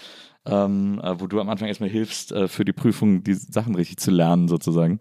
ähm, 0.46 1.00
äh, 1.02 1.20
wo 1.20 1.28
du 1.28 1.40
am 1.40 1.48
Anfang 1.48 1.68
erstmal 1.68 1.90
hilfst, 1.90 2.32
äh, 2.32 2.48
für 2.48 2.64
die 2.64 2.72
Prüfung 2.72 3.22
die 3.22 3.34
Sachen 3.34 3.76
richtig 3.76 3.98
zu 3.98 4.10
lernen, 4.10 4.48
sozusagen. 4.48 4.98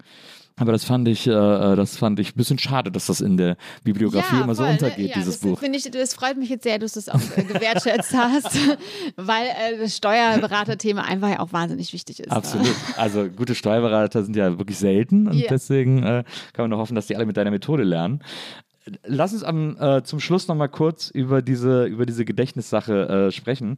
Aber 0.60 0.74
das 0.74 0.84
fand 0.84 1.08
ich, 1.08 1.26
äh, 1.26 1.32
äh, 1.32 1.76
das 1.76 1.98
fand 1.98 2.20
ich 2.20 2.36
ein 2.36 2.38
bisschen 2.38 2.60
schade, 2.60 2.92
dass 2.92 3.06
das 3.06 3.22
in 3.22 3.38
der 3.38 3.56
Bibliografie 3.84 4.42
immer 4.42 4.54
so 4.56 4.64
voll, 4.64 4.74
ne? 4.74 4.80
untergeht, 4.80 5.10
ja, 5.10 5.14
dieses 5.16 5.40
das, 5.40 5.50
Buch. 5.50 5.60
Finde 5.60 5.78
ich, 5.80 5.90
das 5.90 6.14
freut 6.14 6.38
mich 6.38 6.50
jetzt 6.50 6.64
sehr, 6.64 6.78
dass 6.80 6.94
du 6.94 7.00
es 7.00 7.08
auch 7.10 7.22
äh, 7.38 7.44
gewertschätzt 7.44 8.14
hast, 8.14 8.58
weil 9.16 9.46
äh, 9.46 9.78
das 9.80 9.96
Steuerberaterthema 9.96 11.02
einfach 11.04 11.30
ja 11.30 11.40
auch 11.40 11.54
wahnsinnig 11.54 11.94
wichtig 11.94 12.20
ist. 12.20 12.32
Absolut. 12.32 12.76
Also 12.98 13.30
gute 13.30 13.56
Steuerberater 13.56 14.24
sind 14.24 14.36
ja 14.36 14.58
wirklich 14.58 14.78
selten 14.78 15.28
und 15.28 15.36
Ja. 15.36 15.48
deswegen 15.50 16.04
äh, 16.04 16.24
kann 16.54 16.64
man 16.64 16.72
nur 16.72 16.80
hoffen, 16.80 16.96
dass 16.96 17.08
die 17.08 17.16
alle 17.16 17.26
mit 17.26 17.38
deiner 17.38 17.52
Methode 17.52 17.84
lernen. 17.84 18.22
Lass 19.06 19.34
uns 19.34 19.44
am, 19.44 19.78
zum 20.04 20.20
Schluss 20.20 20.48
nochmal 20.48 20.70
kurz 20.70 21.12
über 21.12 21.44
diese, 21.44 21.86
über 21.86 22.08
diese 22.08 22.26
Gedächtnissache 22.26 23.30
sprechen, 23.32 23.78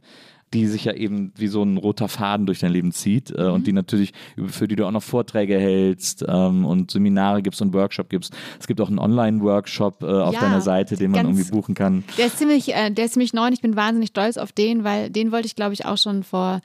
die 0.54 0.66
sich 0.66 0.84
ja 0.84 0.92
eben 0.92 1.32
wie 1.36 1.48
so 1.48 1.62
ein 1.62 1.76
roter 1.78 2.08
Faden 2.08 2.46
durch 2.46 2.60
dein 2.60 2.72
Leben 2.72 2.92
zieht 2.92 3.30
äh, 3.30 3.42
Mhm. 3.44 3.52
und 3.54 3.66
die 3.66 3.72
natürlich, 3.72 4.12
für 4.48 4.68
die 4.68 4.76
du 4.76 4.86
auch 4.86 4.90
noch 4.90 5.02
Vorträge 5.02 5.58
hältst 5.58 6.24
ähm, 6.28 6.64
und 6.64 6.90
Seminare 6.90 7.42
gibst 7.42 7.62
und 7.62 7.72
Workshop 7.72 8.08
gibst. 8.10 8.34
Es 8.60 8.66
gibt 8.66 8.80
auch 8.80 8.88
einen 8.88 8.98
Online-Workshop 8.98 10.02
äh, 10.02 10.06
auf 10.06 10.34
Ja, 10.34 10.40
deiner 10.40 10.60
Seite, 10.60 10.96
den 10.96 11.10
man 11.10 11.24
ganz- 11.24 11.38
irgendwie 11.38 11.50
buchen 11.50 11.74
kann. 11.74 12.04
Der 12.18 12.26
ist 12.26 12.38
ziemlich, 12.38 12.74
äh, 12.74 12.90
der 12.90 13.06
ist 13.06 13.12
ziemlich 13.14 13.32
neu 13.32 13.46
und 13.46 13.52
ich 13.52 13.60
bin 13.62 13.76
wahnsinnig 13.76 14.10
stolz 14.10 14.36
auf 14.36 14.52
den, 14.52 14.84
weil 14.84 15.10
den 15.10 15.32
wollte 15.32 15.46
ich, 15.46 15.56
glaube 15.56 15.72
ich, 15.74 15.86
auch 15.86 15.98
schon 15.98 16.22
vor 16.22 16.60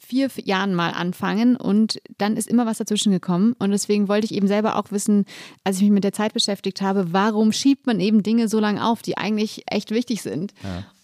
vier 0.00 0.28
Jahren 0.44 0.74
mal 0.74 0.90
anfangen 0.90 1.56
und 1.56 2.00
dann 2.16 2.36
ist 2.36 2.48
immer 2.48 2.64
was 2.64 2.78
dazwischen 2.78 3.12
gekommen 3.12 3.54
und 3.58 3.72
deswegen 3.72 4.08
wollte 4.08 4.24
ich 4.24 4.34
eben 4.34 4.46
selber 4.48 4.78
auch 4.78 4.90
wissen, 4.90 5.26
als 5.64 5.76
ich 5.76 5.82
mich 5.82 5.90
mit 5.92 6.04
der 6.04 6.14
Zeit 6.14 6.32
beschäftigt 6.32 6.80
habe, 6.80 7.12
warum 7.12 7.52
schiebt 7.52 7.86
man 7.86 8.00
eben 8.00 8.22
Dinge 8.22 8.48
so 8.48 8.58
lange 8.58 8.82
auf, 8.86 9.02
die 9.02 9.18
eigentlich 9.18 9.64
echt 9.66 9.90
wichtig 9.90 10.22
sind. 10.22 10.54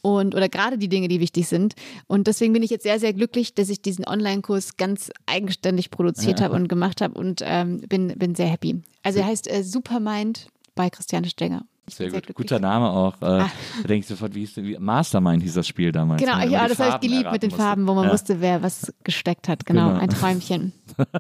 Und, 0.03 0.35
oder 0.35 0.49
gerade 0.49 0.79
die 0.79 0.89
Dinge, 0.89 1.09
die 1.09 1.21
wichtig 1.21 1.49
sind. 1.49 1.75
Und 2.07 2.27
deswegen 2.27 2.53
bin 2.53 2.63
ich 2.63 2.71
jetzt 2.71 2.83
sehr, 2.85 2.99
sehr 3.01 3.13
glücklich, 3.13 3.55
dass 3.55 3.69
ich 3.69 3.83
diesen 3.83 4.07
Online-Kurs 4.07 4.77
ganz 4.77 5.11
eigenständig 5.27 5.91
produziert 5.91 6.41
habe 6.41 6.55
und 6.55 6.69
gemacht 6.69 7.01
habe 7.01 7.19
und 7.19 7.41
ähm, 7.45 7.81
bin, 7.89 8.09
bin 8.19 8.35
sehr 8.35 8.47
happy. 8.49 8.83
Also 9.03 9.19
er 9.21 9.27
heißt 9.27 9.51
äh, 9.51 9.63
Supermind 9.65 10.49
bei 10.75 10.91
Christiane 10.91 11.29
Stenger. 11.29 11.65
Sehr 11.91 12.11
bin 12.11 12.21
gut. 12.21 12.35
Guter 12.35 12.59
Name 12.61 12.91
auch. 12.91 13.15
Äh, 13.17 13.19
Da 13.21 13.51
denke 13.89 14.01
ich 14.01 14.07
sofort, 14.07 14.35
wie 14.35 14.41
hieß 14.41 14.55
denn, 14.55 14.65
wie, 14.67 14.77
Mastermind 14.79 15.43
hieß 15.43 15.55
das 15.55 15.67
Spiel 15.67 15.91
damals. 15.91 16.21
Genau, 16.23 16.37
ne, 16.39 16.49
ja, 16.49 16.69
das 16.69 16.79
habe 16.79 16.97
ich 17.03 17.11
geliebt 17.11 17.33
mit 17.33 17.43
den 17.43 17.49
musste. 17.51 17.63
Farben, 17.65 17.87
wo 17.89 17.95
man 17.95 18.05
Ja. 18.07 18.13
wusste, 18.13 18.41
wer 18.43 18.63
was 18.63 18.93
gesteckt 19.05 19.49
hat. 19.49 19.65
Genau, 19.65 19.89
Genau. 19.89 20.01
ein 20.01 20.11
Träumchen. 20.11 20.73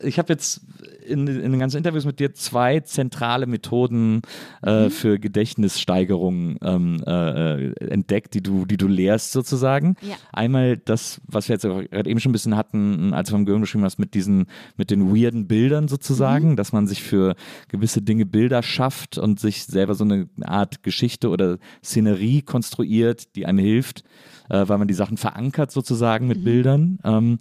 ich 0.00 0.18
habe 0.18 0.32
jetzt 0.32 0.60
in, 1.06 1.26
in 1.26 1.52
den 1.52 1.58
ganzen 1.58 1.78
Interviews 1.78 2.04
mit 2.04 2.18
dir 2.18 2.34
zwei 2.34 2.80
zentrale 2.80 3.46
Methoden 3.46 4.22
äh, 4.62 4.90
für 4.90 5.18
Gedächtnissteigerung 5.18 6.56
ähm, 6.62 7.02
äh, 7.06 7.72
entdeckt, 7.84 8.34
die 8.34 8.42
du, 8.42 8.66
die 8.66 8.76
du 8.76 8.88
lehrst 8.88 9.32
sozusagen. 9.32 9.96
Ja. 10.02 10.16
Einmal 10.32 10.76
das, 10.76 11.20
was 11.26 11.48
wir 11.48 11.54
jetzt 11.54 11.62
gerade 11.62 12.10
eben 12.10 12.20
schon 12.20 12.30
ein 12.30 12.32
bisschen 12.32 12.56
hatten, 12.56 13.14
als 13.14 13.28
du 13.28 13.34
vom 13.34 13.44
Gehirn 13.44 13.60
beschrieben 13.60 13.84
hast, 13.84 13.98
mit 13.98 14.14
diesen, 14.14 14.46
mit 14.76 14.90
den 14.90 15.14
weirden 15.14 15.46
Bildern 15.46 15.88
sozusagen, 15.88 16.56
dass 16.56 16.72
man 16.72 16.86
sich 16.86 17.02
für 17.02 17.36
gewisse 17.68 18.02
Dinge 18.02 18.26
Bilder 18.26 18.62
schafft 18.62 19.18
und 19.18 19.40
sich 19.40 19.64
selber 19.64 19.94
so 19.94 20.04
eine 20.04 20.28
Art 20.42 20.82
Geschichte 20.82 21.28
oder 21.28 21.58
Szenerie 21.82 22.42
konstruiert, 22.42 23.36
die 23.36 23.46
einem 23.46 23.58
hilft, 23.58 24.04
äh, 24.48 24.66
weil 24.66 24.78
man 24.78 24.88
die 24.88 24.94
Sachen 24.94 25.16
verankert 25.16 25.70
sozusagen 25.70 26.26
mit 26.26 26.44
Bildern. 26.44 26.98
Ähm, 27.04 27.38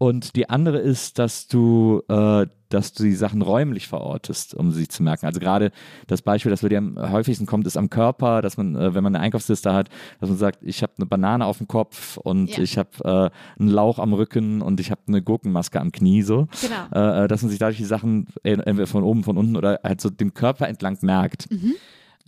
und 0.00 0.34
die 0.34 0.48
andere 0.48 0.78
ist, 0.78 1.18
dass 1.18 1.46
du, 1.46 2.02
äh, 2.08 2.46
dass 2.70 2.94
du 2.94 3.02
die 3.02 3.12
Sachen 3.14 3.42
räumlich 3.42 3.86
verortest, 3.86 4.54
um 4.54 4.70
sie 4.72 4.88
zu 4.88 5.02
merken. 5.02 5.26
Also 5.26 5.40
gerade 5.40 5.72
das 6.06 6.22
Beispiel, 6.22 6.48
das 6.48 6.62
bei 6.62 6.70
dir 6.70 6.78
am 6.78 6.96
häufigsten 6.98 7.44
kommt, 7.44 7.66
ist 7.66 7.76
am 7.76 7.90
Körper, 7.90 8.40
dass 8.40 8.56
man, 8.56 8.76
äh, 8.76 8.94
wenn 8.94 9.04
man 9.04 9.14
eine 9.14 9.22
Einkaufsliste 9.22 9.74
hat, 9.74 9.90
dass 10.18 10.30
man 10.30 10.38
sagt, 10.38 10.60
ich 10.62 10.82
habe 10.82 10.92
eine 10.96 11.04
Banane 11.04 11.44
auf 11.44 11.58
dem 11.58 11.68
Kopf 11.68 12.16
und 12.16 12.48
Ja. 12.56 12.62
ich 12.62 12.78
habe 12.78 12.88
äh, 13.04 13.60
einen 13.60 13.68
Lauch 13.68 13.98
am 13.98 14.14
Rücken 14.14 14.62
und 14.62 14.80
ich 14.80 14.90
habe 14.90 15.02
eine 15.06 15.20
Gurkenmaske 15.20 15.78
am 15.78 15.92
Knie, 15.92 16.22
so. 16.22 16.48
Genau. 16.62 16.98
Äh, 17.20 17.24
äh, 17.24 17.28
dass 17.28 17.42
man 17.42 17.50
sich 17.50 17.58
dadurch 17.58 17.76
die 17.76 17.84
Sachen 17.84 18.26
entweder 18.42 18.86
von 18.86 19.02
oben, 19.04 19.22
von 19.22 19.36
unten 19.36 19.54
oder 19.54 19.80
halt 19.84 20.00
so 20.00 20.08
dem 20.08 20.32
Körper 20.32 20.66
entlang 20.66 20.96
merkt. 21.02 21.50
Mhm. 21.50 21.74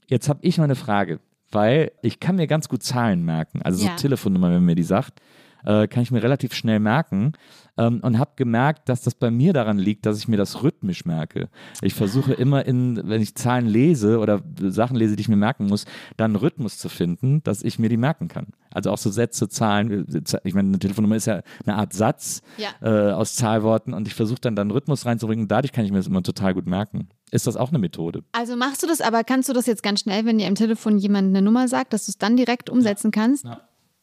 Jetzt 0.08 0.28
habe 0.28 0.40
ich 0.42 0.58
mal 0.58 0.64
eine 0.64 0.74
Frage, 0.74 1.20
weil 1.50 1.92
ich 2.02 2.20
kann 2.20 2.36
mir 2.36 2.46
ganz 2.46 2.68
gut 2.68 2.82
Zahlen 2.82 3.24
merken. 3.24 3.62
Also 3.62 3.78
so 3.78 3.86
Ja. 3.86 3.96
Telefonnummer, 3.96 4.48
wenn 4.48 4.56
man 4.56 4.64
mir 4.66 4.74
die 4.74 4.82
sagt, 4.82 5.22
äh, 5.64 5.86
kann 5.88 6.02
ich 6.02 6.10
mir 6.10 6.22
relativ 6.22 6.54
schnell 6.54 6.78
merken 6.80 7.32
ähm, 7.76 8.00
und 8.02 8.18
habe 8.18 8.32
gemerkt, 8.36 8.88
dass 8.88 9.02
das 9.02 9.14
bei 9.14 9.30
mir 9.30 9.52
daran 9.52 9.78
liegt, 9.78 10.06
dass 10.06 10.18
ich 10.18 10.28
mir 10.28 10.36
das 10.36 10.62
rhythmisch 10.62 11.04
merke. 11.04 11.48
Ich 11.82 11.94
versuche 11.94 12.32
immer 12.32 12.64
in, 12.66 13.00
wenn 13.04 13.20
ich 13.22 13.34
Zahlen 13.34 13.66
lese 13.66 14.18
oder 14.18 14.42
Sachen 14.60 14.96
lese, 14.96 15.16
die 15.16 15.22
ich 15.22 15.28
mir 15.28 15.36
merken 15.36 15.66
muss, 15.66 15.84
dann 16.16 16.32
einen 16.32 16.36
Rhythmus 16.36 16.78
zu 16.78 16.88
finden, 16.88 17.42
dass 17.42 17.62
ich 17.62 17.78
mir 17.78 17.88
die 17.88 17.96
merken 17.96 18.28
kann. 18.28 18.48
Also 18.70 18.90
auch 18.90 18.98
so 18.98 19.10
Sätze, 19.10 19.48
Zahlen. 19.48 20.06
Ich 20.44 20.54
meine, 20.54 20.68
eine 20.68 20.78
Telefonnummer 20.78 21.16
ist 21.16 21.26
ja 21.26 21.42
eine 21.66 21.76
Art 21.76 21.92
Satz 21.92 22.42
Ja. 22.56 22.70
äh, 22.80 23.12
aus 23.12 23.34
Zahlworten 23.34 23.92
und 23.92 24.06
ich 24.08 24.14
versuche 24.14 24.40
dann 24.40 24.56
dann 24.56 24.68
einen 24.68 24.70
Rhythmus 24.72 25.04
reinzubringen. 25.06 25.48
Dadurch 25.48 25.72
kann 25.72 25.84
ich 25.84 25.90
mir 25.90 25.98
das 25.98 26.06
immer 26.06 26.22
total 26.22 26.54
gut 26.54 26.66
merken. 26.66 27.08
Ist 27.30 27.46
das 27.46 27.56
auch 27.56 27.70
eine 27.70 27.78
Methode? 27.78 28.22
Also 28.32 28.56
machst 28.56 28.82
du 28.82 28.86
das, 28.86 29.00
aber 29.00 29.24
kannst 29.24 29.48
du 29.48 29.54
das 29.54 29.66
jetzt 29.66 29.82
ganz 29.82 30.00
schnell, 30.00 30.26
wenn 30.26 30.36
dir 30.38 30.46
im 30.46 30.54
Telefon 30.54 30.98
jemand 30.98 31.28
eine 31.28 31.40
Nummer 31.42 31.66
sagt, 31.68 31.92
dass 31.94 32.04
du 32.06 32.10
es 32.10 32.18
dann 32.18 32.36
direkt 32.36 32.68
umsetzen 32.68 33.10
kannst? 33.10 33.44
Ja. 33.46 33.60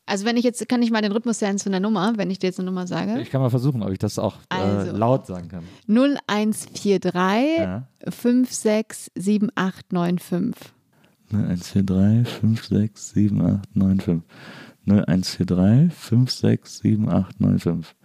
Also 0.10 0.26
wenn 0.26 0.36
ich 0.38 0.44
jetzt, 0.44 0.68
kann 0.68 0.81
ich 0.81 0.90
mal 0.91 1.02
den 1.03 1.11
Rhythmus 1.11 1.40
lernen 1.40 1.60
zu 1.60 1.69
einer 1.69 1.80
Nummer, 1.80 2.14
wenn 2.18 2.31
ich 2.31 2.40
dir 2.40 2.48
jetzt 2.48 2.60
eine 2.60 2.65
Nummer 2.65 2.88
sage? 2.88 3.22
Ich 3.22 3.30
kann 3.30 3.41
mal 3.41 3.52
versuchen, 3.52 3.84
ob 3.84 3.91
ich 3.91 3.99
das 3.99 4.18
auch 4.18 4.38
äh, 4.49 4.56
Also. 4.56 4.98
laut 4.98 5.27
sagen 5.27 5.49
kann. 5.49 5.64
0143 5.88 7.60
Ja. 7.60 7.84
567895. 8.10 10.56
0143 11.31 12.27
567895. 12.27 14.22
0143 14.86 15.94
567895. 15.94 17.95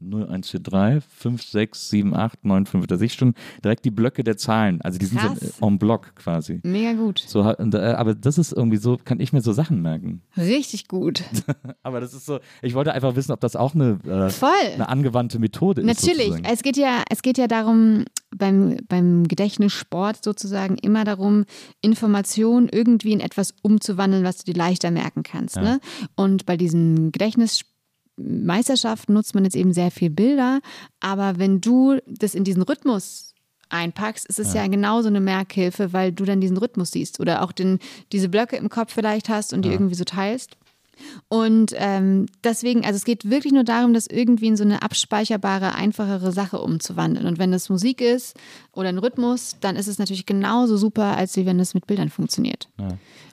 0143 0.00 1.02
567895. 1.18 2.86
Da 2.86 2.96
sehe 2.96 3.06
ich 3.06 3.14
schon 3.14 3.34
direkt 3.62 3.84
die 3.84 3.90
Blöcke 3.90 4.24
der 4.24 4.36
Zahlen. 4.36 4.80
Also 4.82 4.98
die 4.98 5.06
sind 5.06 5.20
Krass. 5.20 5.38
so 5.58 5.66
en 5.66 5.78
bloc 5.78 6.14
quasi. 6.14 6.60
Mega 6.62 6.92
gut. 6.92 7.22
So, 7.26 7.42
und, 7.42 7.74
äh, 7.74 7.78
aber 7.78 8.14
das 8.14 8.38
ist 8.38 8.52
irgendwie 8.52 8.76
so, 8.76 8.98
kann 9.02 9.20
ich 9.20 9.32
mir 9.32 9.40
so 9.40 9.52
Sachen 9.52 9.82
merken. 9.82 10.22
Richtig 10.36 10.88
gut. 10.88 11.22
Aber 11.82 12.00
das 12.00 12.14
ist 12.14 12.26
so, 12.26 12.40
ich 12.62 12.74
wollte 12.74 12.92
einfach 12.92 13.16
wissen, 13.16 13.32
ob 13.32 13.40
das 13.40 13.56
auch 13.56 13.74
eine, 13.74 13.98
äh, 14.04 14.30
Voll. 14.30 14.50
eine 14.74 14.88
angewandte 14.88 15.38
Methode 15.38 15.80
ist. 15.80 15.86
Natürlich. 15.86 16.28
sozusagen. 16.28 16.44
Es 16.44 16.62
geht 16.62 16.76
ja, 16.76 17.02
es 17.10 17.22
geht 17.22 17.38
ja 17.38 17.46
darum, 17.46 18.04
beim, 18.36 18.76
beim 18.88 19.26
Gedächtnissport 19.26 20.22
sozusagen 20.22 20.76
immer 20.76 21.04
darum, 21.04 21.44
Informationen 21.80 22.68
irgendwie 22.70 23.12
in 23.12 23.20
etwas 23.20 23.54
umzuwandeln, 23.62 24.24
was 24.24 24.38
du 24.38 24.52
dir 24.52 24.58
leichter 24.58 24.90
merken 24.90 25.22
kannst. 25.22 25.56
Ja. 25.56 25.62
Ne? 25.62 25.80
Und 26.16 26.46
bei 26.46 26.56
diesen 26.56 27.12
Gedächtnismeisterschaften 28.18 29.14
nutzt 29.14 29.34
man 29.34 29.44
jetzt 29.44 29.56
eben 29.56 29.72
sehr 29.72 29.90
viel 29.90 30.10
Bilder. 30.10 30.60
Aber 31.00 31.38
wenn 31.38 31.60
du 31.60 31.98
das 32.06 32.34
in 32.34 32.44
diesen 32.44 32.62
Rhythmus 32.62 33.34
einpackst, 33.70 34.26
ist 34.26 34.38
es 34.38 34.54
ja. 34.54 34.62
ja 34.62 34.68
genauso 34.68 35.08
eine 35.08 35.20
Merkhilfe, 35.20 35.92
weil 35.92 36.12
du 36.12 36.24
dann 36.24 36.40
diesen 36.40 36.56
Rhythmus 36.56 36.90
siehst 36.90 37.20
oder 37.20 37.42
auch 37.42 37.52
den, 37.52 37.78
diese 38.12 38.28
Blöcke 38.28 38.56
im 38.56 38.68
Kopf 38.68 38.92
vielleicht 38.94 39.28
hast 39.28 39.52
und 39.52 39.62
die 39.64 39.70
irgendwie 39.70 39.94
so 39.94 40.04
teilst. 40.04 40.56
Und 41.28 41.72
ähm, 41.76 42.26
deswegen, 42.42 42.84
also 42.84 42.96
es 42.96 43.04
geht 43.04 43.30
wirklich 43.30 43.52
nur 43.52 43.62
darum, 43.62 43.94
das 43.94 44.08
irgendwie 44.08 44.48
in 44.48 44.56
so 44.56 44.64
eine 44.64 44.82
abspeicherbare, 44.82 45.76
einfachere 45.76 46.32
Sache 46.32 46.58
umzuwandeln. 46.58 47.26
Und 47.26 47.38
wenn 47.38 47.52
das 47.52 47.68
Musik 47.68 48.00
ist 48.00 48.36
oder 48.72 48.88
ein 48.88 48.98
Rhythmus, 48.98 49.56
dann 49.60 49.76
ist 49.76 49.86
es 49.86 49.98
natürlich 49.98 50.26
genauso 50.26 50.76
super, 50.76 51.16
als 51.16 51.36
wie 51.36 51.46
wenn 51.46 51.60
es 51.60 51.74
mit 51.74 51.86
Bildern 51.86 52.08
funktioniert. 52.08 52.68
Ja. 52.80 52.88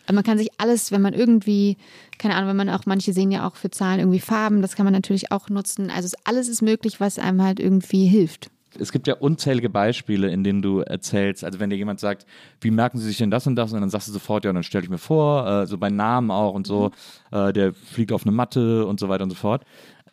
Also 0.06 0.16
man 0.16 0.24
kann 0.24 0.38
sich 0.38 0.50
alles, 0.58 0.92
wenn 0.92 1.02
man 1.02 1.14
irgendwie, 1.14 1.78
keine 2.18 2.36
Ahnung, 2.36 2.50
wenn 2.50 2.58
man 2.58 2.70
auch, 2.70 2.86
manche 2.86 3.14
sehen 3.14 3.32
ja 3.32 3.48
auch 3.48 3.56
für 3.56 3.72
Zahlen 3.72 4.00
irgendwie 4.00 4.20
Farben, 4.20 4.62
das 4.62 4.76
kann 4.76 4.86
man 4.86 4.94
natürlich 4.94 5.32
auch 5.32 5.50
nutzen. 5.50 5.90
Also 5.90 6.16
alles 6.24 6.48
ist 6.48 6.62
möglich, 6.62 7.00
was 7.00 7.20
einem 7.20 7.42
halt 7.42 7.60
irgendwie 7.60 8.06
hilft 8.06 8.50
es 8.80 8.92
gibt 8.92 9.08
ja 9.08 9.16
unzählige 9.16 9.70
Beispiele, 9.70 10.30
in 10.30 10.44
denen 10.44 10.62
du 10.62 10.80
erzählst, 10.80 11.44
also 11.44 11.60
wenn 11.60 11.70
dir 11.70 11.78
jemand 11.78 12.00
sagt, 12.00 12.26
wie 12.62 12.72
merken 12.72 12.98
sie 12.98 13.06
sich 13.06 13.18
denn 13.18 13.32
das 13.32 13.48
und 13.48 13.56
das, 13.56 13.74
und 13.74 13.82
dann 13.82 13.90
sagst 13.90 14.08
du 14.08 14.12
sofort, 14.12 14.46
ja, 14.46 14.54
dann 14.54 14.64
stelle 14.64 14.84
ich 14.84 14.90
mir 14.90 14.98
vor, 14.98 15.48
äh, 15.48 15.68
so 15.68 15.78
bei 15.78 15.90
Namen 15.90 16.32
auch 16.32 16.54
und 16.54 16.68
so, 16.68 16.92
mhm. 17.32 17.38
äh, 17.38 17.54
der 17.54 17.74
fliegt 17.74 18.12
auf 18.12 18.24
eine 18.24 18.32
Matte 18.32 18.86
und 18.86 19.00
so 19.00 19.10
weiter 19.10 19.24
und 19.24 19.30
so 19.30 19.36
fort. 19.36 19.64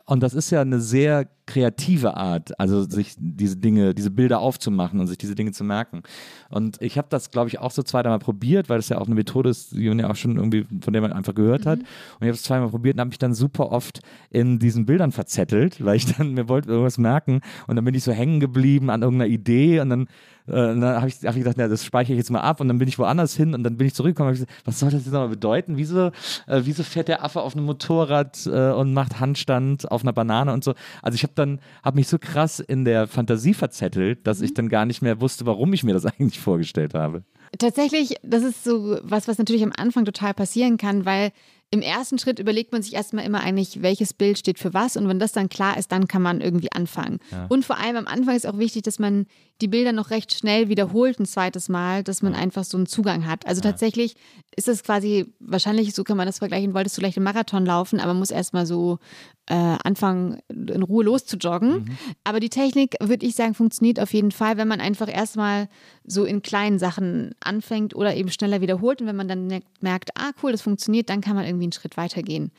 Und 0.04 0.22
das 0.22 0.34
ist 0.34 0.50
ja 0.50 0.60
eine 0.60 0.80
sehr 0.80 1.28
kreative 1.46 2.16
Art, 2.16 2.58
also 2.60 2.82
sich 2.82 3.14
diese 3.18 3.56
Dinge, 3.56 3.94
diese 3.94 4.10
Bilder 4.10 4.40
aufzumachen 4.40 5.00
und 5.00 5.08
sich 5.08 5.18
diese 5.18 5.34
Dinge 5.34 5.52
zu 5.52 5.64
merken. 5.64 6.02
Und 6.48 6.80
ich 6.80 6.98
habe 6.98 7.08
das, 7.10 7.30
glaube 7.30 7.48
ich, 7.48 7.58
auch 7.58 7.72
so 7.72 7.82
zweimal 7.82 8.18
probiert, 8.18 8.68
weil 8.68 8.78
das 8.78 8.88
ja 8.88 8.98
auch 8.98 9.06
eine 9.06 9.14
Methode 9.14 9.50
ist, 9.50 9.72
die 9.72 9.88
man 9.88 9.98
ja 9.98 10.10
auch 10.10 10.16
schon 10.16 10.36
irgendwie, 10.36 10.66
von 10.80 10.92
der 10.92 11.02
man 11.02 11.12
einfach 11.12 11.34
gehört 11.34 11.64
mhm. 11.64 11.70
hat. 11.70 11.78
Und 11.80 11.86
ich 12.20 12.28
habe 12.28 12.30
es 12.30 12.42
zweimal 12.42 12.68
probiert 12.68 12.96
und 12.96 13.00
habe 13.00 13.08
mich 13.08 13.18
dann 13.18 13.34
super 13.34 13.72
oft 13.72 14.00
in 14.30 14.58
diesen 14.58 14.86
Bildern 14.86 15.12
verzettelt, 15.12 15.84
weil 15.84 15.96
ich 15.96 16.06
dann 16.06 16.34
mir 16.34 16.48
wollte 16.48 16.70
irgendwas 16.70 16.98
merken 16.98 17.40
und 17.66 17.76
dann 17.76 17.84
bin 17.84 17.94
ich 17.94 18.04
so 18.04 18.12
hängen 18.12 18.40
geblieben 18.40 18.90
an 18.90 19.02
irgendeiner 19.02 19.30
Idee 19.30 19.80
und 19.80 19.90
dann 19.90 20.06
äh, 20.46 20.52
dann 20.52 20.82
habe 20.82 21.08
ich, 21.08 21.14
hab 21.24 21.36
ich 21.36 21.42
gedacht, 21.42 21.58
ja, 21.58 21.68
das 21.68 21.84
speichere 21.84 22.14
ich 22.14 22.18
jetzt 22.18 22.30
mal 22.30 22.40
ab 22.40 22.60
und 22.60 22.68
dann 22.68 22.78
bin 22.78 22.88
ich 22.88 22.98
woanders 22.98 23.36
hin 23.36 23.54
und 23.54 23.62
dann 23.62 23.76
bin 23.76 23.86
ich 23.86 23.94
zurückgekommen. 23.94 24.32
Gesagt, 24.32 24.50
was 24.64 24.78
soll 24.78 24.90
das 24.90 25.04
jetzt 25.04 25.12
nochmal 25.12 25.28
bedeuten? 25.28 25.76
Wieso, 25.76 26.06
äh, 26.46 26.62
wieso 26.64 26.82
fährt 26.82 27.08
der 27.08 27.24
Affe 27.24 27.40
auf 27.40 27.54
einem 27.54 27.66
Motorrad 27.66 28.46
äh, 28.46 28.70
und 28.72 28.92
macht 28.92 29.20
Handstand 29.20 29.90
auf 29.90 30.02
einer 30.02 30.12
Banane 30.12 30.52
und 30.52 30.64
so? 30.64 30.74
Also 31.00 31.14
ich 31.14 31.22
habe 31.22 31.31
dann, 31.38 31.60
habe 31.82 31.96
mich 31.96 32.08
so 32.08 32.18
krass 32.18 32.60
in 32.60 32.84
der 32.84 33.06
Fantasie 33.06 33.54
verzettelt, 33.54 34.26
dass 34.26 34.38
mhm. 34.38 34.44
ich 34.44 34.54
dann 34.54 34.68
gar 34.68 34.86
nicht 34.86 35.02
mehr 35.02 35.20
wusste, 35.20 35.46
warum 35.46 35.72
ich 35.72 35.84
mir 35.84 35.94
das 35.94 36.06
eigentlich 36.06 36.40
vorgestellt 36.40 36.94
habe. 36.94 37.22
Tatsächlich, 37.58 38.16
das 38.22 38.42
ist 38.42 38.64
so 38.64 38.98
was, 39.02 39.28
was 39.28 39.38
natürlich 39.38 39.62
am 39.62 39.72
Anfang 39.76 40.04
total 40.04 40.34
passieren 40.34 40.78
kann, 40.78 41.04
weil 41.04 41.32
im 41.72 41.80
ersten 41.80 42.18
Schritt 42.18 42.38
überlegt 42.38 42.70
man 42.70 42.82
sich 42.82 42.92
erstmal 42.92 43.24
immer 43.24 43.40
eigentlich, 43.40 43.80
welches 43.80 44.12
Bild 44.12 44.38
steht 44.38 44.58
für 44.58 44.74
was. 44.74 44.98
Und 44.98 45.08
wenn 45.08 45.18
das 45.18 45.32
dann 45.32 45.48
klar 45.48 45.78
ist, 45.78 45.90
dann 45.90 46.06
kann 46.06 46.20
man 46.20 46.42
irgendwie 46.42 46.70
anfangen. 46.70 47.18
Ja. 47.30 47.46
Und 47.48 47.64
vor 47.64 47.78
allem 47.78 47.96
am 47.96 48.06
Anfang 48.06 48.36
ist 48.36 48.46
auch 48.46 48.58
wichtig, 48.58 48.82
dass 48.82 48.98
man 48.98 49.24
die 49.62 49.68
Bilder 49.68 49.92
noch 49.92 50.10
recht 50.10 50.34
schnell 50.34 50.68
wiederholt 50.68 51.18
ein 51.18 51.24
zweites 51.24 51.70
Mal, 51.70 52.02
dass 52.02 52.20
man 52.20 52.34
ja. 52.34 52.40
einfach 52.40 52.64
so 52.64 52.76
einen 52.76 52.84
Zugang 52.84 53.26
hat. 53.26 53.46
Also 53.46 53.62
ja. 53.62 53.70
tatsächlich 53.70 54.16
ist 54.54 54.68
es 54.68 54.82
quasi, 54.82 55.32
wahrscheinlich, 55.40 55.94
so 55.94 56.04
kann 56.04 56.18
man 56.18 56.26
das 56.26 56.38
vergleichen, 56.38 56.74
wolltest 56.74 56.98
du 56.98 57.00
gleich 57.00 57.16
einen 57.16 57.24
Marathon 57.24 57.64
laufen, 57.64 58.00
aber 58.00 58.12
muss 58.12 58.30
erstmal 58.30 58.66
so 58.66 58.98
äh, 59.46 59.54
anfangen, 59.54 60.40
in 60.50 60.82
Ruhe 60.82 61.04
loszujoggen. 61.04 61.84
Mhm. 61.84 61.96
Aber 62.24 62.38
die 62.38 62.50
Technik, 62.50 62.96
würde 63.00 63.24
ich 63.24 63.34
sagen, 63.34 63.54
funktioniert 63.54 63.98
auf 63.98 64.12
jeden 64.12 64.30
Fall, 64.30 64.58
wenn 64.58 64.68
man 64.68 64.82
einfach 64.82 65.08
erstmal 65.10 65.68
so 66.04 66.24
in 66.24 66.42
kleinen 66.42 66.78
Sachen 66.78 67.34
anfängt 67.40 67.94
oder 67.94 68.14
eben 68.14 68.30
schneller 68.30 68.60
wiederholt. 68.60 69.00
Und 69.00 69.06
wenn 69.06 69.16
man 69.16 69.28
dann 69.28 69.62
merkt, 69.80 70.10
ah 70.16 70.32
cool, 70.42 70.52
das 70.52 70.62
funktioniert, 70.62 71.08
dann 71.08 71.20
kann 71.20 71.36
man 71.36 71.46
irgendwie 71.46 71.64
einen 71.64 71.72
Schritt 71.72 71.96
weitergehen. 71.96 72.52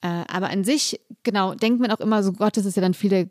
Äh, 0.00 0.24
aber 0.28 0.50
an 0.50 0.64
sich, 0.64 1.00
genau, 1.22 1.54
denkt 1.54 1.80
man 1.80 1.90
auch 1.90 2.00
immer 2.00 2.22
so, 2.22 2.32
Gott, 2.32 2.56
das 2.56 2.66
ist 2.66 2.76
ja 2.76 2.82
dann 2.82 2.94
viel 2.94 3.10
der 3.10 3.28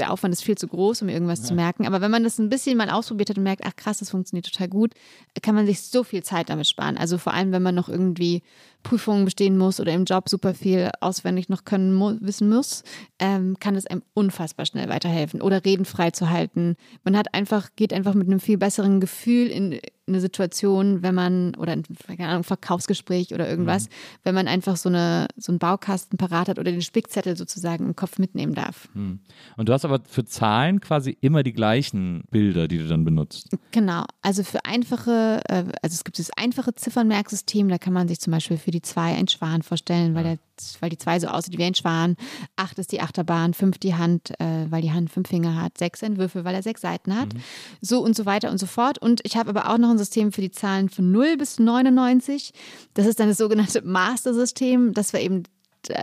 der 0.00 0.12
Aufwand 0.12 0.34
ist 0.34 0.42
viel 0.42 0.58
zu 0.58 0.66
groß, 0.66 1.02
um 1.02 1.08
irgendwas 1.08 1.40
ja. 1.40 1.44
zu 1.46 1.54
merken. 1.54 1.86
Aber 1.86 2.00
wenn 2.00 2.10
man 2.10 2.24
das 2.24 2.38
ein 2.38 2.48
bisschen 2.48 2.76
mal 2.76 2.90
ausprobiert 2.90 3.30
hat 3.30 3.38
und 3.38 3.44
merkt, 3.44 3.62
ach 3.64 3.76
krass, 3.76 3.98
das 3.98 4.10
funktioniert 4.10 4.46
total 4.46 4.68
gut, 4.68 4.94
kann 5.42 5.54
man 5.54 5.66
sich 5.66 5.82
so 5.82 6.02
viel 6.02 6.22
Zeit 6.22 6.50
damit 6.50 6.66
sparen. 6.66 6.96
Also 6.96 7.18
vor 7.18 7.34
allem, 7.34 7.52
wenn 7.52 7.62
man 7.62 7.74
noch 7.74 7.88
irgendwie 7.88 8.42
Prüfungen 8.82 9.24
bestehen 9.24 9.58
muss 9.58 9.78
oder 9.78 9.92
im 9.92 10.04
Job 10.04 10.28
super 10.28 10.54
viel 10.54 10.90
auswendig 11.00 11.48
noch 11.48 11.64
können 11.64 11.94
mu 11.94 12.16
wissen 12.20 12.48
muss, 12.48 12.82
ähm, 13.18 13.56
kann 13.60 13.76
es 13.76 13.86
einem 13.86 14.02
unfassbar 14.14 14.66
schnell 14.66 14.88
weiterhelfen 14.88 15.42
oder 15.42 15.64
Reden 15.64 15.84
frei 15.84 16.10
zu 16.10 16.30
halten. 16.30 16.76
Man 17.04 17.16
hat 17.16 17.34
einfach, 17.34 17.68
geht 17.76 17.92
einfach 17.92 18.14
mit 18.14 18.26
einem 18.26 18.40
viel 18.40 18.56
besseren 18.58 19.00
Gefühl 19.00 19.48
in 19.48 19.78
eine 20.12 20.20
Situation, 20.20 21.02
wenn 21.02 21.14
man, 21.14 21.54
oder 21.56 21.72
ein 21.72 21.84
keine 22.06 22.28
Ahnung, 22.28 22.44
Verkaufsgespräch 22.44 23.32
oder 23.32 23.48
irgendwas, 23.48 23.84
mhm. 23.84 23.92
wenn 24.24 24.34
man 24.34 24.48
einfach 24.48 24.76
so, 24.76 24.88
eine, 24.88 25.28
so 25.36 25.52
einen 25.52 25.58
Baukasten 25.58 26.18
parat 26.18 26.48
hat 26.48 26.58
oder 26.58 26.70
den 26.70 26.82
Spickzettel 26.82 27.36
sozusagen 27.36 27.86
im 27.86 27.96
Kopf 27.96 28.18
mitnehmen 28.18 28.54
darf. 28.54 28.88
Mhm. 28.94 29.20
Und 29.56 29.68
du 29.68 29.72
hast 29.72 29.84
aber 29.84 30.00
für 30.06 30.24
Zahlen 30.24 30.80
quasi 30.80 31.16
immer 31.20 31.42
die 31.42 31.52
gleichen 31.52 32.24
Bilder, 32.30 32.68
die 32.68 32.78
du 32.78 32.86
dann 32.86 33.04
benutzt. 33.04 33.48
Genau. 33.70 34.04
Also 34.22 34.42
für 34.42 34.64
einfache, 34.64 35.40
äh, 35.48 35.64
also 35.82 35.94
es 35.94 36.04
gibt 36.04 36.18
das 36.18 36.30
einfache 36.36 36.74
Ziffernmerksystem, 36.74 37.68
da 37.68 37.78
kann 37.78 37.92
man 37.92 38.08
sich 38.08 38.20
zum 38.20 38.32
Beispiel 38.32 38.58
für 38.58 38.70
die 38.70 38.82
zwei 38.82 39.14
ein 39.14 39.28
Schwan 39.28 39.62
vorstellen, 39.62 40.14
weil, 40.14 40.24
der, 40.24 40.38
weil 40.80 40.90
die 40.90 40.98
zwei 40.98 41.18
so 41.20 41.28
aussieht 41.28 41.58
wie 41.58 41.64
ein 41.64 41.74
Schwan. 41.74 42.16
Acht 42.56 42.78
ist 42.78 42.92
die 42.92 43.00
Achterbahn, 43.00 43.54
fünf 43.54 43.78
die 43.78 43.94
Hand, 43.94 44.30
äh, 44.40 44.66
weil 44.70 44.82
die 44.82 44.92
Hand 44.92 45.10
fünf 45.10 45.28
Finger 45.28 45.60
hat, 45.60 45.78
sechs 45.78 46.02
ein 46.02 46.16
Würfel, 46.16 46.44
weil 46.44 46.54
er 46.54 46.62
sechs 46.62 46.80
Seiten 46.80 47.16
hat. 47.16 47.34
Mhm. 47.34 47.40
So 47.80 48.00
und 48.00 48.16
so 48.16 48.26
weiter 48.26 48.50
und 48.50 48.58
so 48.58 48.66
fort. 48.66 48.98
Und 48.98 49.20
ich 49.24 49.36
habe 49.36 49.50
aber 49.50 49.70
auch 49.70 49.78
noch 49.78 49.90
ein 49.90 49.98
System 49.98 50.32
für 50.32 50.40
die 50.40 50.50
Zahlen 50.50 50.88
von 50.88 51.10
0 51.10 51.36
bis 51.36 51.58
99. 51.58 52.52
Das 52.94 53.06
ist 53.06 53.20
dann 53.20 53.28
das 53.28 53.38
sogenannte 53.38 53.82
Master-System. 53.84 54.94
Das 54.94 55.12
war 55.12 55.20
eben 55.20 55.44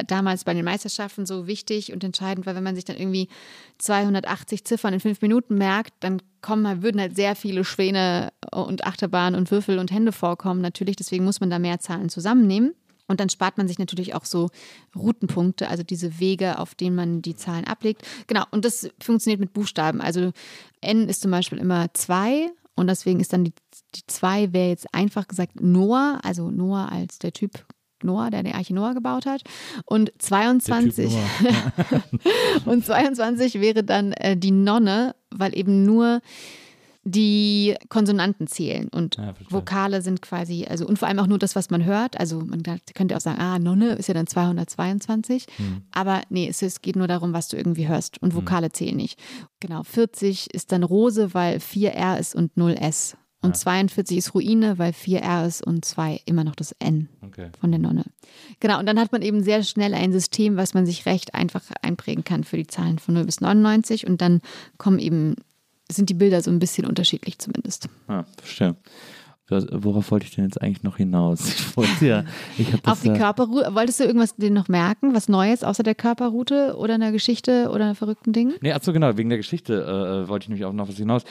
damals 0.08 0.44
bei 0.44 0.54
den 0.54 0.66
Meisterschaften 0.66 1.26
so 1.26 1.48
wichtig 1.48 1.94
und 1.94 2.04
entscheidend, 2.04 2.46
weil 2.46 2.56
wenn 2.56 2.64
man 2.64 2.76
sich 2.76 2.86
dann 2.86 2.98
irgendwie 2.98 3.30
280 3.78 4.66
Ziffern 4.66 4.94
in 4.94 5.00
fünf 5.00 5.22
Minuten 5.22 5.56
merkt, 5.56 5.94
dann 6.00 6.22
kommen, 6.42 6.82
würden 6.82 7.00
halt 7.00 7.16
sehr 7.16 7.36
viele 7.36 7.64
Schwäne 7.64 8.32
und 8.52 8.86
Achterbahnen 8.86 9.40
und 9.40 9.52
Würfel 9.52 9.80
und 9.80 9.92
Hände 9.92 10.12
vorkommen. 10.12 10.62
Natürlich, 10.62 10.96
deswegen 10.96 11.26
muss 11.26 11.40
man 11.40 11.50
da 11.50 11.60
mehr 11.60 11.80
Zahlen 11.80 12.10
zusammennehmen. 12.10 12.74
Und 13.08 13.20
dann 13.20 13.30
spart 13.30 13.58
man 13.58 13.68
sich 13.68 13.80
natürlich 13.80 14.16
auch 14.16 14.26
so 14.26 14.50
Routenpunkte, 14.96 15.70
also 15.70 15.84
diese 15.84 16.20
Wege, 16.20 16.60
auf 16.60 16.76
denen 16.76 16.96
man 16.96 17.22
die 17.22 17.36
Zahlen 17.36 17.66
ablegt. 17.66 18.04
Genau, 18.28 18.44
und 18.52 18.66
das 18.66 18.90
funktioniert 19.02 19.40
mit 19.40 19.54
Buchstaben. 19.54 20.02
Also 20.02 20.32
N 20.82 21.08
ist 21.08 21.22
zum 21.22 21.32
Beispiel 21.32 21.58
immer 21.58 21.94
2 21.94 22.50
und 22.76 22.88
deswegen 22.88 23.20
ist 23.20 23.34
dann 23.34 23.46
die 23.46 23.54
2 24.08 24.54
wäre 24.54 24.70
jetzt 24.70 24.94
einfach 24.94 25.28
gesagt 25.28 25.62
Noah, 25.62 26.20
also 26.24 26.52
Noah 26.52 26.92
als 26.92 27.20
der 27.20 27.32
Typ 27.32 27.66
Noah, 28.04 28.30
der 28.30 28.44
die 28.44 28.54
Arche 28.54 28.76
Noah 28.76 28.94
gebaut 28.94 29.26
hat. 29.26 29.42
Und 29.86 30.12
22, 30.20 31.12
und 32.66 32.86
22 32.86 33.60
wäre 33.60 33.84
dann 33.84 34.14
äh, 34.14 34.38
die 34.38 34.52
Nonne, 34.52 35.16
weil 35.32 35.58
eben 35.58 35.84
nur 35.84 36.22
die 37.10 37.76
Konsonanten 37.88 38.48
zählen 38.48 38.90
und 38.90 39.16
ja, 39.16 39.34
Vokale 39.50 40.02
sind 40.02 40.22
quasi, 40.22 40.66
also 40.70 40.86
und 40.86 41.00
vor 41.00 41.08
allem 41.08 41.20
auch 41.20 41.28
nur 41.28 41.40
das, 41.40 41.56
was 41.56 41.70
man 41.70 41.86
hört. 41.86 42.20
Also 42.20 42.42
man 42.42 42.64
könnte 42.94 43.16
auch 43.16 43.22
sagen, 43.22 43.40
ah, 43.40 43.60
Nonne 43.60 43.94
ist 43.94 44.08
ja 44.08 44.14
dann 44.14 44.28
222, 44.28 45.46
hm. 45.56 45.84
aber 45.92 46.22
nee, 46.30 46.48
es, 46.50 46.62
es, 46.62 46.82
geht 46.82 46.98
nur 46.98 47.08
darum, 47.08 47.32
was 47.32 47.48
du 47.48 47.56
irgendwie 47.56 47.88
hörst 47.88 48.22
und 48.22 48.34
hm. 48.34 48.42
Vokale 48.42 48.68
hm. 48.68 48.74
zählen 48.74 48.98
nicht. 48.98 49.20
Genau, 49.62 49.84
40 49.84 50.54
ist 50.54 50.72
dann 50.72 50.84
Rose, 50.84 51.34
weil 51.34 51.58
4R 51.58 52.20
ist 52.20 52.36
und 52.36 52.56
0S. 52.56 53.16
Und 53.42 53.52
ja. 53.52 53.62
42 53.62 54.18
ist 54.18 54.34
Ruine, 54.34 54.80
weil 54.80 54.92
4R 54.92 55.48
ist 55.48 55.66
und 55.66 55.86
2 55.86 56.22
immer 56.26 56.44
noch 56.44 56.56
das 56.56 56.72
N 56.80 57.08
okay. 57.24 57.52
von 57.60 57.72
der 57.72 57.80
Nonne. 57.80 58.04
Genau, 58.60 58.80
und 58.80 58.88
dann 58.88 59.00
hat 59.00 59.12
man 59.12 59.22
eben 59.22 59.44
sehr 59.44 59.64
schnell 59.64 59.94
ein 59.94 60.12
System, 60.12 60.58
was 60.58 60.74
man 60.74 60.88
sich 60.88 61.06
recht 61.06 61.36
einfach 61.36 61.64
einprägen 61.82 62.24
kann 62.24 62.44
für 62.44 62.58
die 62.58 62.66
Zahlen 62.66 62.98
von 62.98 63.14
0 63.14 63.26
bis 63.26 63.40
99 63.40 64.08
und 64.08 64.22
dann 64.22 64.42
kommen 64.78 64.98
eben, 64.98 65.36
sind 65.90 66.10
die 66.10 66.14
Bilder 66.14 66.42
so 66.42 66.52
ein 66.52 66.60
bisschen 66.60 66.86
unterschiedlich 66.86 67.40
zumindest. 67.40 67.90
Ja, 68.08 68.26
verstehe. 68.38 68.76
Worauf 69.50 70.12
wollte 70.12 70.26
ich 70.26 70.36
denn 70.36 70.44
jetzt 70.44 70.62
eigentlich 70.62 70.84
noch 70.84 70.98
hinaus? 70.98 71.48
Ich 71.48 71.78
wollte 71.78 72.06
ja, 72.06 72.24
ich 72.58 72.68
Auf 72.86 73.02
die 73.02 73.14
Körperroute. 73.14 73.74
Wolltest 73.74 74.02
du 74.02 74.04
irgendwas 74.04 74.36
denn 74.36 74.54
noch 74.54 74.68
merken? 74.68 75.14
Was 75.14 75.30
Neues 75.30 75.64
außer 75.64 75.84
der 75.84 75.96
Körperroute 75.96 76.76
oder 76.78 76.96
einer 76.96 77.14
Geschichte 77.14 77.70
oder 77.70 77.86
einer 77.86 77.96
verrückten 77.96 78.34
Ding? 78.34 78.56
Nee, 78.60 78.74
achso, 78.74 78.92
genau. 78.92 79.16
Wegen 79.16 79.30
der 79.30 79.38
Geschichte 79.38 79.74
äh, 79.74 80.24
äh, 80.24 80.28
wollte 80.28 80.46
ich 80.46 80.50
nämlich 80.50 80.66
auch 80.66 80.74
noch 80.74 80.90
was 80.90 80.98
hinaus. 80.98 81.24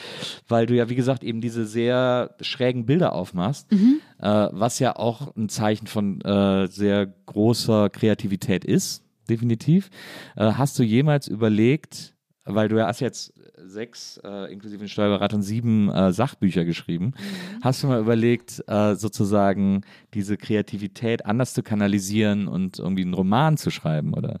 Weil 0.47 0.65
du 0.65 0.73
ja, 0.73 0.89
wie 0.89 0.95
gesagt, 0.95 1.23
eben 1.23 1.41
diese 1.41 1.65
sehr 1.67 2.35
schrägen 2.41 2.87
Bilder 2.87 3.13
aufmachst, 3.13 3.71
mhm. 3.71 3.99
äh, 4.19 4.47
was 4.51 4.79
ja 4.79 4.95
auch 4.95 5.35
ein 5.35 5.47
Zeichen 5.47 5.85
von 5.85 6.19
äh, 6.21 6.67
sehr 6.67 7.05
großer 7.05 7.91
Kreativität 7.91 8.65
ist, 8.65 9.03
definitiv. 9.29 9.91
Äh, 10.35 10.53
hast 10.53 10.79
du 10.79 10.83
jemals 10.83 11.27
überlegt, 11.27 12.15
weil 12.47 12.69
du 12.69 12.77
ja 12.77 12.87
hast 12.87 12.99
jetzt 12.99 13.33
sechs, 13.65 14.19
äh, 14.23 14.51
inklusive 14.51 14.79
den 14.79 14.89
Steuerberatern, 14.89 15.41
sieben 15.41 15.89
äh, 15.89 16.11
Sachbücher 16.13 16.65
geschrieben. 16.65 17.07
Mhm. 17.07 17.63
Hast 17.63 17.83
du 17.83 17.87
mal 17.87 17.99
überlegt, 17.99 18.63
äh, 18.67 18.95
sozusagen 18.95 19.81
diese 20.13 20.37
Kreativität 20.37 21.25
anders 21.25 21.53
zu 21.53 21.63
kanalisieren 21.63 22.47
und 22.47 22.79
irgendwie 22.79 23.03
einen 23.03 23.13
Roman 23.13 23.57
zu 23.57 23.69
schreiben, 23.69 24.13
oder? 24.13 24.39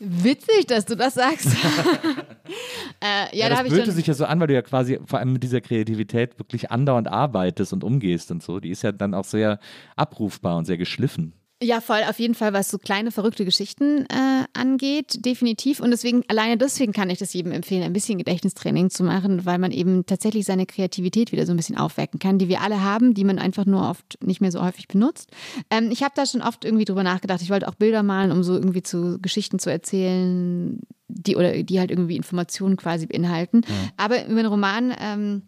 Witzig, 0.00 0.66
dass 0.68 0.84
du 0.84 0.96
das 0.96 1.14
sagst. 1.14 1.46
äh, 3.00 3.36
ja, 3.36 3.48
ja, 3.48 3.48
das 3.48 3.58
da 3.58 3.64
fühlte 3.64 3.90
sich 3.90 4.06
ja 4.06 4.14
so 4.14 4.26
an, 4.26 4.38
weil 4.38 4.46
du 4.46 4.54
ja 4.54 4.62
quasi 4.62 5.00
vor 5.04 5.18
allem 5.18 5.32
mit 5.32 5.42
dieser 5.42 5.60
Kreativität 5.60 6.38
wirklich 6.38 6.70
andauernd 6.70 7.08
arbeitest 7.08 7.72
und 7.72 7.82
umgehst 7.82 8.30
und 8.30 8.42
so. 8.42 8.60
Die 8.60 8.70
ist 8.70 8.82
ja 8.82 8.92
dann 8.92 9.12
auch 9.12 9.24
sehr 9.24 9.58
abrufbar 9.96 10.56
und 10.56 10.66
sehr 10.66 10.78
geschliffen. 10.78 11.32
Ja, 11.60 11.80
voll, 11.80 12.02
auf 12.08 12.20
jeden 12.20 12.34
Fall, 12.34 12.52
was 12.52 12.70
so 12.70 12.78
kleine 12.78 13.10
verrückte 13.10 13.44
Geschichten 13.44 14.06
äh, 14.06 14.44
angeht, 14.52 15.24
definitiv. 15.26 15.80
Und 15.80 15.90
deswegen, 15.90 16.22
alleine 16.28 16.56
deswegen 16.56 16.92
kann 16.92 17.10
ich 17.10 17.18
das 17.18 17.32
jedem 17.32 17.50
empfehlen, 17.50 17.82
ein 17.82 17.92
bisschen 17.92 18.16
Gedächtnistraining 18.16 18.90
zu 18.90 19.02
machen, 19.02 19.44
weil 19.44 19.58
man 19.58 19.72
eben 19.72 20.06
tatsächlich 20.06 20.44
seine 20.44 20.66
Kreativität 20.66 21.32
wieder 21.32 21.46
so 21.46 21.52
ein 21.52 21.56
bisschen 21.56 21.76
aufwecken 21.76 22.20
kann, 22.20 22.38
die 22.38 22.48
wir 22.48 22.60
alle 22.60 22.84
haben, 22.84 23.12
die 23.12 23.24
man 23.24 23.40
einfach 23.40 23.66
nur 23.66 23.88
oft 23.88 24.18
nicht 24.22 24.40
mehr 24.40 24.52
so 24.52 24.62
häufig 24.62 24.86
benutzt. 24.86 25.30
Ähm, 25.68 25.90
ich 25.90 26.04
habe 26.04 26.14
da 26.14 26.26
schon 26.26 26.42
oft 26.42 26.64
irgendwie 26.64 26.84
drüber 26.84 27.02
nachgedacht. 27.02 27.42
Ich 27.42 27.50
wollte 27.50 27.66
auch 27.66 27.74
Bilder 27.74 28.04
malen, 28.04 28.30
um 28.30 28.44
so 28.44 28.54
irgendwie 28.54 28.84
zu 28.84 29.18
Geschichten 29.20 29.58
zu 29.58 29.68
erzählen, 29.68 30.80
die 31.08 31.34
oder 31.34 31.64
die 31.64 31.80
halt 31.80 31.90
irgendwie 31.90 32.16
Informationen 32.16 32.76
quasi 32.76 33.06
beinhalten. 33.06 33.62
Ja. 33.66 33.74
Aber 33.96 34.24
über 34.26 34.38
einen 34.38 34.46
Roman 34.46 34.94
ähm, 35.00 35.42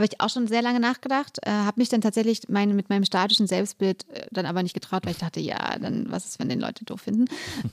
habe 0.00 0.08
ich 0.10 0.20
auch 0.20 0.30
schon 0.30 0.46
sehr 0.46 0.62
lange 0.62 0.80
nachgedacht, 0.80 1.38
äh, 1.42 1.50
habe 1.50 1.78
mich 1.78 1.90
dann 1.90 2.00
tatsächlich 2.00 2.48
mein, 2.48 2.74
mit 2.74 2.88
meinem 2.88 3.04
statischen 3.04 3.46
Selbstbild 3.46 4.06
äh, 4.08 4.26
dann 4.30 4.46
aber 4.46 4.62
nicht 4.62 4.72
getraut, 4.72 5.04
weil 5.04 5.12
ich 5.12 5.18
dachte, 5.18 5.40
ja, 5.40 5.78
dann 5.78 6.06
was 6.08 6.24
ist, 6.24 6.38
wenn 6.38 6.48
den 6.48 6.58
Leute 6.58 6.86
doof 6.86 7.02
finden. 7.02 7.26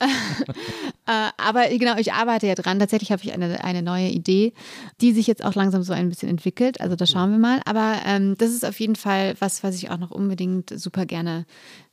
äh, 1.06 1.30
aber 1.38 1.68
genau, 1.70 1.96
ich 1.96 2.12
arbeite 2.12 2.46
ja 2.46 2.54
dran. 2.54 2.78
Tatsächlich 2.78 3.10
habe 3.12 3.22
ich 3.24 3.32
eine, 3.32 3.64
eine 3.64 3.82
neue 3.82 4.08
Idee, 4.08 4.52
die 5.00 5.12
sich 5.12 5.26
jetzt 5.26 5.42
auch 5.42 5.54
langsam 5.54 5.82
so 5.82 5.94
ein 5.94 6.10
bisschen 6.10 6.28
entwickelt. 6.28 6.82
Also 6.82 6.96
da 6.96 7.06
schauen 7.06 7.30
wir 7.30 7.38
mal. 7.38 7.62
Aber 7.64 7.96
ähm, 8.04 8.36
das 8.36 8.50
ist 8.50 8.66
auf 8.66 8.78
jeden 8.78 8.96
Fall 8.96 9.34
was, 9.38 9.62
was 9.62 9.76
ich 9.76 9.88
auch 9.90 9.98
noch 9.98 10.10
unbedingt 10.10 10.68
super 10.78 11.06
gerne, 11.06 11.46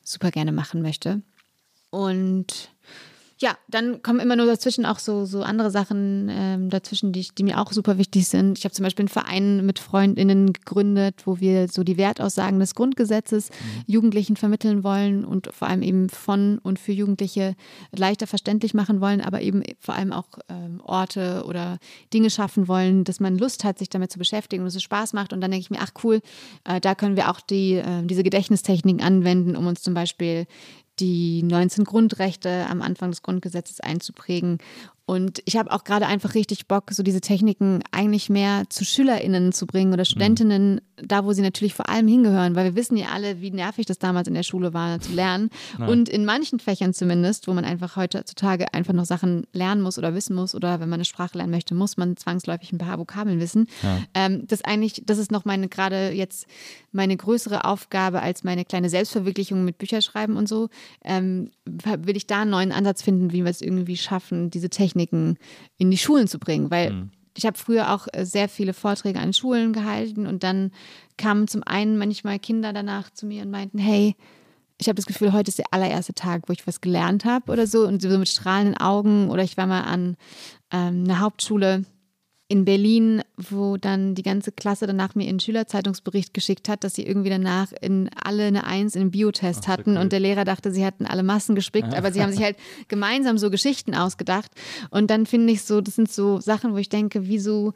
super 0.03 0.31
gerne 0.31 0.51
machen 0.51 0.81
möchte. 0.81 1.21
Und 1.91 2.71
ja, 3.37 3.57
dann 3.67 4.01
kommen 4.01 4.21
immer 4.21 4.37
nur 4.37 4.45
dazwischen 4.45 4.85
auch 4.85 4.97
so, 4.97 5.25
so 5.25 5.41
andere 5.41 5.69
Sachen 5.69 6.29
ähm, 6.31 6.69
dazwischen, 6.69 7.11
die, 7.11 7.27
die 7.37 7.43
mir 7.43 7.59
auch 7.59 7.73
super 7.73 7.97
wichtig 7.97 8.27
sind. 8.27 8.57
Ich 8.57 8.63
habe 8.63 8.73
zum 8.73 8.83
Beispiel 8.83 9.03
einen 9.03 9.09
Verein 9.09 9.65
mit 9.65 9.79
FreundInnen 9.79 10.53
gegründet, 10.53 11.23
wo 11.25 11.41
wir 11.41 11.67
so 11.67 11.83
die 11.83 11.97
Wertaussagen 11.97 12.59
des 12.59 12.75
Grundgesetzes 12.75 13.49
mhm. 13.49 13.83
Jugendlichen 13.87 14.37
vermitteln 14.37 14.85
wollen 14.85 15.25
und 15.25 15.53
vor 15.53 15.67
allem 15.67 15.81
eben 15.81 16.07
von 16.07 16.59
und 16.59 16.79
für 16.79 16.93
Jugendliche 16.93 17.55
leichter 17.93 18.25
verständlich 18.25 18.73
machen 18.73 19.01
wollen, 19.01 19.19
aber 19.19 19.41
eben 19.41 19.63
vor 19.79 19.95
allem 19.95 20.13
auch 20.13 20.27
ähm, 20.47 20.79
Orte 20.81 21.43
oder 21.45 21.79
Dinge 22.13 22.29
schaffen 22.29 22.69
wollen, 22.69 23.03
dass 23.03 23.19
man 23.19 23.37
Lust 23.37 23.65
hat, 23.65 23.79
sich 23.79 23.89
damit 23.89 24.13
zu 24.13 24.17
beschäftigen 24.17 24.63
und 24.63 24.67
es 24.67 24.81
Spaß 24.81 25.11
macht. 25.11 25.33
Und 25.33 25.41
dann 25.41 25.51
denke 25.51 25.63
ich 25.63 25.71
mir, 25.71 25.79
ach 25.81 25.91
cool, 26.05 26.21
äh, 26.63 26.79
da 26.79 26.95
können 26.95 27.17
wir 27.17 27.29
auch 27.29 27.41
die, 27.41 27.73
äh, 27.73 28.03
diese 28.05 28.23
Gedächtnistechniken 28.23 29.01
anwenden, 29.01 29.57
um 29.57 29.67
uns 29.67 29.81
zum 29.81 29.93
Beispiel 29.93 30.45
die 30.99 31.43
19 31.43 31.83
Grundrechte 31.83 32.65
am 32.69 32.81
Anfang 32.81 33.11
des 33.11 33.21
Grundgesetzes 33.21 33.79
einzuprägen 33.79 34.59
und 35.07 35.43
ich 35.45 35.55
habe 35.55 35.71
auch 35.71 35.83
gerade 35.83 36.07
einfach 36.07 36.33
richtig 36.33 36.67
Bock, 36.67 36.85
so 36.89 37.03
diese 37.03 37.21
Techniken 37.21 37.83
eigentlich 37.91 38.27
mehr 38.27 38.63
zu 38.69 38.83
SchülerInnen 38.83 39.51
zu 39.51 39.67
bringen 39.67 39.93
oder 39.93 40.03
Studentinnen, 40.03 40.75
mhm. 40.75 40.79
da 41.07 41.25
wo 41.25 41.31
sie 41.31 41.43
natürlich 41.43 41.75
vor 41.75 41.89
allem 41.89 42.07
hingehören, 42.07 42.55
weil 42.55 42.65
wir 42.65 42.75
wissen 42.75 42.97
ja 42.97 43.09
alle, 43.13 43.39
wie 43.39 43.51
nervig 43.51 43.85
das 43.85 43.99
damals 43.99 44.27
in 44.27 44.33
der 44.33 44.41
Schule 44.41 44.73
war, 44.73 44.99
zu 44.99 45.13
lernen. 45.13 45.51
Nein. 45.77 45.89
Und 45.89 46.09
in 46.09 46.25
manchen 46.25 46.59
Fächern 46.59 46.91
zumindest, 46.91 47.47
wo 47.47 47.53
man 47.53 47.65
einfach 47.65 47.97
heutzutage 47.97 48.73
einfach 48.73 48.93
noch 48.93 49.05
Sachen 49.05 49.45
lernen 49.53 49.83
muss 49.83 49.99
oder 49.99 50.15
wissen 50.15 50.35
muss 50.35 50.55
oder 50.55 50.79
wenn 50.79 50.89
man 50.89 50.97
eine 50.97 51.05
Sprache 51.05 51.37
lernen 51.37 51.51
möchte, 51.51 51.75
muss 51.75 51.97
man 51.97 52.17
zwangsläufig 52.17 52.73
ein 52.73 52.79
paar 52.79 52.97
Vokabeln 52.97 53.39
wissen. 53.39 53.67
Ja. 53.83 53.99
Ähm, 54.15 54.47
das 54.47 54.63
eigentlich, 54.63 55.03
das 55.05 55.19
ist 55.19 55.31
noch 55.31 55.45
meine 55.45 55.67
gerade 55.67 56.13
jetzt 56.13 56.47
meine 56.91 57.15
größere 57.15 57.65
Aufgabe 57.65 58.23
als 58.23 58.43
meine 58.43 58.65
kleine 58.65 58.89
Selbstverwirklichung 58.89 59.65
mit 59.65 59.77
Bücherschreiben 59.77 60.35
und 60.35 60.49
so. 60.49 60.69
Ähm, 61.03 61.51
will 61.65 62.17
ich 62.17 62.25
da 62.25 62.41
einen 62.41 62.51
neuen 62.51 62.71
Ansatz 62.71 63.03
finden, 63.03 63.33
wie 63.33 63.43
wir 63.43 63.51
es 63.51 63.61
irgendwie 63.61 63.97
schaffen, 63.97 64.49
diese 64.49 64.69
Techniken 64.69 64.94
in 65.77 65.91
die 65.91 65.97
Schulen 65.97 66.27
zu 66.27 66.39
bringen, 66.39 66.71
weil 66.71 66.91
mhm. 66.91 67.11
ich 67.35 67.45
habe 67.45 67.57
früher 67.57 67.93
auch 67.93 68.07
äh, 68.13 68.25
sehr 68.25 68.49
viele 68.49 68.73
Vorträge 68.73 69.19
an 69.19 69.33
Schulen 69.33 69.73
gehalten 69.73 70.27
und 70.27 70.43
dann 70.43 70.71
kamen 71.17 71.47
zum 71.47 71.63
einen 71.63 71.97
manchmal 71.97 72.39
Kinder 72.39 72.73
danach 72.73 73.09
zu 73.11 73.25
mir 73.25 73.43
und 73.43 73.51
meinten, 73.51 73.77
hey, 73.77 74.15
ich 74.77 74.87
habe 74.87 74.95
das 74.95 75.05
Gefühl, 75.05 75.31
heute 75.31 75.49
ist 75.49 75.59
der 75.59 75.71
allererste 75.71 76.13
Tag, 76.13 76.43
wo 76.47 76.53
ich 76.53 76.67
was 76.67 76.81
gelernt 76.81 77.23
habe 77.23 77.51
oder 77.51 77.65
so 77.65 77.87
und 77.87 78.01
so 78.01 78.09
mit 78.17 78.27
strahlenden 78.27 78.77
Augen 78.77 79.29
oder 79.29 79.43
ich 79.43 79.55
war 79.55 79.67
mal 79.67 79.83
an 79.83 80.17
ähm, 80.71 81.05
einer 81.05 81.19
Hauptschule 81.19 81.85
in 82.47 82.63
Berlin, 82.63 83.23
wo 83.37 83.75
dann 83.75 84.13
die 84.13 84.21
ganze 84.21 84.51
Klasse 84.51 84.85
danach 84.85 85.15
mir 85.15 85.27
einen 85.27 85.39
Schülerzeitungsbericht 85.39 86.31
geschickt 86.31 86.69
hat, 86.69 86.83
dass 86.83 86.93
sie 86.93 87.05
irgendwie 87.05 87.31
danach 87.31 87.71
in 87.81 88.09
alle 88.23 88.43
eine 88.43 88.65
Eins 88.65 88.95
in 88.95 89.01
einem 89.01 89.11
Biotest 89.11 89.63
Ach, 89.63 89.69
hatten 89.69 89.95
cool. 89.95 89.97
und 89.97 90.11
der 90.11 90.19
Lehrer 90.19 90.45
dachte, 90.45 90.71
sie 90.71 90.85
hätten 90.85 91.07
alle 91.07 91.23
Massen 91.23 91.55
gespickt, 91.55 91.95
aber 91.95 92.11
sie 92.11 92.21
haben 92.21 92.31
sich 92.31 92.43
halt 92.43 92.57
gemeinsam 92.87 93.39
so 93.39 93.49
Geschichten 93.49 93.95
ausgedacht 93.95 94.51
und 94.91 95.09
dann 95.09 95.25
finde 95.25 95.53
ich 95.53 95.63
so, 95.63 95.81
das 95.81 95.95
sind 95.95 96.11
so 96.11 96.39
Sachen, 96.39 96.73
wo 96.73 96.77
ich 96.77 96.89
denke, 96.89 97.27
wieso, 97.27 97.73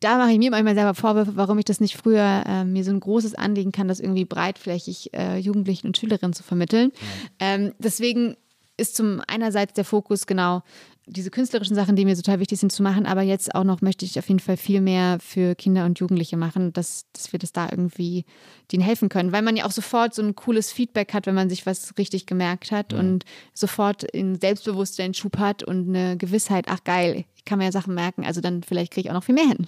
da 0.00 0.18
mache 0.18 0.32
ich 0.32 0.38
mir 0.38 0.50
manchmal 0.50 0.74
selber 0.74 0.94
Vorwürfe, 0.94 1.36
warum 1.36 1.58
ich 1.58 1.64
das 1.64 1.80
nicht 1.80 1.96
früher 1.96 2.44
äh, 2.46 2.64
mir 2.64 2.84
so 2.84 2.90
ein 2.90 3.00
großes 3.00 3.34
Anliegen 3.34 3.72
kann, 3.72 3.88
das 3.88 4.00
irgendwie 4.00 4.26
breitflächig 4.26 5.14
äh, 5.14 5.38
Jugendlichen 5.38 5.86
und 5.86 5.96
Schülerinnen 5.96 6.34
zu 6.34 6.42
vermitteln. 6.42 6.92
Ja. 7.40 7.54
Ähm, 7.54 7.72
deswegen 7.78 8.36
ist 8.76 8.94
zum 8.94 9.22
einerseits 9.26 9.72
der 9.72 9.86
Fokus 9.86 10.26
genau 10.26 10.62
diese 11.08 11.30
künstlerischen 11.30 11.76
Sachen, 11.76 11.94
die 11.94 12.04
mir 12.04 12.16
total 12.16 12.40
wichtig 12.40 12.58
sind 12.58 12.72
zu 12.72 12.82
machen, 12.82 13.06
aber 13.06 13.22
jetzt 13.22 13.54
auch 13.54 13.62
noch 13.62 13.80
möchte 13.80 14.04
ich 14.04 14.18
auf 14.18 14.28
jeden 14.28 14.40
Fall 14.40 14.56
viel 14.56 14.80
mehr 14.80 15.18
für 15.20 15.54
Kinder 15.54 15.84
und 15.84 16.00
Jugendliche 16.00 16.36
machen, 16.36 16.72
dass, 16.72 17.06
dass 17.12 17.32
wir 17.32 17.38
das 17.38 17.52
da 17.52 17.68
irgendwie 17.70 18.24
denen 18.72 18.82
helfen 18.82 19.08
können, 19.08 19.30
weil 19.30 19.42
man 19.42 19.56
ja 19.56 19.66
auch 19.66 19.70
sofort 19.70 20.14
so 20.14 20.22
ein 20.22 20.34
cooles 20.34 20.72
Feedback 20.72 21.14
hat, 21.14 21.26
wenn 21.26 21.36
man 21.36 21.48
sich 21.48 21.64
was 21.64 21.96
richtig 21.96 22.26
gemerkt 22.26 22.72
hat 22.72 22.92
ja. 22.92 22.98
und 22.98 23.24
sofort 23.54 24.04
ein 24.14 24.40
Selbstbewusstsein 24.40 25.14
Schub 25.14 25.38
hat 25.38 25.62
und 25.62 25.88
eine 25.88 26.16
Gewissheit, 26.16 26.66
ach 26.68 26.82
geil, 26.82 27.24
ich 27.36 27.44
kann 27.44 27.58
mir 27.58 27.66
ja 27.66 27.72
Sachen 27.72 27.94
merken, 27.94 28.24
also 28.24 28.40
dann 28.40 28.64
vielleicht 28.64 28.92
kriege 28.92 29.06
ich 29.06 29.10
auch 29.10 29.14
noch 29.14 29.24
viel 29.24 29.36
mehr 29.36 29.46
hin. 29.46 29.66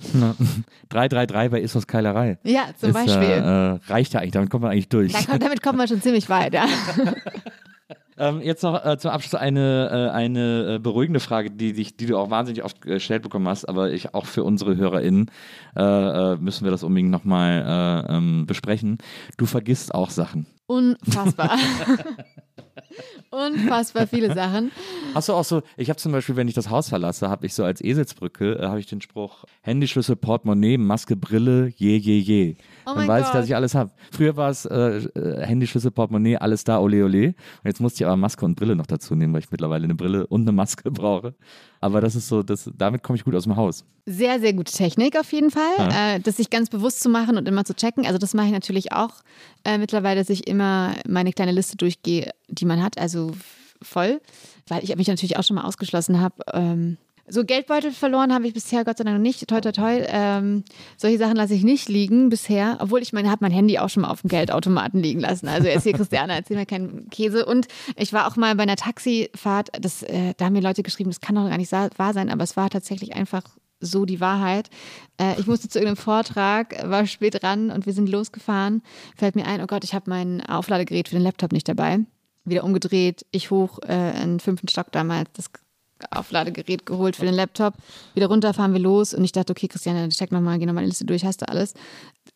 333 0.88 1.50
bei 1.52 1.60
Issos 1.60 1.86
Keilerei. 1.86 2.38
Ja, 2.42 2.70
zum 2.76 2.88
Ist, 2.88 2.94
Beispiel. 2.94 3.28
Äh, 3.28 3.92
reicht 3.92 4.12
ja 4.12 4.20
eigentlich, 4.20 4.32
damit 4.32 4.50
kommt 4.50 4.62
man 4.62 4.72
eigentlich 4.72 4.88
durch. 4.88 5.12
Da 5.12 5.22
kommt, 5.22 5.42
damit 5.42 5.62
kommt 5.62 5.78
man 5.78 5.86
schon 5.86 6.02
ziemlich 6.02 6.28
weit, 6.28 6.54
ja. 6.54 6.66
Ähm, 8.18 8.40
jetzt 8.40 8.62
noch 8.62 8.84
äh, 8.84 8.98
zum 8.98 9.10
Abschluss 9.10 9.34
eine, 9.34 10.10
äh, 10.10 10.14
eine 10.14 10.74
äh, 10.74 10.78
beruhigende 10.78 11.20
Frage, 11.20 11.50
die, 11.50 11.72
die, 11.72 11.96
die, 11.96 12.06
du 12.06 12.18
auch 12.18 12.30
wahnsinnig 12.30 12.64
oft 12.64 12.80
gestellt 12.80 13.22
bekommen 13.22 13.46
hast, 13.48 13.66
aber 13.66 13.92
ich 13.92 14.14
auch 14.14 14.26
für 14.26 14.44
unsere 14.44 14.76
HörerInnen 14.76 15.30
äh, 15.76 15.82
äh, 15.82 16.36
müssen 16.36 16.64
wir 16.64 16.70
das 16.70 16.82
unbedingt 16.82 17.10
nochmal 17.10 18.06
äh, 18.08 18.16
ähm, 18.16 18.46
besprechen. 18.46 18.98
Du 19.36 19.46
vergisst 19.46 19.94
auch 19.94 20.10
Sachen. 20.10 20.46
Unfassbar. 20.66 21.56
Unfassbar 23.30 24.06
viele 24.06 24.34
Sachen. 24.34 24.72
Hast 25.14 25.28
du 25.28 25.34
auch 25.34 25.44
so, 25.44 25.62
ich 25.76 25.90
habe 25.90 25.98
zum 25.98 26.12
Beispiel, 26.12 26.36
wenn 26.36 26.48
ich 26.48 26.54
das 26.54 26.70
Haus 26.70 26.88
verlasse, 26.88 27.28
habe 27.28 27.46
ich 27.46 27.54
so 27.54 27.64
als 27.64 27.82
Eselsbrücke, 27.82 28.58
äh, 28.58 28.66
habe 28.66 28.80
ich 28.80 28.86
den 28.86 29.00
Spruch, 29.00 29.44
Handyschlüssel, 29.62 30.16
Portemonnaie, 30.16 30.78
Maske, 30.78 31.14
Brille, 31.14 31.72
je, 31.76 31.96
je, 31.96 32.18
je. 32.18 32.56
Oh 32.88 32.94
Dann 32.94 33.08
weiß 33.08 33.24
Gott. 33.24 33.26
ich, 33.26 33.32
dass 33.32 33.46
ich 33.46 33.54
alles 33.54 33.74
habe. 33.74 33.90
Früher 34.10 34.36
war 34.36 34.48
es 34.50 34.64
äh, 34.64 34.76
äh, 34.76 35.46
Handyschlüssel, 35.46 35.90
Portemonnaie, 35.90 36.36
alles 36.36 36.64
da, 36.64 36.78
ole, 36.78 37.04
ole. 37.04 37.28
Und 37.28 37.34
jetzt 37.64 37.80
musste 37.80 38.02
ich 38.02 38.06
aber 38.06 38.16
Maske 38.16 38.44
und 38.44 38.54
Brille 38.54 38.76
noch 38.76 38.86
dazu 38.86 39.14
nehmen, 39.14 39.34
weil 39.34 39.40
ich 39.40 39.50
mittlerweile 39.50 39.84
eine 39.84 39.94
Brille 39.94 40.26
und 40.26 40.42
eine 40.42 40.52
Maske 40.52 40.90
brauche. 40.90 41.34
Aber 41.80 42.00
das 42.00 42.14
ist 42.14 42.28
so, 42.28 42.42
das, 42.42 42.70
damit 42.76 43.02
komme 43.02 43.16
ich 43.16 43.24
gut 43.24 43.34
aus 43.34 43.44
dem 43.44 43.56
Haus. 43.56 43.84
Sehr, 44.06 44.40
sehr 44.40 44.54
gute 44.54 44.72
Technik 44.72 45.18
auf 45.18 45.30
jeden 45.32 45.50
Fall, 45.50 45.74
ja. 45.78 46.14
äh, 46.14 46.20
das 46.20 46.38
sich 46.38 46.48
ganz 46.48 46.70
bewusst 46.70 47.00
zu 47.00 47.08
machen 47.08 47.36
und 47.36 47.46
immer 47.46 47.64
zu 47.64 47.74
checken. 47.74 48.06
Also 48.06 48.18
das 48.18 48.32
mache 48.32 48.46
ich 48.46 48.52
natürlich 48.52 48.92
auch 48.92 49.16
äh, 49.64 49.76
mittlerweile, 49.76 50.20
dass 50.20 50.30
ich 50.30 50.46
immer 50.46 50.94
meine 51.06 51.32
kleine 51.32 51.52
Liste 51.52 51.76
durchgehe, 51.76 52.30
die 52.48 52.64
man 52.64 52.82
hat. 52.82 52.98
Also 52.98 53.32
voll, 53.82 54.20
weil 54.66 54.82
ich 54.82 54.96
mich 54.96 55.08
natürlich 55.08 55.36
auch 55.36 55.44
schon 55.44 55.56
mal 55.56 55.64
ausgeschlossen 55.64 56.20
habe. 56.20 56.36
Ähm, 56.52 56.96
so 57.30 57.44
Geldbeutel 57.44 57.92
verloren 57.92 58.32
habe 58.32 58.46
ich 58.46 58.54
bisher 58.54 58.84
Gott 58.84 58.98
sei 58.98 59.04
Dank 59.04 59.16
noch 59.16 59.22
nicht. 59.22 59.46
Toi, 59.46 59.60
toi, 59.60 59.72
toi. 59.72 60.04
Ähm, 60.08 60.64
solche 60.96 61.18
Sachen 61.18 61.36
lasse 61.36 61.54
ich 61.54 61.64
nicht 61.64 61.88
liegen 61.88 62.28
bisher. 62.28 62.78
Obwohl 62.80 63.02
ich 63.02 63.12
meine, 63.12 63.30
habe 63.30 63.44
mein 63.44 63.52
Handy 63.52 63.78
auch 63.78 63.88
schon 63.88 64.02
mal 64.02 64.10
auf 64.10 64.22
dem 64.22 64.28
Geldautomaten 64.28 65.02
liegen 65.02 65.20
lassen. 65.20 65.48
Also 65.48 65.68
jetzt 65.68 65.84
hier 65.84 65.92
Christiane, 65.94 66.34
erzähl 66.34 66.56
mir 66.56 66.66
keinen 66.66 67.10
Käse. 67.10 67.46
Und 67.46 67.68
ich 67.96 68.12
war 68.12 68.26
auch 68.26 68.36
mal 68.36 68.54
bei 68.54 68.62
einer 68.62 68.76
Taxifahrt. 68.76 69.68
Das, 69.80 70.02
äh, 70.02 70.34
da 70.36 70.46
haben 70.46 70.52
mir 70.52 70.62
Leute 70.62 70.82
geschrieben, 70.82 71.10
das 71.10 71.20
kann 71.20 71.36
doch 71.36 71.48
gar 71.48 71.58
nicht 71.58 71.72
wahr 71.72 72.14
sein. 72.14 72.30
Aber 72.30 72.44
es 72.44 72.56
war 72.56 72.70
tatsächlich 72.70 73.14
einfach 73.14 73.44
so 73.80 74.04
die 74.04 74.20
Wahrheit. 74.20 74.70
Äh, 75.20 75.38
ich 75.38 75.46
musste 75.46 75.68
zu 75.68 75.78
irgendeinem 75.78 76.02
Vortrag, 76.02 76.88
war 76.88 77.06
spät 77.06 77.42
dran 77.42 77.70
und 77.70 77.86
wir 77.86 77.92
sind 77.92 78.08
losgefahren. 78.08 78.82
Fällt 79.16 79.36
mir 79.36 79.46
ein, 79.46 79.62
oh 79.62 79.66
Gott, 79.66 79.84
ich 79.84 79.94
habe 79.94 80.10
mein 80.10 80.44
Aufladegerät 80.44 81.08
für 81.08 81.16
den 81.16 81.22
Laptop 81.22 81.52
nicht 81.52 81.68
dabei. 81.68 82.00
Wieder 82.44 82.64
umgedreht, 82.64 83.26
ich 83.30 83.50
hoch 83.50 83.78
äh, 83.86 84.22
in 84.22 84.34
den 84.34 84.40
fünften 84.40 84.68
Stock 84.68 84.90
damals, 84.92 85.30
das 85.34 85.50
Aufladegerät 86.10 86.86
geholt 86.86 87.16
für 87.16 87.24
den 87.24 87.34
Laptop. 87.34 87.74
Wieder 88.14 88.26
runter 88.26 88.54
fahren 88.54 88.72
wir 88.72 88.80
los 88.80 89.14
und 89.14 89.24
ich 89.24 89.32
dachte, 89.32 89.52
okay, 89.52 89.68
Christiane, 89.68 90.08
check 90.08 90.32
nochmal, 90.32 90.58
geh 90.58 90.66
nochmal 90.66 90.84
die 90.84 90.90
Liste 90.90 91.04
durch, 91.04 91.24
hast 91.24 91.42
du 91.42 91.48
alles. 91.48 91.74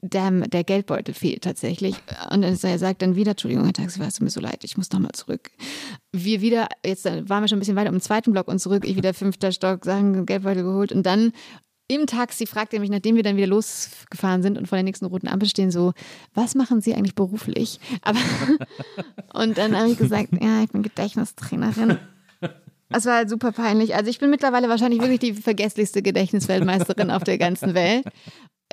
Der, 0.01 0.31
der 0.31 0.65
Geldbeutel 0.65 1.15
fehlt 1.15 1.45
tatsächlich. 1.45 1.95
Und 2.31 2.43
er 2.43 2.79
sagt 2.79 3.03
dann 3.03 3.15
wieder, 3.15 3.33
Entschuldigung, 3.33 3.65
Herr 3.65 3.73
Taxifahrer, 3.73 4.09
es 4.09 4.21
mir 4.21 4.31
so 4.31 4.41
leid, 4.41 4.65
ich 4.65 4.77
muss 4.77 4.91
nochmal 4.91 5.13
zurück. 5.13 5.51
Wir 6.13 6.41
wieder, 6.41 6.69
jetzt 6.85 7.05
waren 7.05 7.43
wir 7.43 7.49
schon 7.49 7.59
ein 7.59 7.61
bisschen 7.61 7.77
weiter 7.77 7.91
den 7.91 8.01
zweiten 8.01 8.33
Block 8.33 8.49
und 8.49 8.59
zurück, 8.59 8.85
ich 8.87 8.97
wieder 8.97 9.15
fünfter 9.15 9.53
Stock, 9.53 9.85
Sachen, 9.85 10.27
Geldbeutel 10.27 10.65
geholt 10.65 10.93
und 10.93 11.05
dann 11.05 11.33
im 11.89 12.07
Taxi 12.07 12.47
fragt 12.47 12.73
er 12.73 12.81
mich, 12.81 12.91
nachdem 12.91 13.17
wir 13.17 13.23
dann 13.23 13.37
wieder 13.37 13.47
losgefahren 13.47 14.43
sind 14.43 14.57
und 14.57 14.67
vor 14.67 14.77
der 14.77 14.83
nächsten 14.83 15.05
roten 15.07 15.29
Ampel 15.29 15.49
stehen, 15.49 15.71
so, 15.71 15.93
was 16.35 16.55
machen 16.55 16.81
Sie 16.81 16.95
eigentlich 16.95 17.15
beruflich? 17.15 17.81
Aber 18.03 18.19
und 19.35 19.59
dann 19.59 19.77
habe 19.77 19.91
ich 19.91 19.99
gesagt, 19.99 20.31
ja, 20.41 20.63
ich 20.63 20.71
bin 20.71 20.83
Gedächtnistrainerin. 20.83 21.99
Es 22.95 23.07
war 23.07 23.17
halt 23.17 23.31
super 23.31 23.53
peinlich. 23.53 23.95
Also 23.95 24.11
ich 24.11 24.19
bin 24.19 24.31
mittlerweile 24.31 24.69
wahrscheinlich 24.69 25.01
wirklich 25.01 25.21
die 25.21 25.35
vergesslichste 25.35 26.03
Gedächtnisweltmeisterin 26.03 27.11
auf 27.11 27.25
der 27.25 27.39
ganzen 27.39 27.75
Welt. 27.75 28.05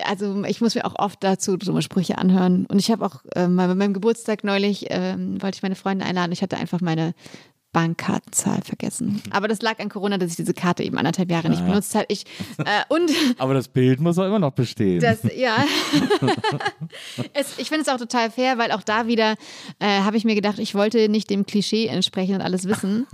also 0.05 0.43
ich 0.45 0.61
muss 0.61 0.75
mir 0.75 0.85
auch 0.85 0.95
oft 0.97 1.23
dazu 1.23 1.57
dumme 1.57 1.81
Sprüche 1.81 2.17
anhören. 2.17 2.65
Und 2.67 2.79
ich 2.79 2.91
habe 2.91 3.05
auch 3.05 3.23
äh, 3.35 3.47
bei 3.47 3.47
meinem 3.47 3.93
Geburtstag 3.93 4.43
neulich, 4.43 4.87
ähm, 4.89 5.41
wollte 5.41 5.57
ich 5.57 5.63
meine 5.63 5.75
Freunde 5.75 6.05
einladen. 6.05 6.31
Ich 6.31 6.41
hatte 6.41 6.57
einfach 6.57 6.81
meine 6.81 7.13
Bankkartenzahl 7.71 8.61
vergessen. 8.63 9.21
Aber 9.31 9.47
das 9.47 9.61
lag 9.61 9.79
an 9.79 9.89
Corona, 9.89 10.17
dass 10.17 10.31
ich 10.31 10.35
diese 10.37 10.53
Karte 10.53 10.83
eben 10.83 10.97
anderthalb 10.97 11.29
Jahre 11.31 11.49
nicht 11.49 11.61
Ah. 11.61 11.65
benutzt 11.67 11.93
habe. 11.95 12.05
Ich, 12.09 12.25
äh, 12.57 12.63
und 12.89 13.09
Aber 13.37 13.53
das 13.53 13.67
Bild 13.67 13.99
muss 13.99 14.17
auch 14.17 14.25
immer 14.25 14.39
noch 14.39 14.51
bestehen. 14.51 14.99
das, 14.99 15.19
ja. 15.35 15.55
es, 17.33 17.57
ich 17.57 17.69
finde 17.69 17.83
es 17.83 17.89
auch 17.89 17.97
total 17.97 18.31
fair, 18.31 18.57
weil 18.57 18.71
auch 18.71 18.81
da 18.83 19.07
wieder 19.07 19.35
äh, 19.79 20.01
habe 20.01 20.17
ich 20.17 20.25
mir 20.25 20.35
gedacht, 20.35 20.59
ich 20.59 20.75
wollte 20.75 21.09
nicht 21.09 21.29
dem 21.29 21.45
Klischee 21.45 21.87
entsprechen 21.87 22.35
und 22.35 22.41
alles 22.41 22.65
wissen. 22.67 23.07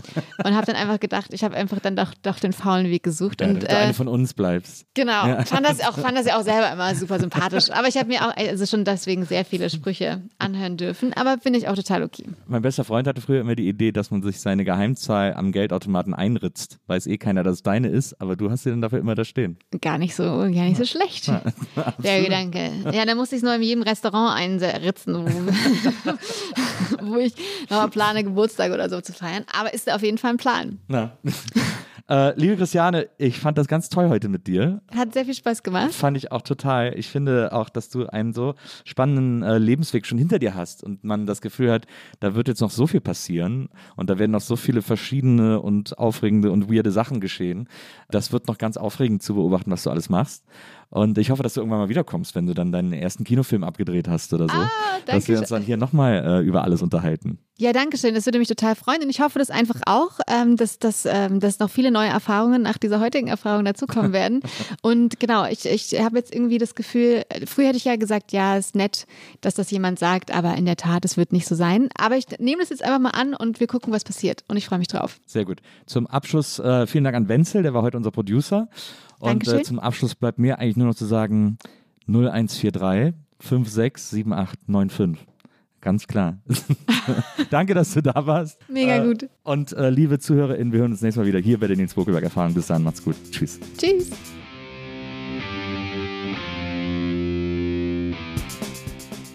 Und 0.44 0.56
habe 0.56 0.66
dann 0.66 0.76
einfach 0.76 1.00
gedacht, 1.00 1.34
ich 1.34 1.44
habe 1.44 1.56
einfach 1.56 1.80
dann 1.80 1.96
doch, 1.96 2.14
doch 2.22 2.40
den 2.40 2.54
faulen 2.54 2.90
Weg 2.90 3.04
gesucht. 3.04 3.42
ja, 3.42 3.48
und 3.48 3.64
äh, 3.64 3.68
eine 3.74 3.94
von 3.94 4.08
uns 4.08 4.34
bleibst. 4.34 4.86
Genau, 4.94 5.44
fand 5.44 5.66
das 5.66 5.82
auch, 5.82 5.98
fand 5.98 6.18
das 6.18 6.26
ja 6.28 6.38
auch 6.40 6.44
selber 6.44 6.72
immer 6.72 6.94
super 6.96 7.20
sympathisch. 7.20 7.70
Aber 7.72 7.88
ich 7.88 7.98
habe 7.98 8.08
mir 8.08 8.26
auch 8.28 8.36
also 8.36 8.66
schon 8.66 8.86
deswegen 8.86 9.26
sehr 9.26 9.46
viele 9.46 9.70
Sprüche 9.70 10.22
anhören 10.40 10.78
dürfen. 10.78 11.14
Aber 11.14 11.38
finde 11.40 11.60
ich 11.60 11.68
auch 11.68 11.76
total 11.76 12.04
okay. 12.04 12.26
Mein 12.48 12.62
bester 12.62 12.84
Freund 12.84 13.08
hatte 13.08 13.22
früher 13.22 13.42
immer 13.42 13.56
die 13.56 13.68
Idee, 13.68 13.92
dass 13.92 14.12
man 14.12 14.22
sich 14.24 14.40
seine 14.46 14.64
Geheimzahl 14.64 15.34
am 15.34 15.52
Geldautomaten 15.52 16.14
einritzt. 16.14 16.78
Weiß 16.86 17.08
eh 17.08 17.18
keiner, 17.18 17.42
dass 17.42 17.56
es 17.56 17.64
deine 17.64 17.88
ist, 17.88 18.22
aber 18.22 18.36
du 18.36 18.52
hast 18.52 18.62
sie 18.62 18.70
dann 18.70 18.80
dafür 18.80 19.00
immer 19.00 19.16
da 19.16 19.26
stehen. 19.26 19.58
Gar 19.82 19.98
nicht 19.98 20.14
so, 20.16 20.24
gar 20.24 20.50
nicht 20.50 20.78
so 20.78 20.86
schlecht. 20.86 21.28
Der 21.98 22.22
Gedanke. 22.22 22.72
Ja, 22.92 23.06
dann 23.06 23.18
muss 23.18 23.32
ich 23.32 23.38
es 23.38 23.44
nur 23.44 23.56
in 23.56 23.64
jedem 23.64 23.82
Restaurant 23.82 24.40
einritzen, 24.40 25.16
wo, 25.16 25.26
wo 27.12 27.18
ich 27.18 27.34
nochmal 27.72 27.90
plane, 27.90 28.24
Geburtstag 28.24 28.72
oder 28.72 28.88
so 28.88 29.02
zu 29.02 29.14
feiern. 29.14 29.46
Aber 29.52 29.74
ist 29.74 29.92
auf 29.92 30.04
jeden 30.04 30.20
Fall 30.20 30.32
ein 30.32 30.38
Plan. 30.38 30.78
Na. 30.88 31.18
Äh, 32.08 32.40
liebe 32.40 32.56
Christiane, 32.56 33.10
ich 33.18 33.40
fand 33.40 33.58
das 33.58 33.68
ganz 33.68 33.90
toll 33.90 34.10
heute 34.10 34.30
mit 34.30 34.46
dir. 34.46 34.82
Hat 34.96 35.14
sehr 35.14 35.26
viel 35.26 35.34
Spaß 35.34 35.64
gemacht. 35.64 35.92
Fand 35.92 36.16
ich 36.18 36.32
auch 36.32 36.44
total. 36.44 36.94
Ich 36.98 37.08
finde 37.08 37.52
auch, 37.52 37.70
dass 37.70 37.90
du 37.90 38.06
einen 38.06 38.34
so 38.34 38.54
spannenden 38.84 39.42
äh, 39.42 39.58
Lebensweg 39.58 40.06
schon 40.06 40.20
hinter 40.20 40.38
dir 40.38 40.54
hast 40.54 40.84
und 40.84 41.04
man 41.04 41.26
das 41.26 41.42
Gefühl 41.42 41.72
hat, 41.72 41.88
da 42.20 42.36
wird 42.36 42.48
jetzt 42.48 42.62
noch 42.62 42.70
so 42.70 42.86
viel 42.86 43.02
passieren 43.02 43.70
und 43.96 44.10
da 44.10 44.20
werden 44.20 44.32
noch 44.32 44.42
so 44.42 44.56
viele 44.56 44.84
verschiedene 44.84 45.60
und 45.60 45.98
aufregende 45.98 46.52
und 46.52 46.72
weirde 46.72 46.92
Sachen 46.92 47.22
geschehen. 47.22 47.68
Das 48.10 48.32
wird 48.32 48.48
noch 48.48 48.60
ganz 48.60 48.78
aufregend 48.78 49.24
zu 49.24 49.34
beobachten, 49.34 49.72
was 49.72 49.84
du 49.84 49.90
alles 49.90 50.10
machst. 50.10 50.46
Und 50.90 51.18
ich 51.18 51.32
hoffe, 51.32 51.42
dass 51.42 51.56
du 51.56 51.62
irgendwann 51.62 51.80
mal 51.80 51.90
wiederkommst, 51.90 52.36
wenn 52.36 52.46
du 52.46 52.54
dann 52.54 52.72
deinen 52.72 52.94
ersten 52.94 53.24
Kinofilm 53.24 53.64
abgedreht 53.64 54.08
hast 54.08 54.32
oder 54.34 54.48
so. 54.48 54.56
Ah, 54.56 54.70
dass 55.06 55.16
danke 55.16 55.28
wir 55.30 55.40
uns 55.40 55.50
dann 55.50 55.64
hier 55.64 55.78
nochmal 55.78 56.24
äh, 56.24 56.40
über 56.42 56.64
alles 56.64 56.82
unterhalten. 56.82 57.40
Ja, 57.58 57.72
danke 57.72 57.98
schön. 57.98 58.14
Das 58.14 58.26
würde 58.26 58.40
mich 58.40 58.50
total 58.50 58.76
freuen. 58.76 59.02
Und 59.02 59.10
ich 59.10 59.22
hoffe 59.22 59.40
das 59.40 59.50
einfach 59.50 59.80
auch, 59.86 60.20
ähm, 60.28 60.58
dass, 60.58 60.78
dass, 60.78 61.06
ähm, 61.06 61.40
dass 61.40 61.60
noch 61.60 61.70
viele 61.70 61.90
neue 61.90 62.10
Erfahrungen 62.10 62.62
nach 62.62 62.78
dieser 62.78 63.00
heutigen 63.00 63.30
Erfahrung 63.30 63.64
dazukommen 63.64 64.12
werden. 64.14 64.42
Und 64.82 65.22
genau, 65.22 65.46
ich, 65.46 65.66
ich 65.66 66.02
habe 66.02 66.18
jetzt 66.18 66.36
irgendwie 66.36 66.58
das 66.58 66.76
Gefühl, 66.76 67.24
früher 67.46 67.68
hätte 67.68 67.78
ich 67.78 67.86
ja 67.86 67.96
gesagt, 67.96 68.34
ja, 68.34 68.58
ist 68.58 68.76
nett, 68.76 69.08
dass 69.40 69.56
das 69.56 69.72
jemand 69.72 70.00
sagt, 70.00 70.32
aber 70.32 70.56
in 70.56 70.66
der 70.66 70.76
Tat, 70.76 71.06
es 71.06 71.16
wird 71.16 71.32
nicht 71.32 71.48
so 71.48 71.56
sein. 71.56 71.88
Aber 71.98 72.18
ich 72.18 72.26
nehme 72.40 72.62
das 72.62 72.72
jetzt 72.72 72.84
einfach 72.84 73.00
mal 73.00 73.12
an 73.12 73.34
und 73.34 73.62
wir 73.62 73.68
gucken, 73.68 73.94
was 73.94 74.04
passiert. 74.04 74.44
Und 74.50 74.58
ich 74.58 74.66
freue 74.66 74.80
mich 74.80 74.90
drauf. 74.90 75.18
Sehr 75.26 75.46
gut. 75.46 75.62
Zum 75.86 76.08
Abschluss 76.08 76.60
äh, 76.60 76.88
vielen 76.88 77.06
Dank 77.06 77.16
an 77.16 77.30
Wenzel, 77.30 77.64
der 77.64 77.74
war 77.74 77.84
heute 77.84 77.96
unser 77.96 78.12
Producer. 78.12 78.68
Und 79.20 79.48
äh, 79.48 79.64
zum 79.64 79.80
Abschluss 79.80 80.14
bleibt 80.14 80.40
mir 80.40 80.60
eigentlich 80.60 80.76
nur 80.76 80.88
noch 80.88 80.96
zu 80.96 81.06
sagen 81.06 81.58
0143 82.08 83.14
567895. 83.40 85.26
Ganz 85.86 86.08
klar. 86.08 86.40
Danke, 87.52 87.76
dass 87.76 87.94
du 87.94 88.02
da 88.02 88.26
warst. 88.26 88.58
Mega 88.68 88.96
Äh, 88.96 89.06
gut. 89.06 89.30
Und 89.44 89.72
äh, 89.74 89.92
liebe 89.92 90.18
ZuhörerInnen, 90.18 90.74
wir 90.74 90.80
hören 90.80 90.92
uns 90.92 91.02
nächstes 91.04 91.22
Mal 91.22 91.28
wieder 91.28 91.38
hier 91.38 91.60
bei 91.60 91.68
der 91.68 91.78
Nils 91.78 91.94
Bokelberg 91.94 92.24
Erfahrung. 92.24 92.56
Bis 92.56 92.66
dann, 92.66 92.82
macht's 92.82 93.04
gut. 93.04 93.16
Tschüss. 93.30 93.60
Tschüss. 93.78 94.10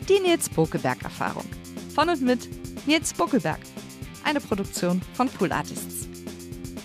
Die 0.08 0.20
Nils 0.20 0.48
Bokelberg 0.48 1.04
Erfahrung. 1.04 1.44
Von 1.94 2.08
und 2.08 2.20
mit 2.20 2.48
Nils 2.84 3.14
Bokelberg. 3.14 3.60
Eine 4.24 4.40
Produktion 4.40 5.00
von 5.14 5.28
Pool 5.28 5.52
Artists. 5.52 6.08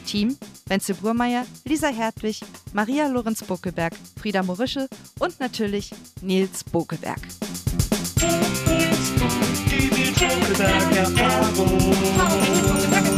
Team 0.06 0.38
Wenzel 0.68 0.94
Burmeier, 0.96 1.46
Lisa 1.64 1.88
Hertwig, 1.88 2.42
Maria 2.74 3.08
Lorenz 3.08 3.44
Bokelberg, 3.44 3.94
Frieda 4.20 4.44
Morische 4.44 4.88
und 5.18 5.40
natürlich 5.40 5.90
Nils 6.22 6.64
Bokelberg. 6.64 7.22
Give 9.70 9.92
me 9.92 10.10
a 10.10 10.12
drink 10.12 10.48
without 10.48 10.94
your 10.94 11.20
alcohol. 11.20 13.15